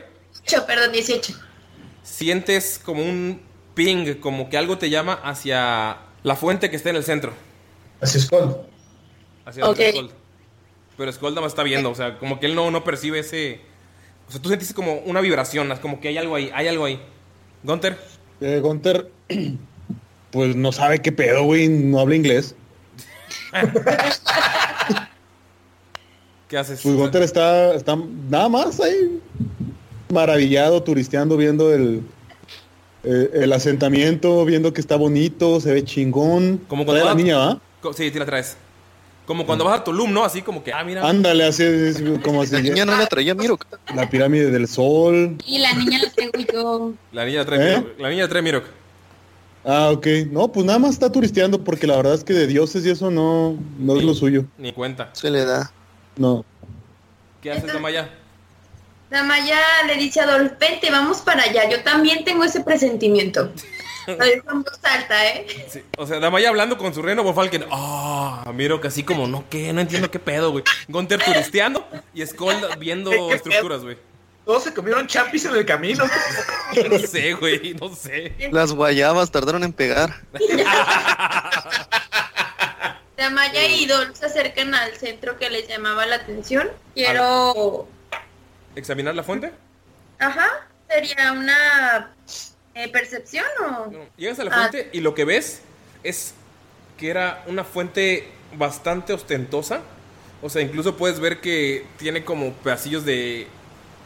8, 0.47 0.65
perdón, 0.67 0.93
18. 0.93 1.35
Sientes 2.03 2.81
como 2.83 3.03
un 3.03 3.43
ping, 3.75 4.15
como 4.15 4.49
que 4.49 4.57
algo 4.57 4.79
te 4.79 4.89
llama 4.89 5.13
hacia 5.13 5.99
la 6.23 6.37
fuente 6.37 6.71
que 6.71 6.77
está 6.77 6.89
en 6.89 6.97
el 6.97 7.05
centro. 7.05 7.35
Hacia 8.01 8.19
Skull. 8.19 8.57
Hacia 9.45 9.69
Ok. 9.69 9.79
Skull. 9.91 10.11
Pero 10.97 11.13
Skull 11.13 11.33
nada 11.33 11.43
más 11.43 11.53
está 11.53 11.65
viendo, 11.65 11.91
o 11.91 11.95
sea, 11.95 12.17
como 12.17 12.41
que 12.41 12.47
él 12.47 12.55
no, 12.55 12.71
no 12.71 12.83
percibe 12.83 13.19
ese... 13.19 13.61
O 14.27 14.33
sea, 14.33 14.41
tú 14.41 14.49
sentiste 14.49 14.73
como 14.73 14.95
una 15.01 15.21
vibración, 15.21 15.71
como 15.83 16.01
que 16.01 16.09
hay 16.09 16.17
algo 16.17 16.35
ahí, 16.35 16.51
hay 16.55 16.67
algo 16.67 16.87
ahí. 16.87 16.99
Gunter, 17.63 17.99
Eh, 18.41 18.61
Gunter, 18.63 19.11
pues 20.31 20.57
no 20.57 20.73
sabe 20.73 21.03
qué 21.03 21.13
pedo, 21.13 21.43
güey, 21.43 21.69
no 21.69 22.01
habla 22.01 22.17
inglés. 22.17 22.55
¿Qué 26.49 26.59
haces? 26.59 26.81
Pues 26.83 26.95
Gunter 26.95 27.23
está, 27.23 27.75
está 27.75 27.97
nada 28.31 28.49
más 28.49 28.81
ahí, 28.81 29.21
maravillado, 30.13 30.83
turisteando, 30.83 31.37
viendo 31.37 31.73
el, 31.73 32.03
eh, 33.05 33.31
el 33.35 33.53
asentamiento, 33.53 34.45
viendo 34.45 34.73
que 34.73 34.81
está 34.81 34.97
bonito, 34.97 35.61
se 35.61 35.73
ve 35.73 35.85
chingón. 35.85 36.59
Como 36.69 36.85
Trae 36.85 37.01
cuando 37.01 37.11
la 37.11 37.15
niña, 37.15 37.37
¿va? 37.39 37.61
Co- 37.81 37.93
Sí, 37.93 38.11
tira 38.11 38.25
traes. 38.27 38.57
Como 39.27 39.45
cuando 39.45 39.67
vas 39.67 39.81
a 39.81 39.85
Tulum, 39.85 40.11
¿no? 40.11 40.25
Así 40.25 40.41
como 40.41 40.65
que, 40.65 40.73
ah, 40.73 40.83
mira. 40.83 41.07
Ándale, 41.07 41.45
así 41.45 41.63
es 41.63 42.03
como 42.25 42.41
así. 42.41 42.55
La 42.55 42.61
niña 42.63 42.87
no 42.87 42.97
la 42.97 43.07
traía 43.07 43.35
Mirok. 43.35 43.63
La 43.95 44.09
pirámide 44.09 44.51
del 44.51 44.67
sol. 44.67 45.37
Y 45.47 45.59
la 45.59 45.75
niña 45.75 45.99
la 46.03 46.11
traigo 46.11 46.39
yo. 46.51 46.93
La 47.13 47.27
niña 47.27 47.45
trae 47.45 47.75
¿Eh? 47.75 47.87
La 47.99 48.09
niña 48.09 48.27
trae 48.27 48.41
Mirok. 48.41 48.65
Ah, 49.71 49.91
ok. 49.91 50.07
No, 50.31 50.51
pues 50.51 50.65
nada 50.65 50.79
más 50.79 50.93
está 50.93 51.13
turisteando 51.13 51.63
porque 51.63 51.87
la 51.87 51.97
verdad 51.97 52.15
es 52.15 52.25
que 52.25 52.33
de 52.33 52.47
dioses 52.47 52.87
y 52.87 52.91
eso 52.91 53.11
no, 53.11 53.55
no 53.79 53.99
es 53.99 54.03
lo 54.03 54.15
suyo. 54.15 54.47
Ni 54.57 54.73
cuenta. 54.73 55.11
Se 55.13 55.31
le 55.31 55.45
da. 55.45 55.71
No. 56.17 56.43
¿Qué 57.43 57.53
haces, 57.53 57.71
Damaya? 57.71 58.09
Damaya 59.11 59.59
le 59.87 59.97
dice 59.97 60.21
a 60.21 60.25
Adolf, 60.25 60.53
vente, 60.59 60.91
vamos 60.91 61.19
para 61.19 61.43
allá. 61.43 61.69
Yo 61.69 61.83
también 61.83 62.25
tengo 62.25 62.45
ese 62.45 62.61
presentimiento. 62.63 63.53
Lo 64.07 64.25
dijo 64.25 64.51
en 64.51 64.63
voz 64.63 64.81
alta, 64.85 65.27
¿eh? 65.27 65.47
Sí, 65.69 65.83
O 65.99 66.07
sea, 66.07 66.19
Damaya 66.19 66.49
hablando 66.49 66.79
con 66.79 66.95
su 66.95 67.03
reino 67.03 67.23
Von 67.23 67.35
Falken. 67.35 67.67
Ah, 67.71 68.51
Mirok 68.55 68.87
así 68.87 69.03
como, 69.03 69.27
no, 69.27 69.45
¿qué? 69.51 69.71
No 69.75 69.83
entiendo 69.83 70.11
qué 70.11 70.19
pedo, 70.19 70.51
güey. 70.51 70.65
Gunter 70.89 71.23
turisteando 71.23 71.87
y 72.15 72.25
Skull 72.25 72.57
viendo 72.79 73.11
estructuras, 73.35 73.83
güey. 73.83 73.99
Todos 74.49 74.65
se 74.65 74.73
comieron 74.73 75.07
champis 75.07 75.45
en 75.45 75.55
el 75.57 75.67
camino. 75.67 76.07
No 76.91 76.99
sé, 77.01 77.35
güey, 77.35 77.75
no 77.75 77.95
sé. 77.95 78.35
Las 78.51 78.73
guayabas 78.73 79.31
tardaron 79.31 79.63
en 79.63 79.75
pegar. 79.75 80.23
Damaya 83.17 83.67
y 83.67 83.85
Dolph 83.85 84.15
se 84.17 84.25
acercan 84.25 84.75
al 84.75 84.95
centro 84.97 85.37
que 85.39 85.51
les 85.51 85.69
llamaba 85.69 86.07
la 86.07 86.17
atención. 86.17 86.71
Quiero... 86.95 87.89
¿Examinar 88.75 89.15
la 89.15 89.23
fuente? 89.23 89.53
Ajá, 90.19 90.49
sería 90.89 91.33
una 91.33 92.15
eh, 92.75 92.89
percepción 92.89 93.47
o... 93.67 93.93
Llegas 94.17 94.39
a 94.39 94.45
la 94.45 94.51
Ah. 94.51 94.59
fuente 94.71 94.89
y 94.95 95.01
lo 95.01 95.15
que 95.15 95.25
ves 95.27 95.61
es 96.03 96.33
que 96.97 97.11
era 97.11 97.45
una 97.49 97.65
fuente 97.65 98.31
bastante 98.55 99.13
ostentosa. 99.13 99.81
O 100.41 100.49
sea, 100.49 100.63
incluso 100.63 100.97
puedes 100.97 101.21
ver 101.21 101.43
que 101.43 101.87
tiene 101.99 102.25
como 102.25 102.53
pedacillos 102.55 103.05
de... 103.05 103.47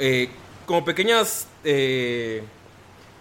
eh, 0.02 0.28
como 0.66 0.84
pequeñas... 0.84 1.46
eh, 1.64 2.42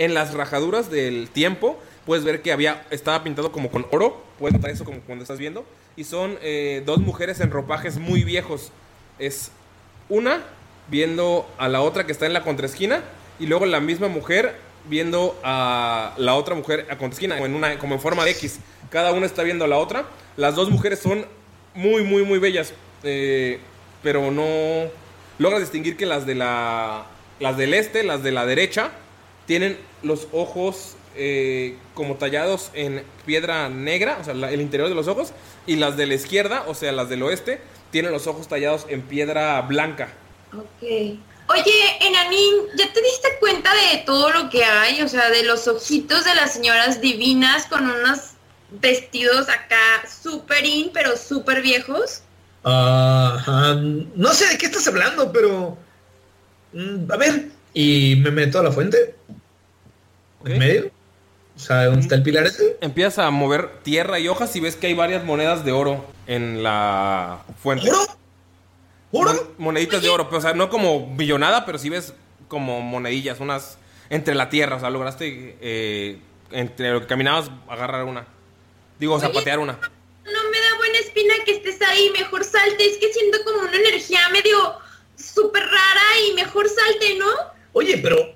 en 0.02 0.16
las 0.16 0.34
rajaduras 0.34 0.90
del 0.90 1.30
tiempo, 1.30 1.80
puedes 2.08 2.26
ver 2.26 2.42
que 2.42 2.52
había 2.52 2.88
estaba 2.90 3.24
pintado 3.24 3.52
como 3.52 3.70
con 3.70 3.86
oro. 3.92 4.20
Puedes 4.40 4.56
notar 4.56 4.72
eso 4.72 4.84
como 4.84 5.00
cuando 5.02 5.22
estás 5.22 5.38
viendo. 5.38 5.64
Y 5.96 6.06
son 6.06 6.40
eh, 6.42 6.82
dos 6.88 6.98
mujeres 6.98 7.40
en 7.40 7.52
ropajes 7.52 8.00
muy 8.00 8.24
viejos. 8.24 8.72
Es 9.20 9.52
una 10.10 10.42
viendo 10.88 11.48
a 11.60 11.70
la 11.70 11.82
otra 11.82 12.08
que 12.08 12.12
está 12.12 12.26
en 12.26 12.34
la 12.34 12.42
contraesquina 12.42 13.04
y 13.40 13.46
luego 13.46 13.68
la 13.68 13.80
misma 13.80 14.08
mujer 14.08 14.56
viendo 14.90 15.40
a 15.44 16.16
la 16.18 16.34
otra 16.34 16.56
mujer 16.56 16.88
a 16.90 16.98
contraesquina 16.98 17.38
como 17.78 17.94
en 17.94 18.02
forma 18.02 18.26
de 18.26 18.32
X. 18.32 18.60
Cada 18.90 19.12
una 19.12 19.28
está 19.28 19.44
viendo 19.44 19.66
a 19.66 19.68
la 19.68 19.78
otra. 19.78 20.06
Las 20.36 20.56
dos 20.56 20.72
mujeres 20.72 20.98
son 20.98 21.28
muy 21.76 22.04
muy 22.04 22.24
muy 22.24 22.40
bellas, 22.40 22.74
pero 24.02 24.32
no 24.32 24.90
logras 25.42 25.62
distinguir 25.62 25.98
que 25.98 26.06
las 26.06 26.26
de 26.26 26.36
la 26.36 27.06
las 27.40 27.58
del 27.58 27.74
este, 27.74 28.04
las 28.04 28.24
de 28.24 28.32
la 28.32 28.46
derecha 28.46 28.92
tienen 29.48 29.78
los 30.04 30.28
ojos 30.32 30.96
eh, 31.16 31.76
como 31.94 32.16
tallados 32.16 32.70
en 32.74 33.04
piedra 33.26 33.68
negra, 33.68 34.20
o 34.22 34.24
sea, 34.24 34.34
el 34.34 34.62
interior 34.62 34.88
de 34.88 34.96
los 34.96 35.08
ojos, 35.08 35.34
y 35.66 35.76
las 35.76 35.98
de 35.98 36.06
la 36.06 36.14
izquierda, 36.14 36.64
o 36.68 36.76
sea, 36.76 36.92
las 36.92 37.10
del 37.10 37.24
oeste, 37.24 37.60
tienen 37.90 38.12
los 38.12 38.28
ojos 38.28 38.48
tallados 38.48 38.86
en 38.88 39.02
piedra 39.02 39.60
blanca. 39.62 40.10
Ok. 40.54 40.82
Oye, 40.84 41.98
Enanín, 42.00 42.54
¿ya 42.78 42.94
te 42.94 43.02
diste 43.02 43.28
cuenta 43.40 43.72
de 43.74 43.98
todo 44.06 44.30
lo 44.30 44.50
que 44.50 44.64
hay? 44.64 45.02
O 45.02 45.08
sea, 45.08 45.30
de 45.30 45.44
los 45.44 45.68
ojitos 45.68 46.24
de 46.24 46.36
las 46.36 46.54
señoras 46.54 47.02
divinas 47.02 47.66
con 47.66 47.90
unas 47.90 48.36
vestidos 48.70 49.50
acá 49.50 50.08
súper 50.08 50.66
in, 50.66 50.92
pero 50.94 51.18
súper 51.18 51.62
viejos. 51.62 52.22
Ajá, 52.64 53.76
no 53.76 54.34
sé 54.34 54.48
de 54.50 54.58
qué 54.58 54.68
estás 54.68 54.88
hablando, 54.88 55.32
pero... 55.32 55.78
mm, 56.74 57.12
a 57.12 57.18
ver, 57.18 57.50
y 57.74 58.16
me 58.18 58.32
meto 58.32 58.60
a 58.60 58.64
la 58.64 58.72
fuente. 58.72 59.16
¿En 60.46 60.60
medio? 60.60 60.92
O 61.56 61.60
sea, 61.60 61.86
¿dónde 61.86 62.02
está 62.02 62.16
el 62.16 62.24
pilar 62.24 62.46
ese? 62.46 62.78
Empiezas 62.82 63.20
a 63.20 63.30
mover 63.30 63.84
tierra 63.84 64.20
y 64.20 64.28
hojas 64.28 64.56
y 64.56 64.60
ves 64.60 64.76
que 64.76 64.88
hay 64.88 64.94
varias 64.94 65.24
monedas 65.24 65.64
de 65.64 65.72
oro 65.72 66.06
en 66.28 66.64
la 66.64 67.44
fuente. 67.62 67.90
¿Oro? 67.90 68.00
¿Oro? 69.12 69.54
moneditas 69.58 70.02
de 70.02 70.10
oro, 70.10 70.26
pero, 70.28 70.38
o 70.38 70.42
sea, 70.42 70.54
no 70.54 70.70
como 70.70 71.08
millonada, 71.08 71.66
pero 71.66 71.78
sí 71.78 71.90
ves 71.90 72.14
como 72.48 72.82
monedillas, 72.82 73.40
unas 73.40 73.78
entre 74.10 74.36
la 74.36 74.50
tierra, 74.50 74.78
o 74.78 74.80
sea, 74.80 74.90
lograste 74.90 75.58
eh, 75.62 76.18
entre 76.52 76.92
lo 76.92 77.02
que 77.02 77.08
caminabas 77.08 77.52
agarrar 77.70 78.06
una. 78.06 78.26
Digo, 79.00 79.16
o 79.16 79.20
sea, 79.20 79.30
Oye. 79.30 79.38
patear 79.38 79.60
una. 79.60 79.80
Buena 80.82 80.98
espina 80.98 81.34
que 81.46 81.52
estés 81.58 81.80
ahí, 81.88 82.12
mejor 82.18 82.44
salte. 82.44 82.84
Es 82.84 82.98
que 82.98 83.14
siento 83.14 83.38
como 83.46 83.60
una 83.60 83.78
energía 83.78 84.20
medio 84.30 84.80
súper 85.16 85.62
rara 85.62 86.08
y 86.28 86.34
mejor 86.34 86.68
salte, 86.68 87.20
¿no? 87.20 87.28
Oye, 87.74 88.00
pero... 88.00 88.36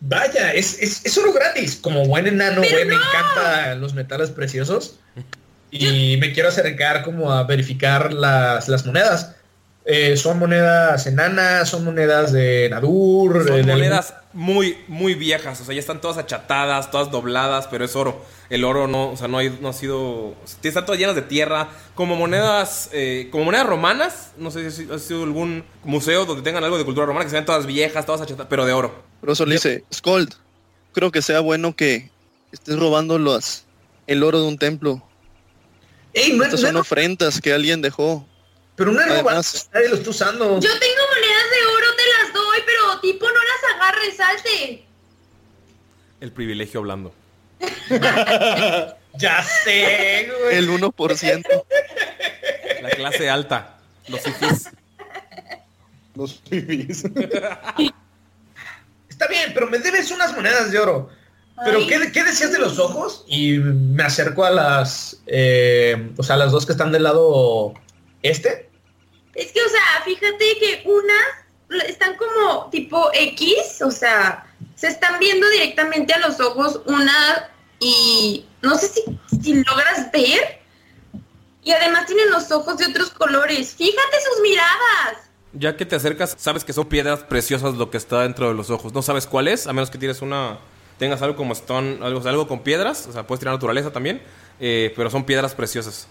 Vaya, 0.00 0.54
es, 0.54 0.78
es, 0.80 1.04
es 1.04 1.18
oro 1.18 1.34
gratis. 1.34 1.76
Como 1.76 2.06
buen 2.06 2.26
enano, 2.26 2.62
güey, 2.62 2.86
me 2.86 2.94
encantan 2.94 3.78
los 3.78 3.92
metales 3.92 4.30
preciosos. 4.30 4.98
Y 5.70 6.16
me 6.16 6.32
quiero 6.32 6.48
acercar 6.48 7.02
como 7.02 7.30
a 7.30 7.42
verificar 7.42 8.14
las, 8.14 8.66
las 8.66 8.86
monedas. 8.86 9.36
Eh, 9.92 10.16
son 10.16 10.38
monedas 10.38 11.04
enanas, 11.08 11.68
son 11.68 11.84
monedas 11.84 12.30
de 12.32 12.68
Nadur. 12.70 13.44
Son 13.44 13.56
de 13.56 13.62
monedas 13.64 14.14
muy, 14.32 14.78
muy 14.86 15.14
viejas, 15.14 15.60
o 15.60 15.64
sea, 15.64 15.74
ya 15.74 15.80
están 15.80 16.00
todas 16.00 16.16
achatadas, 16.16 16.92
todas 16.92 17.10
dobladas, 17.10 17.66
pero 17.66 17.84
es 17.84 17.96
oro. 17.96 18.24
El 18.50 18.62
oro 18.64 18.86
no, 18.86 19.10
o 19.10 19.16
sea, 19.16 19.26
no, 19.26 19.38
hay, 19.38 19.58
no 19.60 19.68
ha 19.68 19.72
sido... 19.72 20.34
Están 20.62 20.84
todas 20.86 21.00
llenas 21.00 21.16
de 21.16 21.22
tierra, 21.22 21.70
como 21.96 22.14
monedas, 22.14 22.88
eh, 22.92 23.28
como 23.32 23.44
monedas 23.46 23.66
romanas, 23.66 24.30
no 24.38 24.52
sé 24.52 24.70
si 24.70 24.86
ha 24.92 24.98
sido 25.00 25.24
algún 25.24 25.64
museo 25.82 26.24
donde 26.24 26.42
tengan 26.42 26.62
algo 26.62 26.78
de 26.78 26.84
cultura 26.84 27.06
romana, 27.06 27.24
que 27.24 27.30
se 27.30 27.36
ven 27.36 27.44
todas 27.44 27.66
viejas, 27.66 28.06
todas 28.06 28.20
achatadas, 28.20 28.46
pero 28.48 28.64
de 28.66 28.72
oro. 28.72 28.94
Profesor 29.20 29.48
le 29.48 29.54
dice, 29.54 29.84
Scold, 29.92 30.34
creo 30.92 31.10
que 31.10 31.20
sea 31.22 31.40
bueno 31.40 31.74
que 31.74 32.10
estés 32.52 32.78
robando 32.78 33.18
los, 33.18 33.64
el 34.06 34.22
oro 34.22 34.40
de 34.40 34.46
un 34.46 34.56
templo. 34.58 35.02
Ey, 36.14 36.34
no 36.34 36.44
es- 36.44 36.50
Estas 36.50 36.60
no 36.62 36.66
son 36.68 36.76
ofrendas 36.76 37.40
que 37.40 37.52
alguien 37.52 37.82
dejó. 37.82 38.24
Pero 38.80 38.92
no 38.92 39.00
es 39.02 39.08
robado, 39.08 39.28
Además- 39.28 39.68
nadie 39.74 39.88
lo 39.90 39.96
está 39.96 40.08
usando. 40.08 40.58
Yo 40.58 40.70
tengo 40.78 41.02
monedas 41.14 41.50
de 41.50 41.66
oro, 41.76 41.86
te 41.96 42.02
las 42.24 42.32
doy, 42.32 42.60
pero 42.64 42.98
tipo 43.02 43.26
no 43.26 43.34
las 43.34 43.62
agarres, 43.74 44.16
salte. 44.16 44.86
El 46.18 46.32
privilegio 46.32 46.80
hablando. 46.80 47.12
ya 49.18 49.42
sé, 49.42 50.32
güey. 50.44 50.56
El 50.56 50.70
1%. 50.70 51.62
La 52.80 52.88
clase 52.88 53.28
alta, 53.28 53.76
los 54.08 54.20
fifís. 54.22 54.70
Los 56.14 56.40
fifís. 56.48 57.04
Está 59.10 59.26
bien, 59.28 59.52
pero 59.52 59.66
me 59.66 59.78
debes 59.78 60.10
unas 60.10 60.34
monedas 60.34 60.72
de 60.72 60.78
oro. 60.78 61.10
Pero 61.66 61.86
¿qué, 61.86 62.10
qué 62.12 62.24
decías 62.24 62.50
de 62.50 62.58
los 62.58 62.78
ojos? 62.78 63.26
Y 63.28 63.58
me 63.58 64.04
acerco 64.04 64.42
a 64.42 64.50
las, 64.50 65.20
eh, 65.26 66.12
o 66.16 66.22
sea, 66.22 66.38
las 66.38 66.50
dos 66.50 66.64
que 66.64 66.72
están 66.72 66.92
del 66.92 67.02
lado 67.02 67.74
este. 68.22 68.69
Es 69.40 69.52
que, 69.52 69.62
o 69.62 69.68
sea, 69.70 70.02
fíjate 70.04 70.58
que 70.58 70.82
unas 70.84 71.88
están 71.88 72.14
como 72.16 72.68
tipo 72.68 73.08
X, 73.14 73.80
o 73.80 73.90
sea, 73.90 74.44
se 74.74 74.88
están 74.88 75.18
viendo 75.18 75.48
directamente 75.48 76.12
a 76.12 76.18
los 76.18 76.38
ojos 76.40 76.82
una 76.84 77.50
y 77.78 78.44
no 78.60 78.76
sé 78.76 78.88
si, 78.88 79.54
logras 79.54 80.12
ver. 80.12 80.60
Y 81.62 81.72
además 81.72 82.04
tienen 82.04 82.30
los 82.30 82.52
ojos 82.52 82.76
de 82.76 82.88
otros 82.88 83.08
colores. 83.10 83.76
Fíjate 83.76 84.16
sus 84.30 84.42
miradas. 84.42 85.30
Ya 85.54 85.74
que 85.74 85.86
te 85.86 85.96
acercas, 85.96 86.36
sabes 86.38 86.62
que 86.62 86.74
son 86.74 86.86
piedras 86.86 87.20
preciosas 87.20 87.74
lo 87.76 87.90
que 87.90 87.96
está 87.96 88.20
dentro 88.20 88.48
de 88.48 88.54
los 88.54 88.68
ojos. 88.68 88.92
No 88.92 89.00
sabes 89.00 89.26
cuál 89.26 89.48
es, 89.48 89.66
a 89.66 89.72
menos 89.72 89.88
que 89.88 89.96
tires 89.96 90.20
una. 90.20 90.58
tengas 90.98 91.22
algo 91.22 91.34
como 91.36 91.54
stone, 91.54 91.98
algo, 92.02 92.28
algo 92.28 92.46
con 92.46 92.62
piedras. 92.62 93.06
O 93.06 93.12
sea, 93.12 93.26
puedes 93.26 93.40
tirar 93.40 93.54
naturaleza 93.54 93.90
también. 93.90 94.20
eh, 94.60 94.92
pero 94.94 95.08
son 95.08 95.24
piedras 95.24 95.54
preciosas. 95.54 96.08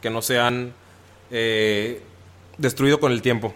Que 0.00 0.08
no 0.08 0.22
se 0.22 0.38
han 0.38 0.72
eh, 1.30 2.02
destruido 2.60 3.00
con 3.00 3.12
el 3.12 3.22
tiempo. 3.22 3.54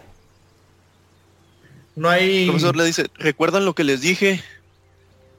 No 1.95 2.09
hay. 2.09 2.43
El 2.43 2.49
profesor 2.49 2.77
le 2.77 2.85
dice, 2.85 3.07
¿recuerdan 3.17 3.65
lo 3.65 3.75
que 3.75 3.85
les 3.85 4.01
dije? 4.01 4.43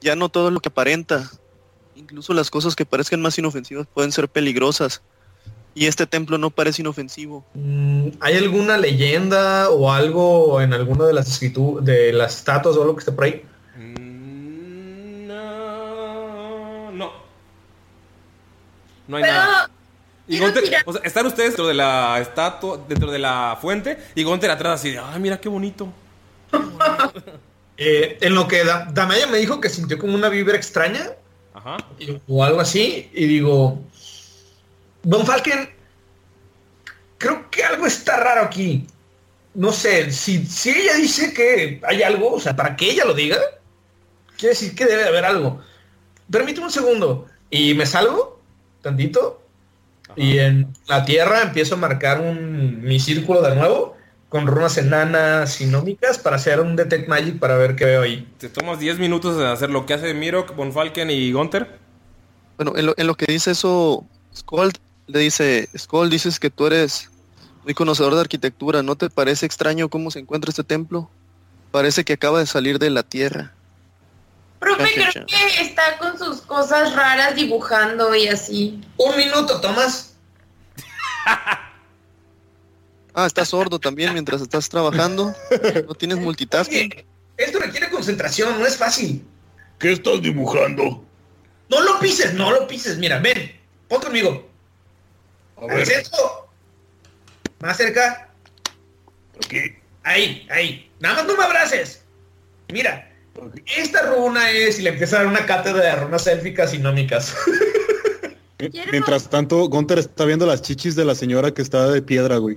Ya 0.00 0.16
no 0.16 0.28
todo 0.28 0.50
lo 0.50 0.60
que 0.60 0.68
aparenta. 0.68 1.30
Incluso 1.94 2.32
las 2.32 2.50
cosas 2.50 2.76
que 2.76 2.86
parezcan 2.86 3.20
más 3.20 3.38
inofensivas 3.38 3.86
pueden 3.92 4.12
ser 4.12 4.28
peligrosas. 4.28 5.02
Y 5.74 5.86
este 5.86 6.06
templo 6.06 6.38
no 6.38 6.48
parece 6.50 6.80
inofensivo. 6.80 7.44
Mm, 7.52 8.08
¿Hay 8.20 8.36
alguna 8.36 8.78
leyenda 8.78 9.68
o 9.68 9.92
algo 9.92 10.62
en 10.62 10.72
alguna 10.72 11.04
de 11.04 11.12
las 11.12 11.28
escrituras, 11.28 11.84
de 11.84 12.14
las 12.14 12.36
estatuas 12.36 12.76
o 12.76 12.82
algo 12.82 12.94
que 12.94 13.00
esté 13.00 13.12
por 13.12 13.24
ahí? 13.24 13.42
No. 16.94 17.12
No 19.06 19.16
hay 19.18 19.22
Pero 19.22 19.34
nada. 19.34 19.70
Y 20.28 20.40
o 20.40 20.52
sea, 20.92 21.02
están 21.04 21.26
ustedes 21.26 21.50
dentro 21.50 21.68
de 21.68 21.74
la 21.74 22.18
estatua, 22.20 22.80
dentro 22.88 23.10
de 23.12 23.18
la 23.20 23.56
fuente, 23.60 23.96
y 24.14 24.24
Gunter 24.24 24.50
atrás 24.50 24.80
así 24.80 24.90
de, 24.90 24.98
ay, 24.98 25.20
mira 25.20 25.40
qué 25.40 25.48
bonito. 25.48 25.88
Eh, 27.78 28.16
en 28.22 28.34
lo 28.34 28.48
que 28.48 28.64
Da- 28.64 28.88
Damaya 28.90 29.26
me 29.26 29.36
dijo 29.36 29.60
que 29.60 29.68
sintió 29.68 29.98
como 29.98 30.14
una 30.14 30.30
vibra 30.30 30.56
extraña 30.56 31.10
Ajá. 31.52 31.76
y- 31.98 32.18
o 32.26 32.42
algo 32.42 32.58
así, 32.60 33.10
y 33.12 33.26
digo, 33.26 33.78
Don 35.02 35.26
Falken, 35.26 35.68
creo 37.18 37.50
que 37.50 37.62
algo 37.64 37.84
está 37.86 38.16
raro 38.16 38.40
aquí. 38.40 38.86
No 39.52 39.72
sé, 39.72 40.10
si, 40.10 40.46
si 40.46 40.70
ella 40.70 40.94
dice 40.94 41.34
que 41.34 41.82
hay 41.86 42.02
algo, 42.02 42.32
o 42.32 42.40
sea, 42.40 42.56
para 42.56 42.76
que 42.76 42.90
ella 42.90 43.04
lo 43.04 43.12
diga, 43.12 43.36
quiere 44.38 44.54
decir 44.54 44.74
que 44.74 44.86
debe 44.86 45.02
de 45.02 45.08
haber 45.08 45.26
algo. 45.26 45.60
Permíteme 46.30 46.66
un 46.68 46.72
segundo. 46.72 47.26
Y 47.50 47.74
me 47.74 47.84
salgo 47.84 48.40
tantito 48.80 49.42
y 50.14 50.38
en 50.38 50.72
la 50.88 51.04
tierra 51.04 51.42
empiezo 51.42 51.74
a 51.74 51.78
marcar 51.78 52.20
un, 52.20 52.82
mi 52.82 53.00
círculo 53.00 53.42
de 53.42 53.56
nuevo 53.56 53.96
con 54.28 54.46
runas 54.46 54.76
enanas 54.78 55.54
sinómicas 55.54 56.18
para 56.18 56.36
hacer 56.36 56.60
un 56.60 56.76
detect 56.76 57.08
magic 57.08 57.38
para 57.38 57.56
ver 57.56 57.76
qué 57.76 57.84
veo 57.84 58.02
ahí. 58.02 58.28
Te 58.38 58.48
tomas 58.48 58.78
10 58.78 58.98
minutos 58.98 59.38
de 59.38 59.46
hacer 59.46 59.70
lo 59.70 59.86
que 59.86 59.94
hace 59.94 60.14
Mirok, 60.14 60.54
Von 60.54 60.72
Falken 60.72 61.10
y 61.10 61.32
Gunter. 61.32 61.78
Bueno, 62.56 62.76
en 62.76 62.86
lo, 62.86 62.94
en 62.96 63.06
lo 63.06 63.14
que 63.14 63.26
dice 63.26 63.52
eso, 63.52 64.04
Skold 64.34 64.76
le 65.06 65.20
dice, 65.20 65.68
Skold, 65.76 66.10
dices 66.10 66.40
que 66.40 66.50
tú 66.50 66.66
eres 66.66 67.10
muy 67.64 67.74
conocedor 67.74 68.14
de 68.14 68.20
arquitectura. 68.20 68.82
¿No 68.82 68.96
te 68.96 69.10
parece 69.10 69.46
extraño 69.46 69.88
cómo 69.88 70.10
se 70.10 70.20
encuentra 70.20 70.50
este 70.50 70.64
templo? 70.64 71.10
Parece 71.70 72.04
que 72.04 72.14
acaba 72.14 72.38
de 72.38 72.46
salir 72.46 72.78
de 72.78 72.90
la 72.90 73.02
tierra. 73.02 73.55
Profe, 74.58 74.92
creo 74.94 75.26
que 75.26 75.62
está 75.62 75.98
con 75.98 76.18
sus 76.18 76.40
cosas 76.40 76.94
raras 76.94 77.34
dibujando 77.34 78.14
y 78.14 78.28
así. 78.28 78.80
Un 78.96 79.16
minuto, 79.16 79.60
Tomás. 79.60 80.14
Ah, 83.18 83.24
estás 83.24 83.48
sordo 83.48 83.78
también 83.78 84.12
mientras 84.12 84.42
estás 84.42 84.68
trabajando. 84.68 85.34
No 85.88 85.94
tienes 85.94 86.18
multitasking. 86.18 86.92
Esto 87.38 87.58
requiere 87.60 87.88
concentración, 87.88 88.58
no 88.58 88.66
es 88.66 88.76
fácil. 88.76 89.26
¿Qué 89.78 89.92
estás 89.92 90.20
dibujando? 90.20 91.02
No 91.70 91.80
lo 91.80 91.98
pises, 91.98 92.34
no 92.34 92.50
lo 92.50 92.66
pises. 92.68 92.98
Mira, 92.98 93.18
ven, 93.18 93.58
pon 93.88 94.02
conmigo. 94.02 94.46
A 95.56 95.62
Al 95.62 95.68
ver, 95.78 95.86
centro. 95.86 96.46
Más 97.60 97.78
cerca. 97.78 98.28
aquí. 99.42 99.76
Ahí, 100.02 100.46
ahí. 100.50 100.90
Nada 101.00 101.14
más 101.14 101.24
no 101.26 101.38
me 101.38 101.44
abraces. 101.44 102.02
Mira, 102.68 103.10
esta 103.76 104.02
runa 104.14 104.50
es 104.50 104.78
y 104.78 104.82
le 104.82 104.90
empieza 104.90 105.16
a 105.16 105.18
dar 105.20 105.28
una 105.28 105.46
cátedra 105.46 105.82
de 105.84 105.96
runas 105.96 106.26
élficas 106.26 106.72
y 106.74 106.78
nómicas. 106.78 107.34
Mientras 108.92 109.28
tanto, 109.28 109.68
Gunter 109.68 109.98
está 109.98 110.24
viendo 110.24 110.46
las 110.46 110.62
chichis 110.62 110.96
de 110.96 111.04
la 111.04 111.14
señora 111.14 111.52
que 111.52 111.60
está 111.62 111.88
de 111.90 112.02
piedra, 112.02 112.36
güey. 112.38 112.56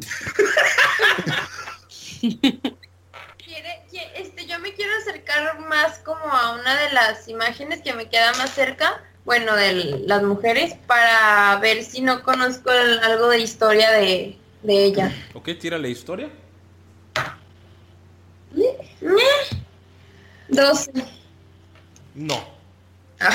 Este, 4.15 4.45
yo 4.47 4.59
me 4.59 4.73
quiero 4.73 4.91
acercar 5.01 5.59
más 5.61 5.99
como 5.99 6.25
a 6.25 6.53
una 6.59 6.75
de 6.81 6.91
las 6.93 7.27
imágenes 7.27 7.81
que 7.81 7.93
me 7.93 8.09
queda 8.09 8.33
más 8.33 8.53
cerca, 8.53 9.01
bueno, 9.25 9.55
de 9.55 9.73
las 10.05 10.23
mujeres, 10.23 10.75
para 10.87 11.57
ver 11.61 11.83
si 11.83 12.01
no 12.01 12.21
conozco 12.23 12.69
el- 12.71 12.99
algo 12.99 13.29
de 13.29 13.39
historia 13.39 13.91
de, 13.91 14.37
de 14.63 14.83
ella. 14.83 15.11
Ok, 15.33 15.49
tírale 15.59 15.89
historia. 15.89 16.29
Meh. 19.01 19.59
12. 20.49 20.91
No. 22.15 22.43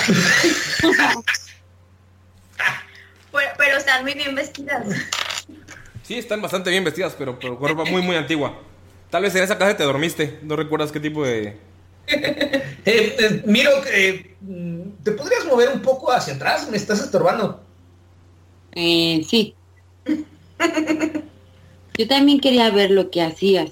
Pero, 3.34 3.50
pero 3.58 3.78
están 3.78 4.04
muy 4.04 4.14
bien 4.14 4.32
vestidas. 4.32 4.86
Sí, 6.04 6.14
están 6.16 6.40
bastante 6.40 6.70
bien 6.70 6.84
vestidas, 6.84 7.16
pero, 7.18 7.36
pero 7.38 7.58
con 7.58 7.68
ropa 7.68 7.84
muy, 7.84 8.00
muy 8.00 8.14
antigua. 8.14 8.60
Tal 9.10 9.22
vez 9.22 9.34
en 9.34 9.42
esa 9.42 9.58
casa 9.58 9.76
te 9.76 9.82
dormiste. 9.84 10.38
No 10.42 10.54
recuerdas 10.54 10.92
qué 10.92 11.00
tipo 11.00 11.24
de. 11.24 11.56
Eh, 12.86 13.16
eh, 13.18 13.42
Miro, 13.46 13.70
eh, 13.86 14.36
¿te 15.02 15.12
podrías 15.12 15.46
mover 15.46 15.70
un 15.70 15.80
poco 15.80 16.12
hacia 16.12 16.34
atrás? 16.34 16.68
Me 16.70 16.76
estás 16.76 17.00
estorbando. 17.00 17.64
Eh, 18.72 19.24
sí. 19.26 19.54
Yo 21.96 22.06
también 22.06 22.40
quería 22.40 22.70
ver 22.70 22.90
lo 22.90 23.10
que 23.10 23.22
hacías. 23.22 23.70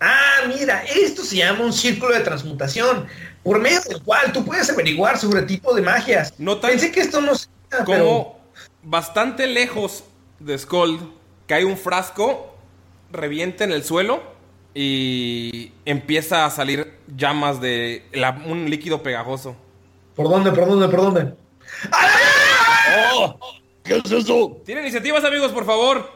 Ah, 0.00 0.42
mira, 0.48 0.82
esto 0.84 1.22
se 1.24 1.36
llama 1.36 1.64
un 1.64 1.72
círculo 1.72 2.12
de 2.14 2.20
transmutación, 2.20 3.06
por 3.42 3.58
medio 3.60 3.80
del 3.82 4.02
cual 4.02 4.32
tú 4.32 4.44
puedes 4.44 4.68
averiguar 4.70 5.18
sobre 5.18 5.42
tipo 5.42 5.74
de 5.74 5.82
magias. 5.82 6.32
Pensé 6.60 6.90
que 6.92 7.00
esto 7.00 7.20
no 7.20 7.34
se... 7.34 7.48
Como 7.84 8.38
bastante 8.82 9.46
lejos 9.46 10.04
de 10.38 10.58
Skull 10.58 11.12
cae 11.46 11.64
un 11.64 11.76
frasco, 11.76 12.54
revienta 13.10 13.64
en 13.64 13.72
el 13.72 13.84
suelo 13.84 14.22
y 14.74 15.72
empieza 15.84 16.44
a 16.44 16.50
salir 16.50 16.98
llamas 17.16 17.60
de 17.60 18.06
la- 18.12 18.42
un 18.46 18.68
líquido 18.68 19.02
pegajoso. 19.02 19.56
¿Por 20.14 20.28
dónde, 20.28 20.52
por 20.52 20.66
dónde, 20.66 20.88
por 20.88 21.00
dónde? 21.00 21.34
Oh, 23.14 23.38
¿Qué 23.82 23.96
es 24.04 24.10
eso? 24.10 24.60
¿Tienen 24.64 24.84
iniciativas, 24.84 25.24
amigos, 25.24 25.52
por 25.52 25.64
favor? 25.66 26.10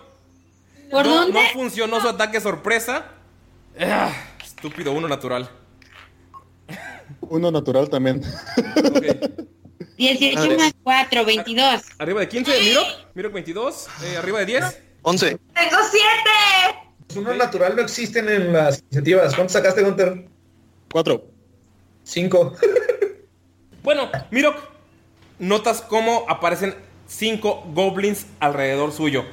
¿Por 0.91 1.07
no, 1.07 1.15
dónde? 1.17 1.33
No 1.43 1.49
funcionó 1.53 2.01
su 2.01 2.09
ataque 2.09 2.41
sorpresa. 2.41 3.05
Ah, 3.81 4.13
estúpido, 4.45 4.93
uno 4.93 5.09
natural. 5.09 5.49
Uno 7.21 7.51
natural 7.51 7.89
también. 7.89 8.23
18 9.97 10.37
Madre. 10.39 10.57
más 10.57 10.73
4, 10.83 11.25
22. 11.25 11.83
Arriba 11.99 12.21
de 12.21 12.29
15, 12.29 12.61
Miro. 12.61 12.83
Miro 13.15 13.31
22. 13.31 13.87
eh, 14.05 14.17
arriba 14.17 14.41
de 14.41 14.47
10. 14.47 14.83
11. 15.03 15.39
¡Tengo 15.55 15.77
siete! 15.91 17.19
Uno 17.21 17.35
natural 17.35 17.77
no 17.77 17.83
existen 17.83 18.29
en 18.29 18.53
las 18.53 18.81
iniciativas. 18.81 19.35
¿Cuánto 19.35 19.53
sacaste, 19.53 19.83
Gunter? 19.83 20.29
Cuatro. 20.91 21.25
Cinco. 22.05 22.55
Bueno, 23.81 24.11
Miro, 24.31 24.55
notas 25.39 25.81
cómo 25.81 26.27
aparecen 26.29 26.75
cinco 27.07 27.63
goblins 27.73 28.27
alrededor 28.39 28.93
suyo. 28.93 29.25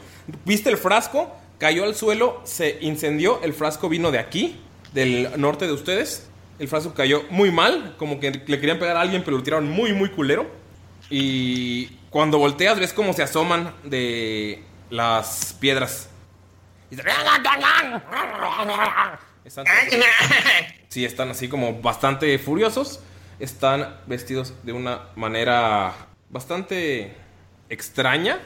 ¿Viste 0.45 0.69
el 0.69 0.77
frasco? 0.77 1.35
Cayó 1.57 1.83
al 1.85 1.95
suelo, 1.95 2.41
se 2.43 2.77
incendió. 2.81 3.41
El 3.43 3.53
frasco 3.53 3.87
vino 3.89 4.11
de 4.11 4.19
aquí, 4.19 4.59
del 4.93 5.29
norte 5.37 5.65
de 5.67 5.73
ustedes. 5.73 6.29
El 6.59 6.67
frasco 6.67 6.93
cayó 6.93 7.23
muy 7.29 7.51
mal, 7.51 7.95
como 7.97 8.19
que 8.19 8.31
le 8.31 8.59
querían 8.59 8.79
pegar 8.79 8.97
a 8.97 9.01
alguien, 9.01 9.23
pero 9.23 9.37
lo 9.37 9.43
tiraron 9.43 9.69
muy, 9.69 9.93
muy 9.93 10.09
culero. 10.09 10.49
Y 11.09 11.87
cuando 12.09 12.37
volteas, 12.37 12.79
ves 12.79 12.93
cómo 12.93 13.13
se 13.13 13.23
asoman 13.23 13.73
de 13.83 14.63
las 14.89 15.55
piedras. 15.59 16.09
Y 16.91 16.95
Están- 19.43 19.65
Sí, 20.89 21.05
están 21.05 21.29
así 21.29 21.47
como 21.47 21.81
bastante 21.81 22.37
furiosos. 22.39 23.01
Están 23.39 23.97
vestidos 24.07 24.53
de 24.63 24.71
una 24.73 25.09
manera 25.15 25.93
bastante 26.29 27.15
extraña. 27.69 28.39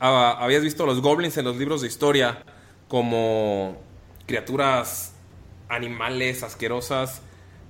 Ah, 0.00 0.38
habías 0.40 0.62
visto 0.62 0.86
los 0.86 1.02
goblins 1.02 1.36
en 1.36 1.44
los 1.44 1.56
libros 1.56 1.82
de 1.82 1.88
historia 1.88 2.42
como 2.88 3.76
criaturas 4.26 5.12
animales 5.68 6.42
asquerosas 6.42 7.22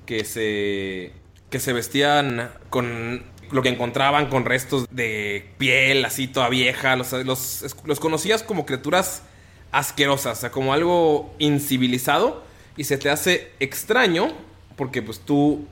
que 0.07 0.25
se 0.25 1.13
que 1.51 1.59
se 1.59 1.73
vestían 1.73 2.51
con 2.71 3.25
lo 3.51 3.63
que 3.63 3.69
encontraban 3.69 4.29
con 4.29 4.45
restos 4.45 4.87
de 4.91 5.53
piel 5.59 6.05
así 6.05 6.29
toda 6.29 6.49
vieja. 6.49 6.95
Los, 6.95 7.13
los, 7.13 7.77
los 7.85 7.99
conocías 7.99 8.45
como 8.45 8.65
criaturas 8.65 9.25
asquerosas, 9.73 10.39
o 10.39 10.41
sea, 10.43 10.51
como 10.53 10.73
algo 10.73 11.35
incivilizado. 11.39 12.45
Y 12.77 12.85
se 12.85 12.97
te 12.97 13.11
hace 13.11 13.51
extraño 13.59 14.29
porque 14.77 15.03
pues 15.03 15.19
tú 15.19 15.67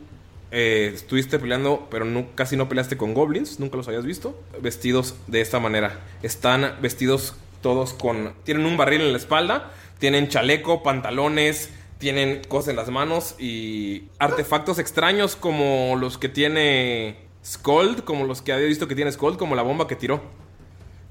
eh, 0.51 0.91
estuviste 0.95 1.39
peleando, 1.39 1.89
pero 1.91 2.05
no- 2.05 2.29
casi 2.35 2.57
no 2.57 2.69
peleaste 2.69 2.97
con 2.97 3.15
goblins, 3.15 3.61
nunca 3.61 3.77
los 3.77 3.89
habías 3.89 4.05
visto, 4.05 4.41
vestidos 4.61 5.15
de 5.27 5.41
esta 5.41 5.59
manera. 5.61 6.01
Están 6.23 6.77
vestidos 6.81 7.35
todos 7.63 7.93
con... 7.93 8.35
Tienen 8.45 8.67
un 8.67 8.77
barril 8.77 9.01
en 9.03 9.13
la 9.13 9.19
espalda, 9.19 9.73
tienen 9.99 10.29
chaleco, 10.29 10.83
pantalones, 10.83 11.71
tienen 11.99 12.43
cosas 12.45 12.69
en 12.71 12.77
las 12.77 12.89
manos 12.91 13.35
y 13.39 14.05
artefactos 14.19 14.79
extraños 14.79 15.35
como 15.37 15.97
los 15.97 16.17
que 16.19 16.29
tiene 16.29 17.17
Skold, 17.45 18.05
como 18.05 18.25
los 18.25 18.41
que 18.43 18.53
había 18.53 18.67
visto 18.67 18.87
que 18.89 18.95
tiene 18.95 19.11
Skold, 19.13 19.37
como 19.37 19.55
la 19.57 19.63
bomba 19.63 19.89
que 19.89 19.97
tiró. 19.97 20.23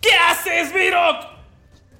¿Qué 0.02 0.12
haces, 0.30 0.74
Mirok? 0.74 1.26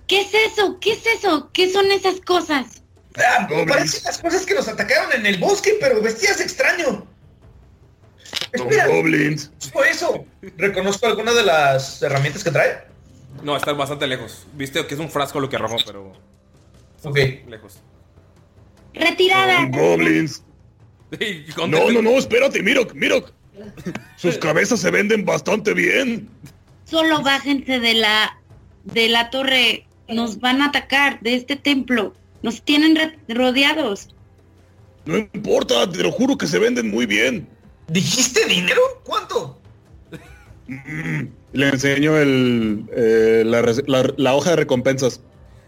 ¿Qué 0.08 0.22
es 0.22 0.34
eso? 0.34 0.78
¿Qué 0.80 0.94
es 0.94 1.06
eso? 1.06 1.50
¿Qué 1.52 1.70
son 1.70 1.92
esas 1.92 2.22
cosas? 2.22 2.82
Ah, 3.18 3.48
parecen 3.68 4.04
las 4.06 4.20
cosas 4.20 4.46
que 4.46 4.54
nos 4.54 4.68
atacaron 4.68 5.12
en 5.12 5.26
el 5.26 5.38
bosque, 5.38 5.78
pero 5.82 6.02
vestías 6.02 6.40
extraño. 6.40 7.06
Espera, 8.52 8.88
goblins. 8.88 9.52
por 9.74 9.86
eso. 9.86 10.26
¿Reconozco 10.58 11.08
alguna 11.08 11.34
de 11.34 11.44
las 11.44 12.02
herramientas 12.02 12.44
que 12.44 12.52
trae? 12.52 12.84
No, 13.44 13.56
están 13.56 13.78
bastante 13.78 14.08
lejos. 14.08 14.48
Viste 14.54 14.86
que 14.86 14.94
es 14.94 15.00
un 15.00 15.10
frasco 15.10 15.40
lo 15.40 15.50
que 15.50 15.58
arrojó, 15.58 15.78
pero... 15.86 16.14
Ok. 17.04 17.18
Lejos. 17.48 17.80
Retirada. 18.94 19.66
Goblins. 19.66 20.44
No, 21.58 21.68
no, 21.90 22.02
no, 22.02 22.10
espérate, 22.18 22.62
Mirok, 22.62 22.94
Mirok. 22.94 23.32
Sus 24.18 24.38
cabezas 24.40 24.82
se 24.82 24.92
venden 24.92 25.24
bastante 25.24 25.74
bien. 25.74 26.30
Solo 26.84 27.22
bájense 27.22 27.80
de 27.80 27.94
la 27.94 28.38
de 28.84 29.08
la 29.08 29.30
torre. 29.30 29.86
Nos 30.10 30.40
van 30.40 30.62
a 30.62 30.68
atacar 30.68 31.20
de 31.22 31.36
este 31.36 31.56
templo. 31.56 32.14
Nos 32.42 32.62
tienen 32.62 32.98
rodeados. 33.30 34.14
No 35.06 35.18
importa, 35.18 35.90
te 35.90 36.04
lo 36.04 36.12
juro 36.12 36.38
que 36.38 36.48
se 36.48 36.60
venden 36.60 36.92
muy 36.92 37.06
bien. 37.06 37.48
¿Dijiste 37.88 38.46
dinero? 38.46 38.82
¿Cuánto? 39.04 39.60
Le 41.54 41.70
enseño 41.70 42.18
el, 42.18 42.86
eh, 42.92 43.44
la, 43.46 43.62
res- 43.62 43.84
la- 43.88 44.14
la 44.18 44.36
hoja 44.36 44.52
de 44.52 44.56
recompensas. 44.58 45.22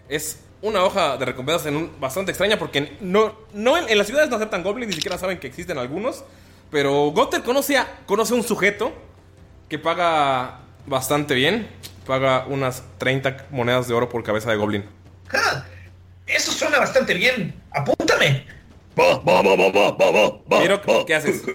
Es 0.10 0.40
una 0.62 0.84
hoja 0.84 1.16
de 1.18 1.26
recompensas 1.26 1.68
en 1.68 1.78
un, 1.78 1.92
bastante 2.02 2.32
extraña 2.32 2.60
porque 2.60 2.98
no, 3.00 3.34
no 3.54 3.78
en, 3.78 3.88
en 3.88 3.98
las 3.98 4.08
ciudades 4.08 4.30
no 4.30 4.36
aceptan 4.36 4.64
goblins, 4.64 4.90
ni 4.90 4.96
siquiera 4.96 5.18
saben 5.18 5.40
que 5.40 5.48
existen 5.48 5.78
algunos. 5.78 6.24
Pero 6.72 7.12
Gotter 7.12 7.42
conoce 7.44 7.78
a, 7.78 8.02
conoce 8.06 8.34
a 8.34 8.38
un 8.38 8.44
sujeto 8.44 8.92
que 9.70 9.80
paga 9.80 10.60
bastante 10.86 11.34
bien. 11.34 11.68
Paga 12.06 12.46
unas 12.48 12.84
30 12.98 13.48
monedas 13.52 13.88
de 13.88 13.94
oro 13.94 14.10
por 14.10 14.24
cabeza 14.24 14.50
de 14.50 14.58
goblin. 14.58 14.84
Ah, 15.32 15.64
eso 16.28 16.52
suena 16.52 16.80
bastante 16.80 17.14
bien. 17.14 17.54
Apúntame. 17.72 18.46
Va, 19.00 19.20
va, 19.20 19.42
va, 19.42 19.56
va, 19.56 19.92
va, 19.92 20.12
va, 20.12 20.30
va, 20.52 21.06
¿qué 21.06 21.16
haces? 21.16 21.44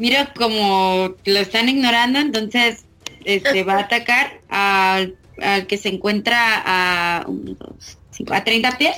Mira 0.00 0.32
como 0.32 1.14
lo 1.26 1.38
están 1.38 1.68
ignorando, 1.68 2.18
entonces 2.18 2.86
este 3.26 3.64
va 3.64 3.74
a 3.74 3.80
atacar 3.84 4.40
al, 4.48 5.14
al 5.42 5.66
que 5.66 5.76
se 5.76 5.90
encuentra 5.90 6.62
a, 6.64 7.26
uno, 7.28 7.52
dos, 7.52 7.98
cinco, 8.10 8.32
a 8.32 8.42
30 8.42 8.78
pies. 8.78 8.96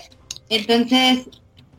Entonces 0.49 1.29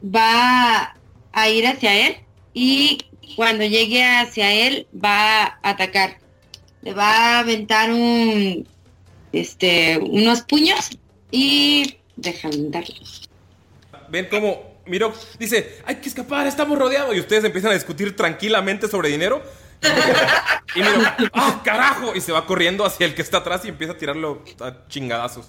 va 0.04 0.94
a 1.32 1.50
ir 1.50 1.66
hacia 1.66 2.08
él 2.08 2.18
y 2.54 2.98
cuando 3.38 3.64
llegue 3.64 4.04
hacia 4.04 4.52
él 4.52 4.88
va 4.94 5.44
a 5.44 5.60
atacar. 5.64 6.18
Le 6.82 6.94
va 6.94 7.38
a 7.38 7.40
aventar 7.40 7.94
un 7.94 8.68
este 9.32 10.00
unos 10.00 10.42
puños 10.42 11.00
y 11.32 11.96
déjame 12.18 12.58
darlos. 12.72 13.30
Ven 14.10 14.28
como 14.30 14.73
Miro 14.86 15.14
dice, 15.40 15.80
hay 15.86 15.96
que 15.96 16.10
escapar, 16.10 16.46
estamos 16.48 16.78
rodeados. 16.78 17.16
Y 17.16 17.20
ustedes 17.20 17.44
empiezan 17.44 17.72
a 17.72 17.74
discutir 17.76 18.16
tranquilamente 18.16 18.88
sobre 18.88 19.10
dinero. 19.10 19.42
Y 20.76 20.80
Miro, 20.80 21.02
¡ah, 21.34 21.62
carajo! 21.64 22.16
Y 22.16 22.22
se 22.22 22.32
va 22.32 22.46
corriendo 22.46 22.86
hacia 22.86 23.06
el 23.06 23.16
que 23.16 23.22
está 23.22 23.38
atrás 23.38 23.64
y 23.66 23.70
empieza 23.70 23.94
a 23.94 23.98
tirarlo 23.98 24.44
a 24.60 24.88
chingadazos. 24.88 25.48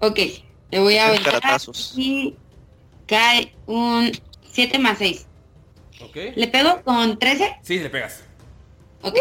Ok, 0.00 0.18
le 0.70 0.80
voy 0.80 0.98
a 0.98 1.08
aventar 1.08 1.40
y 1.96 2.36
cae 3.06 3.54
un 3.66 4.12
7 4.50 4.78
más 4.78 4.98
6. 4.98 5.26
¿Ok? 6.00 6.16
¿Le 6.34 6.48
pego 6.48 6.82
con 6.82 7.18
13? 7.18 7.58
Sí, 7.62 7.78
le 7.78 7.90
pegas. 7.90 8.22
Ok. 9.02 9.18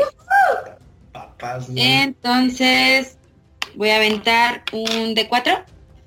Entonces 1.76 3.18
voy 3.76 3.90
a 3.90 3.98
aventar 3.98 4.64
un 4.72 5.14
de 5.14 5.28
4 5.28 5.64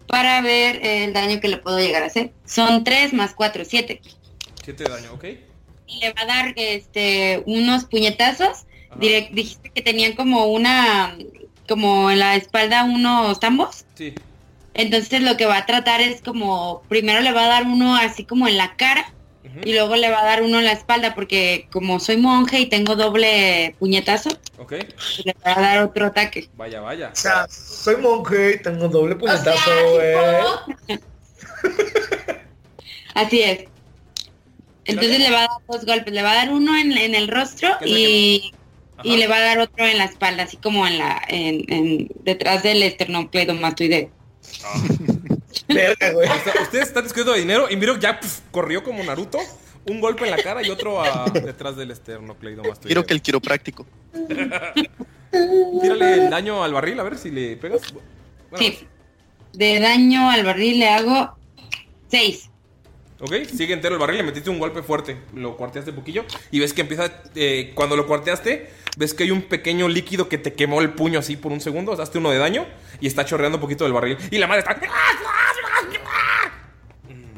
para 0.07 0.41
ver 0.43 0.81
el 0.85 1.13
daño 1.13 1.41
que 1.41 1.49
le 1.49 1.57
puedo 1.57 1.79
llegar 1.79 2.03
a 2.03 2.07
hacer. 2.07 2.33
Son 2.45 2.85
3 2.85 3.13
más 3.13 3.35
4, 3.35 3.65
7. 3.65 4.01
7 4.65 4.85
de 4.85 4.91
daño, 4.91 5.13
¿ok? 5.15 5.25
Y 5.87 6.01
le 6.01 6.13
va 6.13 6.23
a 6.23 6.27
dar 6.27 6.53
este 6.57 7.43
unos 7.47 7.85
puñetazos. 7.85 8.65
Direct- 8.99 9.31
dijiste 9.33 9.71
que 9.71 9.83
tenían 9.83 10.13
como 10.13 10.47
una 10.47 11.17
como 11.69 12.11
en 12.11 12.19
la 12.19 12.37
espalda 12.37 12.85
unos 12.85 13.41
tambos. 13.41 13.85
Sí. 13.95 14.15
Entonces 14.75 15.23
lo 15.23 15.37
que 15.37 15.47
va 15.47 15.59
a 15.59 15.67
tratar 15.67 16.01
es 16.01 16.21
como 16.21 16.83
primero 16.89 17.21
le 17.21 17.33
va 17.33 17.45
a 17.45 17.49
dar 17.49 17.65
uno 17.65 17.97
así 17.97 18.25
como 18.25 18.49
en 18.49 18.57
la 18.57 18.77
cara 18.77 19.13
y 19.65 19.73
luego 19.73 19.95
le 19.97 20.11
va 20.11 20.21
a 20.21 20.25
dar 20.25 20.43
uno 20.43 20.59
en 20.59 20.65
la 20.65 20.73
espalda 20.73 21.15
porque 21.15 21.69
como 21.71 22.01
soy 22.01 22.17
monje 22.17 22.61
y 22.61 22.67
tengo 22.67 22.97
doble 22.97 23.75
puñetazo, 23.79 24.31
¿Ok? 24.59 24.73
le 25.25 25.35
va 25.47 25.53
a 25.57 25.61
dar 25.61 25.83
otro 25.85 26.07
ataque. 26.07 26.49
Vaya, 26.57 26.81
vaya. 26.81 27.11
O 27.13 27.17
sea, 27.17 27.47
soy 27.49 27.97
monje 27.97 28.55
y 28.57 28.63
tengo 28.63 28.89
doble 28.89 29.17
puñetazo, 29.17 29.71
güey. 29.93 30.99
Así 33.15 33.43
es. 33.43 33.65
Entonces 34.87 35.19
le 35.19 35.31
va 35.31 35.39
a 35.39 35.41
dar 35.43 35.51
dos 35.69 35.87
golpes, 35.87 36.13
le 36.13 36.23
va 36.23 36.33
a 36.33 36.35
dar 36.35 36.51
uno 36.51 36.77
en, 36.77 36.93
en 36.93 37.15
el 37.15 37.29
rostro 37.29 37.71
¿Qué 37.79 37.85
es 37.87 37.91
y 37.91 38.53
y 39.03 39.17
le 39.17 39.27
va 39.27 39.37
a 39.37 39.41
dar 39.41 39.59
otro 39.59 39.85
en 39.87 39.99
la 39.99 40.05
espalda, 40.05 40.45
así 40.45 40.57
como 40.57 40.87
en 40.87 40.99
la, 40.99 41.21
en, 41.29 41.65
en- 41.73 42.09
detrás 42.23 42.63
del 42.63 42.83
esternocleidomatoideo. 42.83 44.09
Verga, 45.69 46.13
güey. 46.13 46.29
O 46.29 46.35
sea, 46.45 46.63
ustedes 46.63 46.89
están 46.89 47.03
discutiendo 47.05 47.33
de 47.33 47.41
dinero 47.41 47.67
y 47.71 47.77
Miro 47.77 47.99
ya 47.99 48.19
pf, 48.21 48.43
corrió 48.51 48.83
como 48.83 49.03
Naruto. 49.03 49.39
Un 49.87 50.01
golpe 50.01 50.25
en 50.25 50.31
la 50.31 50.39
cara 50.43 50.63
y 50.67 50.71
otro 50.71 51.03
a- 51.03 51.27
detrás 51.31 51.77
del 51.77 51.91
esternocleidomastoideo. 51.91 52.87
Quiero 52.89 53.05
que 53.07 53.13
el 53.13 53.21
quiropráctico. 53.21 53.87
Tírale 55.83 56.15
el 56.15 56.31
daño 56.31 56.63
al 56.63 56.73
barril, 56.73 56.99
a 57.01 57.03
ver 57.03 57.19
si 57.19 57.31
le 57.31 57.57
pegas. 57.57 57.83
Bueno, 57.93 58.59
Sí. 58.59 58.79
De 59.53 59.79
daño 59.81 60.31
al 60.31 60.45
barril 60.45 60.79
le 60.81 60.89
hago 60.89 61.37
6. 62.09 62.51
Ok, 63.25 63.33
sigue 63.57 63.73
entero 63.73 63.95
el 63.95 64.01
barril, 64.01 64.19
le 64.19 64.23
metiste 64.25 64.51
un 64.51 64.59
golpe 64.59 64.83
fuerte, 64.83 65.17
lo 65.35 65.57
cuarteaste 65.57 65.93
un 65.93 65.97
poquillo 65.97 66.27
y 66.51 66.61
ves 66.61 66.75
que 66.75 66.83
empieza, 66.83 67.11
eh, 67.35 67.73
cuando 67.75 67.97
lo 67.97 68.07
cuarteaste, 68.07 68.71
ves 68.99 69.15
que 69.15 69.23
hay 69.23 69.31
un 69.31 69.41
pequeño 69.43 69.89
líquido 69.89 70.29
que 70.29 70.37
te 70.37 70.53
quemó 70.53 70.83
el 70.83 70.91
puño 70.91 71.21
así 71.21 71.37
por 71.37 71.51
un 71.51 71.63
segundo, 71.63 71.93
hazte 72.01 72.19
uno 72.19 72.31
de 72.31 72.37
daño 72.37 72.67
y 73.01 73.07
está 73.07 73.25
chorreando 73.25 73.57
un 73.57 73.63
poquito 73.63 73.85
del 73.85 73.95
barril. 73.95 74.19
Y 74.31 74.37
la 74.37 74.47
madre 74.47 74.61
está... 74.61 74.79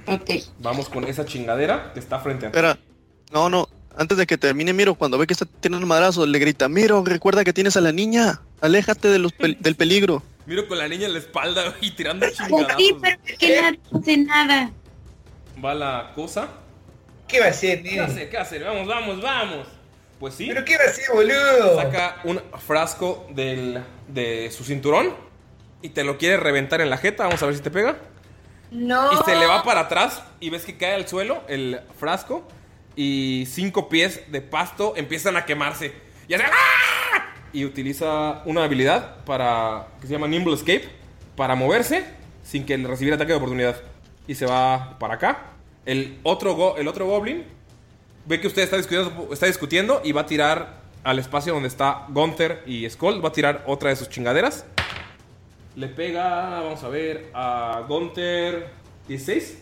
Ok. 0.09 0.31
Vamos 0.59 0.89
con 0.89 1.05
esa 1.05 1.25
chingadera 1.25 1.93
que 1.93 2.01
está 2.01 2.19
frente 2.21 2.47
a 2.47 2.51
ti. 2.51 2.57
Espera. 2.59 2.79
No, 3.33 3.49
no. 3.49 3.69
Antes 3.97 4.19
de 4.19 4.27
que 4.27 4.37
termine, 4.39 4.73
Miro, 4.73 4.95
cuando 4.97 5.19
ve 5.19 5.27
que 5.27 5.33
está 5.35 5.47
teniendo 5.47 5.85
un 5.85 5.89
madrazo, 5.89 6.27
le 6.27 6.39
grita, 6.39 6.69
Miro, 6.69 7.03
recuerda 7.05 7.45
que 7.45 7.53
tienes 7.53 7.77
a 7.77 7.81
la 7.81 7.93
niña. 7.93 8.41
Aléjate 8.61 9.09
de 9.09 9.19
los 9.19 9.33
pel- 9.37 9.59
del 9.59 9.75
peligro. 9.77 10.23
Miro 10.47 10.67
con 10.69 10.79
la 10.79 10.87
niña 10.89 11.07
en 11.07 11.13
la 11.13 11.19
espalda 11.21 11.75
y 11.81 11.91
tirando 11.93 12.27
chingadazos. 12.31 12.77
sí, 12.77 12.95
pero 13.01 13.19
que 13.39 13.61
nadie 13.61 13.81
hace 13.93 14.17
nada. 14.19 14.71
Va 15.63 15.75
la 15.75 16.13
cosa. 16.15 16.49
¿Qué 17.29 17.41
va 17.41 17.47
a 17.47 17.51
hacer, 17.51 17.83
¿Qué 17.83 18.01
hace? 18.01 18.29
¿Qué 18.29 18.37
hace? 18.37 18.59
Vamos, 18.59 18.87
vamos, 18.87 19.21
vamos. 19.21 19.67
Pues 20.21 20.35
sí. 20.35 20.47
¿Pero 20.49 20.65
qué 20.65 20.77
va 20.77 20.85
a 20.85 20.89
hacer, 20.89 21.05
boludo? 21.13 21.77
Saca 21.77 22.17
un 22.25 22.41
frasco 22.67 23.27
del, 23.31 23.83
de 24.09 24.51
su 24.51 24.65
cinturón 24.65 25.15
y 25.83 25.91
te 25.91 26.05
lo 26.05 26.19
quiere 26.19 26.37
reventar 26.37 26.81
en 26.81 26.91
la 26.91 26.99
jeta. 26.99 27.25
Vamos 27.25 27.43
a 27.43 27.47
ver 27.47 27.57
si 27.57 27.63
te 27.63 27.71
pega. 27.71 27.97
No. 28.71 29.13
Y 29.13 29.17
se 29.25 29.37
le 29.37 29.47
va 29.47 29.63
para 29.63 29.81
atrás 29.81 30.23
y 30.41 30.51
ves 30.51 30.65
que 30.65 30.77
cae 30.77 30.95
al 30.95 31.07
suelo 31.07 31.43
el 31.49 31.81
frasco 31.99 32.47
y 32.97 33.47
cinco 33.51 33.89
pies 33.89 34.23
de 34.33 34.41
pasto 34.41 34.95
empiezan 34.97 35.37
a 35.37 35.45
quemarse. 35.45 35.93
Y 36.29 36.35
hace 36.35 36.45
¡ah! 36.45 37.35
Y 37.53 37.65
utiliza 37.65 38.43
una 38.45 38.65
habilidad 38.65 39.25
para 39.25 39.89
que 40.01 40.07
se 40.07 40.13
llama 40.13 40.29
Nimble 40.29 40.55
Escape 40.55 40.89
para 41.37 41.55
moverse 41.55 42.05
sin 42.43 42.65
que 42.65 42.77
le 42.77 42.89
recibiera 42.89 43.17
ataque 43.17 43.33
de 43.33 43.39
oportunidad. 43.39 43.77
Y 44.27 44.35
se 44.35 44.47
va 44.47 44.99
para 44.99 45.15
acá. 45.15 45.47
El 45.85 46.19
otro, 46.23 46.55
go- 46.55 46.77
el 46.77 46.89
otro 46.89 47.07
goblin 47.07 47.45
ve 48.27 48.41
que 48.41 48.47
usted 48.49 48.63
está 48.63 48.77
discutiendo, 48.77 49.29
está 49.33 49.47
discutiendo 49.47 50.01
y 50.05 50.13
va 50.13 50.23
a 50.23 50.27
tirar 50.27 50.81
al 51.05 51.19
espacio 51.21 51.53
donde 51.55 51.69
está 51.69 52.07
Gunther 52.09 52.63
y 52.67 52.89
Skull. 52.91 53.25
Va 53.25 53.29
a 53.29 53.33
tirar 53.33 53.63
otra 53.67 53.91
de 53.91 53.97
sus 53.97 54.09
chingaderas. 54.09 54.65
Le 55.77 55.89
pega, 55.89 56.61
vamos 56.61 56.83
a 56.83 56.89
ver, 56.89 57.31
a 57.35 57.85
Gunther 57.87 58.69
16. 59.09 59.59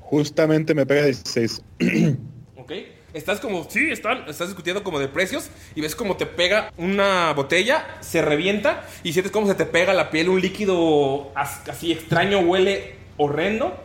Justamente 0.00 0.74
me 0.74 0.84
pega 0.86 1.04
16. 1.04 1.62
Ok. 2.56 2.72
Estás 3.12 3.38
como, 3.40 3.64
sí, 3.70 3.90
están, 3.90 4.28
estás 4.28 4.48
discutiendo 4.48 4.82
como 4.82 4.98
de 4.98 5.06
precios 5.06 5.48
y 5.76 5.80
ves 5.82 5.94
como 5.94 6.16
te 6.16 6.24
pega 6.26 6.72
una 6.78 7.32
botella, 7.34 7.86
se 8.00 8.22
revienta 8.22 8.84
y 9.04 9.12
sientes 9.12 9.30
como 9.30 9.46
se 9.46 9.54
te 9.54 9.66
pega 9.66 9.92
la 9.92 10.10
piel 10.10 10.30
un 10.30 10.40
líquido 10.40 11.30
as- 11.36 11.68
así 11.68 11.92
extraño, 11.92 12.40
huele 12.40 12.96
horrendo. 13.18 13.76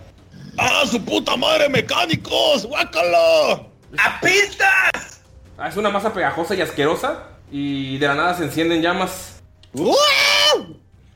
¡Ah, 0.61 0.84
su 0.90 1.03
puta 1.03 1.38
madre, 1.38 1.69
mecánicos! 1.69 2.65
¡Guácala! 2.65 3.64
¡Apestas! 3.98 5.22
Ah, 5.57 5.68
Es 5.69 5.77
una 5.77 5.90
masa 5.90 6.14
pegajosa 6.14 6.53
y 6.56 6.61
asquerosa 6.61 7.23
y 7.52 7.98
de 7.98 8.07
la 8.07 8.15
nada 8.15 8.34
se 8.36 8.44
encienden 8.44 8.81
llamas. 8.81 9.41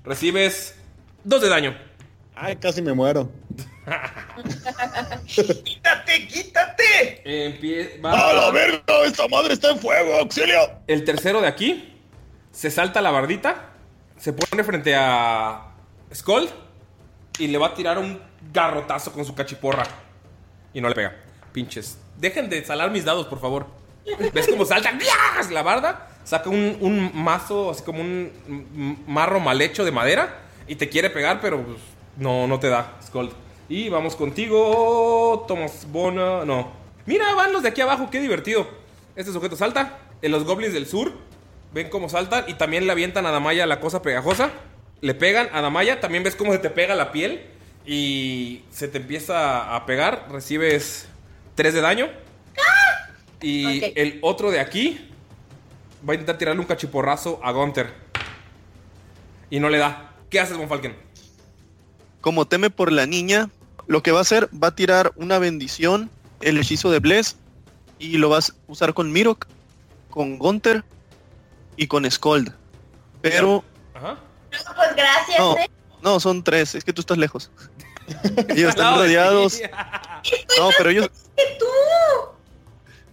Recibes 0.04 0.76
dos 1.24 1.42
de 1.42 1.50
daño. 1.50 1.78
Ay, 2.36 2.56
casi 2.56 2.82
me 2.82 2.94
muero. 2.94 3.30
¡Quítate, 5.26 6.28
quítate! 6.28 7.22
Empie- 7.26 8.00
¡A 8.04 8.34
la 8.34 8.52
verga! 8.52 8.82
¡Esta 9.06 9.28
madre 9.28 9.54
está 9.54 9.72
en 9.72 9.80
fuego! 9.80 10.16
¡Auxilio! 10.20 10.58
el 10.88 11.04
tercero 11.04 11.42
de 11.42 11.48
aquí. 11.48 11.94
Se 12.52 12.72
salta 12.72 13.02
la 13.02 13.12
bardita. 13.12 13.72
Se 14.18 14.32
pone 14.34 14.64
frente 14.64 14.96
a 14.96 15.68
Skull. 16.14 16.50
Y 17.40 17.48
le 17.48 17.58
va 17.58 17.68
a 17.68 17.74
tirar 17.74 17.98
un 17.98 18.22
garrotazo 18.52 19.12
con 19.14 19.26
su 19.26 19.36
cachiporra. 19.36 19.86
Y 20.74 20.82
no 20.82 20.90
le 20.90 20.96
pega. 20.96 21.16
Pinches. 21.52 21.98
Dejen 22.18 22.50
de 22.50 22.64
salar 22.66 22.92
mis 22.92 23.06
dados, 23.06 23.28
por 23.28 23.40
favor. 23.40 23.68
¿Ves 24.34 24.48
cómo 24.48 24.66
salta? 24.66 24.92
¡Bias! 24.92 25.52
La 25.52 25.62
barda. 25.64 26.10
Saca 26.24 26.50
un, 26.50 26.78
un 26.80 27.12
mazo, 27.14 27.72
así 27.72 27.84
como 27.84 28.02
un 28.02 29.04
marro 29.08 29.40
mal 29.40 29.62
hecho 29.62 29.86
de 29.86 29.92
madera. 29.92 30.42
Y 30.68 30.76
te 30.76 30.90
quiere 30.90 31.10
pegar, 31.10 31.40
pero 31.42 31.64
pues, 31.64 31.78
no, 32.18 32.48
no 32.48 32.60
te 32.60 32.70
da, 32.70 32.98
Skull. 33.06 33.32
Y 33.70 33.90
vamos 33.90 34.16
contigo, 34.16 35.46
Thomas 35.48 35.88
Bona. 35.92 36.46
No. 36.46 36.72
Mira, 37.06 37.34
van 37.36 37.52
los 37.52 37.64
de 37.64 37.70
aquí 37.70 37.82
abajo, 37.82 38.10
qué 38.10 38.20
divertido. 38.20 38.68
Este 39.16 39.32
sujeto 39.32 39.56
salta. 39.56 40.00
En 40.22 40.32
los 40.32 40.46
goblins 40.46 40.74
del 40.74 40.88
sur 40.88 41.12
ven 41.74 41.90
cómo 41.90 42.08
saltan 42.08 42.46
y 42.48 42.54
también 42.54 42.86
le 42.86 42.92
avientan 42.92 43.26
a 43.26 43.32
Damaya 43.32 43.66
la 43.66 43.80
cosa 43.80 44.02
pegajosa. 44.02 44.52
Le 45.02 45.14
pegan 45.14 45.50
a 45.52 45.62
Damaya, 45.62 46.00
también 46.00 46.24
ves 46.24 46.36
cómo 46.36 46.54
se 46.54 46.60
te 46.60 46.70
pega 46.70 46.96
la 46.96 47.12
piel 47.12 47.46
y 47.86 48.64
se 48.72 48.88
te 48.88 48.98
empieza 48.98 49.76
a 49.76 49.86
pegar. 49.86 50.28
Recibes 50.32 51.08
3 51.56 51.74
de 51.74 51.82
daño. 51.82 52.08
Y 53.42 53.84
Ok. 53.84 53.92
el 53.96 54.20
otro 54.22 54.52
de 54.52 54.60
aquí 54.60 55.10
va 56.08 56.14
a 56.14 56.16
intentar 56.16 56.38
tirarle 56.38 56.62
un 56.62 56.68
cachiporrazo 56.68 57.40
a 57.44 57.52
Gunther. 57.52 57.94
Y 59.50 59.60
no 59.60 59.70
le 59.70 59.78
da. 59.78 60.14
¿Qué 60.30 60.40
haces, 60.40 60.58
Von 60.58 60.70
Falken? 60.70 60.96
Como 62.22 62.46
teme 62.48 62.70
por 62.70 62.92
la 62.92 63.06
niña, 63.06 63.50
lo 63.88 64.02
que 64.02 64.12
va 64.12 64.20
a 64.20 64.22
hacer, 64.22 64.50
va 64.52 64.70
a 64.70 64.76
tirar 64.76 65.12
una 65.16 65.40
bendición, 65.40 66.10
el 66.42 66.58
hechizo 66.58 66.90
de 66.90 67.00
Bless, 67.00 67.36
y 68.00 68.18
lo 68.18 68.30
vas 68.30 68.52
a 68.52 68.54
usar 68.72 68.94
con 68.94 69.12
Mirok, 69.12 69.46
con 70.10 70.38
Gunther 70.38 70.84
y 71.76 71.88
con 71.88 72.10
Skold. 72.10 72.54
Pero, 73.22 73.64
Ajá. 73.94 74.14
No, 74.14 74.76
pues 74.76 74.96
gracias, 74.96 75.40
no, 75.40 75.58
¿eh? 75.58 75.70
No, 76.04 76.20
son 76.20 76.44
tres, 76.44 76.76
es 76.76 76.84
que 76.84 76.94
tú 76.94 77.02
estás 77.02 77.18
lejos. 77.18 77.50
Ellos 78.50 78.70
están 78.70 78.98
rodeados. 78.98 79.60
No, 80.58 80.70
pero 80.78 80.90
ellos, 80.90 81.10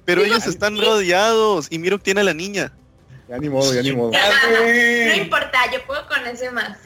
pero 0.04 0.22
ellos 0.22 0.46
están 0.46 0.76
rodeados 0.76 1.68
y 1.70 1.78
Mirok 1.78 2.02
tiene 2.02 2.20
a 2.20 2.24
la 2.24 2.34
niña. 2.34 2.72
Ya 3.28 3.38
ni 3.38 3.48
modo, 3.48 3.72
ya 3.72 3.82
ni 3.82 3.92
modo. 3.92 4.10
No 4.10 5.14
importa, 5.14 5.58
yo 5.72 5.84
puedo 5.86 6.06
con 6.08 6.26
ese 6.26 6.50
más. 6.50 6.76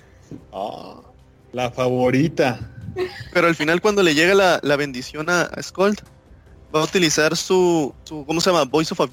Ah, 0.52 1.00
la 1.52 1.70
favorita. 1.70 2.60
Pero 3.32 3.46
al 3.46 3.54
final 3.54 3.80
cuando 3.80 4.02
le 4.02 4.14
llega 4.14 4.34
la, 4.34 4.60
la 4.62 4.76
bendición 4.76 5.30
a, 5.30 5.42
a 5.42 5.62
Skold, 5.62 6.00
va 6.74 6.80
a 6.80 6.84
utilizar 6.84 7.36
su, 7.36 7.94
su, 8.04 8.24
¿cómo 8.26 8.40
se 8.40 8.50
llama? 8.50 8.64
Voice 8.64 8.94
of, 8.96 9.10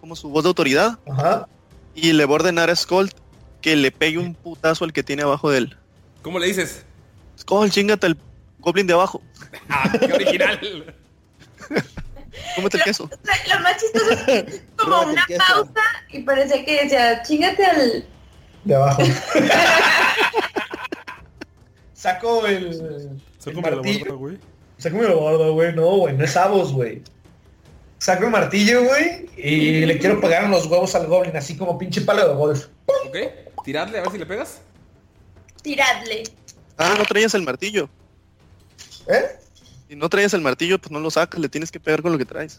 como 0.00 0.16
su 0.16 0.28
voz 0.28 0.42
de 0.42 0.48
autoridad. 0.48 0.98
Ajá. 1.08 1.48
Y 1.94 2.12
le 2.12 2.24
va 2.24 2.32
a 2.32 2.34
ordenar 2.34 2.70
a 2.70 2.76
Skold 2.76 3.12
que 3.60 3.76
le 3.76 3.92
pegue 3.92 4.18
un 4.18 4.34
putazo 4.34 4.84
al 4.84 4.92
que 4.92 5.02
tiene 5.02 5.22
abajo 5.22 5.50
de 5.50 5.58
él. 5.58 5.76
¿Cómo 6.22 6.38
le 6.38 6.46
dices? 6.46 6.84
Skold, 7.38 7.72
chingate 7.72 8.06
el 8.06 8.16
goblin 8.60 8.86
de 8.86 8.94
abajo. 8.94 9.20
Ah, 9.68 9.92
qué 10.00 10.10
original. 10.10 10.58
Cómete 12.56 12.78
el 12.78 12.82
queso. 12.84 13.10
Lo 13.48 13.60
más 13.60 13.76
chistoso 13.76 14.10
es 14.10 14.22
que 14.22 14.38
es 14.48 14.62
como 14.76 15.02
una 15.02 15.26
pausa 15.26 15.82
y 16.10 16.22
parecía 16.22 16.64
que 16.64 16.84
decía, 16.84 17.22
chingate 17.22 17.64
al... 17.64 18.06
De 18.64 18.74
abajo. 18.74 19.02
Saco 21.92 22.46
el. 22.46 23.20
el 23.46 23.60
martillo. 23.60 24.16
güey. 24.16 24.38
Saco 24.78 25.02
el 25.02 25.12
gordo, 25.12 25.52
güey. 25.52 25.74
No, 25.74 25.96
güey, 25.98 26.16
no 26.16 26.24
es 26.24 26.36
Avos, 26.36 26.72
güey. 26.72 27.02
Saco 27.98 28.24
el 28.24 28.30
martillo, 28.30 28.84
güey, 28.84 29.26
y 29.36 29.84
le 29.84 29.98
quiero 29.98 30.20
pegar 30.20 30.44
en 30.44 30.50
los 30.50 30.66
huevos 30.66 30.94
al 30.94 31.06
goblin, 31.06 31.36
así 31.36 31.56
como 31.56 31.78
pinche 31.78 32.00
palo 32.00 32.28
de 32.28 32.34
golf. 32.34 32.66
Ok, 32.86 33.16
tiradle 33.64 33.98
a 33.98 34.02
ver 34.02 34.10
si 34.10 34.18
le 34.18 34.26
pegas. 34.26 34.60
Tiradle. 35.62 36.24
Ah, 36.76 36.94
no 36.98 37.04
traías 37.04 37.34
el 37.34 37.42
martillo. 37.42 37.88
¿Eh? 39.08 39.38
Si 39.88 39.96
no 39.96 40.08
traías 40.08 40.34
el 40.34 40.40
martillo, 40.40 40.78
pues 40.78 40.90
no 40.90 41.00
lo 41.00 41.10
sacas, 41.10 41.40
le 41.40 41.48
tienes 41.48 41.70
que 41.70 41.78
pegar 41.80 42.02
con 42.02 42.12
lo 42.12 42.18
que 42.18 42.24
traes. 42.24 42.58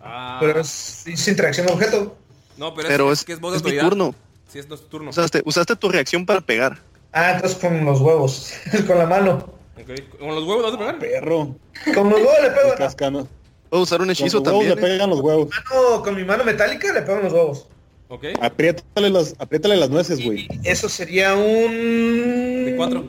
Ah, 0.00 0.38
Pero 0.40 0.60
es, 0.60 1.06
es 1.06 1.28
interacción 1.28 1.66
de 1.66 1.72
objeto. 1.72 2.16
no, 2.56 2.74
pero, 2.74 2.88
Pero 2.88 3.12
es, 3.12 3.20
es, 3.20 3.24
que 3.24 3.32
es 3.34 3.38
es 3.38 3.62
mi 3.62 3.78
turno. 3.78 4.14
Sí, 4.52 4.58
es 4.58 4.68
nuestro 4.68 4.88
turno. 4.88 5.10
Usaste, 5.10 5.42
usaste 5.44 5.76
tu 5.76 5.88
reacción 5.88 6.26
para 6.26 6.40
pegar. 6.40 6.78
Ah, 7.12 7.32
entonces 7.36 7.58
con 7.58 7.84
los 7.84 8.00
huevos. 8.00 8.52
con 8.86 8.98
la 8.98 9.06
mano. 9.06 9.52
Ok, 9.76 10.18
¿Con 10.18 10.34
los 10.34 10.44
huevos 10.44 10.64
vas 10.64 10.74
a 10.74 10.78
pegar? 10.78 10.98
Perro. 10.98 11.56
Con 11.94 12.10
los 12.10 12.18
huevos 12.18 12.42
le 12.42 12.50
pego. 12.50 13.28
Puedo 13.70 13.82
usar 13.84 14.00
un 14.00 14.06
Con 14.06 14.10
hechizo 14.10 14.40
huevos 14.40 14.52
también. 14.60 14.74
le 14.74 14.80
¿eh? 14.80 14.90
pegan 14.92 15.10
los 15.10 15.20
huevos. 15.20 15.48
Mano, 15.48 16.02
con 16.02 16.14
mi 16.14 16.24
mano 16.24 16.44
metálica 16.44 16.92
le 16.92 17.02
pego 17.02 17.18
en 17.18 17.24
los 17.24 17.32
huevos. 17.32 17.66
Ok, 18.12 18.24
Apriétale 18.42 19.08
las, 19.08 19.34
apriétale 19.38 19.74
las 19.78 19.88
nueces, 19.88 20.22
güey. 20.22 20.46
Eso 20.64 20.86
sería 20.90 21.34
un... 21.34 22.66
de 22.66 22.74
4. 22.76 23.04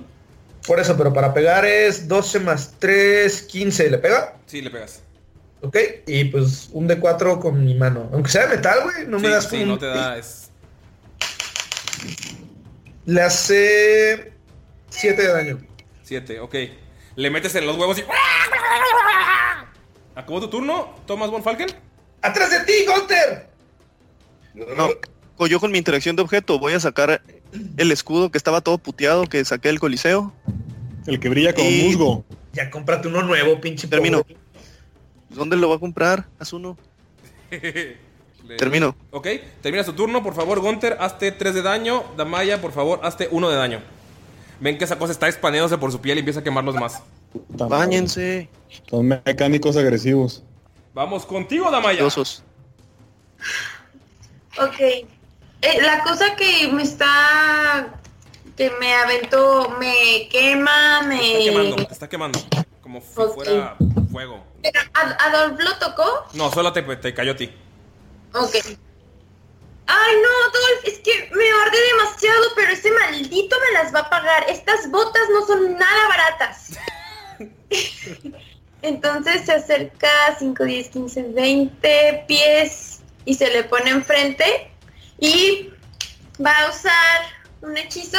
Por 0.66 0.80
eso, 0.80 0.96
pero 0.96 1.12
para 1.12 1.34
pegar 1.34 1.66
es 1.66 2.08
12 2.08 2.40
más 2.40 2.76
3, 2.80 3.42
15. 3.42 3.92
¿Le 3.92 3.98
pega? 3.98 4.38
Sí, 4.46 4.62
le 4.62 4.70
pegas. 4.70 5.02
Ok, 5.62 5.78
y 6.08 6.24
pues 6.26 6.70
un 6.72 6.88
D4 6.88 7.40
con 7.42 7.66
mi 7.66 7.76
mano. 7.76 8.10
Aunque 8.14 8.32
sea 8.32 8.48
de 8.48 8.56
metal, 8.56 8.80
güey, 8.84 9.06
no 9.08 9.20
me 9.20 9.28
Sí, 9.28 9.34
das 9.34 9.44
sí, 9.44 9.50
como 9.50 9.66
no 9.66 9.74
un- 9.74 9.80
te 9.80 9.86
da. 9.88 10.18
Es... 10.18 10.50
Le 13.06 13.22
hace 13.22 14.32
7 14.90 15.22
de 15.22 15.28
daño. 15.28 15.60
7, 16.04 16.40
ok. 16.40 16.56
Le 17.18 17.30
metes 17.30 17.54
en 17.56 17.66
los 17.68 17.78
huevos 17.78 18.00
y. 18.00 18.04
¿Acabó 20.16 20.40
tu 20.40 20.48
turno, 20.50 20.96
Thomas 21.06 21.30
Von 21.30 21.44
Falken? 21.44 21.68
¡Atrás 22.22 22.50
de 22.52 22.60
ti, 22.62 22.86
Gunter! 22.88 23.50
No, 24.54 25.48
yo 25.48 25.60
con 25.60 25.72
mi 25.72 25.78
interacción 25.78 26.16
de 26.16 26.22
objeto 26.22 26.60
voy 26.60 26.74
a 26.74 26.80
sacar 26.80 27.22
el 27.78 27.92
escudo 27.92 28.32
que 28.32 28.38
estaba 28.38 28.62
todo 28.62 28.78
puteado 28.78 29.26
que 29.26 29.44
saqué 29.46 29.70
del 29.70 29.80
coliseo. 29.80 30.34
El 31.08 31.20
que 31.20 31.30
brilla 31.30 31.54
como 31.54 31.70
Y- 31.70 31.84
musgo. 31.84 32.24
Ya 32.54 32.70
cómprate 32.70 33.08
uno 33.08 33.24
nuevo, 33.24 33.60
pinche 33.60 33.88
Termino. 33.88 34.22
pobre. 34.22 34.38
¿Dónde 35.30 35.58
lo 35.58 35.68
voy 35.68 35.78
a 35.78 35.80
comprar? 35.80 36.28
Haz 36.40 36.54
uno. 36.54 36.78
Termino. 38.58 38.96
Ok, 39.12 39.28
termina 39.62 39.84
su 39.84 39.94
turno, 39.94 40.22
por 40.22 40.36
favor, 40.36 40.60
Gunter, 40.60 40.98
hazte 41.00 41.32
3 41.32 41.56
de 41.56 41.62
daño. 41.62 42.04
Damaya, 42.18 42.62
por 42.62 42.72
favor, 42.74 43.00
hazte 43.04 43.28
1 43.32 43.50
de 43.50 43.56
daño. 43.56 43.82
Ven 44.60 44.78
que 44.78 44.84
esa 44.84 45.00
cosa 45.00 45.12
está 45.14 45.28
expandiéndose 45.28 45.78
por 45.78 45.92
su 45.92 46.00
piel 46.00 46.18
y 46.18 46.20
empieza 46.20 46.42
a 46.42 46.44
quemarlos 46.44 46.76
más. 46.76 47.02
Báñense. 47.50 48.50
Son 48.90 49.08
mecánicos 49.08 49.76
agresivos. 49.78 50.44
Vamos 50.94 51.26
contigo, 51.26 51.72
Damaya. 51.72 52.06
Osos. 52.06 52.44
Ok. 54.60 54.80
Eh, 54.80 55.82
la 55.82 56.04
cosa 56.04 56.36
que 56.36 56.68
me 56.72 56.84
está. 56.84 57.88
que 58.58 58.70
me 58.80 58.94
aventó, 58.94 59.70
me 59.80 60.28
quema, 60.30 61.02
Te 61.10 61.16
está 61.40 61.40
quemando, 61.52 61.76
me. 61.78 61.86
te 61.86 61.94
está 61.94 62.10
quemando. 62.10 62.40
Como 62.82 63.02
si 63.02 63.08
fuera 63.34 63.76
fuego. 64.12 64.44
Pero, 64.62 64.80
¿Ad- 64.94 65.18
¿Adolf 65.20 65.60
lo 65.60 65.78
tocó? 65.78 66.28
No, 66.34 66.52
solo 66.52 66.72
te, 66.74 66.82
te 66.98 67.14
cayó 67.14 67.32
a 67.32 67.36
ti. 67.36 67.50
Ok. 68.34 68.56
Ay, 69.86 70.16
no, 70.22 70.30
Adolf, 70.50 70.86
es 70.86 71.00
que 71.00 71.30
me 71.34 71.44
arde 71.66 71.78
demasiado, 71.92 72.44
pero 72.56 72.72
ese 72.72 72.92
maldito 72.92 73.56
me 73.60 73.72
las 73.82 73.94
va 73.94 74.00
a 74.02 74.10
pagar. 74.10 74.46
Estas 74.50 74.90
botas 74.92 75.24
no 75.32 75.46
son 75.48 75.74
nada 75.78 76.08
baratas. 76.10 76.78
Entonces 78.82 79.46
se 79.46 79.54
acerca 79.54 80.10
5, 80.38 80.64
10, 80.64 80.90
15, 80.90 81.24
20 81.30 82.26
pies 82.28 82.93
y 83.26 83.36
se 83.36 83.50
le 83.52 83.64
pone 83.64 83.90
enfrente 83.92 84.72
y 85.20 85.70
va 86.44 86.52
a 86.52 86.70
usar 86.70 87.22
un 87.62 87.78
hechizo. 87.78 88.18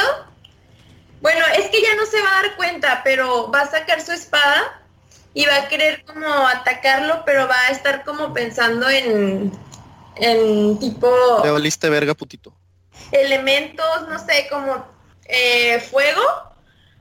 Bueno, 1.21 1.45
es 1.57 1.67
que 1.69 1.81
ya 1.81 1.95
no 1.95 2.05
se 2.05 2.21
va 2.21 2.29
a 2.29 2.41
dar 2.43 2.55
cuenta, 2.55 3.01
pero 3.03 3.49
va 3.51 3.61
a 3.61 3.71
sacar 3.71 4.01
su 4.01 4.11
espada 4.11 4.81
y 5.33 5.45
va 5.45 5.55
a 5.55 5.67
querer 5.67 6.03
como 6.05 6.47
atacarlo, 6.47 7.23
pero 7.25 7.47
va 7.47 7.59
a 7.67 7.71
estar 7.71 8.03
como 8.03 8.33
pensando 8.33 8.89
en, 8.89 9.51
en 10.17 10.79
tipo 10.79 11.09
Te 11.41 11.51
valiste 11.51 11.89
verga, 11.89 12.13
putito. 12.13 12.53
elementos, 13.11 14.07
no 14.07 14.17
sé, 14.19 14.47
como 14.49 14.85
eh, 15.25 15.79
fuego. 15.79 16.21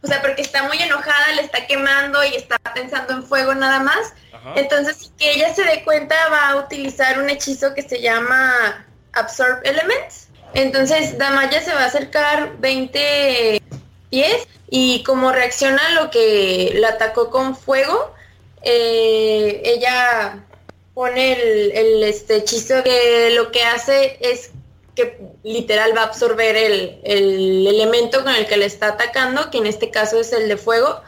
O 0.04 0.06
sea, 0.06 0.20
porque 0.20 0.42
está 0.42 0.64
muy 0.64 0.76
enojada, 0.78 1.32
le 1.34 1.42
está 1.42 1.66
quemando 1.66 2.22
y 2.22 2.34
está 2.34 2.58
pensando 2.74 3.14
en 3.14 3.22
fuego 3.24 3.54
nada 3.54 3.80
más. 3.80 4.12
Ajá. 4.34 4.52
Entonces, 4.56 5.10
que 5.18 5.32
ella 5.32 5.54
se 5.54 5.64
dé 5.64 5.82
cuenta, 5.82 6.14
va 6.30 6.50
a 6.50 6.56
utilizar 6.56 7.18
un 7.18 7.30
hechizo 7.30 7.72
que 7.74 7.82
se 7.82 8.02
llama 8.02 8.86
Absorb 9.14 9.60
Elements. 9.64 10.28
Entonces, 10.52 11.16
Damaya 11.16 11.62
se 11.62 11.72
va 11.72 11.84
a 11.84 11.86
acercar 11.86 12.58
20 12.58 13.62
pies 14.10 14.46
y 14.68 15.02
como 15.04 15.32
reacciona 15.32 15.80
a 15.86 16.02
lo 16.02 16.10
que 16.10 16.72
la 16.74 16.90
atacó 16.90 17.30
con 17.30 17.56
fuego, 17.56 18.14
eh, 18.62 19.62
ella 19.64 20.44
pone 20.92 21.32
el, 21.32 21.72
el, 21.72 22.02
este 22.04 22.36
hechizo 22.36 22.82
que 22.84 23.30
lo 23.34 23.50
que 23.50 23.64
hace 23.64 24.18
es 24.20 24.50
que 24.94 25.18
literal 25.42 25.96
va 25.96 26.02
a 26.02 26.06
absorber 26.06 26.56
el, 26.56 27.00
el 27.04 27.66
elemento 27.66 28.22
con 28.22 28.34
el 28.34 28.46
que 28.46 28.56
le 28.56 28.66
está 28.66 28.88
atacando, 28.88 29.50
que 29.50 29.58
en 29.58 29.66
este 29.66 29.90
caso 29.90 30.20
es 30.20 30.32
el 30.32 30.48
de 30.48 30.56
fuego, 30.56 31.00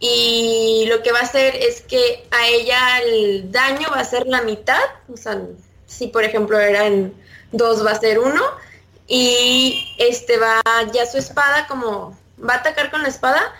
y 0.00 0.86
lo 0.88 1.02
que 1.02 1.12
va 1.12 1.20
a 1.20 1.22
hacer 1.22 1.56
es 1.56 1.80
que 1.82 2.24
a 2.30 2.48
ella 2.48 3.00
el 3.00 3.50
daño 3.50 3.88
va 3.90 4.00
a 4.00 4.04
ser 4.04 4.26
la 4.26 4.42
mitad, 4.42 4.82
o 5.12 5.16
sea, 5.16 5.40
si 5.86 6.08
por 6.08 6.24
ejemplo 6.24 6.58
eran 6.58 7.12
dos 7.52 7.84
va 7.84 7.92
a 7.92 8.00
ser 8.00 8.18
uno, 8.18 8.42
y 9.06 9.94
este 9.98 10.36
va 10.38 10.60
ya 10.92 11.06
su 11.06 11.18
espada 11.18 11.66
como 11.66 12.16
va 12.38 12.54
a 12.54 12.58
atacar 12.58 12.90
con 12.90 13.02
la 13.02 13.08
espada, 13.08 13.54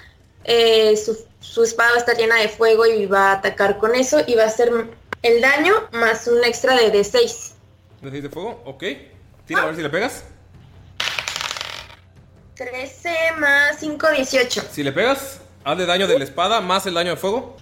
eh, 0.44 0.96
su, 0.96 1.18
su 1.40 1.62
espada 1.62 1.90
va 1.90 1.96
a 1.96 1.98
estar 2.00 2.16
llena 2.16 2.36
de 2.36 2.48
fuego 2.48 2.86
y 2.86 3.06
va 3.06 3.30
a 3.30 3.32
atacar 3.32 3.78
con 3.78 3.94
eso 3.94 4.18
y 4.26 4.34
va 4.34 4.44
a 4.44 4.50
ser 4.50 4.70
el 5.22 5.40
daño 5.40 5.74
más 5.92 6.26
un 6.26 6.44
extra 6.44 6.76
de 6.76 6.92
D6. 6.92 7.52
¿De 8.02 8.10
seis 8.10 8.22
de 8.22 8.30
fuego? 8.30 8.62
Ok. 8.64 8.84
Tira 9.48 9.62
a 9.62 9.66
ver 9.66 9.74
si 9.76 9.82
le 9.82 9.90
pegas. 9.90 10.24
13 12.54 13.10
más 13.38 13.76
5, 13.80 14.06
18. 14.16 14.62
Si 14.70 14.82
le 14.82 14.92
pegas, 14.92 15.40
hazle 15.64 15.86
daño 15.86 16.06
de 16.06 16.18
la 16.18 16.24
espada 16.24 16.60
más 16.60 16.86
el 16.86 16.94
daño 16.94 17.10
de 17.10 17.16
fuego. 17.16 17.56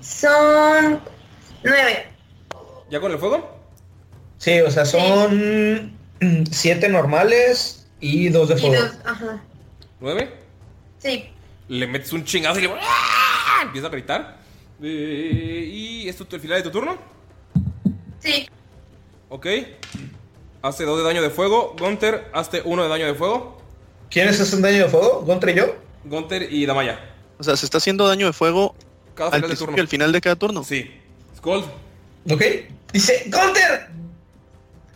Son 0.00 1.00
9. 1.62 2.08
¿Ya 2.90 3.00
con 3.00 3.12
el 3.12 3.18
fuego? 3.18 3.58
Sí, 4.38 4.60
o 4.60 4.70
sea, 4.70 4.84
son 4.86 5.96
7 6.50 6.88
normales 6.88 7.86
y 8.00 8.28
2 8.30 8.48
de 8.48 8.54
Y 8.54 8.58
fuego. 8.60 8.82
dos, 8.82 8.96
ajá. 9.04 9.42
¿Nueve? 10.00 10.34
Sí. 10.98 11.30
Le 11.68 11.86
metes 11.86 12.12
un 12.12 12.24
chingazo 12.24 12.58
y 12.58 12.62
le... 12.62 12.72
¡Ah! 12.80 13.60
Empieza 13.62 13.86
a 13.86 13.90
gritar. 13.90 14.38
Eh, 14.82 15.68
¿Y 15.70 16.08
es 16.08 16.16
tu- 16.16 16.26
el 16.34 16.40
final 16.40 16.56
de 16.58 16.62
tu 16.64 16.70
turno? 16.70 16.96
Sí. 18.18 18.48
Ok. 19.28 19.46
Hace 20.62 20.84
dos 20.84 20.98
de 20.98 21.04
daño 21.04 21.22
de 21.22 21.30
fuego. 21.30 21.74
Gunter, 21.78 22.28
hazte 22.32 22.62
uno 22.64 22.82
de 22.82 22.88
daño 22.88 23.06
de 23.06 23.14
fuego. 23.14 23.60
¿Quiénes 24.10 24.40
hacen 24.40 24.60
daño 24.62 24.84
de 24.84 24.88
fuego? 24.88 25.22
¿Gunter 25.22 25.48
y 25.50 25.54
yo? 25.54 25.76
Gunter 26.04 26.52
y 26.52 26.66
Damaya. 26.66 26.98
O 27.38 27.44
sea, 27.44 27.56
se 27.56 27.64
está 27.64 27.78
haciendo 27.78 28.06
daño 28.06 28.26
de 28.26 28.32
fuego 28.32 28.74
Cada 29.14 29.30
al 29.30 29.36
final 29.36 29.50
de 29.50 29.56
turno. 29.56 29.76
al 29.80 29.88
final 29.88 30.12
de 30.12 30.20
cada 30.20 30.36
turno. 30.36 30.64
Sí. 30.64 30.90
Skull. 31.36 31.64
Ok. 32.30 32.42
Dice, 32.92 33.24
¡Gunter! 33.26 33.88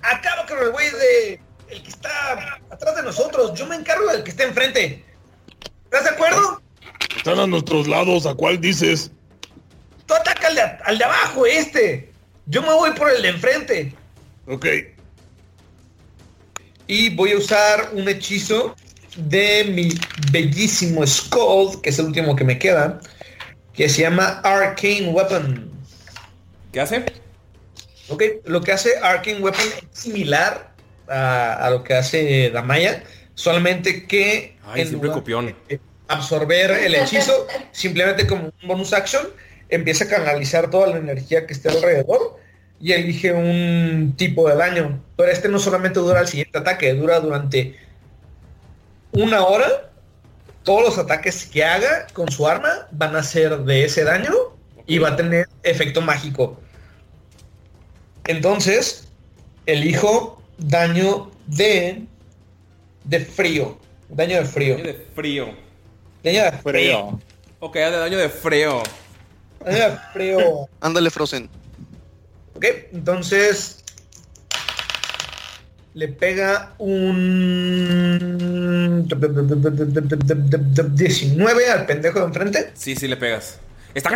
Acabo 0.03 0.47
con 0.49 0.59
el 0.59 0.71
güey 0.73 0.91
de... 0.91 1.41
El 1.69 1.83
que 1.83 1.89
está 1.89 2.59
atrás 2.71 2.97
de 2.97 3.03
nosotros. 3.03 3.55
Yo 3.55 3.67
me 3.67 3.77
encargo 3.77 4.07
del 4.13 4.23
que 4.23 4.31
está 4.31 4.45
enfrente. 4.45 5.03
¿Estás 5.85 6.05
de 6.05 6.11
acuerdo? 6.11 6.61
Están 7.17 7.39
a 7.39 7.47
nuestros 7.47 7.87
lados, 7.89 8.27
¿a 8.27 8.35
cuál 8.35 8.61
dices? 8.61 9.11
Tú 10.07 10.15
ataca 10.15 10.49
al 10.49 10.55
de, 10.55 10.61
al 10.61 10.99
de 10.99 11.05
abajo, 11.05 11.47
este. 11.47 12.13
Yo 12.47 12.61
me 12.61 12.69
voy 12.75 12.91
por 12.91 13.09
el 13.11 13.23
de 13.23 13.29
enfrente. 13.29 13.95
Ok. 14.47 14.67
Y 16.87 17.11
voy 17.11 17.33
a 17.33 17.39
usar 17.39 17.91
un 17.93 18.09
hechizo 18.09 18.75
de 19.17 19.65
mi 19.65 19.89
bellísimo 20.33 21.07
Skull, 21.07 21.81
que 21.81 21.91
es 21.91 21.99
el 21.99 22.07
último 22.07 22.37
que 22.37 22.45
me 22.45 22.59
queda, 22.59 23.01
que 23.73 23.89
se 23.89 24.03
llama 24.03 24.41
Arcane 24.45 25.09
Weapon. 25.09 25.71
¿Qué 26.73 26.81
hace? 26.81 27.05
Ok, 28.09 28.23
lo 28.45 28.61
que 28.61 28.73
hace 28.73 28.99
Arcane 28.99 29.41
Weapon 29.41 29.65
es 29.65 29.99
similar 29.99 30.75
a, 31.09 31.67
a 31.67 31.71
lo 31.71 31.85
que 31.85 31.95
hace 31.95 32.51
Damaya, 32.51 33.03
solamente 33.35 34.07
que 34.07 34.57
Ay, 34.67 34.83
en 34.83 34.89
siempre 34.89 35.11
copión. 35.11 35.55
absorber 36.09 36.71
el 36.71 36.95
hechizo, 36.95 37.47
simplemente 37.73 38.27
como 38.27 38.53
un 38.63 38.69
bonus 38.69 38.93
action, 38.93 39.27
empieza 39.71 40.05
a 40.05 40.09
canalizar 40.09 40.71
toda 40.71 40.89
la 40.89 40.99
energía 40.99 41.47
que 41.47 41.55
esté 41.55 41.71
alrededor 41.71 42.37
y 42.85 42.93
elige 42.93 43.33
un 43.33 44.13
tipo 44.15 44.47
de 44.47 44.57
daño. 44.57 45.03
Pero 45.17 45.31
este 45.31 45.49
no 45.49 45.59
solamente 45.59 46.01
dura 46.01 46.21
el 46.21 46.29
siguiente 46.29 46.59
ataque, 46.59 46.93
dura 46.93 47.19
durante 47.19 47.79
una 49.11 49.43
hora. 49.43 49.91
Todos 50.65 50.83
los 50.83 50.99
ataques 50.99 51.47
que 51.47 51.65
haga 51.65 52.07
con 52.13 52.31
su 52.31 52.47
arma 52.47 52.87
van 52.91 53.17
a 53.17 53.23
ser 53.23 53.57
de 53.61 53.87
ese 53.87 54.05
daño 54.05 54.35
y 54.87 54.99
va 54.99 55.09
a 55.09 55.17
tener 55.17 55.49
efecto 55.63 56.03
mágico. 56.03 56.61
Entonces, 58.27 59.09
elijo 59.65 60.43
daño 60.59 61.31
de 61.47 62.05
de 63.05 63.21
frío. 63.21 63.79
Daño 64.11 64.37
de 64.37 64.45
frío. 64.45 64.77
Daño 64.77 64.89
de 64.89 65.07
frío. 65.15 65.55
Daño 66.23 66.43
de 66.43 66.53
frío. 66.53 67.21
Ok, 67.61 67.77
hazle 67.77 67.97
daño 67.97 68.19
de 68.19 68.29
frío. 68.29 68.83
Daño 69.65 69.91
de 69.91 69.97
frío. 70.13 70.69
Ándale, 70.83 71.09
Frozen. 71.09 71.49
Ok, 72.55 72.67
entonces 72.93 73.85
le 75.95 76.09
pega 76.09 76.75
un 76.79 78.29
19 80.93 81.71
al 81.71 81.87
pendejo 81.87 82.19
de 82.21 82.25
enfrente. 82.25 82.73
Sí, 82.75 82.97
sí 82.97 83.09
le 83.09 83.17
pegas. 83.17 83.61
Está 83.95 84.11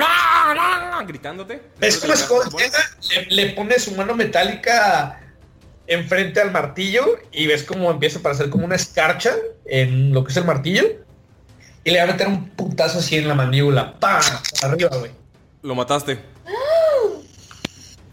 gritándote. 1.07 1.63
Es 1.81 1.99
como 1.99 2.15
le, 3.09 3.27
le 3.31 3.53
pone 3.53 3.79
su 3.79 3.95
mano 3.95 4.15
metálica 4.15 5.21
enfrente 5.87 6.41
al 6.41 6.51
martillo 6.51 7.19
y 7.33 7.47
ves 7.47 7.63
como 7.63 7.91
empieza 7.91 8.19
a 8.19 8.23
parecer 8.23 8.51
como 8.51 8.65
una 8.65 8.75
escarcha 8.75 9.35
en 9.65 10.13
lo 10.13 10.25
que 10.25 10.33
es 10.33 10.37
el 10.37 10.45
martillo. 10.45 10.85
Y 11.85 11.91
le 11.91 11.99
va 11.99 12.05
a 12.05 12.09
meter 12.09 12.27
un 12.27 12.51
putazo 12.51 12.99
así 12.99 13.17
en 13.17 13.29
la 13.29 13.35
mandíbula. 13.35 13.99
¡Pam! 13.99 14.21
Arriba, 14.63 14.91
güey. 14.99 15.13
Lo 15.63 15.75
mataste. 15.75 16.19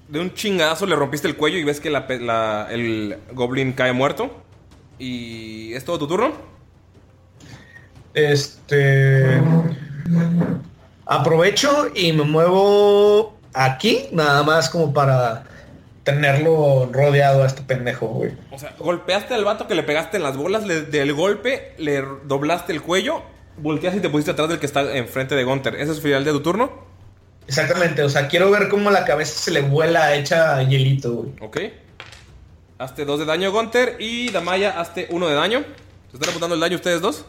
De 0.07 0.19
un 0.19 0.33
chingadazo 0.33 0.85
le 0.85 0.95
rompiste 0.95 1.27
el 1.27 1.35
cuello 1.35 1.57
y 1.57 1.63
ves 1.63 1.79
que 1.79 1.89
la 1.89 2.05
la- 2.21 2.67
el 2.71 3.17
goblin 3.33 3.73
cae 3.73 3.91
muerto. 3.93 4.29
¿Y 4.99 5.73
es 5.73 5.83
todo 5.83 5.97
tu 5.99 6.07
turno? 6.07 6.31
Este. 8.13 9.41
Aprovecho 11.05 11.87
y 11.93 12.13
me 12.13 12.23
muevo 12.23 13.35
aquí, 13.53 14.07
nada 14.11 14.43
más 14.43 14.69
como 14.69 14.93
para 14.93 15.43
tenerlo 16.03 16.89
rodeado 16.91 17.43
a 17.43 17.47
este 17.47 17.61
pendejo, 17.63 18.07
güey. 18.07 18.31
O 18.51 18.59
sea, 18.59 18.75
golpeaste 18.79 19.33
al 19.33 19.43
vato 19.43 19.67
que 19.67 19.75
le 19.75 19.83
pegaste 19.83 20.17
en 20.17 20.23
las 20.23 20.37
bolas, 20.37 20.65
le- 20.65 20.81
del 20.83 21.13
golpe 21.13 21.73
le 21.77 22.03
doblaste 22.25 22.73
el 22.73 22.81
cuello, 22.81 23.21
volteaste 23.57 23.99
y 23.99 24.01
te 24.01 24.09
pusiste 24.09 24.31
atrás 24.31 24.49
del 24.49 24.59
que 24.59 24.65
está 24.67 24.95
enfrente 24.95 25.35
de 25.35 25.43
Gunter. 25.43 25.75
¿Ese 25.75 25.91
es 25.91 25.97
el 25.97 26.03
final 26.03 26.23
de 26.23 26.31
tu 26.31 26.41
turno? 26.41 26.71
Exactamente, 27.47 28.01
o 28.03 28.09
sea, 28.09 28.27
quiero 28.27 28.49
ver 28.49 28.69
cómo 28.69 28.89
la 28.89 29.05
cabeza 29.05 29.37
se 29.39 29.51
le 29.51 29.61
vuela 29.61 30.15
hecha 30.15 30.61
hielito, 30.63 31.13
güey. 31.13 31.29
Ok. 31.41 31.57
Hazte 32.77 33.05
dos 33.05 33.19
de 33.19 33.25
daño, 33.25 33.51
Gunter. 33.51 33.97
Y 33.99 34.31
Damaya, 34.31 34.79
hazte 34.79 35.07
uno 35.11 35.27
de 35.27 35.35
daño. 35.35 35.63
¿Se 36.09 36.17
están 36.17 36.29
apuntando 36.29 36.55
el 36.55 36.61
daño 36.61 36.75
ustedes 36.75 37.01
dos? 37.01 37.23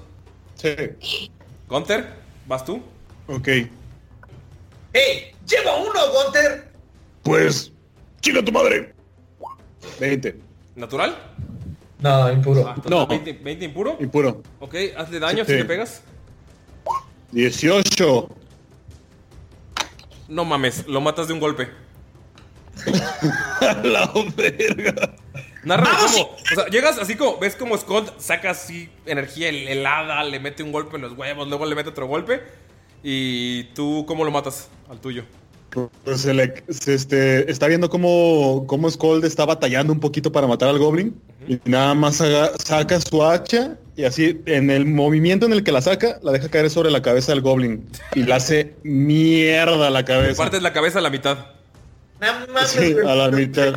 Sí. 0.54 0.74
Gunter, 1.68 2.06
vas 2.46 2.64
tú. 2.64 2.82
Ok. 3.28 3.48
¡Ey! 3.48 5.32
¡Llevo 5.46 5.82
uno, 5.90 6.00
Gunter! 6.24 6.68
Pues, 7.22 7.70
chinga 8.20 8.42
tu 8.42 8.50
madre. 8.52 8.94
20. 10.00 10.36
¿Natural? 10.74 11.16
No, 12.00 12.32
impuro. 12.32 12.66
Ah, 12.66 12.76
No. 12.88 13.06
20, 13.06 13.32
20 13.34 13.64
impuro. 13.66 13.96
Impuro. 14.00 14.42
Ok, 14.60 14.74
hazle 14.96 15.18
daño 15.20 15.44
Sí. 15.44 15.52
si 15.52 15.58
le 15.58 15.64
pegas. 15.64 16.02
18. 17.32 18.28
No 20.28 20.44
mames, 20.44 20.86
lo 20.86 21.00
matas 21.00 21.28
de 21.28 21.34
un 21.34 21.40
golpe. 21.40 21.68
La 23.84 24.10
verga. 24.36 25.14
Narra 25.64 25.90
cómo. 25.98 26.30
O 26.52 26.54
sea, 26.54 26.66
llegas 26.68 26.98
así 26.98 27.16
como. 27.16 27.38
¿Ves 27.38 27.56
como 27.56 27.76
Scott 27.76 28.20
saca 28.20 28.50
así 28.50 28.88
energía 29.06 29.48
hel- 29.50 29.68
helada, 29.68 30.22
le 30.24 30.38
mete 30.40 30.62
un 30.62 30.72
golpe 30.72 30.96
en 30.96 31.02
los 31.02 31.12
huevos, 31.12 31.48
luego 31.48 31.66
le 31.66 31.74
mete 31.74 31.88
otro 31.90 32.06
golpe? 32.06 32.42
Y 33.02 33.64
tú, 33.74 34.04
¿cómo 34.06 34.24
lo 34.24 34.30
matas 34.30 34.68
al 34.88 35.00
tuyo? 35.00 35.24
Pues 36.04 36.20
se 36.22 36.32
le, 36.32 36.62
se, 36.68 36.94
este, 36.94 37.50
está 37.50 37.66
viendo 37.66 37.90
cómo, 37.90 38.64
cómo 38.66 38.90
Skold 38.90 39.24
está 39.24 39.44
batallando 39.44 39.92
un 39.92 40.00
poquito 40.00 40.32
para 40.32 40.46
matar 40.46 40.68
al 40.70 40.78
Goblin. 40.78 41.20
Y 41.48 41.58
nada 41.64 41.94
más 41.94 42.20
haga- 42.20 42.52
saca 42.64 43.00
su 43.00 43.22
hacha 43.24 43.76
y 43.96 44.04
así, 44.04 44.42
en 44.44 44.70
el 44.70 44.84
movimiento 44.84 45.46
en 45.46 45.52
el 45.52 45.64
que 45.64 45.72
la 45.72 45.80
saca, 45.80 46.18
la 46.22 46.32
deja 46.32 46.50
caer 46.50 46.68
sobre 46.68 46.90
la 46.90 47.00
cabeza 47.00 47.32
del 47.32 47.40
Goblin. 47.40 47.88
Y 48.14 48.24
la 48.24 48.36
hace 48.36 48.74
mierda 48.82 49.88
la 49.88 50.04
cabeza. 50.04 50.42
Partes 50.42 50.62
la 50.62 50.74
cabeza 50.74 50.98
a 50.98 51.02
la 51.02 51.10
mitad. 51.10 51.38
No 52.20 52.46
mames, 52.46 52.68
Sí, 52.68 52.92
güey, 52.92 53.08
a 53.08 53.14
la 53.14 53.30
mitad. 53.30 53.74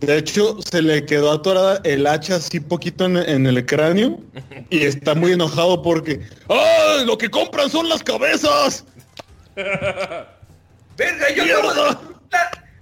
De 0.00 0.18
hecho, 0.18 0.58
se 0.70 0.82
le 0.82 1.06
quedó 1.06 1.30
atorada 1.32 1.80
el 1.84 2.06
hacha 2.06 2.36
así 2.36 2.60
poquito 2.60 3.06
en, 3.06 3.16
en 3.16 3.46
el 3.46 3.64
cráneo. 3.64 4.20
Y 4.68 4.82
está 4.82 5.14
muy 5.14 5.32
enojado 5.32 5.80
porque... 5.80 6.20
¡Ah! 6.48 7.02
Lo 7.06 7.16
que 7.16 7.30
compran 7.30 7.70
son 7.70 7.88
las 7.88 8.02
cabezas. 8.02 8.84
Verga, 9.54 11.30
yo 11.34 11.42
acabo, 11.42 11.72
de, 11.72 11.96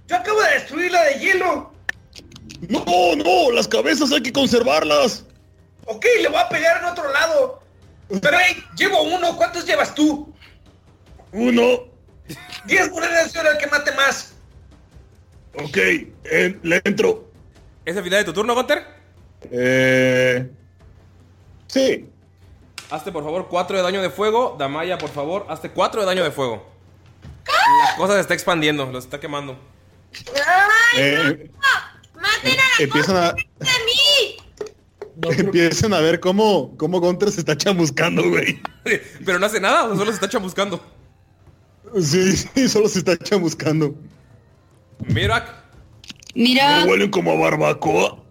yo 0.07 0.15
acabo 0.17 0.41
de 0.41 0.49
destruir 0.55 0.91
la 0.91 1.03
de 1.05 1.19
hielo. 1.19 1.71
No, 2.67 3.15
no, 3.15 3.51
las 3.51 3.67
cabezas 3.67 4.11
hay 4.11 4.21
que 4.21 4.33
conservarlas. 4.33 5.25
Ok, 5.85 6.05
le 6.21 6.27
voy 6.29 6.39
a 6.39 6.49
pegar 6.49 6.77
en 6.81 6.85
otro 6.85 7.11
lado. 7.11 7.61
Pero 8.21 8.37
hey, 8.39 8.63
llevo 8.75 9.01
uno, 9.03 9.35
¿cuántos 9.37 9.65
llevas 9.65 9.93
tú? 9.95 10.33
Uno. 11.31 11.85
Diez 12.65 12.89
monedas 12.91 13.31
de 13.33 13.39
oro 13.39 13.49
al 13.49 13.57
que 13.57 13.67
mate 13.67 13.91
más. 13.93 14.33
Ok, 15.55 15.77
en- 16.25 16.59
le 16.63 16.81
entro. 16.83 17.29
¿Es 17.85 17.95
el 17.95 18.03
final 18.03 18.19
de 18.19 18.25
tu 18.25 18.33
turno, 18.33 18.53
Gunter? 18.53 18.85
Eh... 19.51 20.49
Sí. 21.67 22.09
Hazte 22.89 23.11
por 23.11 23.23
favor 23.23 23.47
4 23.49 23.77
de 23.77 23.83
daño 23.83 24.01
de 24.01 24.09
fuego. 24.09 24.55
Damaya, 24.59 24.97
por 24.97 25.09
favor, 25.09 25.45
hazte 25.49 25.71
4 25.71 26.01
de 26.01 26.07
daño 26.07 26.23
de 26.23 26.31
fuego. 26.31 26.69
La 27.47 27.95
cosa 27.95 28.15
se 28.15 28.19
está 28.19 28.33
expandiendo, 28.33 28.85
lo 28.85 28.99
está 28.99 29.19
quemando. 29.19 29.57
Eh, 30.97 31.49
¡Maten 32.15 32.51
a 32.51 32.55
la 32.55 32.83
empiezan 32.83 33.15
a... 33.15 33.31
de 33.31 33.43
mí! 33.85 34.10
Empiezan 35.37 35.93
a 35.93 35.99
ver 35.99 36.19
cómo, 36.19 36.75
cómo 36.77 36.99
Gunter 36.99 37.31
se 37.31 37.41
está 37.41 37.55
chamuscando, 37.57 38.27
güey. 38.29 38.59
Pero 39.25 39.39
no 39.39 39.45
hace 39.45 39.59
nada, 39.59 39.85
o 39.85 39.95
solo 39.95 40.05
se 40.11 40.15
está 40.15 40.29
chamuscando. 40.29 40.81
Sí, 41.99 42.37
sí, 42.37 42.69
solo 42.69 42.87
se 42.87 42.99
está 42.99 43.17
chamuscando. 43.17 43.93
Mirak, 45.07 45.53
Mira, 46.35 46.85
Huelen 46.87 47.11
como 47.11 47.31
a 47.31 47.35
barbacoa. 47.35 48.23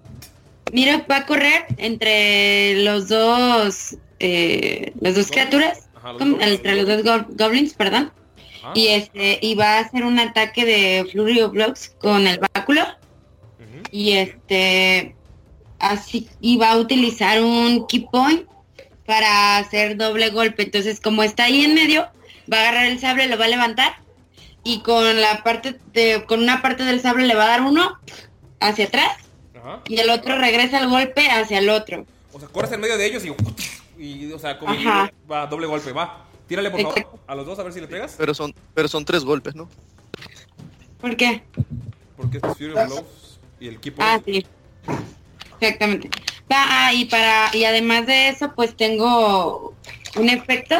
mira, 0.72 1.04
va 1.10 1.16
a 1.18 1.26
correr 1.26 1.66
entre 1.76 2.82
los 2.82 3.08
dos, 3.08 3.96
eh, 4.20 4.92
las 5.00 5.16
dos 5.16 5.30
criaturas, 5.30 5.88
Ajá, 5.94 6.12
los 6.14 6.22
entre 6.40 6.76
los 6.82 6.86
dos 6.86 7.02
go- 7.02 7.26
goblins, 7.36 7.74
perdón. 7.74 8.10
Ajá. 8.62 8.72
Y 8.74 8.86
este, 8.88 9.38
y 9.42 9.54
va 9.54 9.76
a 9.76 9.80
hacer 9.80 10.04
un 10.04 10.18
ataque 10.18 10.64
de 10.64 11.06
Flurry 11.10 11.42
of 11.42 11.52
Blocks 11.52 11.90
con 12.00 12.26
el 12.26 12.40
báculo. 12.54 12.82
Y 13.92 14.12
este, 14.12 15.14
así, 15.80 16.28
y 16.40 16.56
va 16.56 16.72
a 16.72 16.78
utilizar 16.78 17.42
un 17.42 17.86
key 17.86 18.06
point 18.10 18.46
para 19.06 19.58
hacer 19.58 19.96
doble 19.96 20.30
golpe. 20.30 20.62
Entonces, 20.62 21.00
como 21.00 21.22
está 21.22 21.44
ahí 21.44 21.64
en 21.64 21.74
medio, 21.74 22.08
va 22.52 22.58
a 22.58 22.60
agarrar 22.60 22.86
el 22.86 23.00
sable, 23.00 23.26
lo 23.26 23.38
va 23.38 23.46
a 23.46 23.48
levantar 23.48 23.94
y 24.62 24.82
con 24.82 25.20
la 25.20 25.42
parte 25.42 25.78
de, 25.92 26.24
con 26.26 26.40
una 26.40 26.62
parte 26.62 26.84
del 26.84 27.00
sable 27.00 27.26
le 27.26 27.34
va 27.34 27.44
a 27.44 27.48
dar 27.48 27.62
uno 27.62 27.98
hacia 28.60 28.86
atrás 28.86 29.16
Ajá. 29.58 29.80
y 29.88 29.98
el 29.98 30.10
otro 30.10 30.38
regresa 30.38 30.78
el 30.78 30.88
golpe 30.88 31.28
hacia 31.28 31.58
el 31.58 31.70
otro. 31.70 32.06
O 32.32 32.38
sea, 32.38 32.48
corres 32.48 32.72
en 32.72 32.80
medio 32.80 32.96
de 32.96 33.06
ellos 33.06 33.24
y. 33.24 34.02
y 34.02 34.32
o 34.32 34.38
sea, 34.38 34.58
como 34.58 34.74
va, 35.30 35.46
doble 35.46 35.66
golpe, 35.66 35.92
va. 35.92 36.26
Tírale 36.46 36.70
por 36.70 36.80
favor 36.82 37.20
a 37.26 37.34
los 37.34 37.46
dos 37.46 37.58
a 37.58 37.62
ver 37.62 37.72
si 37.72 37.80
le 37.80 37.86
pegas. 37.86 38.16
Pero 38.18 38.34
son, 38.34 38.52
pero 38.74 38.88
son 38.88 39.04
tres 39.04 39.24
golpes, 39.24 39.54
¿no? 39.54 39.68
¿Por 41.00 41.16
qué? 41.16 41.42
Porque 42.16 42.38
es 42.38 42.42
Fury 42.42 42.72
Blows 42.72 43.38
y 43.60 43.68
el 43.68 43.76
equipo. 43.76 44.02
Ah, 44.02 44.20
sí. 44.24 44.44
Exactamente. 45.60 46.08
Ah, 46.48 46.90
y 46.94 47.04
para, 47.04 47.50
y 47.54 47.64
además 47.64 48.06
de 48.06 48.28
eso, 48.30 48.52
pues 48.54 48.76
tengo 48.76 49.74
un 50.16 50.28
efecto. 50.28 50.76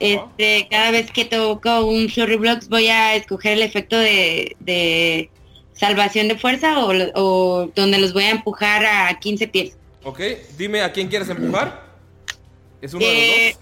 Este, 0.00 0.66
cada 0.70 0.90
vez 0.90 1.10
que 1.10 1.24
toco 1.24 1.84
un 1.86 2.08
Flurry 2.10 2.36
Blocks 2.36 2.68
voy 2.68 2.88
a 2.88 3.14
escoger 3.14 3.52
el 3.52 3.62
efecto 3.62 3.96
de, 3.96 4.56
de 4.60 5.30
salvación 5.72 6.28
de 6.28 6.36
fuerza 6.36 6.80
o, 6.84 6.92
o 7.14 7.66
donde 7.74 7.98
los 7.98 8.12
voy 8.12 8.24
a 8.24 8.30
empujar 8.30 8.84
a 8.84 9.18
15 9.18 9.48
pies. 9.48 9.76
Ok, 10.02 10.20
dime 10.58 10.82
a 10.82 10.92
quién 10.92 11.08
quieres 11.08 11.28
empujar. 11.30 11.84
Es 12.82 12.92
uno 12.92 13.06
de 13.06 13.48
Eh, 13.50 13.56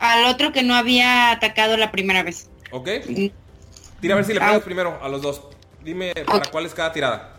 al 0.00 0.24
otro 0.26 0.52
que 0.52 0.62
no 0.62 0.74
había 0.74 1.30
atacado 1.30 1.76
la 1.76 1.90
primera 1.92 2.22
vez. 2.22 2.50
los 2.72 2.82
dos. 2.84 2.90
Ok. 3.06 3.32
Tira 4.00 4.14
a 4.14 4.16
ver 4.16 4.24
si 4.26 4.34
le 4.34 4.40
Ah. 4.40 4.48
pegas 4.48 4.62
primero 4.64 4.98
a 5.02 5.08
los 5.08 5.22
dos. 5.22 5.40
Dime 5.82 6.12
para 6.26 6.44
cuál 6.50 6.66
es 6.66 6.74
cada 6.74 6.92
tirada. 6.92 7.36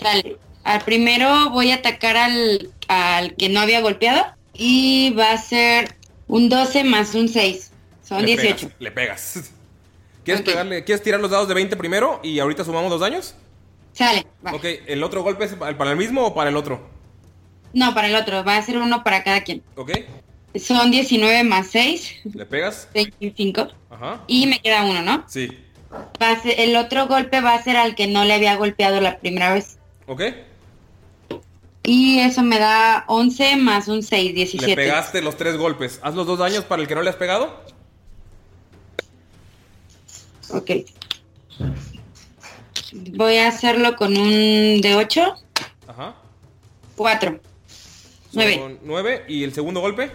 Sale. 0.00 0.36
Al 0.66 0.80
primero 0.82 1.50
voy 1.50 1.70
a 1.70 1.76
atacar 1.76 2.16
al, 2.16 2.70
al 2.88 3.34
que 3.36 3.48
no 3.48 3.60
había 3.60 3.80
golpeado 3.80 4.24
y 4.52 5.10
va 5.10 5.30
a 5.30 5.38
ser 5.38 5.94
un 6.26 6.48
12 6.48 6.82
más 6.82 7.14
un 7.14 7.28
6. 7.28 7.70
Son 8.02 8.20
le 8.20 8.26
18. 8.36 8.56
Pegas, 8.56 8.80
le 8.80 8.90
pegas. 8.90 9.50
¿Quieres, 10.24 10.42
pegarle, 10.42 10.82
¿Quieres 10.82 11.04
tirar 11.04 11.20
los 11.20 11.30
dados 11.30 11.46
de 11.46 11.54
20 11.54 11.76
primero 11.76 12.18
y 12.24 12.40
ahorita 12.40 12.64
sumamos 12.64 12.90
los 12.90 13.00
daños? 13.00 13.36
Sale. 13.92 14.26
va. 14.44 14.52
Ok, 14.54 14.64
¿el 14.88 15.04
otro 15.04 15.22
golpe 15.22 15.44
es 15.44 15.54
para 15.54 15.90
el 15.92 15.96
mismo 15.96 16.26
o 16.26 16.34
para 16.34 16.50
el 16.50 16.56
otro? 16.56 16.90
No, 17.72 17.94
para 17.94 18.08
el 18.08 18.16
otro. 18.16 18.42
Va 18.42 18.56
a 18.56 18.62
ser 18.62 18.78
uno 18.78 19.04
para 19.04 19.22
cada 19.22 19.42
quien. 19.42 19.62
Ok, 19.76 19.92
Son 20.56 20.90
19 20.90 21.44
más 21.44 21.68
6. 21.68 22.22
le 22.34 22.44
pegas. 22.44 22.88
25. 22.92 23.68
Ajá. 23.90 24.20
Y 24.26 24.46
me 24.48 24.58
queda 24.58 24.82
uno, 24.82 25.00
¿no? 25.02 25.24
Sí. 25.28 25.48
Va 26.20 26.30
a 26.32 26.42
ser- 26.42 26.58
el 26.58 26.74
otro 26.74 27.06
golpe 27.06 27.40
va 27.40 27.54
a 27.54 27.62
ser 27.62 27.76
al 27.76 27.94
que 27.94 28.08
no 28.08 28.24
le 28.24 28.34
había 28.34 28.56
golpeado 28.56 29.00
la 29.00 29.18
primera 29.18 29.54
vez. 29.54 29.78
Ok. 30.08 30.22
Y 31.86 32.18
eso 32.18 32.42
me 32.42 32.58
da 32.58 33.04
11 33.06 33.56
más 33.56 33.86
un 33.86 34.02
6, 34.02 34.34
17. 34.34 34.66
Le 34.66 34.76
pegaste 34.76 35.22
los 35.22 35.36
tres 35.36 35.56
golpes. 35.56 36.00
Haz 36.02 36.16
los 36.16 36.26
dos 36.26 36.40
daños 36.40 36.64
para 36.64 36.82
el 36.82 36.88
que 36.88 36.96
no 36.96 37.02
le 37.02 37.10
has 37.10 37.16
pegado. 37.16 37.60
Ok. 40.50 40.70
Voy 43.12 43.36
a 43.36 43.48
hacerlo 43.48 43.94
con 43.94 44.16
un 44.16 44.80
de 44.80 44.96
8. 44.96 45.34
Ajá. 45.86 46.16
4. 46.96 47.40
9. 48.32 48.54
Son 48.56 48.78
nueve. 48.82 49.24
¿Y 49.28 49.44
el 49.44 49.54
segundo 49.54 49.80
golpe? 49.80 50.10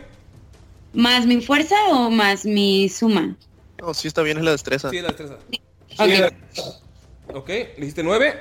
¿Más 0.93 1.25
mi 1.25 1.41
fuerza 1.41 1.75
o 1.91 2.09
más 2.09 2.43
mi 2.43 2.89
suma? 2.89 3.37
No, 3.79 3.93
sí 3.93 4.09
está 4.09 4.23
bien, 4.23 4.37
es 4.37 4.43
la 4.43 4.51
destreza. 4.51 4.89
Sí, 4.89 4.99
la 4.99 5.07
destreza. 5.07 5.37
Ok. 5.97 6.33
Ok, 7.33 7.47
le 7.47 7.79
hiciste 7.79 8.03
nueve. 8.03 8.35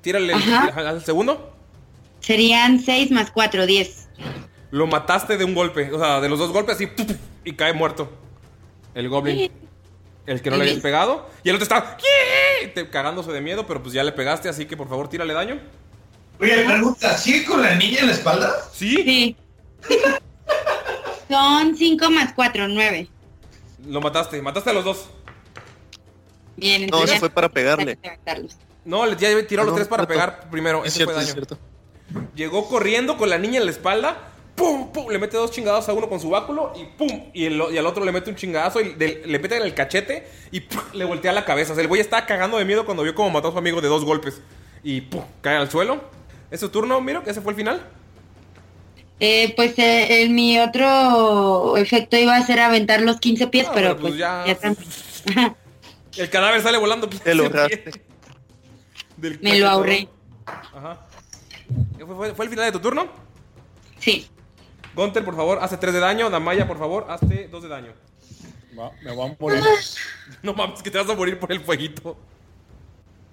Tírale 0.00 0.32
el 0.32 1.04
segundo. 1.04 1.57
Serían 2.28 2.78
6 2.78 3.10
más 3.10 3.30
4, 3.30 3.64
10. 3.64 4.08
Lo 4.70 4.86
mataste 4.86 5.38
de 5.38 5.44
un 5.46 5.54
golpe. 5.54 5.90
O 5.90 5.98
sea, 5.98 6.20
de 6.20 6.28
los 6.28 6.38
dos 6.38 6.52
golpes 6.52 6.78
y, 6.78 6.86
y 7.42 7.54
cae 7.54 7.72
muerto. 7.72 8.12
El 8.94 9.08
goblin. 9.08 9.50
El 10.26 10.42
que 10.42 10.50
no 10.50 10.58
le 10.58 10.64
habías 10.64 10.80
pegado. 10.82 11.26
Y 11.42 11.48
el 11.48 11.54
otro 11.56 11.62
está 11.62 11.96
te- 12.74 12.90
cagándose 12.90 13.32
de 13.32 13.40
miedo, 13.40 13.66
pero 13.66 13.82
pues 13.82 13.94
ya 13.94 14.04
le 14.04 14.12
pegaste, 14.12 14.50
así 14.50 14.66
que 14.66 14.76
por 14.76 14.90
favor 14.90 15.08
tírale 15.08 15.32
daño. 15.32 15.58
Oye, 16.38 16.64
pregunta, 16.66 17.16
¿sigue 17.16 17.46
con 17.46 17.62
la 17.62 17.74
niña 17.76 18.00
en 18.00 18.08
la 18.08 18.12
espalda? 18.12 18.52
Sí. 18.74 19.34
Son 21.30 21.74
5 21.78 22.10
más 22.10 22.34
4, 22.34 22.68
9. 22.68 23.08
Lo 23.86 24.02
mataste, 24.02 24.42
mataste 24.42 24.68
a 24.68 24.74
los 24.74 24.84
dos. 24.84 25.08
Bien, 26.56 26.82
No, 26.82 26.84
entonces 26.84 27.10
eso 27.12 27.20
fue 27.20 27.30
para 27.30 27.48
pegarle. 27.48 27.98
No, 28.84 29.06
le 29.06 29.16
ya 29.16 29.46
tiró 29.46 29.62
los 29.62 29.72
No, 29.72 29.76
tres 29.76 29.88
para 29.88 30.06
pegar 30.06 30.50
primero. 30.50 30.84
Es 30.84 30.94
Ese 30.94 31.06
fue 31.06 31.14
daño. 31.14 31.26
es 31.26 31.32
cierto. 31.32 31.58
Llegó 32.34 32.68
corriendo 32.68 33.16
con 33.16 33.28
la 33.30 33.38
niña 33.38 33.58
en 33.58 33.64
la 33.66 33.70
espalda. 33.70 34.30
¡Pum! 34.54 34.90
¡Pum! 34.92 35.08
Le 35.10 35.18
mete 35.18 35.36
dos 35.36 35.50
chingados 35.52 35.88
a 35.88 35.92
uno 35.92 36.08
con 36.08 36.18
su 36.20 36.30
báculo 36.30 36.72
y 36.76 36.84
¡pum! 36.84 37.30
Y, 37.32 37.44
el- 37.44 37.62
y 37.72 37.78
al 37.78 37.86
otro 37.86 38.04
le 38.04 38.10
mete 38.10 38.30
un 38.30 38.36
chingadazo 38.36 38.80
y 38.80 38.94
de- 38.94 39.22
le 39.24 39.38
peta 39.38 39.56
en 39.56 39.62
el 39.62 39.72
cachete 39.74 40.26
y 40.50 40.60
¡pum! 40.60 40.80
le 40.94 41.04
voltea 41.04 41.32
la 41.32 41.44
cabeza. 41.44 41.72
O 41.72 41.74
sea, 41.76 41.82
el 41.82 41.88
güey 41.88 42.00
estaba 42.00 42.26
cagando 42.26 42.58
de 42.58 42.64
miedo 42.64 42.84
cuando 42.84 43.02
vio 43.04 43.14
cómo 43.14 43.30
mató 43.30 43.48
a 43.48 43.52
su 43.52 43.58
amigo 43.58 43.80
de 43.80 43.88
dos 43.88 44.04
golpes. 44.04 44.40
Y 44.82 45.02
¡pum! 45.02 45.22
Cae 45.42 45.56
al 45.56 45.70
suelo. 45.70 46.00
¿Es 46.50 46.60
su 46.60 46.70
turno, 46.70 47.00
Miro? 47.00 47.22
¿Ese 47.26 47.40
fue 47.40 47.52
el 47.52 47.56
final? 47.56 47.86
Eh, 49.20 49.52
pues 49.56 49.78
eh, 49.78 50.22
el- 50.22 50.30
mi 50.30 50.58
otro 50.58 51.76
efecto 51.76 52.16
iba 52.16 52.34
a 52.36 52.42
ser 52.46 52.58
aventar 52.60 53.00
los 53.02 53.18
15 53.20 53.46
pies, 53.48 53.66
Ah, 53.68 53.72
pero 53.74 53.90
pues 53.96 54.00
pues 54.12 54.16
ya- 54.16 54.44
ya 54.46 54.52
están- 54.52 54.76
El 56.16 56.30
cadáver 56.30 56.62
sale 56.62 56.78
volando. 56.78 57.08
Te 57.08 57.34
lo. 57.34 57.44
Del 59.16 59.38
Me 59.40 59.58
lo 59.58 59.68
ahorré. 59.68 60.08
Ajá. 60.46 61.00
¿Fue, 61.96 62.06
fue- 62.16 62.34
fue 62.34 62.44
el 62.46 62.50
final 62.50 62.64
de 62.66 62.72
tu 62.72 62.80
turno? 62.80 63.06
Sí. 63.98 64.28
Gunter, 64.94 65.24
por 65.24 65.36
favor, 65.36 65.58
hace 65.60 65.76
3 65.76 65.92
de 65.94 66.00
daño. 66.00 66.30
Damaya, 66.30 66.66
por 66.66 66.78
favor, 66.78 67.06
hazte 67.08 67.48
2 67.48 67.62
de 67.62 67.68
daño. 67.68 67.92
Va- 68.78 68.92
me 69.02 69.12
voy 69.12 69.30
a 69.30 69.36
morir. 69.38 69.62
No 70.42 70.52
mames, 70.54 70.82
que 70.82 70.90
te 70.90 70.98
vas 70.98 71.08
a 71.08 71.14
morir 71.14 71.38
por 71.38 71.50
el 71.52 71.60
fueguito. 71.60 72.16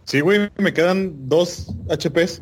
Sí, 0.06 0.22
güey, 0.22 0.50
me 0.58 0.74
quedan 0.74 1.28
dos 1.28 1.68
HPs. 1.90 2.40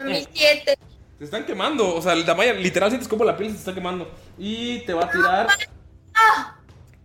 Mis 0.00 0.28
siete. 0.32 0.76
Te 1.18 1.24
están 1.24 1.44
quemando. 1.46 1.94
O 1.94 2.02
sea, 2.02 2.12
el 2.14 2.26
Damaya 2.26 2.52
literal 2.54 2.90
sientes 2.90 3.08
como 3.08 3.24
la 3.24 3.36
piel 3.36 3.52
se 3.52 3.58
está 3.58 3.72
quemando. 3.74 4.10
Y 4.38 4.80
te 4.80 4.92
va 4.92 5.04
a 5.04 5.10
tirar 5.10 5.48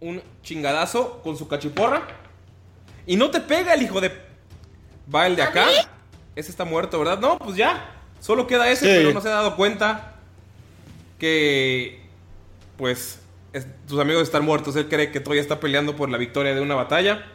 un 0.01 0.21
chingadazo 0.41 1.21
con 1.21 1.37
su 1.37 1.47
cachiporra. 1.47 2.07
Y 3.05 3.15
no 3.15 3.29
te 3.29 3.39
pega 3.41 3.73
el 3.73 3.83
hijo 3.83 4.01
de. 4.01 4.11
Va 5.13 5.27
el 5.27 5.35
de 5.35 5.43
acá. 5.43 5.65
Ese 6.39 6.51
está 6.51 6.63
muerto, 6.63 6.97
¿verdad? 6.99 7.19
No, 7.19 7.37
pues 7.37 7.55
ya. 7.57 7.95
Solo 8.21 8.47
queda 8.47 8.69
ese, 8.69 8.85
Sí. 8.85 8.91
pero 8.97 9.13
no 9.13 9.21
se 9.21 9.27
ha 9.27 9.31
dado 9.31 9.55
cuenta 9.55 10.15
que. 11.19 12.01
Pues. 12.77 13.19
es- 13.51 13.65
sus 13.87 13.99
amigos 13.99 14.23
están 14.23 14.45
muertos. 14.45 14.75
Él 14.75 14.87
cree 14.87 15.11
que 15.11 15.19
todavía 15.19 15.41
está 15.41 15.59
peleando 15.59 15.95
por 15.95 16.07
la 16.09 16.17
victoria 16.19 16.53
de 16.55 16.61
una 16.61 16.75
batalla. 16.75 17.25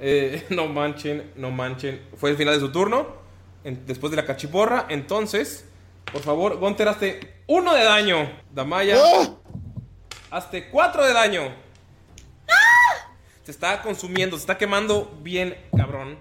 Eh, 0.00 0.44
no 0.50 0.66
manchen, 0.66 1.30
no 1.36 1.50
manchen. 1.50 2.02
Fue 2.16 2.30
el 2.30 2.36
final 2.36 2.54
de 2.54 2.60
su 2.60 2.70
turno. 2.72 3.24
en- 3.64 3.86
después 3.86 4.10
de 4.10 4.16
la 4.16 4.24
cachiporra. 4.26 4.86
Entonces, 4.90 5.64
por 6.12 6.22
favor, 6.22 6.58
Gunter, 6.58 6.86
hazte 6.88 7.34
uno 7.46 7.72
de 7.74 7.82
daño. 7.84 8.30
Damaya, 8.52 8.96
hazte 10.30 10.68
cuatro 10.68 11.04
de 11.04 11.12
daño. 11.12 11.52
Se 13.44 13.50
está 13.52 13.80
consumiendo, 13.82 14.36
se 14.36 14.42
está 14.42 14.58
quemando 14.58 15.16
bien, 15.22 15.56
cabrón. 15.76 16.18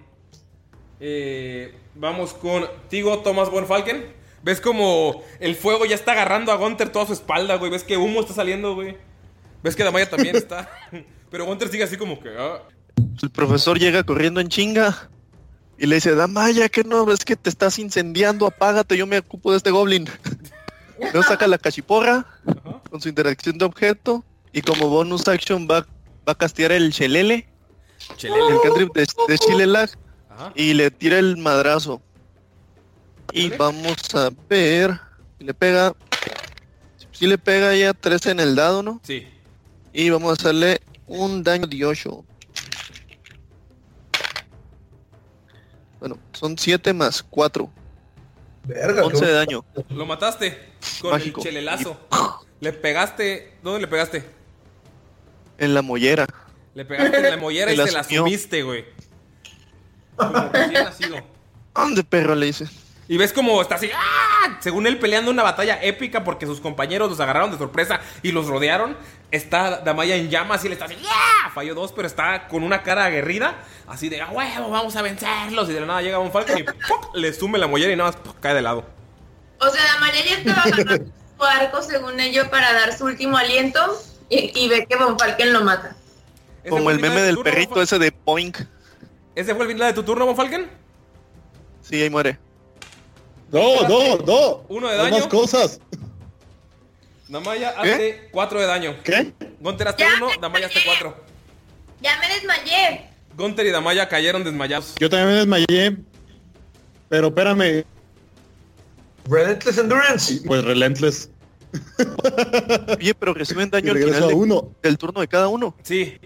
Eh, 0.99 1.73
vamos 1.95 2.33
contigo, 2.33 3.19
Thomas 3.19 3.49
Von 3.49 3.67
Falken. 3.67 4.05
¿Ves 4.43 4.61
como 4.61 5.23
el 5.39 5.55
fuego 5.55 5.85
ya 5.85 5.95
está 5.95 6.11
agarrando 6.11 6.51
a 6.51 6.55
Gunter 6.55 6.89
toda 6.91 7.07
su 7.07 7.13
espalda, 7.13 7.55
güey? 7.55 7.71
¿Ves 7.71 7.83
que 7.83 7.97
humo 7.97 8.21
está 8.21 8.33
saliendo, 8.33 8.75
güey? 8.75 8.95
¿Ves 9.63 9.75
que 9.75 9.83
Damaya 9.83 10.09
también 10.09 10.35
está? 10.35 10.69
Pero 11.31 11.45
Gunter 11.45 11.69
sigue 11.69 11.83
así 11.83 11.97
como 11.97 12.19
que... 12.19 12.29
ah. 12.37 12.61
El 13.21 13.29
profesor 13.31 13.79
llega 13.79 14.03
corriendo 14.03 14.39
en 14.39 14.49
chinga 14.49 15.09
y 15.77 15.87
le 15.87 15.95
dice, 15.95 16.13
Damaya, 16.13 16.69
que 16.69 16.83
no 16.83 17.05
ves 17.05 17.25
que 17.25 17.35
te 17.35 17.49
estás 17.49 17.79
incendiando? 17.79 18.45
Apágate, 18.45 18.95
yo 18.97 19.07
me 19.07 19.17
ocupo 19.17 19.51
de 19.51 19.57
este 19.57 19.71
goblin. 19.71 20.07
Luego 20.99 21.23
saca 21.23 21.47
la 21.47 21.57
cachiporra 21.57 22.25
con 22.89 23.01
su 23.01 23.09
interacción 23.09 23.57
de 23.57 23.65
objeto 23.65 24.23
y 24.53 24.61
como 24.61 24.87
bonus 24.87 25.27
action 25.27 25.67
va, 25.69 25.81
va 26.27 26.33
a 26.33 26.35
castear 26.35 26.71
el 26.71 26.93
chelele, 26.93 27.47
Chelele. 28.15 28.47
el 28.47 28.61
cantrip 28.61 28.93
de, 28.93 29.07
de 29.27 29.37
Chilelag 29.37 29.89
Ajá. 30.35 30.51
y 30.55 30.73
le 30.73 30.91
tira 30.91 31.17
el 31.19 31.37
madrazo. 31.37 32.01
Y 33.31 33.47
Órale. 33.47 33.57
vamos 33.57 34.15
a 34.15 34.29
ver 34.49 34.99
si 35.37 35.45
le 35.45 35.53
pega. 35.53 35.93
Si 37.11 37.27
le 37.27 37.37
pega 37.37 37.73
ya 37.75 37.93
13 37.93 38.31
en 38.31 38.39
el 38.41 38.55
dado, 38.55 38.83
¿no? 38.83 38.99
Sí. 39.03 39.27
Y 39.93 40.09
vamos 40.09 40.31
a 40.31 40.33
hacerle 40.33 40.81
un 41.07 41.43
daño 41.43 41.65
de 41.65 41.85
8. 41.85 42.25
Bueno, 45.99 46.19
son 46.33 46.57
7 46.57 46.93
más 46.93 47.23
4. 47.23 47.71
Verga, 48.65 49.05
11 49.05 49.25
de 49.25 49.31
daño. 49.31 49.65
Lo 49.89 50.05
mataste 50.05 50.57
con 51.01 51.11
Mágico. 51.11 51.41
el 51.41 51.47
chelelazo. 51.47 51.97
Le 52.59 52.73
pegaste... 52.73 53.53
¿Dónde 53.63 53.81
le 53.81 53.87
pegaste? 53.87 54.23
En 55.57 55.73
la 55.73 55.81
mollera. 55.81 56.25
Le 56.73 56.83
pegaste 56.83 57.17
en 57.17 57.29
la 57.29 57.37
mollera 57.37 57.71
y 57.71 57.75
la 57.77 57.85
se 57.87 57.93
la 57.93 58.03
sumiste, 58.03 58.63
güey. 58.63 58.85
Como 60.15 60.49
recién 60.49 60.83
nacido. 60.83 61.17
¿Dónde 61.73 62.03
perro 62.03 62.35
le 62.35 62.47
dice? 62.47 62.67
Y 63.07 63.17
ves 63.17 63.33
como 63.33 63.61
está 63.61 63.75
así, 63.75 63.89
¡ah! 63.93 64.57
según 64.59 64.87
él 64.87 64.97
peleando 64.97 65.29
una 65.29 65.43
batalla 65.43 65.79
épica 65.83 66.23
porque 66.23 66.47
sus 66.47 66.59
compañeros 66.59 67.09
los 67.09 67.19
agarraron 67.19 67.51
de 67.51 67.57
sorpresa 67.57 67.99
y 68.23 68.31
los 68.31 68.47
rodearon. 68.47 68.97
Está 69.29 69.81
Damaya 69.81 70.15
en 70.15 70.29
llamas 70.29 70.63
y 70.63 70.67
él 70.67 70.73
está 70.73 70.85
así, 70.85 70.95
¡ya! 70.95 71.51
Falló 71.53 71.75
dos, 71.75 71.91
pero 71.91 72.07
está 72.07 72.47
con 72.47 72.63
una 72.63 72.81
cara 72.81 73.05
aguerrida, 73.05 73.55
así 73.87 74.09
de, 74.09 74.21
¡a 74.21 74.29
huevo, 74.29 74.69
vamos 74.69 74.95
a 74.95 75.01
vencerlos! 75.01 75.69
Y 75.69 75.73
de 75.73 75.81
la 75.81 75.85
nada 75.85 76.01
llega 76.01 76.19
un 76.19 76.31
Falcon 76.31 76.57
y 76.57 76.63
¡puc! 76.63 77.15
le 77.15 77.31
sume 77.33 77.59
la 77.59 77.67
mollera 77.67 77.93
y 77.93 77.95
nada 77.95 78.11
más 78.11 78.35
cae 78.39 78.55
de 78.55 78.61
lado. 78.61 78.85
O 79.59 79.69
sea, 79.69 79.83
la 79.93 79.99
María 79.99 80.25
ya 80.25 80.37
estaba 80.37 80.61
agarrando 80.63 81.05
su 81.37 81.43
arco, 81.43 81.81
según 81.81 82.19
ello, 82.19 82.49
para 82.49 82.73
dar 82.73 82.97
su 82.97 83.05
último 83.05 83.37
aliento 83.37 83.79
y, 84.29 84.51
y 84.57 84.67
ve 84.67 84.87
que 84.89 84.95
Von 84.95 85.19
Falken 85.19 85.53
lo 85.53 85.61
mata. 85.63 85.95
¿Ese 86.63 86.69
Como 86.71 86.89
el 86.89 86.99
meme 86.99 87.17
de 87.17 87.21
del 87.27 87.35
turno, 87.35 87.51
perrito 87.51 87.81
ese 87.81 87.99
de 87.99 88.11
Poink. 88.11 88.57
¿Ese 89.35 89.53
fue 89.53 89.65
el 89.65 89.71
final 89.71 89.87
de 89.89 89.93
tu 89.93 90.03
turno, 90.03 90.25
Von 90.25 90.35
Falken? 90.35 90.69
Sí, 91.81 92.01
ahí 92.01 92.09
muere. 92.09 92.37
No, 93.51 93.87
no, 93.87 94.17
no. 94.17 94.63
Uno 94.69 94.87
de 94.89 94.97
No 94.97 95.03
daño. 95.03 95.17
más 95.19 95.27
cosas. 95.27 95.79
Damaya, 97.27 97.69
hazte 97.71 98.29
cuatro 98.31 98.59
de 98.59 98.65
daño. 98.67 98.95
¿Qué? 99.03 99.33
Ya 99.39 100.07
uno, 100.17 100.27
me 100.27 100.37
Damaya, 100.39 100.67
hazte 100.67 100.79
desmayé. 100.79 100.99
cuatro. 101.01 101.23
Ya 102.01 102.19
me 102.19 102.27
desmayé. 102.33 103.09
Gunter 103.37 103.65
y 103.65 103.71
Damaya 103.71 104.07
cayeron 104.07 104.43
desmayados. 104.43 104.95
Yo 104.99 105.09
también 105.09 105.29
me 105.29 105.35
desmayé. 105.35 105.97
Pero 107.09 107.27
espérame. 107.27 107.83
Relentless 109.27 109.77
Endurance. 109.79 110.41
Pues 110.45 110.63
Relentless. 110.63 111.29
Oye, 112.97 113.13
pero 113.15 113.33
reciben 113.33 113.69
daño 113.71 113.91
al 113.91 113.97
final 113.99 114.23
a 114.23 114.27
de- 114.27 114.33
uno. 114.33 114.71
del 114.81 114.97
turno 114.97 115.19
de 115.21 115.27
cada 115.27 115.47
uno. 115.47 115.75
Sí, 115.83 116.17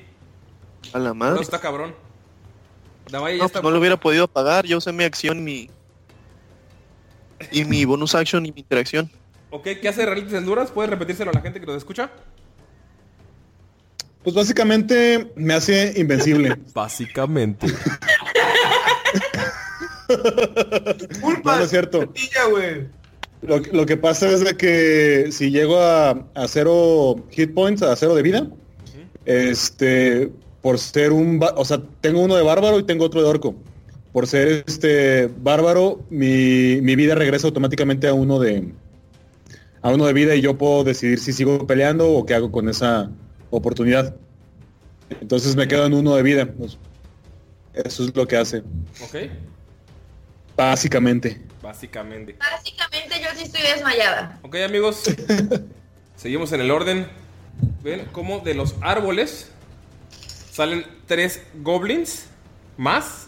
A 0.94 1.00
la 1.00 1.10
no 1.10 1.16
madre. 1.16 1.42
está 1.42 1.60
cabrón. 1.60 1.96
Damaya 3.12 3.36
ya 3.36 3.40
No, 3.40 3.46
está... 3.48 3.62
pues 3.62 3.64
no 3.64 3.72
lo 3.72 3.80
hubiera 3.80 3.98
podido 4.00 4.26
apagar. 4.26 4.66
Yo 4.66 4.78
usé 4.78 4.92
mi 4.92 5.04
acción, 5.04 5.44
mi. 5.44 5.70
Y 7.52 7.64
mi 7.66 7.86
bonus 7.86 8.16
action 8.16 8.46
y 8.46 8.52
mi 8.52 8.62
interacción. 8.62 9.10
Ok, 9.50 9.68
¿qué 9.82 9.88
hace 9.90 10.06
Realities 10.06 10.34
Enduras? 10.34 10.72
¿Puedes 10.72 10.90
repetírselo 10.90 11.32
a 11.32 11.34
la 11.34 11.42
gente 11.42 11.60
que 11.60 11.66
nos 11.66 11.78
escucha? 11.78 12.12
Pues 14.24 14.36
básicamente 14.36 15.32
me 15.36 15.54
hace 15.54 15.94
invencible. 15.96 16.56
Básicamente. 16.74 17.68
Culpa. 21.22 21.52
No, 21.54 21.58
no 21.60 21.64
es 21.64 21.70
cierto. 21.70 22.14
Lo, 23.42 23.62
que- 23.62 23.72
lo 23.72 23.86
que 23.86 23.96
pasa 23.98 24.30
es 24.30 24.42
de 24.44 24.58
que 24.58 25.30
si 25.32 25.50
llego 25.52 25.80
a, 25.80 26.10
a 26.36 26.48
cero 26.48 27.26
hit 27.32 27.54
points, 27.54 27.82
a 27.82 27.96
cero 27.96 28.14
de 28.16 28.22
vida, 28.22 28.48
este, 29.26 30.30
por 30.62 30.78
ser 30.80 31.12
un, 31.12 31.40
o 31.56 31.66
sea, 31.66 31.82
tengo 32.02 32.22
uno 32.22 32.36
de 32.36 32.44
bárbaro 32.44 32.80
y 32.80 32.84
tengo 32.84 33.06
otro 33.06 33.22
de 33.22 33.28
orco. 33.30 33.56
Por 34.12 34.28
ser 34.28 34.64
este 34.68 35.28
bárbaro, 35.28 36.02
mi, 36.10 36.82
mi 36.82 36.96
vida 36.96 37.16
regresa 37.16 37.48
automáticamente 37.48 38.08
a 38.08 38.14
uno 38.14 38.40
de, 38.40 38.74
a 39.82 39.90
uno 39.92 40.06
de 40.06 40.14
vida 40.14 40.36
y 40.36 40.42
yo 40.42 40.58
puedo 40.58 40.84
decidir 40.84 41.20
si 41.20 41.32
sigo 41.32 41.66
peleando 41.68 42.12
o 42.12 42.26
qué 42.26 42.34
hago 42.34 42.52
con 42.52 42.68
esa 42.70 43.10
oportunidad. 43.52 44.16
Entonces 45.22 45.56
me 45.56 45.68
quedo 45.68 45.86
en 45.86 45.94
uno 45.94 46.16
de 46.16 46.24
vida. 46.24 46.50
eso 47.74 48.04
es 48.04 48.16
lo 48.16 48.28
que 48.28 48.38
hace, 48.38 48.58
Ok, 49.02 49.30
básicamente. 50.58 51.42
básicamente. 51.62 52.36
Básicamente 52.40 53.16
yo 53.22 53.30
sí 53.36 53.44
estoy 53.44 53.62
desmayada. 53.62 54.40
Ok, 54.42 54.56
amigos. 54.66 55.04
Seguimos 56.16 56.52
en 56.52 56.62
el 56.62 56.72
orden. 56.72 57.08
¿Ven 57.84 58.08
cómo 58.12 58.40
de 58.40 58.54
los 58.54 58.76
árboles 58.82 59.52
salen 60.60 60.86
tres 61.08 61.42
goblins 61.56 62.26
más? 62.76 63.28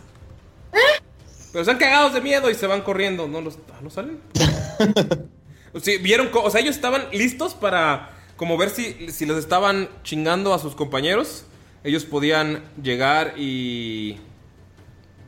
Pero 1.53 1.61
están 1.61 1.77
cagados 1.77 2.13
de 2.13 2.19
miedo 2.19 2.49
y 2.49 2.55
se 2.55 2.67
van 2.67 2.81
corriendo. 2.81 3.25
¿No, 3.25 3.39
los, 3.39 3.57
ah, 3.73 3.79
¿no 3.81 3.89
salen? 3.89 4.19
Sí, 5.81 5.99
vieron, 5.99 6.29
o 6.33 6.49
sea, 6.49 6.59
ellos 6.59 6.75
estaban 6.75 7.05
listos 7.13 7.53
para 7.53 8.09
como 8.35 8.57
ver 8.57 8.71
si, 8.71 9.09
si 9.09 9.25
los 9.25 9.37
estaban 9.37 9.87
chingando 10.03 10.53
a 10.53 10.59
sus 10.59 10.75
compañeros. 10.75 11.45
ellos 11.85 12.03
podían 12.03 12.61
llegar 12.83 13.35
y 13.37 14.17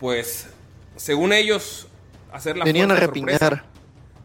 pues 0.01 0.49
según 0.97 1.31
ellos 1.31 1.88
hacer 2.34 2.57
la 2.57 2.65
Venían 2.65 2.91
a 2.91 2.99
sorpresa. 2.99 3.63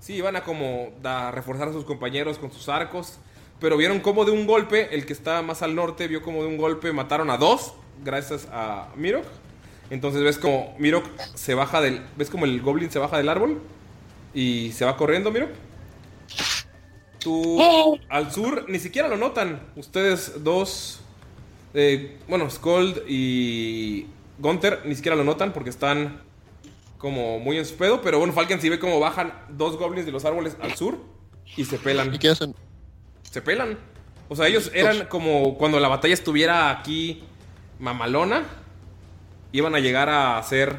Sí, 0.01 0.15
iban 0.15 0.35
a 0.35 0.43
como 0.43 0.89
a 1.05 1.31
reforzar 1.31 1.69
a 1.69 1.73
sus 1.73 1.85
compañeros 1.85 2.37
con 2.37 2.51
sus 2.51 2.69
arcos, 2.69 3.21
pero 3.61 3.77
vieron 3.77 4.01
como 4.01 4.25
de 4.25 4.31
un 4.31 4.47
golpe, 4.47 4.95
el 4.95 5.07
que 5.07 5.13
está 5.13 5.43
más 5.43 5.63
al 5.63 5.75
norte 5.75 6.09
vio 6.09 6.23
como 6.23 6.43
de 6.43 6.49
un 6.49 6.57
golpe 6.57 6.93
mataron 6.93 7.31
a 7.31 7.37
dos 7.37 7.75
gracias 8.05 8.49
a 8.53 8.89
Mirok. 8.97 9.25
Entonces 9.91 10.23
ves 10.23 10.39
como 10.39 10.75
Mirok 10.79 11.07
se 11.35 11.55
baja 11.55 11.81
del 11.81 12.03
ves 12.17 12.31
como 12.31 12.45
el 12.45 12.61
goblin 12.61 12.91
se 12.91 12.99
baja 12.99 13.17
del 13.17 13.29
árbol 13.29 13.61
y 14.35 14.73
se 14.73 14.85
va 14.85 14.97
corriendo, 14.97 15.31
Mirok. 15.31 15.51
Tú 17.19 17.99
al 18.09 18.33
sur 18.33 18.67
ni 18.69 18.79
siquiera 18.79 19.09
lo 19.09 19.17
notan. 19.17 19.61
Ustedes 19.77 20.45
dos 20.45 21.01
eh, 21.75 22.19
bueno, 22.29 22.49
Skold 22.49 23.03
y 23.09 24.07
Gunther 24.39 24.83
ni 24.85 24.95
siquiera 24.95 25.17
lo 25.17 25.25
notan 25.25 25.53
porque 25.53 25.71
están 25.71 26.21
como 26.99 27.39
muy 27.39 27.59
en 27.59 27.67
su 27.67 27.77
pedo. 27.77 28.01
Pero 28.03 28.19
bueno, 28.19 28.33
Falcon 28.33 28.61
sí 28.61 28.69
ve 28.69 28.79
cómo 28.79 29.01
bajan 29.01 29.33
dos 29.51 29.77
goblins 29.77 30.07
de 30.07 30.13
los 30.13 30.25
árboles 30.25 30.57
al 30.61 30.75
sur 30.75 30.99
y 31.57 31.65
se 31.65 31.79
pelan. 31.79 32.15
¿Y 32.15 32.19
qué 32.19 32.29
hacen? 32.29 32.55
Se 33.31 33.43
pelan. 33.43 33.79
O 34.29 34.37
sea, 34.37 34.47
ellos 34.47 34.71
eran 34.75 35.07
como 35.07 35.57
cuando 35.57 35.81
la 35.81 35.89
batalla 35.89 36.15
estuviera 36.15 36.71
aquí 36.71 37.23
mamalona. 37.79 38.45
Iban 39.53 39.75
a 39.75 39.79
llegar 39.81 40.09
a 40.09 40.39
hacer 40.39 40.77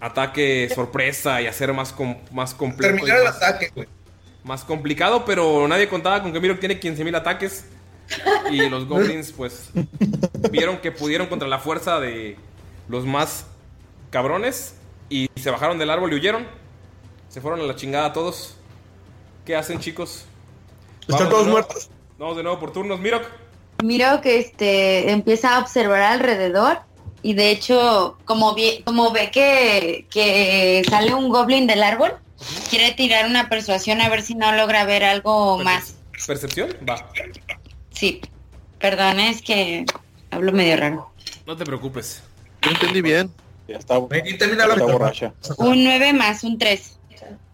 ataque 0.00 0.70
sorpresa 0.74 1.40
y 1.42 1.46
hacer 1.46 1.72
más, 1.72 1.92
com- 1.92 2.16
más 2.32 2.54
complejo. 2.54 2.94
Terminar 2.96 3.18
el 3.18 3.24
más- 3.24 3.36
ataque, 3.36 3.70
güey. 3.74 3.88
más 4.44 4.64
complicado, 4.64 5.24
pero 5.24 5.66
nadie 5.68 5.88
contaba 5.88 6.22
con 6.22 6.32
que 6.32 6.40
Mirok 6.40 6.58
tiene 6.60 6.80
15.000 6.80 7.14
ataques. 7.16 7.66
Y 8.50 8.68
los 8.68 8.86
goblins, 8.86 9.32
pues, 9.32 9.70
vieron 10.50 10.78
que 10.78 10.90
pudieron 10.92 11.28
contra 11.28 11.48
la 11.48 11.58
fuerza 11.60 11.98
de 12.00 12.36
los 12.88 13.06
más 13.06 13.46
cabrones. 14.10 14.76
Y 15.08 15.28
se 15.36 15.50
bajaron 15.50 15.78
del 15.78 15.90
árbol 15.90 16.12
y 16.12 16.16
huyeron. 16.16 16.46
Se 17.28 17.40
fueron 17.40 17.60
a 17.60 17.62
la 17.64 17.76
chingada 17.76 18.12
todos. 18.12 18.56
¿Qué 19.46 19.56
hacen, 19.56 19.78
chicos? 19.80 20.26
¿Están 21.02 21.16
Vamos 21.18 21.28
todos 21.30 21.46
nuevo- 21.46 21.50
muertos? 21.52 21.90
Vamos 22.18 22.36
de 22.36 22.42
nuevo 22.42 22.58
por 22.60 22.72
turnos, 22.72 23.00
Mirok. 23.00 23.26
Miro 23.82 24.20
que 24.20 24.38
este 24.38 25.10
empieza 25.10 25.56
a 25.56 25.58
observar 25.60 26.02
alrededor 26.02 26.80
y 27.22 27.34
de 27.34 27.50
hecho 27.50 28.16
como 28.24 28.54
ve, 28.54 28.82
como 28.84 29.10
ve 29.10 29.30
que, 29.30 30.06
que 30.10 30.82
sale 30.88 31.14
un 31.14 31.28
goblin 31.30 31.66
del 31.66 31.82
árbol, 31.82 32.12
quiere 32.70 32.92
tirar 32.92 33.26
una 33.26 33.48
persuasión 33.48 34.00
a 34.00 34.08
ver 34.08 34.22
si 34.22 34.34
no 34.34 34.52
logra 34.52 34.84
ver 34.84 35.02
algo 35.04 35.58
más. 35.58 35.96
¿Percepción? 36.26 36.70
Va. 36.88 37.10
Sí, 37.90 38.20
perdón, 38.78 39.18
es 39.18 39.42
que 39.42 39.84
hablo 40.30 40.52
medio 40.52 40.76
raro. 40.76 41.10
No 41.46 41.56
te 41.56 41.64
preocupes. 41.64 42.22
Yo 42.62 42.70
entendí 42.70 43.00
bien. 43.02 43.30
Ya 43.66 43.76
está, 43.78 43.94
Y 44.24 44.36
termina 44.38 44.66
la 44.66 44.74
está 44.74 44.84
borracha. 44.86 45.32
Un 45.56 45.82
9 45.82 46.12
más 46.12 46.44
un 46.44 46.58
3. 46.58 46.98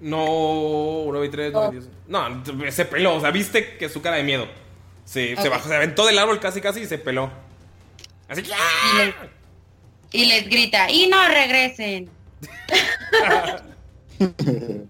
No, 0.01 1.05
9 1.07 1.27
y 1.27 1.31
3, 1.31 1.53
9 1.53 1.69
y 1.71 1.73
10. 1.81 1.89
No, 2.09 2.45
se 2.71 2.85
peló. 2.85 3.17
O 3.17 3.21
sea, 3.21 3.31
viste 3.31 3.77
que 3.77 3.89
su 3.89 4.01
cara 4.03 4.17
de 4.17 4.23
miedo. 4.23 4.47
Se, 5.05 5.37
se 5.37 5.49
bajó, 5.49 5.69
se 5.69 5.75
aventó 5.75 6.05
del 6.07 6.19
árbol 6.19 6.39
casi, 6.41 6.61
casi 6.61 6.81
y 6.81 6.87
se 6.87 6.99
peló. 6.99 7.31
Así 8.29 8.43
que. 8.43 8.51
Y 8.51 8.97
les, 8.99 9.15
y 10.11 10.27
les 10.27 10.49
grita, 10.49 10.91
y 10.91 11.07
no 11.09 11.27
regresen. 11.29 12.11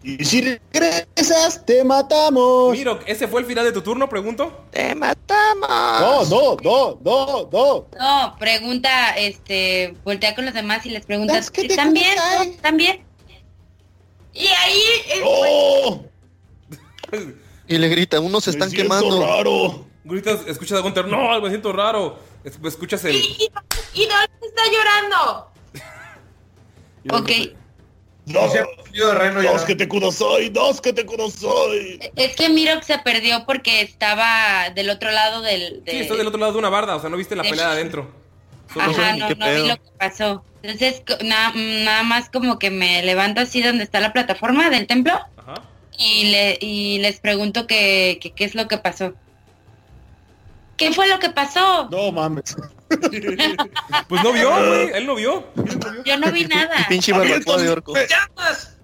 Y 0.00 0.24
si 0.24 0.40
regresas, 0.40 1.66
te 1.66 1.82
matamos. 1.82 2.70
Miro, 2.72 3.00
¿ese 3.04 3.26
fue 3.26 3.40
el 3.40 3.46
final 3.46 3.64
de 3.64 3.72
tu 3.72 3.82
turno, 3.82 4.08
pregunto? 4.08 4.64
¡Te 4.70 4.94
matamos! 4.94 5.68
No, 5.68 6.24
no, 6.24 6.56
no, 6.62 6.98
no, 7.04 7.48
no. 7.52 7.86
No, 7.98 8.36
pregunta, 8.38 9.16
este, 9.18 9.96
voltea 10.04 10.36
con 10.36 10.44
los 10.44 10.54
demás 10.54 10.86
y 10.86 10.90
les 10.90 11.04
pregunta, 11.04 11.36
Es 11.36 11.50
que 11.50 11.62
te 11.62 11.68
¿están 11.68 11.92
bien? 11.92 12.14
conoce. 12.16 12.50
¿Están 12.50 12.76
bien? 12.76 13.02
Y 14.38 14.46
ahí, 14.46 14.80
¡Oh! 15.24 16.04
Y 17.66 17.78
le 17.78 17.88
grita, 17.88 18.20
unos 18.20 18.44
se 18.44 18.50
Me 18.50 18.54
están 18.54 18.70
siento 18.70 18.94
quemando. 18.98 19.26
raro. 19.26 19.86
Gritas, 20.04 20.40
escuchas 20.46 20.78
a 20.78 20.82
Gunter, 20.82 21.06
no, 21.06 21.40
me 21.40 21.48
siento 21.48 21.72
raro. 21.72 22.18
Es- 22.44 22.58
Escuchas 22.64 23.04
el. 23.04 23.16
Y, 23.16 23.50
y 23.94 24.06
Dolph 24.06 24.30
está 24.42 24.62
llorando. 24.72 25.50
ok, 27.10 27.30
Dos, 28.26 28.52
Yo 28.92 29.08
de 29.08 29.14
reno 29.14 29.42
ya. 29.42 29.52
dos 29.52 29.62
que 29.62 29.74
te 29.74 29.88
kudasai, 29.88 30.50
dos 30.50 30.82
que 30.82 30.92
te 30.92 31.06
kudasai. 31.06 32.12
es 32.14 32.36
que 32.36 32.50
Mirok 32.50 32.82
se 32.82 32.98
perdió 32.98 33.44
porque 33.46 33.80
estaba 33.80 34.68
del 34.74 34.90
otro 34.90 35.10
lado 35.10 35.40
del... 35.40 35.82
de- 35.82 35.90
Sí, 35.92 35.96
estás 36.00 36.18
del 36.18 36.26
otro 36.26 36.38
lado 36.38 36.52
de 36.52 36.58
una 36.58 36.68
barda, 36.68 36.96
o 36.96 37.00
sea, 37.00 37.08
no 37.08 37.16
viste 37.16 37.34
la 37.34 37.42
de- 37.42 37.48
pelea 37.50 37.68
de 37.68 37.72
adentro. 37.72 38.10
Solo 38.72 38.84
Ajá, 38.90 39.16
no, 39.16 39.30
no 39.30 39.46
vi 39.54 39.66
lo 39.68 39.76
que 39.76 39.90
pasó. 39.98 40.44
Entonces, 40.62 41.02
na- 41.24 41.52
nada 41.54 42.02
más 42.02 42.28
como 42.30 42.58
que 42.58 42.70
me 42.70 43.02
levanto 43.02 43.40
así 43.40 43.62
donde 43.62 43.84
está 43.84 44.00
la 44.00 44.12
plataforma 44.12 44.70
del 44.70 44.86
templo 44.86 45.12
Ajá. 45.36 45.54
y, 45.98 46.30
le, 46.30 46.58
y 46.60 46.98
les 46.98 47.20
pregunto 47.20 47.66
que, 47.66 48.18
que 48.20 48.32
qué 48.32 48.44
es 48.44 48.54
lo 48.54 48.66
que 48.68 48.78
pasó. 48.78 49.14
¿Qué 50.76 50.92
fue 50.92 51.08
lo 51.08 51.18
que 51.18 51.30
pasó? 51.30 51.88
No 51.90 52.12
mames. 52.12 52.56
Pues 54.08 54.22
no 54.22 54.32
vio, 54.32 54.48
güey. 54.48 54.90
Él 54.94 55.06
no 55.06 55.14
vio. 55.14 55.46
Yo 56.06 56.16
no 56.16 56.32
vi 56.32 56.46
nada. 56.46 56.86
Pinche 56.88 57.12
barbacoa 57.12 57.58
de 57.58 57.68
orco. 57.68 57.92
¡Llamas! 57.94 58.76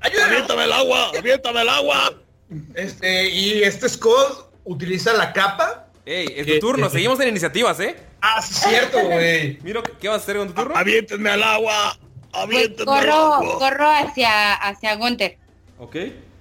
¡Ayúdame! 0.00 0.26
Aviéntame 0.32 0.64
el 0.64 0.72
agua, 0.72 1.12
aviéntame 1.16 1.60
el 1.62 1.68
agua. 1.68 2.12
Este, 2.74 3.30
y 3.30 3.62
este 3.62 3.88
Skull 3.88 4.46
utiliza 4.64 5.12
la 5.12 5.32
capa. 5.32 5.83
Ey, 6.06 6.26
es 6.36 6.46
tu 6.46 6.58
turno. 6.58 6.88
Seguimos 6.90 7.18
en 7.20 7.28
iniciativas, 7.28 7.78
¿eh? 7.80 7.96
Ah, 8.20 8.40
sí, 8.42 8.52
es 8.54 8.58
cierto, 8.70 9.00
güey. 9.04 9.58
Miro, 9.62 9.82
¿qué 9.82 10.08
vas 10.08 10.18
a 10.20 10.22
hacer 10.22 10.36
con 10.36 10.48
tu 10.48 10.54
turno? 10.54 10.76
Aviéntenme 10.76 11.30
al 11.30 11.42
agua. 11.42 11.96
Pues 12.30 12.42
Aviéntenme 12.44 12.92
al 12.92 13.00
corro, 13.06 13.34
agua. 13.34 13.58
corro 13.58 13.88
hacia, 13.90 14.54
hacia 14.54 14.94
Gunther. 14.96 15.38
Ok. 15.78 15.96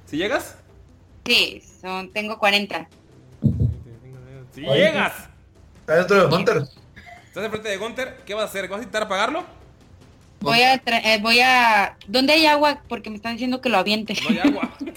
¿Si 0.06 0.18
llegas? 0.18 0.56
Sí, 1.26 1.64
son, 1.82 2.12
tengo 2.12 2.38
40. 2.38 2.88
¡Si 4.54 4.62
llegas! 4.62 5.14
Está 5.80 5.96
dentro 5.96 6.28
de 6.28 6.36
Hunter. 6.36 6.64
Estás 7.28 7.44
enfrente 7.46 7.70
de 7.70 7.78
Gunter. 7.78 8.18
¿Qué 8.26 8.34
vas 8.34 8.44
a 8.44 8.48
hacer? 8.48 8.68
¿Vas 8.68 8.80
a 8.80 8.84
intentar 8.84 9.04
apagarlo? 9.04 9.44
Voy 10.40 10.62
a, 10.62 10.84
tra- 10.84 11.02
eh, 11.04 11.20
voy 11.22 11.40
a... 11.40 11.98
¿Dónde 12.08 12.34
hay 12.34 12.46
agua? 12.46 12.82
Porque 12.88 13.10
me 13.10 13.16
están 13.16 13.32
diciendo 13.34 13.62
que 13.62 13.70
lo 13.70 13.78
aviente. 13.78 14.14
No 14.24 14.30
hay 14.30 14.40
agua. 14.40 14.70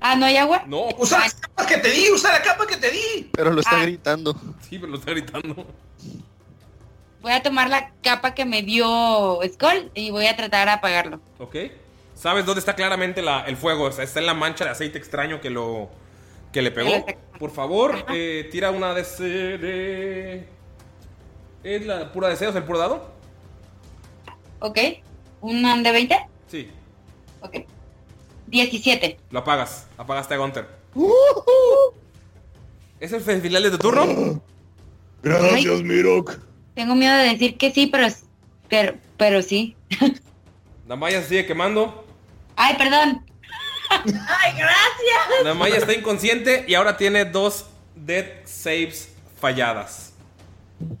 ah, 0.00 0.16
¿no 0.16 0.26
hay 0.26 0.36
agua? 0.36 0.62
No. 0.66 0.88
Usa 0.98 1.18
la 1.20 1.30
capa 1.30 1.66
que 1.66 1.78
te 1.78 1.90
di, 1.90 2.10
usa 2.10 2.32
la 2.32 2.42
capa 2.42 2.66
que 2.66 2.76
te 2.76 2.90
di. 2.90 3.30
Pero 3.32 3.50
lo 3.52 3.60
está 3.60 3.78
Ah. 3.80 3.82
gritando. 3.82 4.34
Sí, 4.68 4.78
pero 4.78 4.88
lo 4.92 4.98
está 4.98 5.10
gritando. 5.12 5.66
Voy 7.22 7.32
a 7.32 7.42
tomar 7.42 7.68
la 7.68 7.90
capa 8.02 8.34
que 8.34 8.44
me 8.44 8.62
dio 8.62 9.40
Skull 9.52 9.90
y 9.94 10.10
voy 10.10 10.26
a 10.26 10.36
tratar 10.36 10.66
de 10.68 10.72
apagarlo. 10.74 11.20
Ok. 11.38 11.56
¿Sabes 12.14 12.46
dónde 12.46 12.60
está 12.60 12.74
claramente 12.74 13.20
la- 13.20 13.42
el 13.42 13.56
fuego? 13.56 13.84
O 13.84 13.92
sea, 13.92 14.04
está 14.04 14.20
en 14.20 14.26
la 14.26 14.34
mancha 14.34 14.64
de 14.64 14.70
aceite 14.70 14.96
extraño 14.98 15.40
que 15.40 15.50
lo 15.50 15.90
que 16.52 16.62
le 16.62 16.70
pegó. 16.70 17.04
Por 17.38 17.50
favor, 17.50 18.06
eh, 18.14 18.48
tira 18.50 18.70
una 18.70 18.94
de 18.94 19.02
ese 19.02 19.24
de 19.24 20.48
¿Es 21.64 21.84
la 21.84 22.12
pura 22.12 22.28
deseo, 22.28 22.50
el 22.56 22.62
puro 22.64 22.78
dado? 22.78 23.10
¿Ok? 24.60 24.78
¿Un 25.40 25.82
de 25.82 25.92
20? 25.92 26.16
Sí. 26.46 26.70
Ok. 27.42 27.56
17. 28.46 29.18
Lo 29.30 29.40
apagas. 29.40 29.86
Apagaste 29.96 30.34
a 30.34 30.36
Gunter. 30.38 30.66
¿Es 33.00 33.12
el 33.12 33.20
final 33.20 33.62
de 33.62 33.70
tu 33.70 33.78
turno? 33.78 34.40
Gracias, 35.22 35.82
Mirok. 35.82 36.38
Tengo 36.74 36.94
miedo 36.94 37.16
de 37.16 37.30
decir 37.30 37.56
que 37.56 37.72
sí, 37.72 37.86
pero, 37.86 38.06
pero, 38.68 38.94
pero 39.16 39.42
sí. 39.42 39.76
La 40.88 40.96
malla 40.96 41.20
se 41.22 41.28
sigue 41.28 41.46
quemando. 41.46 42.06
Ay, 42.54 42.76
perdón. 42.76 43.24
¡Ay, 43.90 44.52
gracias! 44.56 45.44
La 45.44 45.54
malla 45.54 45.76
está 45.76 45.92
inconsciente 45.92 46.64
y 46.68 46.74
ahora 46.74 46.96
tiene 46.96 47.24
dos 47.24 47.66
dead 47.94 48.26
saves 48.44 49.12
falladas. 49.40 50.12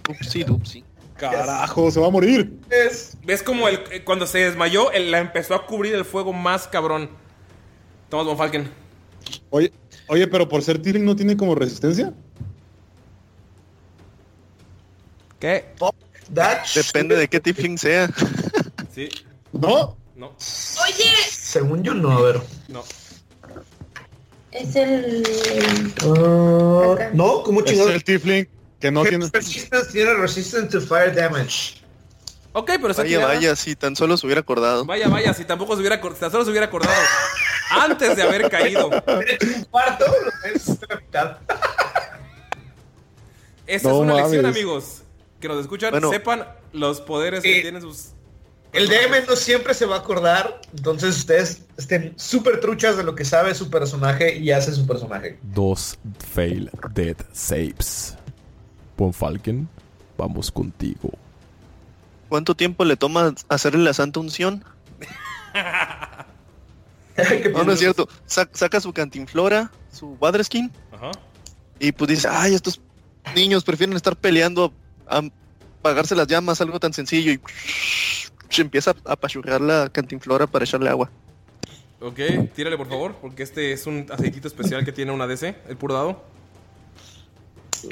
Upsi, 0.08 0.44
dupsi. 0.44 0.84
Carajo, 1.16 1.90
se 1.90 2.00
va 2.00 2.08
a 2.08 2.10
morir. 2.10 2.52
Es. 2.68 3.16
¿Ves 3.24 3.42
como 3.42 3.68
el, 3.68 4.04
cuando 4.04 4.26
se 4.26 4.38
desmayó, 4.38 4.92
él 4.92 5.10
la 5.10 5.18
empezó 5.18 5.54
a 5.54 5.66
cubrir 5.66 5.94
el 5.94 6.04
fuego 6.04 6.32
más 6.32 6.68
cabrón? 6.68 7.10
Tomás 8.08 8.26
Von 8.26 8.36
Falken. 8.36 8.70
Oye, 9.50 9.72
oye, 10.08 10.26
pero 10.28 10.48
por 10.48 10.62
ser 10.62 10.80
Tiling 10.80 11.04
no 11.04 11.16
tiene 11.16 11.36
como 11.36 11.54
resistencia. 11.54 12.12
¿Qué? 15.38 15.66
Depende 16.74 17.16
de 17.16 17.28
qué 17.28 17.40
tifling 17.40 17.78
sea. 17.78 18.08
Sí. 18.94 19.08
¿No? 19.52 19.96
No. 20.16 20.28
Oye, 20.28 21.04
Según 21.30 21.82
yo 21.84 21.94
no, 21.94 22.10
a 22.18 22.22
ver. 22.22 22.40
No. 22.68 22.82
es 24.50 24.74
el... 24.76 25.22
Ah, 26.02 27.10
no, 27.12 27.42
como 27.42 27.60
Es 27.60 27.66
chingados. 27.66 27.92
el 27.92 28.02
Tiefling 28.04 28.48
que 28.80 28.90
no 28.90 29.04
tiene. 29.04 29.28
Resistance 29.32 29.92
tiene 29.92 30.14
resistance 30.14 30.68
to 30.68 30.80
fire 30.80 31.14
damage. 31.14 31.74
Ok, 32.52 32.66
pero 32.76 32.90
está 32.90 33.02
Vaya, 33.02 33.18
tirada. 33.18 33.34
vaya, 33.34 33.54
si 33.56 33.76
tan 33.76 33.94
solo 33.94 34.16
se 34.16 34.24
hubiera 34.26 34.40
acordado. 34.40 34.86
Vaya, 34.86 35.08
vaya, 35.08 35.34
si 35.34 35.44
tampoco 35.44 35.74
se 35.74 35.80
hubiera, 35.80 36.00
tan 36.00 36.30
solo 36.30 36.44
se 36.44 36.50
hubiera 36.50 36.66
acordado 36.66 36.94
antes 37.70 38.16
de 38.16 38.22
haber 38.22 38.48
caído. 38.50 38.88
Un 38.88 39.64
cuarto, 39.70 40.04
lo 40.06 40.30
tienes 40.42 40.68
a 40.68 40.76
la 40.88 40.96
mitad. 41.00 41.36
Esa 43.66 43.88
No 43.88 43.94
es 43.96 44.00
una 44.00 44.14
lección, 44.14 44.46
amigos. 44.46 45.02
Que 45.40 45.48
nos 45.48 45.60
escuchan, 45.60 45.90
Bueno. 45.90 46.10
sepan 46.10 46.46
los 46.72 47.00
poderes 47.00 47.42
que 47.42 47.62
tienen 47.62 47.82
sus. 47.82 48.10
El 48.72 48.88
DM 48.88 49.26
no 49.26 49.36
siempre 49.36 49.72
se 49.74 49.86
va 49.86 49.96
a 49.96 49.98
acordar, 50.00 50.60
entonces 50.76 51.16
ustedes 51.16 51.62
estén 51.78 52.12
súper 52.16 52.60
truchas 52.60 52.96
de 52.96 53.04
lo 53.04 53.14
que 53.14 53.24
sabe 53.24 53.54
su 53.54 53.70
personaje 53.70 54.36
y 54.36 54.50
hace 54.50 54.72
su 54.72 54.86
personaje. 54.86 55.38
Dos 55.42 55.98
fail 56.34 56.70
dead 56.92 57.16
saves. 57.32 58.16
Von 58.98 59.14
Falken, 59.14 59.68
vamos 60.18 60.50
contigo. 60.50 61.10
¿Cuánto 62.28 62.54
tiempo 62.54 62.84
le 62.84 62.96
toma 62.96 63.34
hacerle 63.48 63.82
la 63.84 63.94
santa 63.94 64.20
unción? 64.20 64.64
No, 67.52 67.64
no 67.64 67.72
es 67.72 67.78
cierto. 67.78 68.08
Sa- 68.26 68.48
saca 68.52 68.80
su 68.80 68.92
cantinflora, 68.92 69.70
su 69.92 70.16
Badreskin, 70.18 70.70
Ajá. 70.92 71.10
y 71.78 71.92
pues 71.92 72.08
dice, 72.10 72.28
ay, 72.30 72.54
estos 72.54 72.80
niños 73.34 73.64
prefieren 73.64 73.96
estar 73.96 74.16
peleando 74.16 74.72
a 75.08 75.22
apagarse 75.80 76.14
las 76.14 76.26
llamas, 76.26 76.60
algo 76.60 76.78
tan 76.80 76.92
sencillo, 76.92 77.32
y 77.32 77.40
se 78.50 78.62
empieza 78.62 78.94
a 79.04 79.12
apachurrar 79.12 79.60
la 79.60 79.88
cantinflora 79.88 80.46
para 80.46 80.64
echarle 80.64 80.90
agua. 80.90 81.10
Ok, 82.00 82.18
tírale 82.54 82.76
por 82.76 82.88
favor, 82.88 83.14
porque 83.22 83.42
este 83.42 83.72
es 83.72 83.86
un 83.86 84.06
aceitito 84.10 84.46
especial 84.48 84.84
que 84.84 84.92
tiene 84.92 85.12
una 85.12 85.26
DC, 85.26 85.56
el 85.68 85.76
puro 85.76 85.94
dado. 85.94 86.24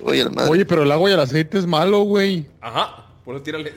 Oye, 0.03 0.29
madre. 0.29 0.51
Oye, 0.51 0.65
pero 0.67 0.83
el 0.83 0.93
agua 0.93 1.11
y 1.11 1.13
el 1.13 1.21
aceite 1.21 1.59
es 1.59 1.67
malo, 1.67 2.01
güey. 2.03 2.47
Ajá, 2.61 3.07
por 3.25 3.35
eso 3.37 3.45
tírale. 3.45 3.75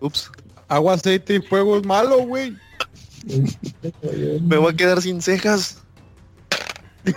Ups. 0.00 0.30
Agua, 0.68 0.94
aceite 0.94 1.34
y 1.36 1.40
fuego 1.42 1.76
es 1.76 1.84
malo, 1.86 2.18
güey. 2.24 2.56
Me 4.42 4.56
voy 4.56 4.72
a 4.72 4.76
quedar 4.76 5.00
sin 5.02 5.22
cejas. 5.22 5.82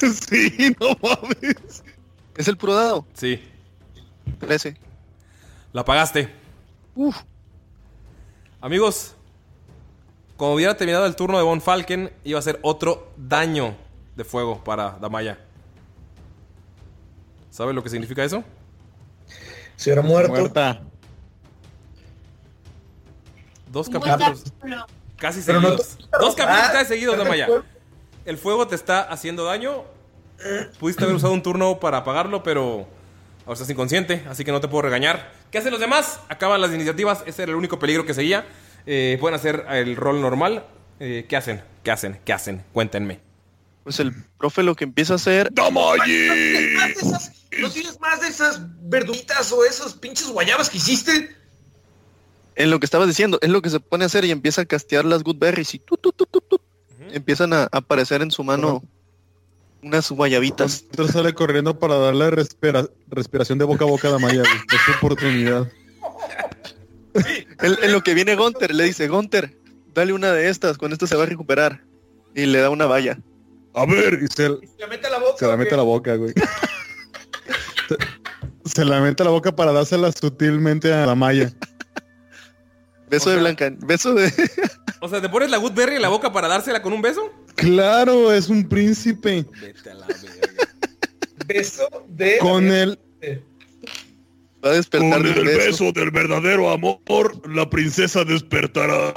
sí, 0.00 0.76
no 0.80 0.96
mames. 1.02 1.84
¿Es 2.36 2.48
el 2.48 2.56
puro 2.56 2.74
dado? 2.74 3.06
Sí. 3.14 3.40
13. 4.38 4.76
La 5.72 5.84
pagaste. 5.84 6.32
Uf. 6.94 7.16
Amigos, 8.60 9.14
cuando 10.36 10.56
hubiera 10.56 10.76
terminado 10.76 11.06
el 11.06 11.16
turno 11.16 11.36
de 11.38 11.44
Von 11.44 11.60
Falken, 11.60 12.12
iba 12.24 12.38
a 12.38 12.42
ser 12.42 12.58
otro 12.62 13.12
daño 13.16 13.76
de 14.16 14.24
fuego 14.24 14.62
para 14.62 14.98
Damaya. 15.00 15.38
¿Sabe 17.50 17.72
lo 17.72 17.82
que 17.82 17.90
significa 17.90 18.24
eso? 18.24 18.44
Si 19.76 19.90
era 19.90 20.02
muerto. 20.02 20.32
Muerta. 20.32 20.82
Dos 23.70 23.88
capítulos 23.88 24.44
capítulo. 24.44 24.97
Casi 25.18 25.40
Pero 25.44 25.60
no- 25.60 25.68
seguidos. 25.76 25.98
Dos 26.20 26.34
capítulos 26.34 26.66
Ah, 26.68 26.72
casi 26.72 26.86
seguidos, 26.86 27.14
el 27.14 27.24
Damaya. 27.24 27.46
fuego. 27.46 27.64
El 28.24 28.38
fuego 28.38 28.66
te 28.68 28.74
está 28.74 29.02
haciendo 29.02 29.44
daño. 29.44 29.84
Pudiste 30.78 31.04
haber 31.04 31.16
usado 31.16 31.32
un 31.32 31.42
turno 31.42 31.80
para 31.80 31.98
apagarlo, 31.98 32.42
pero 32.42 32.86
ahora 33.44 33.52
estás 33.54 33.68
inconsciente, 33.70 34.24
así 34.28 34.44
que 34.44 34.52
no 34.52 34.60
te 34.60 34.68
puedo 34.68 34.82
regañar. 34.82 35.32
¿Qué 35.50 35.58
hacen 35.58 35.72
los 35.72 35.80
demás? 35.80 36.20
Acaban 36.28 36.60
las 36.60 36.72
iniciativas. 36.72 37.22
Ese 37.26 37.42
era 37.42 37.50
el 37.50 37.56
único 37.56 37.78
peligro 37.78 38.04
que 38.06 38.14
seguía. 38.14 38.46
Eh, 38.86 39.16
pueden 39.20 39.34
hacer 39.34 39.64
el 39.70 39.96
rol 39.96 40.20
normal. 40.20 40.64
Eh, 41.00 41.26
¿Qué 41.28 41.36
hacen? 41.36 41.62
¿Qué 41.82 41.90
hacen? 41.90 42.20
¿Qué 42.24 42.32
hacen? 42.32 42.64
Cuéntenme. 42.72 43.20
Pues 43.84 43.98
el 44.00 44.12
profe 44.38 44.62
lo 44.62 44.74
que 44.74 44.84
empieza 44.84 45.14
a 45.14 45.16
hacer, 45.16 45.50
de 45.50 45.62
esas- 46.92 47.32
¿No 47.58 47.70
tienes 47.70 47.98
más 47.98 48.20
de 48.20 48.28
esas 48.28 48.60
verduritas 48.82 49.50
o 49.52 49.64
esos 49.64 49.94
pinches 49.94 50.28
guayabas 50.28 50.68
que 50.68 50.76
hiciste? 50.76 51.34
En 52.58 52.70
lo 52.70 52.78
que 52.80 52.84
estaba 52.86 53.06
diciendo, 53.06 53.38
es 53.40 53.48
lo 53.48 53.62
que 53.62 53.70
se 53.70 53.80
pone 53.80 54.04
a 54.04 54.06
hacer 54.06 54.24
y 54.24 54.30
empieza 54.30 54.62
a 54.62 54.64
castear 54.66 55.04
las 55.04 55.22
good 55.22 55.36
berries 55.38 55.74
y 55.74 55.78
tu, 55.78 55.96
tu, 55.96 56.12
tu, 56.12 56.26
tu, 56.26 56.40
tu. 56.40 56.60
empiezan 57.12 57.52
a 57.52 57.68
aparecer 57.72 58.20
en 58.20 58.30
su 58.30 58.44
mano 58.44 58.82
unas 59.82 60.10
guayabitas. 60.10 60.82
Entonces 60.90 61.14
sale 61.14 61.32
corriendo 61.34 61.78
para 61.78 61.96
darle 61.98 62.30
respira- 62.30 62.90
respiración 63.08 63.58
de 63.58 63.64
boca 63.64 63.84
a 63.84 63.88
boca 63.88 64.08
a 64.08 64.10
Damaya, 64.10 64.40
güey. 64.42 64.54
Es 64.72 64.80
su 64.84 64.90
oportunidad. 64.98 65.68
En, 67.60 67.76
en 67.82 67.92
lo 67.92 68.02
que 68.02 68.14
viene 68.14 68.34
Gunter, 68.36 68.74
le 68.74 68.84
dice, 68.84 69.08
Gunter, 69.08 69.56
dale 69.94 70.12
una 70.12 70.32
de 70.32 70.48
estas, 70.48 70.78
con 70.78 70.92
esto 70.92 71.06
se 71.06 71.16
va 71.16 71.22
a 71.24 71.26
recuperar. 71.26 71.82
Y 72.34 72.46
le 72.46 72.58
da 72.60 72.70
una 72.70 72.86
valla. 72.86 73.18
A 73.74 73.86
ver, 73.86 74.20
y 74.22 74.26
se, 74.26 74.48
¿Se 74.48 74.58
la 74.78 74.86
mete 74.88 75.06
a 75.06 75.10
la 75.10 75.18
boca? 75.18 75.36
se 75.38 75.46
la 75.46 75.56
mete 75.56 75.74
a 75.74 75.76
la 75.76 75.82
boca, 75.84 76.14
güey. 76.16 76.32
se, 77.88 77.96
se 78.70 78.84
la 78.84 79.00
mete 79.00 79.22
a 79.22 79.26
la 79.26 79.30
boca 79.30 79.54
para 79.54 79.72
dársela 79.72 80.10
sutilmente 80.12 80.92
a 80.92 81.06
Damaya. 81.06 81.52
Beso 83.10 83.28
O 83.28 83.32
de 83.32 83.36
sea- 83.36 83.42
Blanca, 83.42 83.72
beso 83.86 84.14
de... 84.14 84.32
O 85.00 85.08
sea, 85.08 85.20
¿te 85.20 85.28
pones 85.28 85.48
la 85.50 85.58
Goodberry 85.58 85.94
en 85.96 86.02
la 86.02 86.08
boca 86.08 86.32
para 86.32 86.48
dársela 86.48 86.82
con 86.82 86.92
un 86.92 87.00
beso? 87.02 87.30
Claro, 87.54 88.32
es 88.32 88.48
un 88.48 88.68
príncipe. 88.68 89.46
Vete 89.60 89.90
a 89.90 89.94
la 89.94 90.06
verga. 90.08 90.66
Beso 91.46 91.88
de... 92.08 92.38
Con 92.38 92.66
el 92.72 92.98
Va 94.64 94.70
a 94.70 94.72
despertar 94.72 95.12
Con 95.12 95.22
de 95.22 95.30
el 95.40 95.44
beso. 95.44 95.84
beso 95.84 95.92
del 95.92 96.10
verdadero 96.10 96.68
amor, 96.70 97.00
la 97.48 97.70
princesa 97.70 98.24
despertará. 98.24 99.14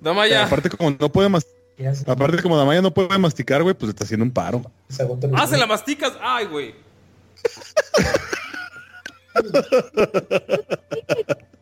Damaya, 0.00 0.44
aparte 0.46 0.68
como 0.70 0.90
no 0.98 1.12
puede 1.12 1.28
mas- 1.28 1.46
¿Qué 1.76 1.86
hace? 1.86 2.10
aparte 2.10 2.42
como 2.42 2.56
Damaya 2.56 2.82
no 2.82 2.92
puede 2.92 3.16
masticar, 3.18 3.62
güey, 3.62 3.76
pues 3.76 3.86
le 3.86 3.90
está 3.90 4.02
haciendo 4.02 4.24
un 4.24 4.32
paro. 4.32 4.62
Ah, 5.34 5.46
se 5.46 5.56
la 5.56 5.66
masticas. 5.66 6.14
Ay, 6.20 6.46
güey. 6.46 6.74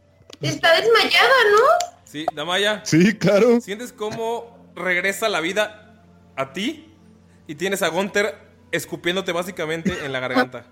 Está 0.48 0.80
desmayada, 0.80 1.34
¿no? 1.52 1.94
Sí, 2.04 2.26
Damaya. 2.34 2.82
Sí, 2.84 3.14
claro. 3.16 3.60
¿Sientes 3.60 3.92
cómo 3.92 4.70
regresa 4.76 5.28
la 5.28 5.40
vida 5.40 6.02
a 6.36 6.52
ti? 6.52 6.92
Y 7.46 7.56
tienes 7.56 7.82
a 7.82 7.88
Gunter 7.88 8.36
escupiéndote 8.72 9.32
básicamente 9.32 10.04
en 10.04 10.12
la 10.12 10.20
garganta. 10.20 10.66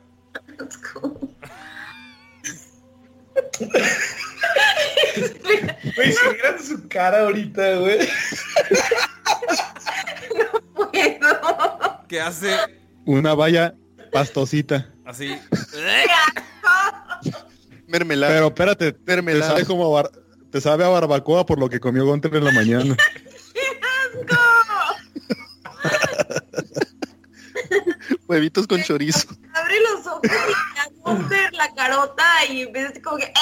Güey, 5.97 6.13
si 6.13 6.29
vieran 6.33 6.63
su 6.63 6.89
cara 6.89 7.21
ahorita, 7.23 7.77
güey. 7.77 7.99
Puedo. 10.75 10.91
Que 12.09 12.21
hace 12.21 12.57
Una 13.05 13.35
valla 13.35 13.75
pastosita. 14.13 14.89
así. 15.05 15.39
Mermelada. 17.93 18.33
Pero 18.35 18.47
espérate, 18.49 18.93
te 18.93 19.01
Mermelada. 19.07 19.49
sabe 19.53 19.67
como 19.67 19.87
a 19.97 20.03
bar- 20.03 20.11
te 20.51 20.61
sabe 20.61 20.85
a 20.85 20.89
barbacoa 20.89 21.47
por 21.47 21.59
lo 21.61 21.69
que 21.69 21.79
comió 21.79 22.05
Gunter 22.07 22.35
en 22.35 22.45
la 22.45 22.53
mañana. 22.53 22.97
Huevitos 28.29 28.67
con 28.67 28.83
chorizo. 28.83 29.29
Abre 29.55 29.81
los 29.81 30.07
ojos 30.07 30.21
y 30.25 30.29
te 30.29 30.81
hago 30.81 31.29
ver 31.29 31.53
la 31.55 31.73
carota 31.75 32.25
y 32.49 32.63
empiezas 32.63 32.93
como 33.03 33.19
que... 33.19 33.33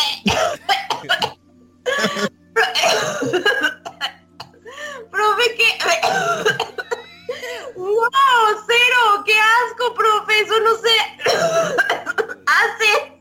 profe, 5.10 5.54
¿qué? 5.56 5.78
¡Wow! 7.76 8.00
¡Cero! 8.66 9.24
¡Qué 9.24 9.34
asco, 9.34 9.94
profe! 9.94 10.40
Eso 10.40 10.60
no 10.60 10.76
se 10.76 10.96
hace. 12.46 13.19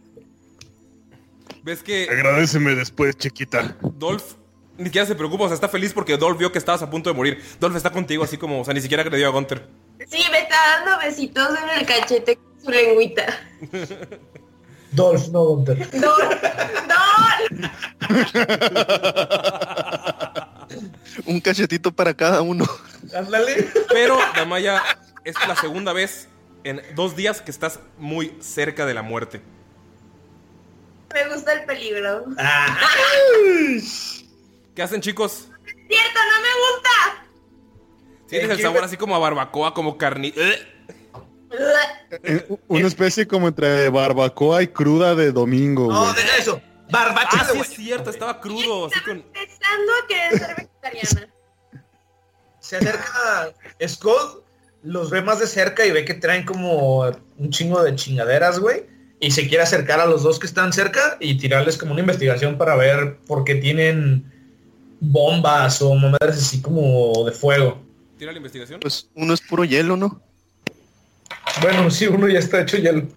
¿Ves 1.64 1.84
que 1.84 2.08
Agradeceme 2.10 2.76
después, 2.76 3.18
chiquita. 3.18 3.78
Dolph 3.82 4.40
ni 4.80 4.86
siquiera 4.86 5.06
se 5.06 5.14
preocupa? 5.14 5.44
O 5.44 5.48
sea, 5.48 5.56
está 5.56 5.68
feliz 5.68 5.92
porque 5.94 6.16
Dolph 6.16 6.38
vio 6.40 6.54
que 6.54 6.58
estabas 6.58 6.82
a 6.82 6.90
punto 6.90 7.10
de 7.10 7.16
morir. 7.16 7.44
Dolph 7.60 7.76
está 7.76 7.92
contigo 7.92 8.24
así 8.24 8.38
como, 8.38 8.62
o 8.62 8.66
sea, 8.66 8.74
ni 8.74 8.80
siquiera 8.80 9.04
agredió 9.04 9.28
a 9.28 9.32
Gunter. 9.32 9.68
Sí, 10.08 10.24
me 10.32 10.40
está 10.40 10.56
dando 10.78 10.98
besitos 11.00 11.50
en 11.62 11.80
el 11.80 11.86
cachete 11.86 12.38
con 12.38 12.62
su 12.64 12.72
lengüita. 12.72 13.26
Dolph, 14.92 15.28
no 15.28 15.44
Gunter. 15.44 15.78
¡Dol! 15.92 16.40
¡Dol! 16.88 17.70
Un 21.26 21.42
cachetito 21.42 21.92
para 21.92 22.14
cada 22.14 22.42
uno. 22.42 22.66
Ándale. 23.14 23.70
Pero, 23.90 24.18
Damaya, 24.36 24.82
es 25.26 25.36
la 25.46 25.58
segunda 25.58 25.92
vez 25.92 26.30
en 26.64 26.82
dos 26.96 27.18
días 27.18 27.42
que 27.42 27.52
estás 27.52 27.82
muy 27.98 28.34
cerca 28.40 28.86
de 28.86 28.94
la 28.94 29.02
muerte. 29.02 29.42
Me 31.14 31.34
gusta 31.34 31.54
el 31.54 31.66
peligro. 31.66 32.26
¿Qué 34.76 34.82
hacen, 34.84 35.02
chicos? 35.02 35.48
¡Cierto, 35.66 36.20
no 36.20 36.42
me 36.42 36.50
gusta! 36.60 37.26
¿Sientes 38.28 38.52
el 38.52 38.62
sabor 38.62 38.84
así 38.84 38.98
como 38.98 39.16
a 39.16 39.20
barbacoa, 39.20 39.74
como 39.74 39.98
carne? 39.98 40.34
Eh, 40.36 40.68
Una 42.68 42.88
especie 42.88 43.28
como 43.28 43.48
entre 43.48 43.90
barbacoa 43.90 44.62
y 44.62 44.68
cruda 44.68 45.16
de 45.16 45.32
domingo, 45.32 45.92
No, 45.92 46.04
güey. 46.04 46.16
deja 46.16 46.38
eso. 46.38 46.62
Barbacha 46.92 47.38
Ah, 47.42 47.48
sí 47.52 47.60
es 47.60 47.68
cierto, 47.70 48.10
estaba 48.10 48.40
crudo, 48.40 48.88
así 48.88 49.00
con... 49.02 49.18
Empezando 49.18 49.92
a 50.04 50.08
querer 50.08 50.40
ser 50.40 50.56
vegetariana. 50.56 51.34
Se 52.60 52.78
acerca 52.78 53.54
Scott, 53.88 54.44
los 54.84 55.10
ve 55.10 55.22
más 55.22 55.40
de 55.40 55.48
cerca 55.48 55.86
y 55.86 55.92
ve 55.92 56.06
que 56.06 56.14
traen 56.16 56.46
como 56.46 57.02
un 57.38 57.50
chingo 57.52 57.84
de 57.84 57.96
chingaderas, 57.96 58.60
güey. 58.60 58.86
Y 59.20 59.32
se 59.32 59.48
quiere 59.48 59.64
acercar 59.64 60.00
a 60.00 60.06
los 60.06 60.24
dos 60.24 60.40
que 60.40 60.48
están 60.48 60.72
cerca 60.72 61.18
y 61.20 61.38
tirarles 61.38 61.78
como 61.78 61.92
una 61.92 62.02
investigación 62.02 62.58
para 62.58 62.76
ver 62.76 63.18
por 63.28 63.44
qué 63.44 63.56
tienen 63.56 64.32
bombas 65.02 65.82
o 65.82 65.94
mamadas 65.96 66.38
así 66.38 66.62
como 66.62 67.26
de 67.26 67.32
fuego. 67.32 67.82
¿Tira 68.18 68.32
la 68.32 68.38
investigación? 68.38 68.80
Pues 68.80 69.10
uno 69.16 69.34
es 69.34 69.42
puro 69.42 69.64
hielo, 69.64 69.98
¿no? 69.98 70.22
Bueno, 71.62 71.90
sí, 71.92 72.08
uno 72.08 72.28
ya 72.28 72.40
está 72.40 72.62
hecho 72.62 72.78
hielo. 72.78 73.08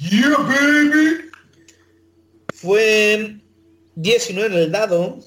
Yeah, 0.00 0.36
baby. 0.38 1.30
Fue 2.54 3.36
19 3.96 4.54
en 4.54 4.62
el 4.62 4.72
dado. 4.72 5.18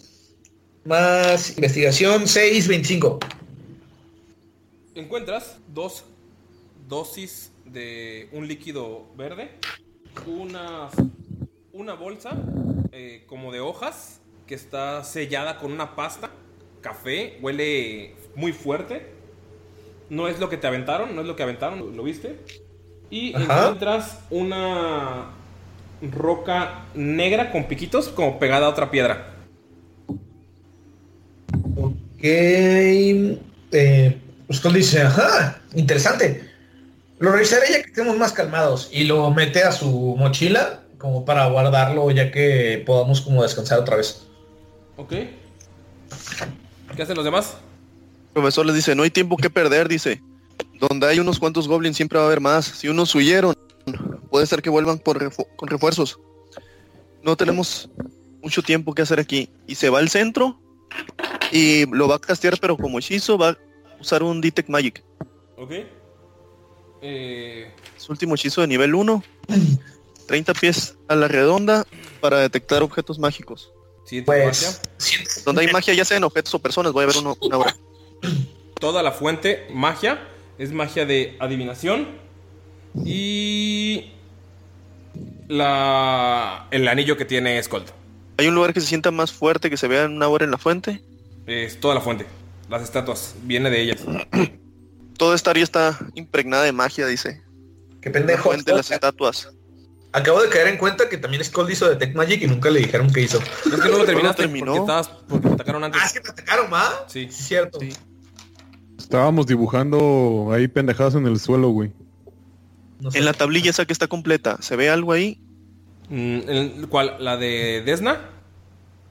Más 0.84 1.52
investigación 1.58 2.28
6, 2.28 2.68
25. 2.68 3.20
Encuentras 4.96 5.58
dos 5.74 6.04
dosis 6.88 7.51
de 7.72 8.30
un 8.32 8.48
líquido 8.48 9.08
verde, 9.16 9.52
una, 10.28 10.90
una 11.74 11.94
bolsa 11.94 12.32
eh, 12.92 13.24
como 13.28 13.52
de 13.52 13.60
hojas 13.60 14.22
que 14.46 14.56
está 14.56 15.04
sellada 15.04 15.58
con 15.58 15.72
una 15.72 15.96
pasta, 15.96 16.30
café, 16.82 17.38
huele 17.42 18.16
muy 18.36 18.52
fuerte. 18.52 19.14
No 20.10 20.28
es 20.28 20.40
lo 20.40 20.50
que 20.50 20.58
te 20.58 20.68
aventaron, 20.68 21.16
no 21.16 21.22
es 21.22 21.28
lo 21.28 21.36
que 21.38 21.44
aventaron, 21.44 21.96
¿lo 21.96 22.04
viste? 22.04 22.38
Y 23.10 23.34
Ajá. 23.34 23.44
encuentras 23.62 24.20
una 24.30 25.32
roca 26.02 26.86
negra 26.94 27.52
con 27.52 27.66
piquitos 27.66 28.10
como 28.10 28.40
pegada 28.40 28.66
a 28.66 28.70
otra 28.70 28.92
piedra. 28.92 29.36
Ok. 31.78 32.24
Eh, 32.24 34.18
Skull 34.52 34.74
dice, 34.74 35.02
ajá, 35.02 35.62
interesante. 35.76 36.51
Lo 37.22 37.32
revisaré 37.32 37.68
ya 37.72 37.82
que 37.84 37.90
estemos 37.90 38.18
más 38.18 38.34
calmados. 38.34 38.90
Y 38.92 39.04
lo 39.04 39.30
mete 39.32 39.64
a 39.64 39.72
su 39.72 40.16
mochila 40.18 40.82
como 40.98 41.24
para 41.24 41.46
guardarlo 41.48 42.10
ya 42.12 42.32
que 42.32 42.84
podamos 42.86 43.22
como 43.22 43.44
descansar 43.44 43.80
otra 43.80 43.96
vez. 43.98 44.24
¿Ok? 44.98 45.14
¿Qué 46.96 47.02
hacen 47.04 47.16
los 47.16 47.24
demás? 47.24 47.58
El 48.28 48.34
profesor 48.34 48.66
les 48.66 48.76
dice, 48.76 48.96
no 48.96 49.04
hay 49.04 49.12
tiempo 49.12 49.38
que 49.38 49.50
perder, 49.50 49.88
dice. 49.88 50.22
Donde 50.80 51.08
hay 51.08 51.20
unos 51.20 51.38
cuantos 51.38 51.68
goblins 51.68 51.96
siempre 51.96 52.18
va 52.18 52.24
a 52.24 52.28
haber 52.28 52.42
más. 52.42 52.66
Si 52.66 52.88
unos 52.90 53.14
huyeron, 53.14 53.56
puede 54.32 54.48
ser 54.48 54.64
que 54.64 54.70
vuelvan 54.72 54.98
por 54.98 55.20
refu- 55.22 55.48
con 55.56 55.70
refuerzos. 55.70 56.20
No 57.24 57.38
tenemos 57.38 57.88
mucho 58.42 58.64
tiempo 58.64 58.94
que 58.96 59.04
hacer 59.04 59.20
aquí. 59.20 59.48
Y 59.68 59.76
se 59.76 59.90
va 59.92 60.00
al 60.00 60.10
centro 60.10 60.60
y 61.52 61.86
lo 61.86 62.08
va 62.08 62.16
a 62.16 62.20
castear, 62.20 62.58
pero 62.60 62.78
como 62.78 62.98
hechizo 62.98 63.38
va 63.38 63.50
a 63.50 63.58
usar 64.00 64.24
un 64.24 64.42
Detect 64.42 64.70
Magic. 64.70 65.04
¿Ok? 65.58 65.72
Eh, 67.02 67.72
Su 67.98 68.12
último 68.12 68.36
hechizo 68.36 68.62
de 68.62 68.68
nivel 68.68 68.96
1. 68.96 69.24
30 70.28 70.54
pies 70.54 70.96
a 71.08 71.16
la 71.16 71.28
redonda 71.28 71.86
para 72.22 72.40
detectar 72.40 72.84
objetos 72.84 73.20
mágicos. 73.20 73.72
Pues, 74.26 74.46
magia. 74.46 74.82
Donde 75.46 75.62
hay 75.62 75.72
magia, 75.72 75.94
ya 75.94 76.06
sean 76.06 76.24
objetos 76.24 76.54
o 76.54 76.60
personas, 76.60 76.92
voy 76.92 77.04
a 77.04 77.08
ver 77.08 77.18
uno 77.18 77.38
una 77.42 77.58
hora. 77.58 77.78
Toda 78.80 79.04
la 79.04 79.12
fuente 79.12 79.68
magia 79.74 80.28
es 80.58 80.72
magia 80.72 81.06
de 81.06 81.38
adivinación. 81.40 82.08
Y 83.06 84.12
la 85.48 86.68
el 86.72 86.88
anillo 86.88 87.16
que 87.16 87.26
tiene 87.26 87.62
Skold. 87.62 87.88
Hay 88.38 88.48
un 88.48 88.56
lugar 88.56 88.74
que 88.74 88.82
se 88.82 88.88
sienta 88.88 89.12
más 89.12 89.32
fuerte 89.32 89.70
que 89.70 89.78
se 89.78 89.88
vea 89.88 90.04
en 90.04 90.14
una 90.14 90.28
hora 90.28 90.46
en 90.46 90.52
la 90.52 90.58
fuente. 90.58 91.02
Es 91.46 91.80
toda 91.80 91.96
la 91.96 92.02
fuente. 92.02 92.26
Las 92.70 92.82
estatuas. 92.82 93.36
Viene 93.44 93.70
de 93.70 93.82
ellas. 93.82 94.02
Toda 95.22 95.36
esta 95.36 95.52
área 95.52 95.64
está 95.64 96.00
impregnada 96.16 96.64
de 96.64 96.72
magia, 96.72 97.06
dice. 97.06 97.44
Qué 98.02 98.10
La 98.10 98.14
pendejo. 98.14 98.50
fuente, 98.50 98.74
las 98.74 98.90
estatuas. 98.90 99.50
Acabo 100.14 100.42
de 100.42 100.50
caer 100.50 100.66
en 100.70 100.78
cuenta 100.80 101.10
que 101.10 101.18
también 101.20 101.44
Skull 101.44 101.70
hizo 101.70 101.88
Detect 101.88 102.16
Magic 102.16 102.42
y 102.42 102.48
nunca 102.48 102.72
le 102.72 102.80
dijeron 102.80 103.14
qué 103.14 103.22
hizo. 103.22 103.38
Es 103.38 103.80
que 103.80 103.90
no 103.90 104.00
lo 104.00 104.06
terminaste 104.06 104.42
terminó? 104.42 104.66
porque 104.66 104.80
estabas 104.80 105.08
porque 105.30 105.48
te 105.48 105.54
atacaron 105.54 105.84
antes. 105.84 106.02
Ah, 106.02 106.08
es 106.08 106.14
que 106.14 106.22
me 106.22 106.30
atacaron, 106.30 106.74
¿va? 106.74 107.06
Sí. 107.06 107.28
Sí, 107.30 107.44
cierto. 107.44 107.80
Sí. 107.80 107.94
Estábamos 108.98 109.46
dibujando 109.46 110.50
ahí 110.52 110.68
pendejadas 110.68 111.14
en 111.14 111.28
el 111.28 111.40
suelo, 111.40 111.70
güey. 111.70 111.92
No 113.00 113.12
sé. 113.12 113.20
En 113.20 113.26
la 113.26 113.34
tablilla 113.34 113.70
esa 113.70 113.86
que 113.86 113.94
está 113.94 114.08
completa, 114.08 114.58
¿se 114.60 114.76
ve 114.76 114.90
algo 114.90 115.12
ahí? 115.12 115.40
Mm, 116.10 116.86
¿Cuál? 116.86 117.18
¿La 117.20 117.38
de 117.38 117.84
Desna? 117.86 118.28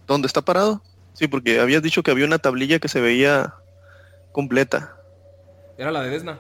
¿Dónde 0.08 0.26
está 0.26 0.42
parado? 0.42 0.82
Sí, 1.12 1.28
porque 1.28 1.60
habías 1.60 1.84
dicho 1.84 2.02
que 2.02 2.10
había 2.10 2.26
una 2.26 2.40
tablilla 2.40 2.80
que 2.80 2.88
se 2.88 3.00
veía 3.00 3.54
completa. 4.32 4.96
Era 5.80 5.90
la 5.90 6.02
de 6.02 6.10
Desna. 6.10 6.38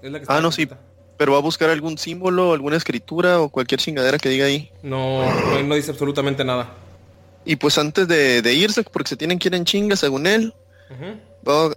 Es 0.00 0.12
la 0.12 0.20
que 0.20 0.26
Ah, 0.28 0.40
no, 0.40 0.52
sí. 0.52 0.68
Pero 1.16 1.32
va 1.32 1.38
a 1.38 1.42
buscar 1.42 1.70
algún 1.70 1.98
símbolo, 1.98 2.52
alguna 2.52 2.76
escritura 2.76 3.40
o 3.40 3.48
cualquier 3.48 3.80
chingadera 3.80 4.16
que 4.16 4.28
diga 4.28 4.46
ahí. 4.46 4.70
No, 4.80 5.24
no, 5.24 5.62
no 5.64 5.74
dice 5.74 5.90
absolutamente 5.90 6.44
nada. 6.44 6.68
Y 7.44 7.56
pues 7.56 7.78
antes 7.78 8.06
de, 8.06 8.42
de 8.42 8.54
irse, 8.54 8.84
porque 8.84 9.08
se 9.08 9.16
tienen 9.16 9.40
que 9.40 9.48
ir 9.48 9.56
en 9.56 9.64
chinga, 9.64 9.96
según 9.96 10.28
él, 10.28 10.54
va 11.46 11.74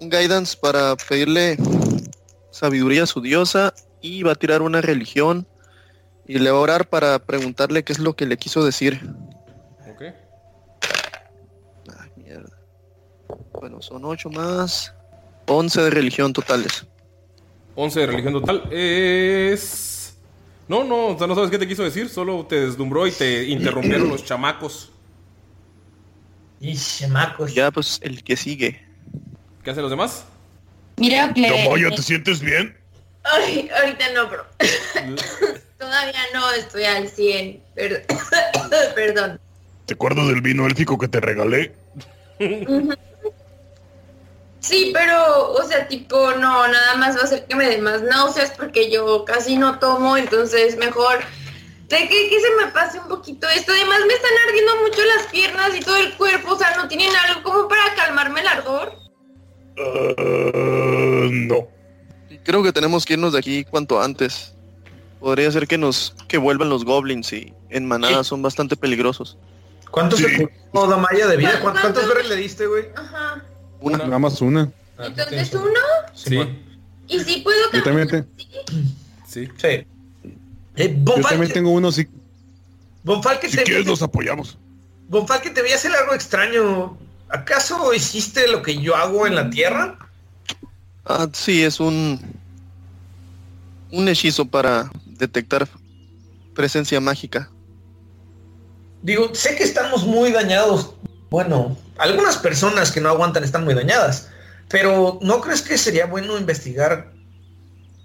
un 0.00 0.10
guidance 0.10 0.56
para 0.60 0.96
pedirle 0.96 1.56
sabiduría 2.50 3.04
a 3.04 3.06
su 3.06 3.20
diosa 3.20 3.72
y 4.00 4.24
va 4.24 4.32
a 4.32 4.34
tirar 4.34 4.62
una 4.62 4.80
religión 4.80 5.46
y 6.26 6.40
le 6.40 6.50
va 6.50 6.58
a 6.58 6.62
orar 6.62 6.88
para 6.88 7.20
preguntarle 7.20 7.84
qué 7.84 7.92
es 7.92 8.00
lo 8.00 8.16
que 8.16 8.26
le 8.26 8.36
quiso 8.36 8.64
decir. 8.64 9.00
Ok. 9.88 10.02
Ay, 12.00 12.10
mierda. 12.16 12.58
Bueno, 13.60 13.80
son 13.80 14.04
ocho 14.04 14.28
más 14.28 14.92
11 15.46 15.82
de 15.82 15.90
religión 15.90 16.32
totales. 16.32 16.86
11 17.74 18.00
de 18.00 18.06
religión 18.06 18.32
total 18.34 18.68
es... 18.70 20.16
No, 20.68 20.84
no, 20.84 21.08
o 21.08 21.18
sea, 21.18 21.26
no 21.26 21.34
sabes 21.34 21.50
qué 21.50 21.58
te 21.58 21.66
quiso 21.68 21.82
decir, 21.82 22.08
solo 22.08 22.46
te 22.46 22.66
deslumbró 22.66 23.06
y 23.06 23.10
te 23.12 23.44
interrumpieron 23.48 24.08
los 24.08 24.24
chamacos. 24.24 24.90
Y 26.60 26.76
chamacos. 26.76 27.52
Ya, 27.54 27.70
pues 27.70 27.98
el 28.02 28.22
que 28.22 28.36
sigue. 28.36 28.80
¿Qué 29.64 29.70
hacen 29.70 29.82
los 29.82 29.90
demás? 29.90 30.24
Mira 30.96 31.32
que... 31.34 31.42
Damaya, 31.50 31.90
¿te 31.90 32.02
sientes 32.02 32.40
bien? 32.40 32.76
Ay, 33.24 33.68
ahorita 33.80 34.12
no, 34.14 34.28
bro. 34.28 34.44
Todavía 35.78 36.20
no 36.32 36.52
estoy 36.52 36.84
al 36.84 37.08
100. 37.08 37.60
per- 37.74 38.06
Perdón. 38.94 39.40
¿Te 39.86 39.94
acuerdas 39.94 40.28
del 40.28 40.40
vino 40.40 40.66
élfico 40.66 40.96
que 40.96 41.08
te 41.08 41.20
regalé? 41.20 41.74
Sí, 44.62 44.90
pero, 44.94 45.52
o 45.52 45.62
sea, 45.64 45.88
tipo, 45.88 46.30
no, 46.32 46.68
nada 46.68 46.94
más 46.96 47.16
va 47.16 47.22
a 47.22 47.24
hacer 47.24 47.46
que 47.46 47.56
me 47.56 47.68
dé 47.68 47.78
más 47.78 48.00
náuseas 48.02 48.52
porque 48.52 48.90
yo 48.90 49.24
casi 49.24 49.56
no 49.56 49.78
tomo, 49.80 50.16
entonces 50.16 50.76
mejor 50.76 51.18
de 51.88 51.98
que, 52.08 52.28
que 52.30 52.40
se 52.40 52.50
me 52.64 52.70
pase 52.72 53.00
un 53.00 53.08
poquito 53.08 53.48
esto. 53.48 53.72
Además 53.72 53.98
me 54.06 54.14
están 54.14 54.30
ardiendo 54.48 54.72
mucho 54.82 55.00
las 55.16 55.26
piernas 55.26 55.76
y 55.76 55.80
todo 55.80 55.96
el 55.96 56.14
cuerpo, 56.16 56.52
o 56.52 56.58
sea, 56.58 56.76
¿no 56.76 56.86
tienen 56.88 57.10
algo 57.28 57.42
como 57.42 57.68
para 57.68 57.94
calmarme 57.96 58.40
el 58.40 58.46
ardor? 58.46 58.92
Ah, 59.78 61.28
no. 61.30 61.68
Creo 62.44 62.62
que 62.62 62.72
tenemos 62.72 63.04
que 63.04 63.14
irnos 63.14 63.32
de 63.32 63.38
aquí 63.40 63.64
cuanto 63.64 64.00
antes. 64.00 64.54
Podría 65.20 65.50
ser 65.50 65.66
que 65.68 65.78
nos 65.78 66.14
que 66.28 66.38
vuelvan 66.38 66.68
los 66.68 66.84
goblins 66.84 67.32
y 67.32 67.52
en 67.70 67.86
manada 67.86 68.24
son 68.24 68.42
bastante 68.42 68.76
peligrosos. 68.76 69.36
¿Cuánto 69.90 70.16
Sí. 70.16 70.24
se 70.24 70.48
curó 70.72 70.86
Damaya 70.88 71.26
de 71.26 71.36
vida? 71.36 71.50
¿Cuántos, 71.60 71.82
¿Cuántos? 71.82 72.02
cuántos 72.02 72.08
berries 72.08 72.28
le 72.30 72.36
diste, 72.36 72.66
güey? 72.66 72.86
Ajá. 72.96 73.44
Una. 73.82 73.98
Nada 73.98 74.18
más 74.18 74.40
una. 74.40 74.70
Ah, 74.98 75.06
Entonces 75.06 75.52
uno, 75.54 75.70
Sí, 76.14 76.38
y 77.08 77.18
sí 77.20 77.40
puedo 77.42 77.58
Yo 77.72 77.82
también, 77.82 78.08
te- 78.08 78.24
sí. 79.26 79.48
Sí. 79.56 79.86
Eh, 80.76 80.96
yo 81.04 81.22
también 81.28 81.52
tengo 81.52 81.70
uno, 81.70 81.90
sí. 81.92 82.06
Bonfal, 83.02 83.40
que 83.40 83.48
Si 83.48 83.56
te 83.56 83.64
quieres, 83.64 83.86
nos 83.86 84.02
apoyamos. 84.02 84.56
Bonfal, 85.08 85.40
que 85.42 85.50
te 85.50 85.62
vi 85.62 85.72
hacer 85.72 85.92
algo 85.92 86.14
extraño. 86.14 86.96
¿Acaso 87.28 87.92
hiciste 87.94 88.46
lo 88.48 88.62
que 88.62 88.78
yo 88.80 88.94
hago 88.94 89.26
en 89.26 89.34
la 89.34 89.50
tierra? 89.50 89.98
Ah, 91.04 91.28
sí, 91.32 91.62
es 91.62 91.80
un 91.80 92.20
un 93.90 94.08
hechizo 94.08 94.46
para 94.46 94.90
detectar 95.06 95.68
presencia 96.54 97.00
mágica. 97.00 97.50
Digo, 99.02 99.34
sé 99.34 99.56
que 99.56 99.64
estamos 99.64 100.04
muy 100.06 100.30
dañados. 100.30 100.94
Bueno, 101.32 101.74
algunas 101.96 102.36
personas 102.36 102.92
que 102.92 103.00
no 103.00 103.08
aguantan 103.08 103.42
están 103.42 103.64
muy 103.64 103.72
dañadas. 103.72 104.28
Pero 104.68 105.18
¿no 105.22 105.40
crees 105.40 105.62
que 105.62 105.78
sería 105.78 106.04
bueno 106.04 106.36
investigar 106.36 107.10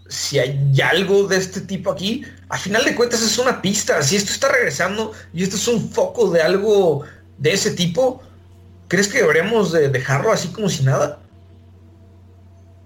si 0.08 0.40
hay 0.40 0.74
algo 0.80 1.28
de 1.28 1.36
este 1.36 1.60
tipo 1.60 1.92
aquí? 1.92 2.24
Al 2.48 2.58
final 2.58 2.86
de 2.86 2.96
cuentas 2.96 3.22
es 3.22 3.38
una 3.38 3.62
pista. 3.62 4.02
Si 4.02 4.16
esto 4.16 4.32
está 4.32 4.48
regresando 4.48 5.12
y 5.34 5.44
esto 5.44 5.58
es 5.58 5.68
un 5.68 5.90
foco 5.90 6.32
de 6.32 6.42
algo 6.42 7.04
de 7.38 7.52
ese 7.52 7.72
tipo, 7.72 8.24
¿crees 8.88 9.10
que 9.10 9.18
deberíamos 9.18 9.74
de 9.74 9.90
dejarlo 9.90 10.32
así 10.32 10.48
como 10.48 10.70
si 10.70 10.84
nada? 10.84 11.20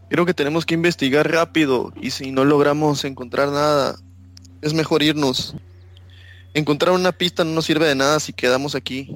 Creo 0.09 0.25
que 0.25 0.33
tenemos 0.33 0.65
que 0.65 0.73
investigar 0.73 1.31
rápido 1.31 1.93
y 2.01 2.09
si 2.09 2.31
no 2.31 2.45
logramos 2.45 3.05
encontrar 3.05 3.49
nada, 3.49 3.95
es 4.63 4.73
mejor 4.73 5.03
irnos. 5.03 5.53
Encontrar 6.55 6.95
una 6.95 7.11
pista 7.11 7.43
no 7.43 7.51
nos 7.51 7.65
sirve 7.65 7.85
de 7.85 7.93
nada 7.93 8.19
si 8.19 8.33
quedamos 8.33 8.73
aquí. 8.73 9.07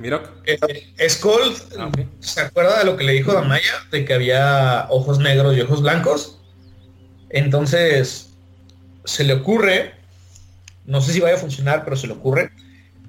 Mira. 0.00 0.22
Eh, 0.44 1.08
Skull, 1.08 1.54
Ah. 1.78 1.90
¿se 2.20 2.40
acuerda 2.40 2.78
de 2.78 2.84
lo 2.84 2.96
que 2.96 3.04
le 3.04 3.12
dijo 3.12 3.32
Damaya? 3.32 3.72
De 3.90 4.04
que 4.04 4.14
había 4.14 4.86
ojos 4.90 5.18
negros 5.18 5.56
y 5.56 5.60
ojos 5.60 5.82
blancos. 5.82 6.40
Entonces, 7.30 8.30
se 9.04 9.24
le 9.24 9.34
ocurre, 9.34 9.94
no 10.86 11.00
sé 11.00 11.12
si 11.12 11.20
vaya 11.20 11.36
a 11.36 11.38
funcionar, 11.38 11.84
pero 11.84 11.96
se 11.96 12.06
le 12.06 12.14
ocurre, 12.14 12.50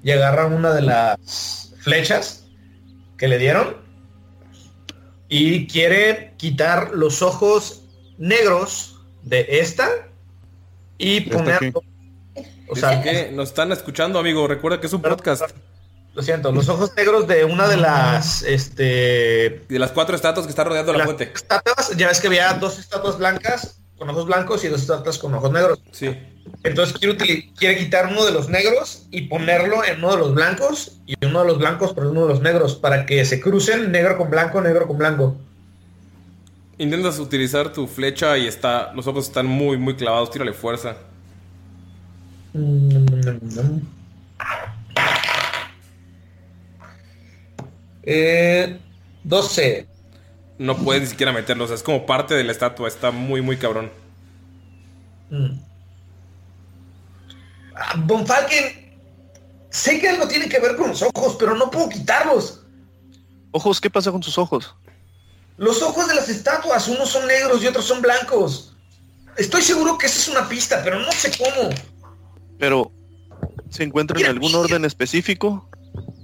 y 0.02 0.10
agarra 0.10 0.46
una 0.46 0.72
de 0.72 0.82
las 0.82 1.74
flechas 1.80 2.46
que 3.16 3.28
le 3.28 3.38
dieron 3.38 3.76
y 5.28 5.66
quiere 5.66 6.34
quitar 6.36 6.90
los 6.92 7.22
ojos 7.22 7.84
negros 8.18 8.98
de 9.22 9.46
esta 9.48 9.88
y 10.98 11.20
ponerlo. 11.22 11.82
O 12.68 12.76
sea, 12.76 13.02
que 13.02 13.30
nos 13.32 13.48
están 13.48 13.72
escuchando, 13.72 14.18
amigo. 14.18 14.46
Recuerda 14.46 14.80
que 14.80 14.86
es 14.86 14.92
un 14.92 15.02
podcast. 15.02 15.42
Lo 16.20 16.24
siento, 16.24 16.52
los 16.52 16.68
ojos 16.68 16.92
negros 16.98 17.26
de 17.26 17.46
una 17.46 17.66
de 17.66 17.78
las, 17.78 18.42
este... 18.42 19.64
De 19.66 19.78
las 19.78 19.90
cuatro 19.90 20.14
estatuas 20.14 20.44
que 20.44 20.50
está 20.50 20.64
rodeando 20.64 20.92
la 20.92 21.06
fuente. 21.06 21.32
Estatuas, 21.34 21.96
ya 21.96 22.08
ves 22.08 22.20
que 22.20 22.26
había 22.26 22.52
dos 22.52 22.78
estatuas 22.78 23.16
blancas 23.16 23.80
con 23.96 24.10
ojos 24.10 24.26
blancos 24.26 24.62
y 24.62 24.68
dos 24.68 24.82
estatuas 24.82 25.16
con 25.16 25.32
ojos 25.32 25.50
negros. 25.50 25.80
Sí. 25.92 26.14
Entonces 26.62 26.94
quiere, 26.98 27.78
quitar 27.78 28.08
uno 28.08 28.26
de 28.26 28.32
los 28.32 28.50
negros 28.50 29.06
y 29.10 29.28
ponerlo 29.28 29.82
en 29.82 29.96
uno 30.04 30.12
de 30.12 30.18
los 30.18 30.34
blancos 30.34 30.98
y 31.06 31.14
uno 31.24 31.40
de 31.40 31.46
los 31.46 31.58
blancos 31.58 31.94
por 31.94 32.04
uno 32.04 32.26
de 32.26 32.28
los 32.28 32.42
negros 32.42 32.74
para 32.74 33.06
que 33.06 33.24
se 33.24 33.40
crucen 33.40 33.90
negro 33.90 34.18
con 34.18 34.28
blanco, 34.28 34.60
negro 34.60 34.86
con 34.86 34.98
blanco. 34.98 35.38
Intentas 36.76 37.18
utilizar 37.18 37.72
tu 37.72 37.86
flecha 37.86 38.36
y 38.36 38.46
está, 38.46 38.92
los 38.92 39.06
ojos 39.06 39.26
están 39.26 39.46
muy, 39.46 39.78
muy 39.78 39.96
clavados. 39.96 40.30
Tírale 40.30 40.52
fuerza. 40.52 40.96
Eh, 48.12 48.76
12. 49.22 49.86
No 50.58 50.76
puedes 50.76 51.02
ni 51.02 51.08
siquiera 51.08 51.32
meterlos. 51.32 51.70
Es 51.70 51.84
como 51.84 52.06
parte 52.06 52.34
de 52.34 52.42
la 52.42 52.50
estatua. 52.50 52.88
Está 52.88 53.12
muy, 53.12 53.40
muy 53.40 53.56
cabrón. 53.56 53.88
Mm. 55.30 55.60
Ah, 57.76 57.94
Von 57.98 58.26
Falken, 58.26 58.98
sé 59.70 60.00
que 60.00 60.08
algo 60.08 60.26
tiene 60.26 60.48
que 60.48 60.58
ver 60.58 60.74
con 60.74 60.88
los 60.88 61.02
ojos, 61.02 61.36
pero 61.38 61.54
no 61.54 61.70
puedo 61.70 61.88
quitarlos. 61.88 62.62
Ojos, 63.52 63.80
¿qué 63.80 63.88
pasa 63.88 64.10
con 64.10 64.22
sus 64.24 64.36
ojos? 64.38 64.74
Los 65.56 65.80
ojos 65.80 66.08
de 66.08 66.16
las 66.16 66.28
estatuas, 66.28 66.88
unos 66.88 67.10
son 67.10 67.28
negros 67.28 67.62
y 67.62 67.68
otros 67.68 67.84
son 67.84 68.02
blancos. 68.02 68.74
Estoy 69.36 69.62
seguro 69.62 69.96
que 69.96 70.06
esa 70.06 70.18
es 70.18 70.28
una 70.28 70.48
pista, 70.48 70.80
pero 70.82 70.98
no 70.98 71.12
sé 71.12 71.30
cómo. 71.38 71.70
Pero, 72.58 72.90
¿se 73.70 73.84
encuentran 73.84 74.20
en 74.20 74.30
algún 74.30 74.54
orden 74.54 74.84
específico? 74.84 75.70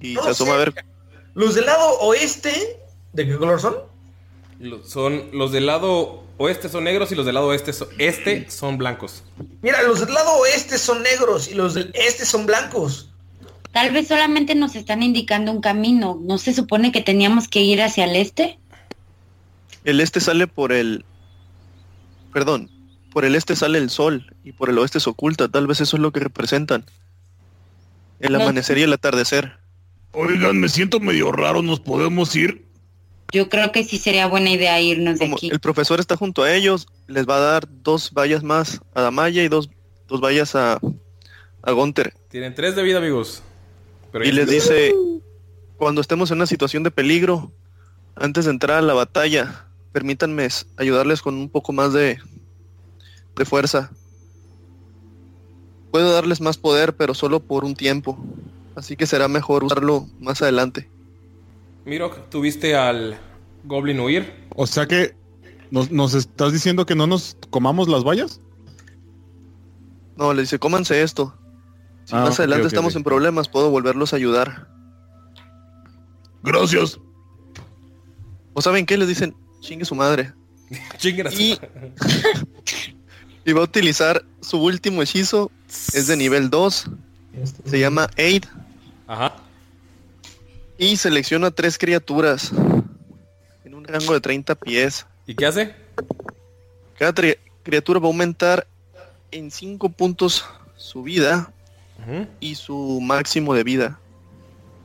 Y 0.01 0.15
No 0.15 0.25
se 0.25 0.31
asoma 0.31 0.55
a 0.55 0.57
ver. 0.57 0.75
Los 1.37 1.55
del 1.55 1.67
lado 1.67 1.99
oeste, 2.01 2.81
¿de 3.13 3.27
qué 3.27 3.37
color 3.37 3.61
son? 3.61 3.77
Lo- 4.59 4.83
Son, 4.85 5.29
los 5.33 5.53
del 5.53 5.67
lado 5.67 6.25
oeste 6.39 6.71
son 6.71 6.85
negros 6.85 7.13
y 7.13 7.15
los 7.15 7.27
del 7.27 7.35
lado 7.35 7.53
este, 7.53 7.75
son- 7.75 7.89
este 7.99 8.51
son 8.51 8.79
blancos. 8.79 9.23
Mira, 9.61 9.83
los 9.83 10.01
del 10.01 10.15
lado 10.15 10.33
oeste 10.39 10.79
son 10.79 11.03
negros 11.03 11.49
y 11.49 11.55
los 11.55 11.75
del 11.75 11.91
este 11.95 12.25
son 12.25 12.47
blancos. 12.47 13.11
Tal 13.73 13.93
vez 13.93 14.09
solamente 14.09 14.55
nos 14.55 14.75
están 14.77 15.03
indicando 15.03 15.53
un 15.53 15.61
camino. 15.61 16.19
¿No 16.23 16.39
se 16.39 16.55
supone 16.55 16.91
que 16.91 17.03
teníamos 17.03 17.49
que 17.49 17.61
ir 17.61 17.83
hacia 17.83 18.05
el 18.05 18.17
este? 18.17 18.59
El 19.85 20.01
este 20.01 20.21
sale 20.21 20.47
por 20.47 20.73
el... 20.73 21.05
Perdón, 22.33 22.71
por 23.13 23.27
el 23.27 23.35
este 23.35 23.55
sale 23.57 23.77
el 23.77 23.91
sol 23.91 24.35
y 24.43 24.53
por 24.53 24.71
el 24.71 24.79
oeste 24.79 25.01
se 25.01 25.11
oculta. 25.11 25.49
Tal 25.49 25.67
vez 25.67 25.83
eso 25.83 25.97
es 25.99 26.01
lo 26.03 26.13
que 26.13 26.21
representan. 26.21 26.87
El 28.21 28.35
amanecer 28.37 28.79
y 28.79 28.83
el 28.85 28.93
atardecer. 28.95 29.59
Oigan, 30.19 30.59
me 30.59 30.71
siento 30.71 30.99
medio 30.99 31.31
raro, 31.31 31.61
¿nos 31.61 31.79
podemos 31.79 32.35
ir? 32.37 32.65
Yo 33.33 33.51
creo 33.51 33.71
que 33.71 33.85
sí 33.85 33.99
sería 33.99 34.27
buena 34.27 34.49
idea 34.49 34.81
irnos 34.81 35.19
de 35.19 35.27
aquí. 35.27 35.51
El 35.51 35.61
profesor 35.61 36.01
está 36.01 36.17
junto 36.17 36.43
a 36.43 36.55
ellos, 36.55 36.89
les 37.07 37.29
va 37.29 37.37
a 37.37 37.41
dar 37.41 37.69
dos 37.83 38.13
vallas 38.15 38.43
más 38.43 38.81
a 38.95 39.03
Damaya 39.03 39.45
y 39.45 39.49
dos, 39.49 39.69
dos 40.09 40.23
vallas 40.23 40.55
a, 40.55 40.81
a 41.61 41.73
Gunter. 41.73 42.15
Tienen 42.31 42.55
tres 42.55 42.75
de 42.75 42.83
vida, 42.83 42.97
amigos. 42.97 43.43
Pero 44.11 44.25
y 44.25 44.33
les 44.33 44.49
dice, 44.49 44.95
cuando 45.77 46.01
estemos 46.01 46.31
en 46.31 46.39
una 46.39 46.47
situación 46.47 46.83
de 46.83 46.91
peligro, 46.91 47.53
antes 48.15 48.47
de 48.47 48.53
entrar 48.53 48.79
a 48.79 48.83
la 48.83 48.95
batalla, 48.95 49.67
permítanme 49.93 50.49
ayudarles 50.79 51.21
con 51.21 51.35
un 51.35 51.51
poco 51.51 51.75
más 51.75 51.93
de, 51.93 52.19
de 53.37 53.45
fuerza. 53.45 53.91
Puedo 55.91 56.11
darles 56.11 56.41
más 56.41 56.57
poder, 56.57 56.97
pero 56.97 57.13
solo 57.13 57.41
por 57.41 57.67
un 57.67 57.77
tiempo. 57.77 58.19
Así 58.77 58.95
que 58.95 59.07
será 59.07 59.27
mejor 59.27 59.65
usarlo 59.65 60.07
más 60.21 60.43
adelante. 60.43 60.89
Mirok, 61.87 62.29
¿tuviste 62.29 62.77
al 62.77 63.19
Goblin 63.65 64.01
huir? 64.01 64.33
O 64.55 64.67
sea 64.67 64.87
que 64.87 65.17
nos, 65.71 65.91
nos 65.91 66.15
estás 66.15 66.53
diciendo 66.53 66.85
que 66.85 66.95
no 66.95 67.07
nos 67.07 67.37
comamos 67.51 67.89
las 67.89 68.05
vallas. 68.05 68.41
No, 70.17 70.33
le 70.35 70.43
dice, 70.43 70.59
cómanse 70.59 71.03
esto. 71.03 71.35
Si 72.05 72.15
Ah, 72.15 72.21
más 72.21 72.39
adelante 72.39 72.69
estamos 72.69 72.95
en 72.97 73.03
problemas, 73.03 73.49
puedo 73.49 73.71
volverlos 73.71 74.13
a 74.13 74.17
ayudar. 74.17 74.69
Gracias. 76.43 77.01
¿O 78.53 78.63
saben 78.63 78.87
qué? 78.87 78.97
Les 78.97 79.09
dicen, 79.09 79.35
chingue 79.61 79.85
su 79.85 79.95
madre. 79.95 80.33
Chingue 80.99 81.25
y, 81.33 81.59
y 83.45 83.53
va 83.53 83.61
a 83.61 83.65
utilizar 83.65 84.25
su 84.41 84.63
último 84.63 85.03
hechizo. 85.03 85.51
Es 85.93 86.07
de 86.09 86.17
nivel 86.17 86.51
2. 86.51 86.91
Se 87.65 87.79
llama 87.79 88.09
Aid. 88.17 88.45
Ajá. 89.07 89.37
Y 90.79 90.97
selecciona 90.97 91.51
tres 91.51 91.79
criaturas. 91.79 92.53
En 93.65 93.75
un 93.75 93.85
rango 93.85 94.13
de 94.15 94.21
30 94.21 94.55
pies. 94.55 95.07
¿Y 95.27 95.35
qué 95.35 95.47
hace? 95.47 95.75
Cada 96.99 97.13
tri- 97.15 97.39
criatura 97.63 97.99
va 98.01 98.07
a 98.07 98.09
aumentar 98.09 98.67
en 99.31 99.51
5 99.51 99.89
puntos 99.91 100.45
su 100.77 101.03
vida 101.03 101.53
y 102.41 102.55
su 102.55 103.01
máximo 103.01 103.55
de 103.55 103.65
vida. 103.65 103.99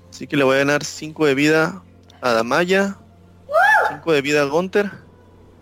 Así 0.09 0.27
que 0.27 0.35
le 0.37 0.43
voy 0.43 0.55
a 0.55 0.59
ganar 0.59 0.83
5 0.83 1.25
de 1.25 1.35
vida 1.35 1.83
a 2.21 2.31
Damaya, 2.31 2.97
5 3.89 4.11
de 4.13 4.21
vida 4.21 4.41
a 4.41 4.45
Gunter 4.45 4.91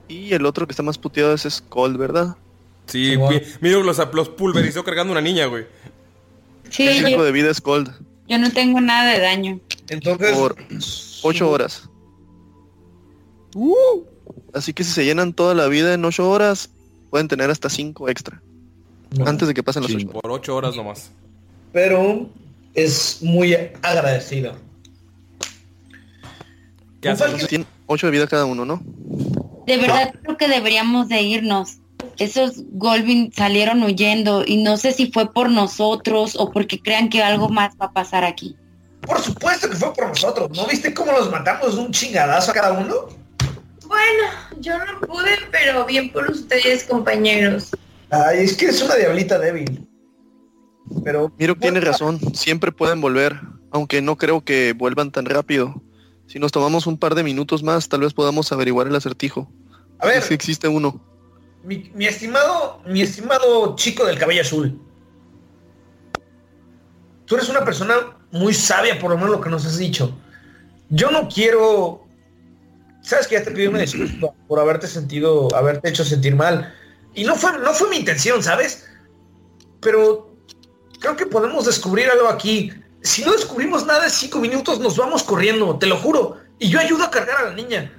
y 0.07 0.33
el 0.33 0.45
otro 0.45 0.65
que 0.67 0.71
está 0.73 0.83
más 0.83 0.97
puteado 0.97 1.33
es 1.33 1.41
Skull, 1.49 1.97
¿verdad? 1.97 2.35
Sí, 2.87 3.15
mi- 3.17 3.41
Mirok 3.61 3.83
los, 3.85 3.97
los 4.13 4.29
pulverizó 4.29 4.83
cargando 4.83 5.11
una 5.11 5.21
niña, 5.21 5.45
güey. 5.47 5.65
Sí, 6.69 6.87
5 6.93 7.09
yo, 7.09 7.23
de 7.23 7.31
vida 7.31 7.53
Skull 7.53 7.91
yo 8.29 8.37
no 8.37 8.51
tengo 8.51 8.79
nada 8.79 9.11
de 9.11 9.19
daño. 9.19 9.59
Entonces, 9.89 10.37
por 10.37 10.55
8 11.23 11.49
horas. 11.49 11.89
Así 14.53 14.73
que 14.73 14.83
si 14.83 14.91
se 14.91 15.03
llenan 15.03 15.33
toda 15.33 15.55
la 15.55 15.67
vida 15.67 15.93
en 15.93 16.05
8 16.05 16.29
horas, 16.29 16.69
pueden 17.09 17.27
tener 17.27 17.49
hasta 17.49 17.69
5 17.69 18.07
extra. 18.09 18.41
Antes 19.25 19.47
de 19.47 19.55
que 19.55 19.63
pasen 19.63 19.81
las 19.83 19.91
8 19.91 20.07
horas. 20.07 20.21
Por 20.21 20.31
ocho 20.31 20.55
horas 20.55 20.75
nomás. 20.75 21.11
pero 21.73 22.29
es 22.75 23.17
muy 23.21 23.55
agradecido. 23.81 24.55
¿Qué 27.01 27.15
tienen 27.47 27.67
8 27.87 28.07
de 28.07 28.11
vida 28.11 28.27
cada 28.27 28.45
uno, 28.45 28.65
¿no? 28.65 28.81
De 29.65 29.77
verdad 29.77 30.13
creo 30.21 30.37
que 30.37 30.47
deberíamos 30.47 31.09
de 31.09 31.21
irnos. 31.21 31.77
Esos 32.19 32.63
Golvin 32.71 33.31
salieron 33.33 33.81
huyendo 33.83 34.43
y 34.45 34.61
no 34.61 34.77
sé 34.77 34.91
si 34.91 35.11
fue 35.11 35.31
por 35.31 35.49
nosotros 35.49 36.35
o 36.37 36.51
porque 36.51 36.81
crean 36.81 37.09
que 37.09 37.23
algo 37.23 37.49
más 37.49 37.75
va 37.81 37.87
a 37.87 37.93
pasar 37.93 38.23
aquí. 38.23 38.55
Por 39.01 39.19
supuesto 39.19 39.69
que 39.69 39.75
fue 39.75 39.93
por 39.93 40.09
nosotros. 40.09 40.49
¿No 40.55 40.67
viste 40.67 40.93
cómo 40.93 41.11
los 41.11 41.31
matamos 41.31 41.75
un 41.75 41.91
chingadazo 41.91 42.51
a 42.51 42.53
cada 42.53 42.73
uno? 42.73 43.07
Bueno, 43.87 44.23
yo 44.59 44.77
no 44.77 44.99
pude, 45.01 45.37
pero 45.51 45.85
bien 45.85 46.11
por 46.11 46.29
ustedes, 46.29 46.83
compañeros. 46.83 47.71
Ay, 48.11 48.39
es 48.39 48.55
que 48.55 48.65
es 48.65 48.81
una 48.81 48.95
diablita 48.95 49.39
débil. 49.39 49.87
Pero 51.03 51.31
Miro 51.37 51.55
tiene 51.55 51.79
razón, 51.79 52.19
siempre 52.35 52.71
pueden 52.71 53.01
volver, 53.01 53.39
aunque 53.71 54.01
no 54.01 54.17
creo 54.17 54.43
que 54.43 54.73
vuelvan 54.73 55.11
tan 55.11 55.25
rápido. 55.25 55.81
Si 56.27 56.37
nos 56.37 56.51
tomamos 56.51 56.85
un 56.85 56.97
par 56.97 57.15
de 57.15 57.23
minutos 57.23 57.63
más, 57.63 57.89
tal 57.89 58.01
vez 58.01 58.13
podamos 58.13 58.51
averiguar 58.51 58.87
el 58.87 58.95
acertijo. 58.95 59.51
A 59.99 60.07
ver. 60.07 60.21
Si 60.21 60.33
existe 60.33 60.67
uno. 60.67 61.08
Mi, 61.63 62.05
estimado, 62.05 62.81
mi 62.85 63.01
estimado 63.01 63.75
chico 63.75 64.05
del 64.05 64.17
cabello 64.17 64.41
azul. 64.41 64.79
Tú 67.25 67.35
eres 67.35 67.49
una 67.49 67.63
persona 67.63 68.17
muy 68.31 68.53
sabia, 68.53 68.97
por 68.99 69.11
lo 69.11 69.17
menos 69.17 69.31
lo 69.31 69.41
que 69.41 69.49
nos 69.49 69.65
has 69.65 69.77
dicho. 69.77 70.17
Yo 70.89 71.11
no 71.11 71.27
quiero. 71.27 72.05
Sabes 73.01 73.27
que 73.27 73.35
ya 73.35 73.43
te 73.43 73.51
pedí 73.51 73.67
una 73.67 73.79
disculpa 73.79 74.33
por 74.47 74.59
haberte 74.59 74.87
sentido, 74.87 75.47
haberte 75.55 75.89
hecho 75.89 76.03
sentir 76.03 76.35
mal. 76.35 76.73
Y 77.13 77.23
no 77.23 77.35
fue, 77.35 77.57
no 77.59 77.73
fue 77.73 77.89
mi 77.89 77.97
intención, 77.97 78.41
¿sabes? 78.41 78.87
Pero 79.79 80.35
creo 80.99 81.15
que 81.15 81.25
podemos 81.25 81.65
descubrir 81.65 82.09
algo 82.09 82.27
aquí. 82.27 82.73
Si 83.01 83.23
no 83.23 83.31
descubrimos 83.31 83.85
nada 83.85 84.05
en 84.05 84.11
cinco 84.11 84.39
minutos, 84.39 84.79
nos 84.79 84.97
vamos 84.97 85.23
corriendo, 85.23 85.77
te 85.77 85.85
lo 85.85 85.97
juro. 85.97 86.37
Y 86.57 86.69
yo 86.69 86.79
ayudo 86.79 87.05
a 87.05 87.11
cargar 87.11 87.37
a 87.37 87.49
la 87.49 87.55
niña. 87.55 87.93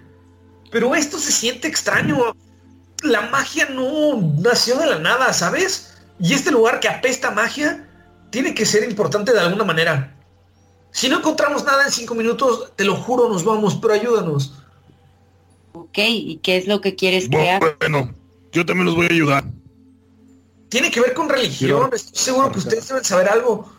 Pero 0.70 0.94
esto 0.94 1.18
se 1.18 1.32
siente 1.32 1.68
extraño. 1.68 2.34
La 3.02 3.22
magia 3.22 3.66
no 3.70 4.20
nació 4.38 4.76
de 4.78 4.86
la 4.86 4.98
nada, 4.98 5.32
¿sabes? 5.32 5.96
Y 6.18 6.34
este 6.34 6.50
lugar 6.50 6.80
que 6.80 6.88
apesta 6.88 7.28
a 7.28 7.32
magia 7.32 7.88
tiene 8.30 8.54
que 8.54 8.66
ser 8.66 8.84
importante 8.88 9.32
de 9.32 9.40
alguna 9.40 9.64
manera. 9.64 10.16
Si 10.92 11.08
no 11.08 11.18
encontramos 11.18 11.64
nada 11.64 11.84
en 11.84 11.92
cinco 11.92 12.14
minutos, 12.14 12.72
te 12.76 12.84
lo 12.84 12.96
juro, 12.96 13.28
nos 13.28 13.44
vamos, 13.44 13.78
pero 13.80 13.94
ayúdanos. 13.94 14.54
Ok, 15.72 15.98
¿y 15.98 16.40
qué 16.42 16.56
es 16.56 16.66
lo 16.66 16.80
que 16.80 16.96
quieres 16.96 17.28
crear? 17.28 17.62
Bueno, 17.78 18.12
yo 18.52 18.66
también 18.66 18.86
los 18.86 18.96
voy 18.96 19.06
a 19.06 19.12
ayudar. 19.12 19.44
Tiene 20.68 20.90
que 20.90 21.00
ver 21.00 21.14
con 21.14 21.28
religión, 21.28 21.90
estoy 21.92 22.16
seguro 22.16 22.52
que 22.52 22.58
ustedes 22.58 22.86
deben 22.88 23.04
saber 23.04 23.28
algo. 23.28 23.70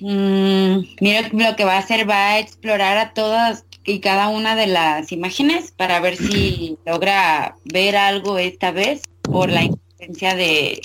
Mm, 0.00 0.80
mira 1.00 1.28
lo 1.32 1.56
que 1.56 1.64
va 1.64 1.74
a 1.74 1.78
hacer, 1.78 2.08
va 2.08 2.30
a 2.30 2.38
explorar 2.38 2.96
a 2.96 3.12
todas 3.12 3.64
y 3.84 4.00
cada 4.00 4.28
una 4.28 4.54
de 4.56 4.66
las 4.66 5.10
imágenes 5.12 5.72
para 5.72 6.00
ver 6.00 6.16
si 6.16 6.78
logra 6.86 7.56
ver 7.64 7.96
algo 7.96 8.38
esta 8.38 8.70
vez. 8.72 9.02
por 9.22 9.48
la 9.50 9.62
insistencia 9.64 10.34
de, 10.34 10.80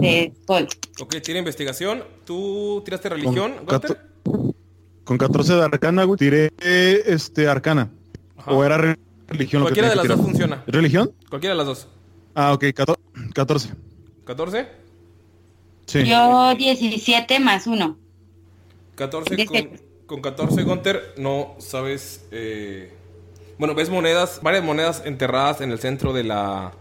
de. 0.00 0.32
Ok, 1.00 1.16
tira 1.22 1.38
investigación. 1.38 2.02
¿Tú 2.24 2.82
tiraste 2.84 3.08
religión, 3.08 3.54
Gunter? 3.66 4.00
Con 5.04 5.16
14 5.16 5.54
de 5.54 5.64
arcana, 5.64 6.04
güey, 6.04 6.18
tiré 6.18 6.50
este 6.60 7.48
arcana. 7.48 7.90
O 8.46 8.64
era 8.64 8.76
re- 8.78 8.98
religión 9.26 9.60
lo 9.62 9.68
que 9.68 9.74
Cualquiera 9.74 9.88
de 9.90 9.96
las 9.96 10.02
que 10.02 10.08
dos 10.12 10.20
funciona. 10.20 10.64
¿Religión? 10.66 11.12
Cualquiera 11.30 11.54
de 11.54 11.58
las 11.58 11.66
dos. 11.66 11.88
Ah, 12.34 12.52
ok, 12.52 12.64
cato- 12.74 12.98
14. 13.34 13.70
¿14? 14.26 14.68
Sí. 15.86 16.04
Yo 16.04 16.54
17 16.56 17.40
más 17.40 17.66
1. 17.66 17.96
14 18.96 19.46
con, 19.46 19.70
con 20.08 20.22
14 20.22 20.62
Gunter 20.64 21.14
no 21.18 21.54
sabes 21.58 22.26
eh, 22.32 22.90
bueno 23.58 23.74
ves 23.74 23.90
monedas 23.90 24.40
varias 24.42 24.64
monedas 24.64 25.02
enterradas 25.04 25.60
en 25.60 25.70
el 25.70 25.78
centro 25.78 26.12
de 26.12 26.24
la 26.24 26.72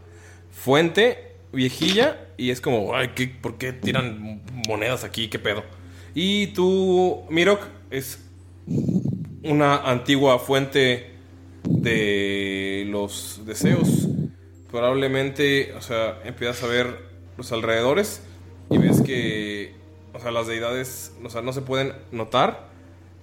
fuente 0.50 1.36
viejilla 1.52 2.30
y 2.38 2.50
es 2.50 2.62
como 2.62 2.96
ay 2.96 3.10
¿qué, 3.10 3.28
por 3.28 3.58
qué 3.58 3.74
tiran 3.74 4.42
monedas 4.68 5.04
aquí 5.04 5.28
qué 5.28 5.38
pedo 5.38 5.64
y 6.16 6.48
tú 6.48 7.26
Mirok 7.30 7.68
es 7.92 8.24
una 9.44 9.78
antigua 9.78 10.40
fuente 10.40 11.12
de 11.64 12.86
los 12.90 13.42
deseos. 13.46 14.08
Probablemente 14.72 15.74
o 15.78 15.82
sea 15.82 16.20
empiezas 16.26 16.64
a 16.64 16.68
ver 16.68 16.98
los 17.38 17.52
alrededores 17.52 18.24
y 18.70 18.78
ves 18.78 19.02
que 19.02 19.76
o 20.18 20.20
sea, 20.20 20.32
las 20.32 20.48
deidades, 20.48 21.14
o 21.24 21.30
sea, 21.30 21.42
no 21.42 21.54
se 21.54 21.62
pueden 21.62 21.94
notar, 22.12 22.67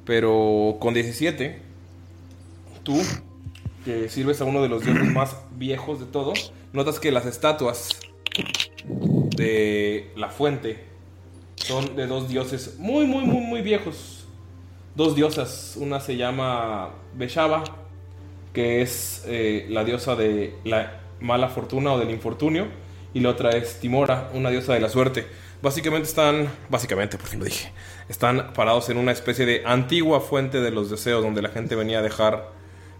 pero 0.04 0.76
con 0.80 0.94
17, 0.94 1.60
tú, 2.82 3.00
que 3.84 4.08
sirves 4.08 4.40
a 4.40 4.44
uno 4.44 4.62
de 4.62 4.68
los 4.68 4.84
dioses 4.84 5.10
más 5.10 5.36
viejos 5.56 6.00
de 6.00 6.06
todo, 6.06 6.32
notas 6.72 7.00
que 7.00 7.10
las 7.10 7.26
estatuas 7.26 7.88
de 9.36 10.10
la 10.16 10.28
fuente 10.30 10.84
son 11.56 11.96
de 11.96 12.06
dos 12.06 12.28
dioses 12.28 12.76
muy, 12.78 13.06
muy, 13.06 13.24
muy, 13.24 13.40
muy 13.40 13.62
viejos. 13.62 14.26
Dos 14.94 15.16
diosas. 15.16 15.76
Una 15.76 15.98
se 15.98 16.16
llama 16.16 16.90
Beshaba, 17.14 17.64
que 18.52 18.82
es 18.82 19.24
eh, 19.26 19.66
la 19.70 19.84
diosa 19.84 20.14
de 20.14 20.54
la 20.64 21.00
mala 21.20 21.48
fortuna 21.48 21.92
o 21.92 21.98
del 21.98 22.10
infortunio, 22.10 22.66
y 23.12 23.20
la 23.20 23.30
otra 23.30 23.50
es 23.50 23.80
Timora, 23.80 24.30
una 24.34 24.50
diosa 24.50 24.74
de 24.74 24.80
la 24.80 24.88
suerte. 24.88 25.26
Básicamente 25.62 26.08
están, 26.08 26.48
básicamente, 26.68 27.16
por 27.16 27.26
fin 27.26 27.38
lo 27.40 27.46
dije, 27.46 27.72
están 28.08 28.52
parados 28.54 28.88
en 28.90 28.98
una 28.98 29.12
especie 29.12 29.46
de 29.46 29.62
antigua 29.66 30.20
fuente 30.20 30.60
de 30.60 30.70
los 30.70 30.90
deseos 30.90 31.22
donde 31.22 31.42
la 31.42 31.48
gente 31.48 31.74
venía 31.76 32.00
a 32.00 32.02
dejar 32.02 32.50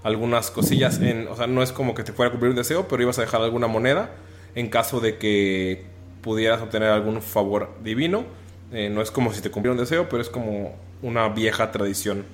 algunas 0.03 0.51
cosillas 0.51 1.01
en, 1.01 1.29
o 1.29 1.37
sea, 1.37 1.47
no 1.47 1.63
es 1.63 1.73
como 1.73 1.95
que 1.95 2.03
te 2.05 2.13
fuera 2.13 2.29
a 2.29 2.31
cumplir 2.33 2.51
un 2.51 2.57
deseo, 2.57 2.89
pero 2.89 3.03
ibas 3.03 3.19
a 3.19 3.23
dejar 3.23 3.41
alguna 3.43 3.67
moneda 3.67 4.11
en 4.55 4.69
caso 4.69 5.01
de 5.01 5.19
que 5.19 5.87
pudieras 6.23 6.61
obtener 6.63 6.91
algún 6.91 7.21
favor 7.23 7.71
divino. 7.83 8.25
Eh, 8.73 8.89
no 8.91 9.03
es 9.03 9.11
como 9.11 9.33
si 9.33 9.41
te 9.41 9.51
cumpliera 9.51 9.73
un 9.73 9.79
deseo, 9.79 10.09
pero 10.09 10.21
es 10.23 10.29
como 10.31 10.75
una 11.03 11.29
vieja 11.29 11.71
tradición. 11.73 12.25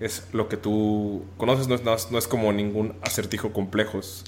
Es 0.00 0.28
lo 0.32 0.48
que 0.48 0.56
tú 0.58 1.24
conoces, 1.38 1.68
no 1.68 1.74
es, 1.74 2.10
no 2.10 2.18
es- 2.18 2.28
como 2.28 2.52
ningún 2.52 2.94
acertijo 3.02 3.52
complejo, 3.52 3.98
es 3.98 4.24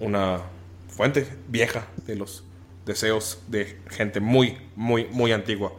una 0.00 0.40
fuente 0.88 1.26
vieja 1.48 1.86
de 2.06 2.16
los 2.16 2.44
deseos 2.86 3.38
de 3.48 3.78
gente 3.88 4.20
muy, 4.20 4.56
muy, 4.76 5.06
muy 5.10 5.32
antigua. 5.32 5.72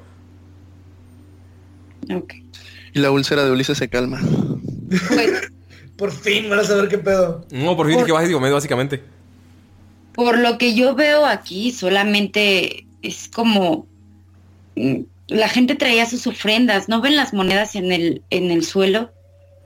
Y 2.94 3.00
la 3.00 3.12
úlcera 3.12 3.44
de 3.46 3.52
Ulises 3.52 3.78
se 3.78 3.90
calma. 3.90 4.20
Por 5.98 6.12
fin 6.12 6.50
van 6.50 6.60
a 6.60 6.64
saber 6.64 6.90
qué 6.90 6.98
pedo. 6.98 7.46
No, 7.52 7.78
por 7.78 7.86
fin 7.86 7.98
Por- 7.98 8.06
que 8.08 8.12
básico 8.12 8.40
medio, 8.40 8.56
básicamente. 8.56 9.04
Por 10.14 10.40
lo 10.40 10.58
que 10.58 10.74
yo 10.74 10.96
veo 10.96 11.26
aquí, 11.28 11.72
solamente 11.72 12.88
es 13.04 13.30
como 13.30 13.86
mm, 14.76 15.02
la 15.28 15.48
gente 15.48 15.76
traía 15.76 16.08
sus 16.08 16.26
ofrendas, 16.26 16.90
¿no 16.90 17.02
ven 17.02 17.16
las 17.16 17.34
monedas 17.34 17.76
en 17.76 17.92
el, 17.92 18.24
en 18.32 18.50
el 18.50 18.66
suelo? 18.66 19.12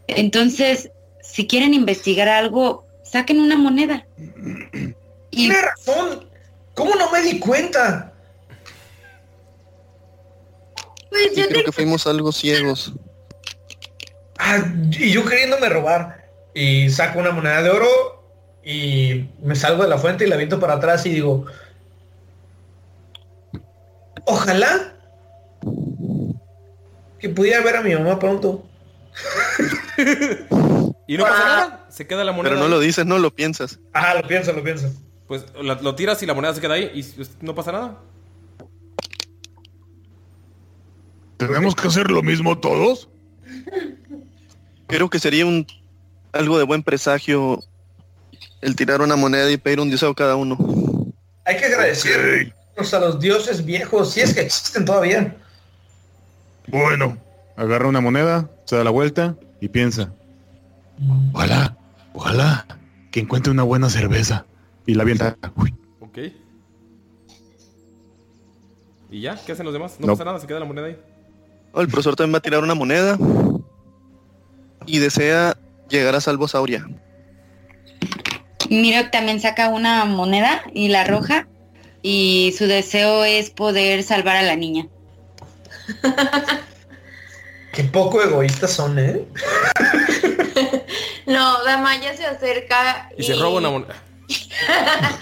Entonces, 0.08 0.92
si 1.24 1.48
quieren 1.48 1.74
investigar 1.74 2.28
algo, 2.28 2.86
saquen 3.04 3.40
una 3.40 3.58
moneda. 3.58 4.06
Y 5.32 5.48
Tiene 5.48 5.62
razón. 5.62 6.30
¿Cómo 6.74 6.96
no 6.96 7.10
me 7.12 7.22
di 7.22 7.40
cuenta? 7.40 8.14
Pues 11.16 11.36
Sí, 11.36 11.44
creo 11.48 11.64
que 11.64 11.72
fuimos 11.72 12.06
algo 12.08 12.32
ciegos. 12.32 12.94
Ah, 14.38 14.64
y 14.92 15.12
yo 15.12 15.24
queriéndome 15.26 15.70
robar. 15.70 16.26
Y 16.54 16.90
saco 16.90 17.20
una 17.20 17.32
moneda 17.32 17.62
de 17.62 17.70
oro 17.70 17.88
y 18.64 19.30
me 19.42 19.56
salgo 19.56 19.84
de 19.84 19.90
la 19.90 19.98
fuente 19.98 20.26
y 20.26 20.28
la 20.28 20.38
viento 20.38 20.60
para 20.60 20.74
atrás 20.76 21.06
y 21.06 21.10
digo, 21.10 21.46
ojalá 24.26 24.96
que 27.20 27.30
pudiera 27.30 27.62
ver 27.62 27.78
a 27.78 27.82
mi 27.82 27.94
mamá 27.94 28.20
pronto. 28.20 28.66
Y 31.08 31.18
no 31.18 31.24
pasa 31.24 31.44
nada, 31.44 31.86
se 31.92 32.08
queda 32.08 32.24
la 32.24 32.32
moneda. 32.32 32.50
Pero 32.50 32.60
no 32.60 32.66
ahí. 32.66 32.72
lo 32.72 32.80
dices, 32.80 33.06
no 33.06 33.20
lo 33.20 33.30
piensas. 33.36 33.80
Ah, 33.94 34.16
lo 34.16 34.28
pienso, 34.28 34.54
lo 34.54 34.64
pienso. 34.64 34.92
Pues 35.28 35.46
lo 35.62 35.94
tiras 35.94 36.24
y 36.24 36.26
la 36.26 36.34
moneda 36.34 36.56
se 36.56 36.62
queda 36.62 36.74
ahí 36.74 36.90
y 36.96 37.04
pues, 37.04 37.38
no 37.42 37.54
pasa 37.54 37.72
nada. 37.72 38.00
¿Tenemos 41.38 41.76
que 41.76 41.88
hacer 41.88 42.10
lo 42.12 42.22
mismo 42.24 42.58
todos? 42.58 43.10
Creo 44.88 45.10
que 45.10 45.20
sería 45.20 45.46
un 45.46 45.66
algo 46.32 46.58
de 46.58 46.64
buen 46.66 46.84
presagio 46.84 47.64
el 48.62 48.76
tirar 48.76 49.02
una 49.02 49.16
moneda 49.16 49.50
y 49.52 49.58
pedir 49.58 49.80
un 49.80 49.90
deseo 49.90 50.14
cada 50.16 50.36
uno. 50.36 50.58
Hay 51.46 51.58
que 51.58 51.66
agradecer 51.66 52.54
a 52.78 53.00
los 53.00 53.20
dioses 53.20 53.64
viejos, 53.64 54.12
si 54.12 54.22
es 54.22 54.34
que 54.34 54.42
existen 54.42 54.86
todavía. 54.86 55.36
Bueno, 56.68 57.18
agarra 57.56 57.88
una 57.88 58.02
moneda, 58.02 58.50
se 58.66 58.76
da 58.76 58.84
la 58.84 58.90
vuelta 58.90 59.36
y 59.62 59.70
piensa. 59.70 60.14
Ojalá, 61.34 61.78
ojalá 62.14 62.66
que 63.12 63.20
encuentre 63.22 63.52
una 63.52 63.64
buena 63.64 63.90
cerveza. 63.90 64.46
Y 64.88 64.94
la 64.96 65.04
avienta. 65.04 65.38
Uy, 65.56 65.74
Ok. 66.00 66.18
¿Y 69.12 69.22
ya? 69.22 69.40
¿Qué 69.46 69.52
hacen 69.54 69.66
los 69.66 69.74
demás? 69.74 69.96
No, 70.00 70.08
No. 70.08 70.14
pasa 70.14 70.26
nada, 70.26 70.40
se 70.40 70.48
queda 70.48 70.60
la 70.60 70.66
moneda 70.66 70.88
ahí. 70.88 70.98
Oh, 71.78 71.82
el 71.82 71.90
profesor 71.90 72.16
también 72.16 72.36
va 72.36 72.38
a 72.38 72.42
tirar 72.42 72.64
una 72.64 72.74
moneda 72.74 73.18
y 74.86 75.00
desea 75.00 75.58
llegar 75.90 76.16
a 76.16 76.22
salvo 76.22 76.48
Sauria. 76.48 76.88
Miro 78.70 79.10
también 79.10 79.42
saca 79.42 79.68
una 79.68 80.06
moneda 80.06 80.64
y 80.74 80.88
la 80.88 81.02
arroja 81.02 81.50
y 82.02 82.56
su 82.58 82.68
deseo 82.68 83.26
es 83.26 83.50
poder 83.50 84.04
salvar 84.04 84.38
a 84.38 84.44
la 84.44 84.56
niña. 84.56 84.88
Qué 87.74 87.84
poco 87.84 88.24
egoístas 88.24 88.72
son, 88.72 88.98
¿eh? 88.98 89.26
No, 91.26 91.62
Damaya 91.64 92.16
se 92.16 92.26
acerca 92.26 93.10
Y 93.18 93.24
se 93.24 93.36
roba 93.36 93.58
una 93.58 93.70
moneda. 93.70 93.96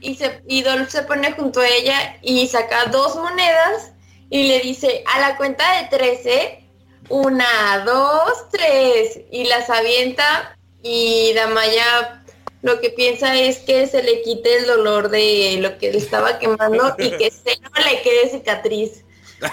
y, 0.00 0.14
se, 0.14 0.40
y 0.46 0.62
Dolph 0.62 0.88
se 0.88 1.02
pone 1.02 1.32
junto 1.32 1.60
a 1.60 1.66
ella 1.66 2.16
y 2.22 2.46
saca 2.46 2.84
dos 2.92 3.16
monedas 3.16 3.92
y 4.30 4.48
le 4.48 4.60
dice, 4.60 5.04
a 5.12 5.20
la 5.20 5.36
cuenta 5.36 5.80
de 5.80 5.88
tres, 5.88 6.26
¿eh? 6.26 6.64
Una, 7.08 7.84
dos, 7.84 8.48
tres. 8.50 9.20
Y 9.30 9.44
las 9.44 9.70
avienta 9.70 10.56
y 10.82 11.32
Damaya 11.34 12.24
lo 12.62 12.80
que 12.80 12.90
piensa 12.90 13.36
es 13.36 13.58
que 13.58 13.86
se 13.86 14.02
le 14.02 14.22
quite 14.22 14.58
el 14.58 14.66
dolor 14.66 15.08
de 15.08 15.58
lo 15.60 15.78
que 15.78 15.92
le 15.92 15.98
estaba 15.98 16.40
quemando 16.40 16.96
y 16.98 17.12
que 17.12 17.30
se 17.30 17.60
no 17.60 17.70
le 17.84 18.02
quede 18.02 18.30
cicatriz. 18.30 19.04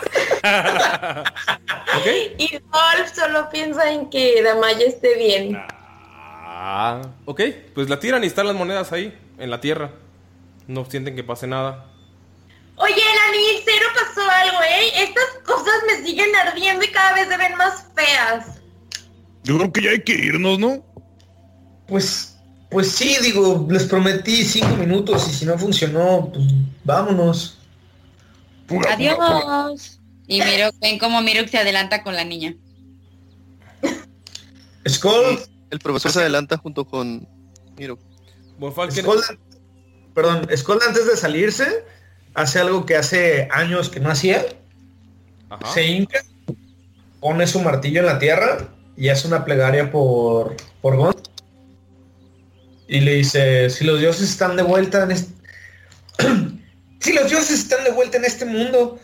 Y 2.37 2.57
Dolph 2.57 3.13
solo 3.13 3.49
piensa 3.49 3.91
en 3.91 4.09
que 4.09 4.41
Damaya 4.41 4.85
esté 4.85 5.15
bien. 5.15 5.61
Ah, 5.69 7.01
ok. 7.25 7.41
Pues 7.75 7.89
la 7.89 7.99
tiran 7.99 8.23
y 8.23 8.27
están 8.27 8.47
las 8.47 8.55
monedas 8.55 8.91
ahí, 8.91 9.15
en 9.37 9.51
la 9.51 9.61
tierra. 9.61 9.91
No 10.67 10.85
sienten 10.85 11.15
que 11.15 11.23
pase 11.23 11.45
nada. 11.45 11.92
Oye, 12.75 12.95
Nani, 12.95 13.61
cero 13.63 13.85
pasó 13.93 14.29
algo, 14.29 14.57
¿eh? 14.63 15.03
Estas 15.03 15.25
cosas 15.45 15.73
me 15.87 16.05
siguen 16.05 16.35
ardiendo 16.35 16.83
y 16.83 16.87
cada 16.89 17.13
vez 17.13 17.27
se 17.27 17.37
ven 17.37 17.55
más 17.55 17.85
feas. 17.95 18.59
Yo 19.43 19.57
creo 19.57 19.71
que 19.71 19.81
ya 19.83 19.91
hay 19.91 20.01
que 20.01 20.13
irnos, 20.13 20.57
¿no? 20.57 20.83
Pues, 21.87 22.37
pues 22.71 22.91
sí, 22.91 23.15
digo, 23.21 23.67
les 23.69 23.83
prometí 23.83 24.43
cinco 24.43 24.75
minutos 24.77 25.27
y 25.29 25.33
si 25.33 25.45
no 25.45 25.57
funcionó, 25.57 26.31
pues 26.33 26.45
vámonos. 26.83 27.59
Adiós. 28.89 29.99
Y 30.27 30.41
miro, 30.41 30.71
ven 30.79 30.97
cómo 30.97 31.21
Miro 31.21 31.47
se 31.47 31.57
adelanta 31.57 32.01
con 32.01 32.15
la 32.15 32.23
niña. 32.23 32.55
Skull. 34.87 35.39
El 35.69 35.79
profesor 35.79 36.11
se 36.11 36.19
adelanta 36.19 36.57
junto 36.57 36.85
con 36.85 37.27
Miro. 37.77 37.97
Skull, 38.91 39.21
perdón, 40.13 40.47
Skull 40.55 40.79
antes 40.87 41.07
de 41.07 41.17
salirse 41.17 41.83
hace 42.33 42.59
algo 42.59 42.85
que 42.85 42.95
hace 42.95 43.47
años 43.51 43.89
que 43.89 43.99
no 43.99 44.09
hacía. 44.09 44.45
Se 45.73 45.85
hinca, 45.85 46.19
pone 47.19 47.45
su 47.47 47.61
martillo 47.61 47.99
en 48.01 48.07
la 48.07 48.19
tierra 48.19 48.69
y 48.97 49.09
hace 49.09 49.27
una 49.27 49.45
plegaria 49.45 49.91
por, 49.91 50.55
por 50.81 50.95
Gon. 50.97 51.15
Y 52.87 52.99
le 52.99 53.15
dice, 53.15 53.69
si 53.69 53.85
los 53.85 53.99
dioses 53.99 54.29
están 54.29 54.55
de 54.55 54.63
vuelta 54.63 55.03
en, 55.03 55.11
est- 55.11 55.29
si 56.99 57.13
los 57.13 57.29
dioses 57.29 57.51
están 57.51 57.83
de 57.83 57.91
vuelta 57.91 58.17
en 58.17 58.25
este 58.25 58.45
mundo, 58.45 58.99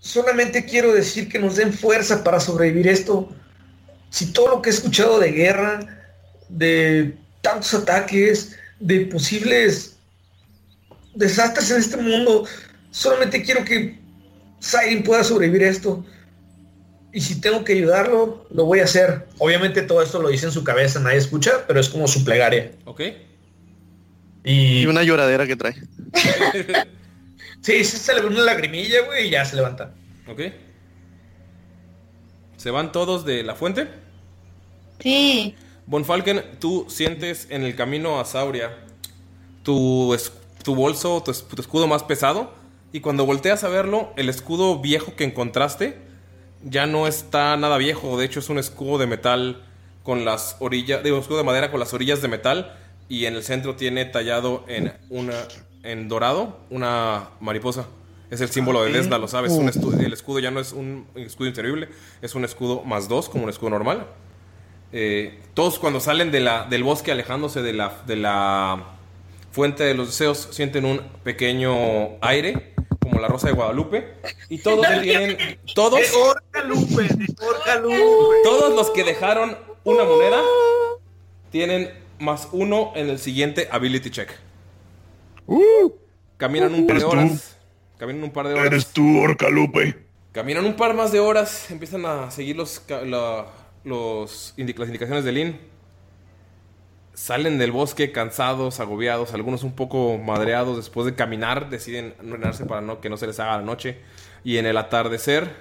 solamente 0.00 0.64
quiero 0.64 0.92
decir 0.92 1.28
que 1.28 1.38
nos 1.38 1.56
den 1.56 1.72
fuerza 1.72 2.22
para 2.22 2.38
sobrevivir 2.40 2.88
esto. 2.88 3.30
Si 4.10 4.32
todo 4.32 4.48
lo 4.48 4.62
que 4.62 4.70
he 4.70 4.72
escuchado 4.72 5.18
de 5.18 5.32
guerra, 5.32 5.80
de 6.48 7.16
tantos 7.40 7.72
ataques, 7.72 8.56
de 8.78 9.06
posibles 9.06 9.91
desastres 11.14 11.70
en 11.70 11.78
este 11.78 11.96
mundo, 11.96 12.46
solamente 12.90 13.42
quiero 13.42 13.64
que 13.64 13.98
Siren 14.60 15.02
pueda 15.02 15.24
sobrevivir 15.24 15.62
esto. 15.62 16.04
Y 17.12 17.20
si 17.20 17.40
tengo 17.40 17.62
que 17.64 17.74
ayudarlo, 17.74 18.46
lo 18.50 18.64
voy 18.64 18.80
a 18.80 18.84
hacer. 18.84 19.26
Obviamente 19.38 19.82
todo 19.82 20.00
esto 20.02 20.22
lo 20.22 20.30
dice 20.30 20.46
en 20.46 20.52
su 20.52 20.64
cabeza, 20.64 20.98
nadie 21.00 21.18
escucha, 21.18 21.64
pero 21.66 21.78
es 21.78 21.88
como 21.88 22.08
su 22.08 22.24
plegaria. 22.24 22.72
Ok. 22.86 23.02
Y, 24.44 24.86
una 24.86 25.02
lloradera 25.02 25.46
que 25.46 25.56
trae. 25.56 25.74
sí, 27.60 27.84
sí, 27.84 27.96
se 27.96 28.14
le 28.14 28.22
ve 28.22 28.28
una 28.28 28.42
lagrimilla, 28.42 29.02
güey, 29.04 29.28
y 29.28 29.30
ya 29.30 29.44
se 29.44 29.56
levanta. 29.56 29.94
Ok. 30.26 30.40
¿Se 32.56 32.70
van 32.70 32.92
todos 32.92 33.24
de 33.24 33.42
la 33.42 33.54
fuente? 33.54 33.88
Sí. 35.00 35.54
Bonfalken, 35.86 36.42
tú 36.60 36.86
sientes 36.88 37.46
en 37.50 37.64
el 37.64 37.74
camino 37.76 38.20
a 38.20 38.24
Sauria 38.24 38.70
tu, 39.62 40.14
es- 40.14 40.32
tu 40.62 40.74
bolso, 40.74 41.22
tu, 41.22 41.30
es- 41.30 41.42
tu 41.46 41.60
escudo 41.60 41.86
más 41.86 42.02
pesado. 42.02 42.52
Y 42.92 43.00
cuando 43.00 43.24
volteas 43.26 43.64
a 43.64 43.68
verlo, 43.68 44.10
el 44.16 44.28
escudo 44.28 44.78
viejo 44.80 45.14
que 45.16 45.24
encontraste 45.24 45.96
ya 46.64 46.86
no 46.86 47.06
está 47.06 47.56
nada 47.56 47.78
viejo. 47.78 48.18
De 48.18 48.24
hecho, 48.26 48.38
es 48.40 48.48
un 48.48 48.58
escudo 48.58 48.98
de 48.98 49.06
metal 49.06 49.62
con 50.02 50.24
las 50.24 50.56
orillas, 50.60 51.02
digo, 51.02 51.16
un 51.16 51.22
escudo 51.22 51.38
de 51.38 51.44
madera 51.44 51.70
con 51.70 51.80
las 51.80 51.92
orillas 51.94 52.20
de 52.22 52.28
metal. 52.28 52.76
Y 53.08 53.26
en 53.26 53.34
el 53.34 53.42
centro 53.42 53.76
tiene 53.76 54.04
tallado 54.04 54.64
en 54.68 54.92
una 55.10 55.34
en 55.84 56.08
dorado 56.08 56.58
una 56.70 57.30
mariposa. 57.40 57.86
Es 58.30 58.40
el 58.40 58.48
símbolo 58.48 58.82
de 58.82 58.90
Ok. 58.90 58.96
Desna, 58.96 59.18
lo 59.18 59.26
sabes. 59.28 59.52
Un 59.52 59.68
estu- 59.68 59.98
el 60.02 60.12
escudo 60.12 60.38
ya 60.38 60.50
no 60.50 60.60
es 60.60 60.72
un 60.72 61.06
escudo 61.16 61.48
inservible, 61.48 61.88
es 62.22 62.34
un 62.34 62.44
escudo 62.44 62.82
más 62.84 63.08
dos, 63.08 63.28
como 63.28 63.44
un 63.44 63.50
escudo 63.50 63.70
normal. 63.70 64.06
Eh, 64.92 65.40
todos 65.54 65.78
cuando 65.78 66.00
salen 66.00 66.30
de 66.30 66.40
la, 66.40 66.64
del 66.64 66.84
bosque 66.84 67.10
alejándose 67.12 67.62
de 67.62 67.72
la, 67.72 67.92
de 68.06 68.16
la 68.16 68.84
fuente 69.52 69.84
de 69.84 69.94
los 69.94 70.08
deseos 70.08 70.48
sienten 70.50 70.84
un 70.84 71.00
pequeño 71.22 72.18
aire 72.20 72.74
como 73.00 73.20
la 73.20 73.28
rosa 73.28 73.48
de 73.48 73.52
Guadalupe 73.54 74.14
y 74.48 74.58
todos 74.58 74.86
tienen 75.02 75.36
todos 75.74 76.00
De 76.00 76.06
Orcalupe, 76.16 77.02
de 77.02 77.26
Orcalupe. 77.46 77.96
todos 78.44 78.74
los 78.74 78.90
que 78.90 79.04
dejaron 79.04 79.56
una 79.84 80.04
moneda 80.04 80.40
tienen 81.50 81.90
más 82.18 82.48
uno 82.52 82.92
en 82.94 83.10
el 83.10 83.18
siguiente 83.18 83.68
ability 83.70 84.10
check. 84.10 84.30
Caminan 86.36 86.74
un 86.74 86.86
par 86.86 86.98
de 86.98 87.04
horas. 87.04 87.56
Caminan 87.98 88.24
un 88.24 88.30
par 88.30 88.48
de 88.48 88.54
horas. 88.54 88.66
Eres 88.66 88.86
tú, 88.88 89.18
Orcalupe. 89.20 90.06
Caminan 90.32 90.64
un 90.64 90.74
par 90.74 90.94
más 90.94 91.12
de 91.12 91.20
horas, 91.20 91.70
empiezan 91.70 92.06
a 92.06 92.30
seguir 92.30 92.56
los, 92.56 92.80
ca- 92.80 93.02
la- 93.02 93.46
los 93.84 94.54
las 94.56 94.88
indicaciones 94.88 95.24
de 95.24 95.32
Lin. 95.32 95.60
Salen 97.22 97.56
del 97.56 97.70
bosque 97.70 98.10
cansados, 98.10 98.80
agobiados, 98.80 99.32
algunos 99.32 99.62
un 99.62 99.76
poco 99.76 100.18
madreados. 100.18 100.76
Después 100.76 101.06
de 101.06 101.14
caminar, 101.14 101.70
deciden 101.70 102.16
ordenarse 102.18 102.66
para 102.66 102.80
no, 102.80 103.00
que 103.00 103.08
no 103.08 103.16
se 103.16 103.28
les 103.28 103.38
haga 103.38 103.58
la 103.58 103.62
noche. 103.62 104.00
Y 104.42 104.56
en 104.56 104.66
el 104.66 104.76
atardecer, 104.76 105.54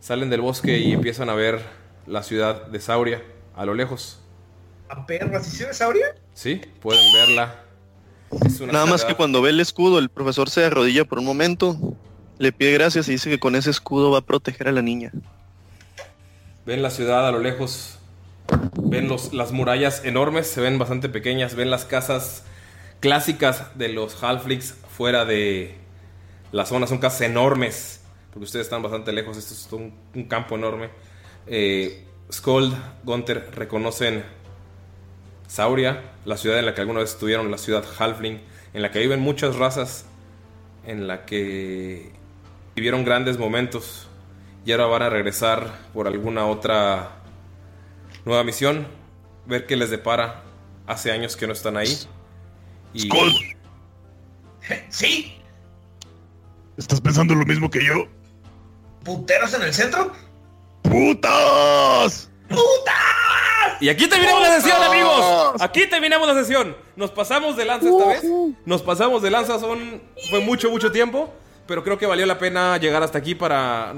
salen 0.00 0.28
del 0.28 0.42
bosque 0.42 0.76
y 0.76 0.92
empiezan 0.92 1.30
a 1.30 1.34
ver 1.34 1.62
la 2.06 2.22
ciudad 2.22 2.66
de 2.66 2.78
Sauria 2.78 3.22
a 3.56 3.64
lo 3.64 3.72
lejos. 3.72 4.20
¿A 4.90 5.06
perra? 5.06 5.42
¿Sí 5.42 5.56
se 5.56 5.64
ve 5.64 5.72
Sauria? 5.72 6.14
Sí, 6.34 6.60
pueden 6.82 7.10
verla. 7.14 7.62
Es 8.44 8.60
una 8.60 8.74
Nada 8.74 8.84
más 8.84 9.06
que 9.06 9.14
cuando 9.14 9.40
ve 9.40 9.48
el 9.48 9.60
escudo, 9.60 9.98
el 9.98 10.10
profesor 10.10 10.50
se 10.50 10.62
arrodilla 10.62 11.06
por 11.06 11.20
un 11.20 11.24
momento, 11.24 11.96
le 12.38 12.52
pide 12.52 12.72
gracias 12.72 13.08
y 13.08 13.12
dice 13.12 13.30
que 13.30 13.40
con 13.40 13.56
ese 13.56 13.70
escudo 13.70 14.10
va 14.10 14.18
a 14.18 14.26
proteger 14.26 14.68
a 14.68 14.72
la 14.72 14.82
niña. 14.82 15.10
Ven 16.66 16.82
la 16.82 16.90
ciudad 16.90 17.26
a 17.26 17.32
lo 17.32 17.38
lejos. 17.38 17.96
Ven 18.82 19.08
los, 19.08 19.32
las 19.32 19.52
murallas 19.52 20.04
enormes, 20.04 20.46
se 20.46 20.60
ven 20.60 20.78
bastante 20.78 21.08
pequeñas. 21.08 21.54
Ven 21.54 21.70
las 21.70 21.84
casas 21.84 22.44
clásicas 23.00 23.76
de 23.76 23.88
los 23.88 24.22
halflings 24.22 24.74
fuera 24.96 25.24
de 25.24 25.74
la 26.52 26.66
zona. 26.66 26.86
Son 26.86 26.98
casas 26.98 27.22
enormes. 27.22 28.00
Porque 28.30 28.44
ustedes 28.44 28.66
están 28.66 28.82
bastante 28.82 29.12
lejos. 29.12 29.36
Esto 29.36 29.54
es 29.54 29.72
un, 29.72 30.24
campo 30.24 30.56
enorme. 30.56 30.90
Eh, 31.46 32.04
Skold, 32.32 32.74
Gunther 33.04 33.50
reconocen 33.54 34.24
Sauria, 35.48 36.02
la 36.24 36.36
ciudad 36.36 36.60
en 36.60 36.66
la 36.66 36.74
que 36.74 36.80
alguna 36.80 37.00
vez 37.00 37.10
estuvieron, 37.10 37.50
la 37.50 37.58
ciudad 37.58 37.84
halfling, 37.98 38.40
en 38.72 38.82
la 38.82 38.92
que 38.92 39.00
viven 39.00 39.20
muchas 39.20 39.56
razas, 39.56 40.04
en 40.86 41.08
la 41.08 41.26
que 41.26 42.12
vivieron 42.76 43.04
grandes 43.04 43.36
momentos 43.36 44.06
y 44.64 44.72
ahora 44.72 44.86
van 44.86 45.02
a 45.02 45.10
regresar 45.10 45.72
por 45.92 46.06
alguna 46.06 46.46
otra 46.46 47.19
nueva 48.24 48.44
misión, 48.44 48.86
ver 49.46 49.66
qué 49.66 49.76
les 49.76 49.90
depara. 49.90 50.42
Hace 50.86 51.12
años 51.12 51.36
que 51.36 51.46
no 51.46 51.52
están 51.52 51.76
ahí. 51.76 51.96
Y 52.92 53.08
Sí, 54.88 55.36
¿Estás 56.76 57.00
pensando 57.00 57.34
lo 57.34 57.44
mismo 57.44 57.70
que 57.70 57.84
yo? 57.84 58.06
puteros 59.04 59.54
en 59.54 59.62
el 59.62 59.72
centro. 59.72 60.12
¡Putas! 60.82 62.30
Y 63.80 63.88
aquí 63.88 64.06
terminamos 64.08 64.42
la 64.42 64.60
sesión, 64.60 64.82
amigos. 64.82 65.54
Aquí 65.60 65.86
terminamos 65.86 66.28
la 66.28 66.34
sesión. 66.34 66.76
Nos 66.96 67.10
pasamos 67.10 67.56
de 67.56 67.64
lanza 67.64 67.88
esta 67.88 68.06
vez. 68.06 68.22
Nos 68.66 68.82
pasamos 68.82 69.22
de 69.22 69.30
lanza, 69.30 69.58
son 69.58 70.02
fue 70.28 70.40
mucho, 70.40 70.70
mucho 70.70 70.92
tiempo. 70.92 71.32
Pero 71.66 71.82
creo 71.84 71.96
que 71.96 72.04
valió 72.06 72.26
la 72.26 72.38
pena 72.38 72.76
llegar 72.76 73.02
hasta 73.02 73.18
aquí 73.18 73.34
para 73.34 73.94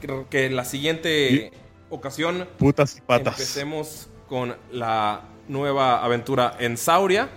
que- 0.00 0.24
que 0.30 0.50
la 0.50 0.64
siguiente 0.64 1.52
ocasión 1.90 2.48
Putas 2.58 2.96
y 2.96 3.00
patas. 3.00 3.34
empecemos 3.38 4.08
con 4.28 4.56
la 4.72 5.22
nueva 5.48 6.02
aventura 6.04 6.56
en 6.58 6.76
Sauria. 6.76 7.28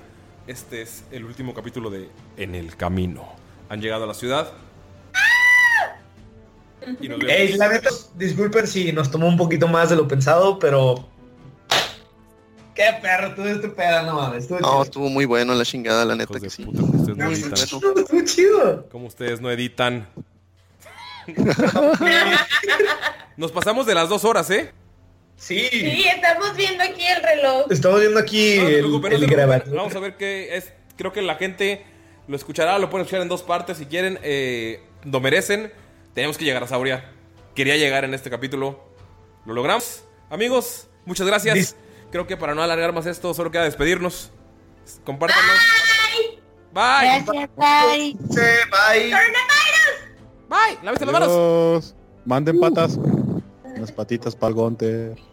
Este 0.47 0.81
es 0.81 1.03
el 1.11 1.25
último 1.25 1.53
capítulo 1.53 1.89
de 1.89 2.09
En 2.37 2.53
el 2.55 2.75
Camino. 2.75 3.27
Han 3.69 3.81
llegado 3.81 4.03
a 4.03 4.07
la 4.07 4.13
ciudad. 4.13 4.51
Y 6.99 7.07
nos 7.07 7.19
vemos. 7.19 7.33
Ey, 7.33 7.53
la 7.53 7.69
neta, 7.69 7.89
disculpen 8.15 8.67
si 8.67 8.91
nos 8.91 9.09
tomó 9.09 9.27
un 9.27 9.37
poquito 9.37 9.67
más 9.67 9.89
de 9.89 9.95
lo 9.95 10.07
pensado, 10.07 10.59
pero. 10.59 11.07
Qué 12.75 12.89
perro, 13.01 13.35
todo 13.35 13.47
este 13.47 13.69
pedo, 13.69 14.03
no 14.03 14.15
mames. 14.15 14.43
Estuvo 14.43 14.59
No, 14.59 14.67
chido. 14.67 14.83
estuvo 14.83 15.09
muy 15.09 15.25
bueno 15.25 15.53
la 15.53 15.63
chingada, 15.63 16.03
la 16.05 16.15
neta 16.15 16.39
que 16.39 16.49
sí. 16.49 16.65
Ustedes 16.67 17.15
no 17.17 17.31
editan. 17.31 17.51
bueno. 17.79 18.01
Estuvo 18.01 18.21
chido. 18.25 18.89
Como 18.89 19.07
ustedes 19.07 19.39
no 19.39 19.49
editan. 19.49 20.07
Nos 23.37 23.51
pasamos 23.51 23.85
de 23.85 23.95
las 23.95 24.09
dos 24.09 24.25
horas, 24.25 24.49
¿eh? 24.49 24.71
Sí. 25.35 25.67
Sí, 25.71 26.05
estamos 26.07 26.55
viendo 26.55 26.83
aquí 26.83 27.03
el 27.05 27.23
reloj. 27.23 27.65
Estamos 27.71 27.99
viendo 27.99 28.19
aquí 28.19 28.57
No 28.59 28.67
el, 28.67 28.91
no 29.01 29.07
el 29.07 29.27
grabador. 29.27 29.75
Vamos 29.75 29.95
a 29.95 29.99
ver 29.99 30.15
qué 30.15 30.55
es. 30.55 30.71
Creo 30.97 31.11
que 31.11 31.21
la 31.21 31.35
gente 31.35 31.85
lo 32.27 32.35
escuchará, 32.35 32.77
lo 32.77 32.89
pueden 32.89 33.05
escuchar 33.05 33.21
en 33.23 33.29
dos 33.29 33.41
partes 33.43 33.77
si 33.77 33.85
quieren. 33.87 34.19
eh, 34.21 34.81
lo 35.03 35.19
merecen. 35.19 35.73
Tenemos 36.13 36.37
que 36.37 36.45
llegar 36.45 36.63
a 36.63 36.67
Sauria. 36.67 37.11
Quería 37.55 37.75
llegar 37.77 38.05
en 38.05 38.13
este 38.13 38.29
capítulo. 38.29 38.83
Lo 39.45 39.53
logramos. 39.53 40.03
Amigos, 40.29 40.87
muchas 41.05 41.25
gracias. 41.27 41.55
Dis- 41.57 41.75
Creo 42.11 42.27
que 42.27 42.37
para 42.37 42.53
no 42.53 42.61
alargar 42.61 42.93
más 42.93 43.07
esto, 43.07 43.33
solo 43.33 43.49
queda 43.49 43.63
despedirnos. 43.63 44.31
Compártanos. 45.03 45.43
Bye. 46.71 47.23
Gracias, 47.23 47.49
bye. 47.55 48.15
Bye. 48.29 49.13
Bye. 50.47 50.77
Lávese 50.83 51.05
las 51.05 51.13
manos. 51.13 51.95
Manden 52.25 52.59
patas. 52.59 52.97
Unas 53.75 53.91
patitas 53.91 54.35
para 54.35 54.51
el. 54.51 55.32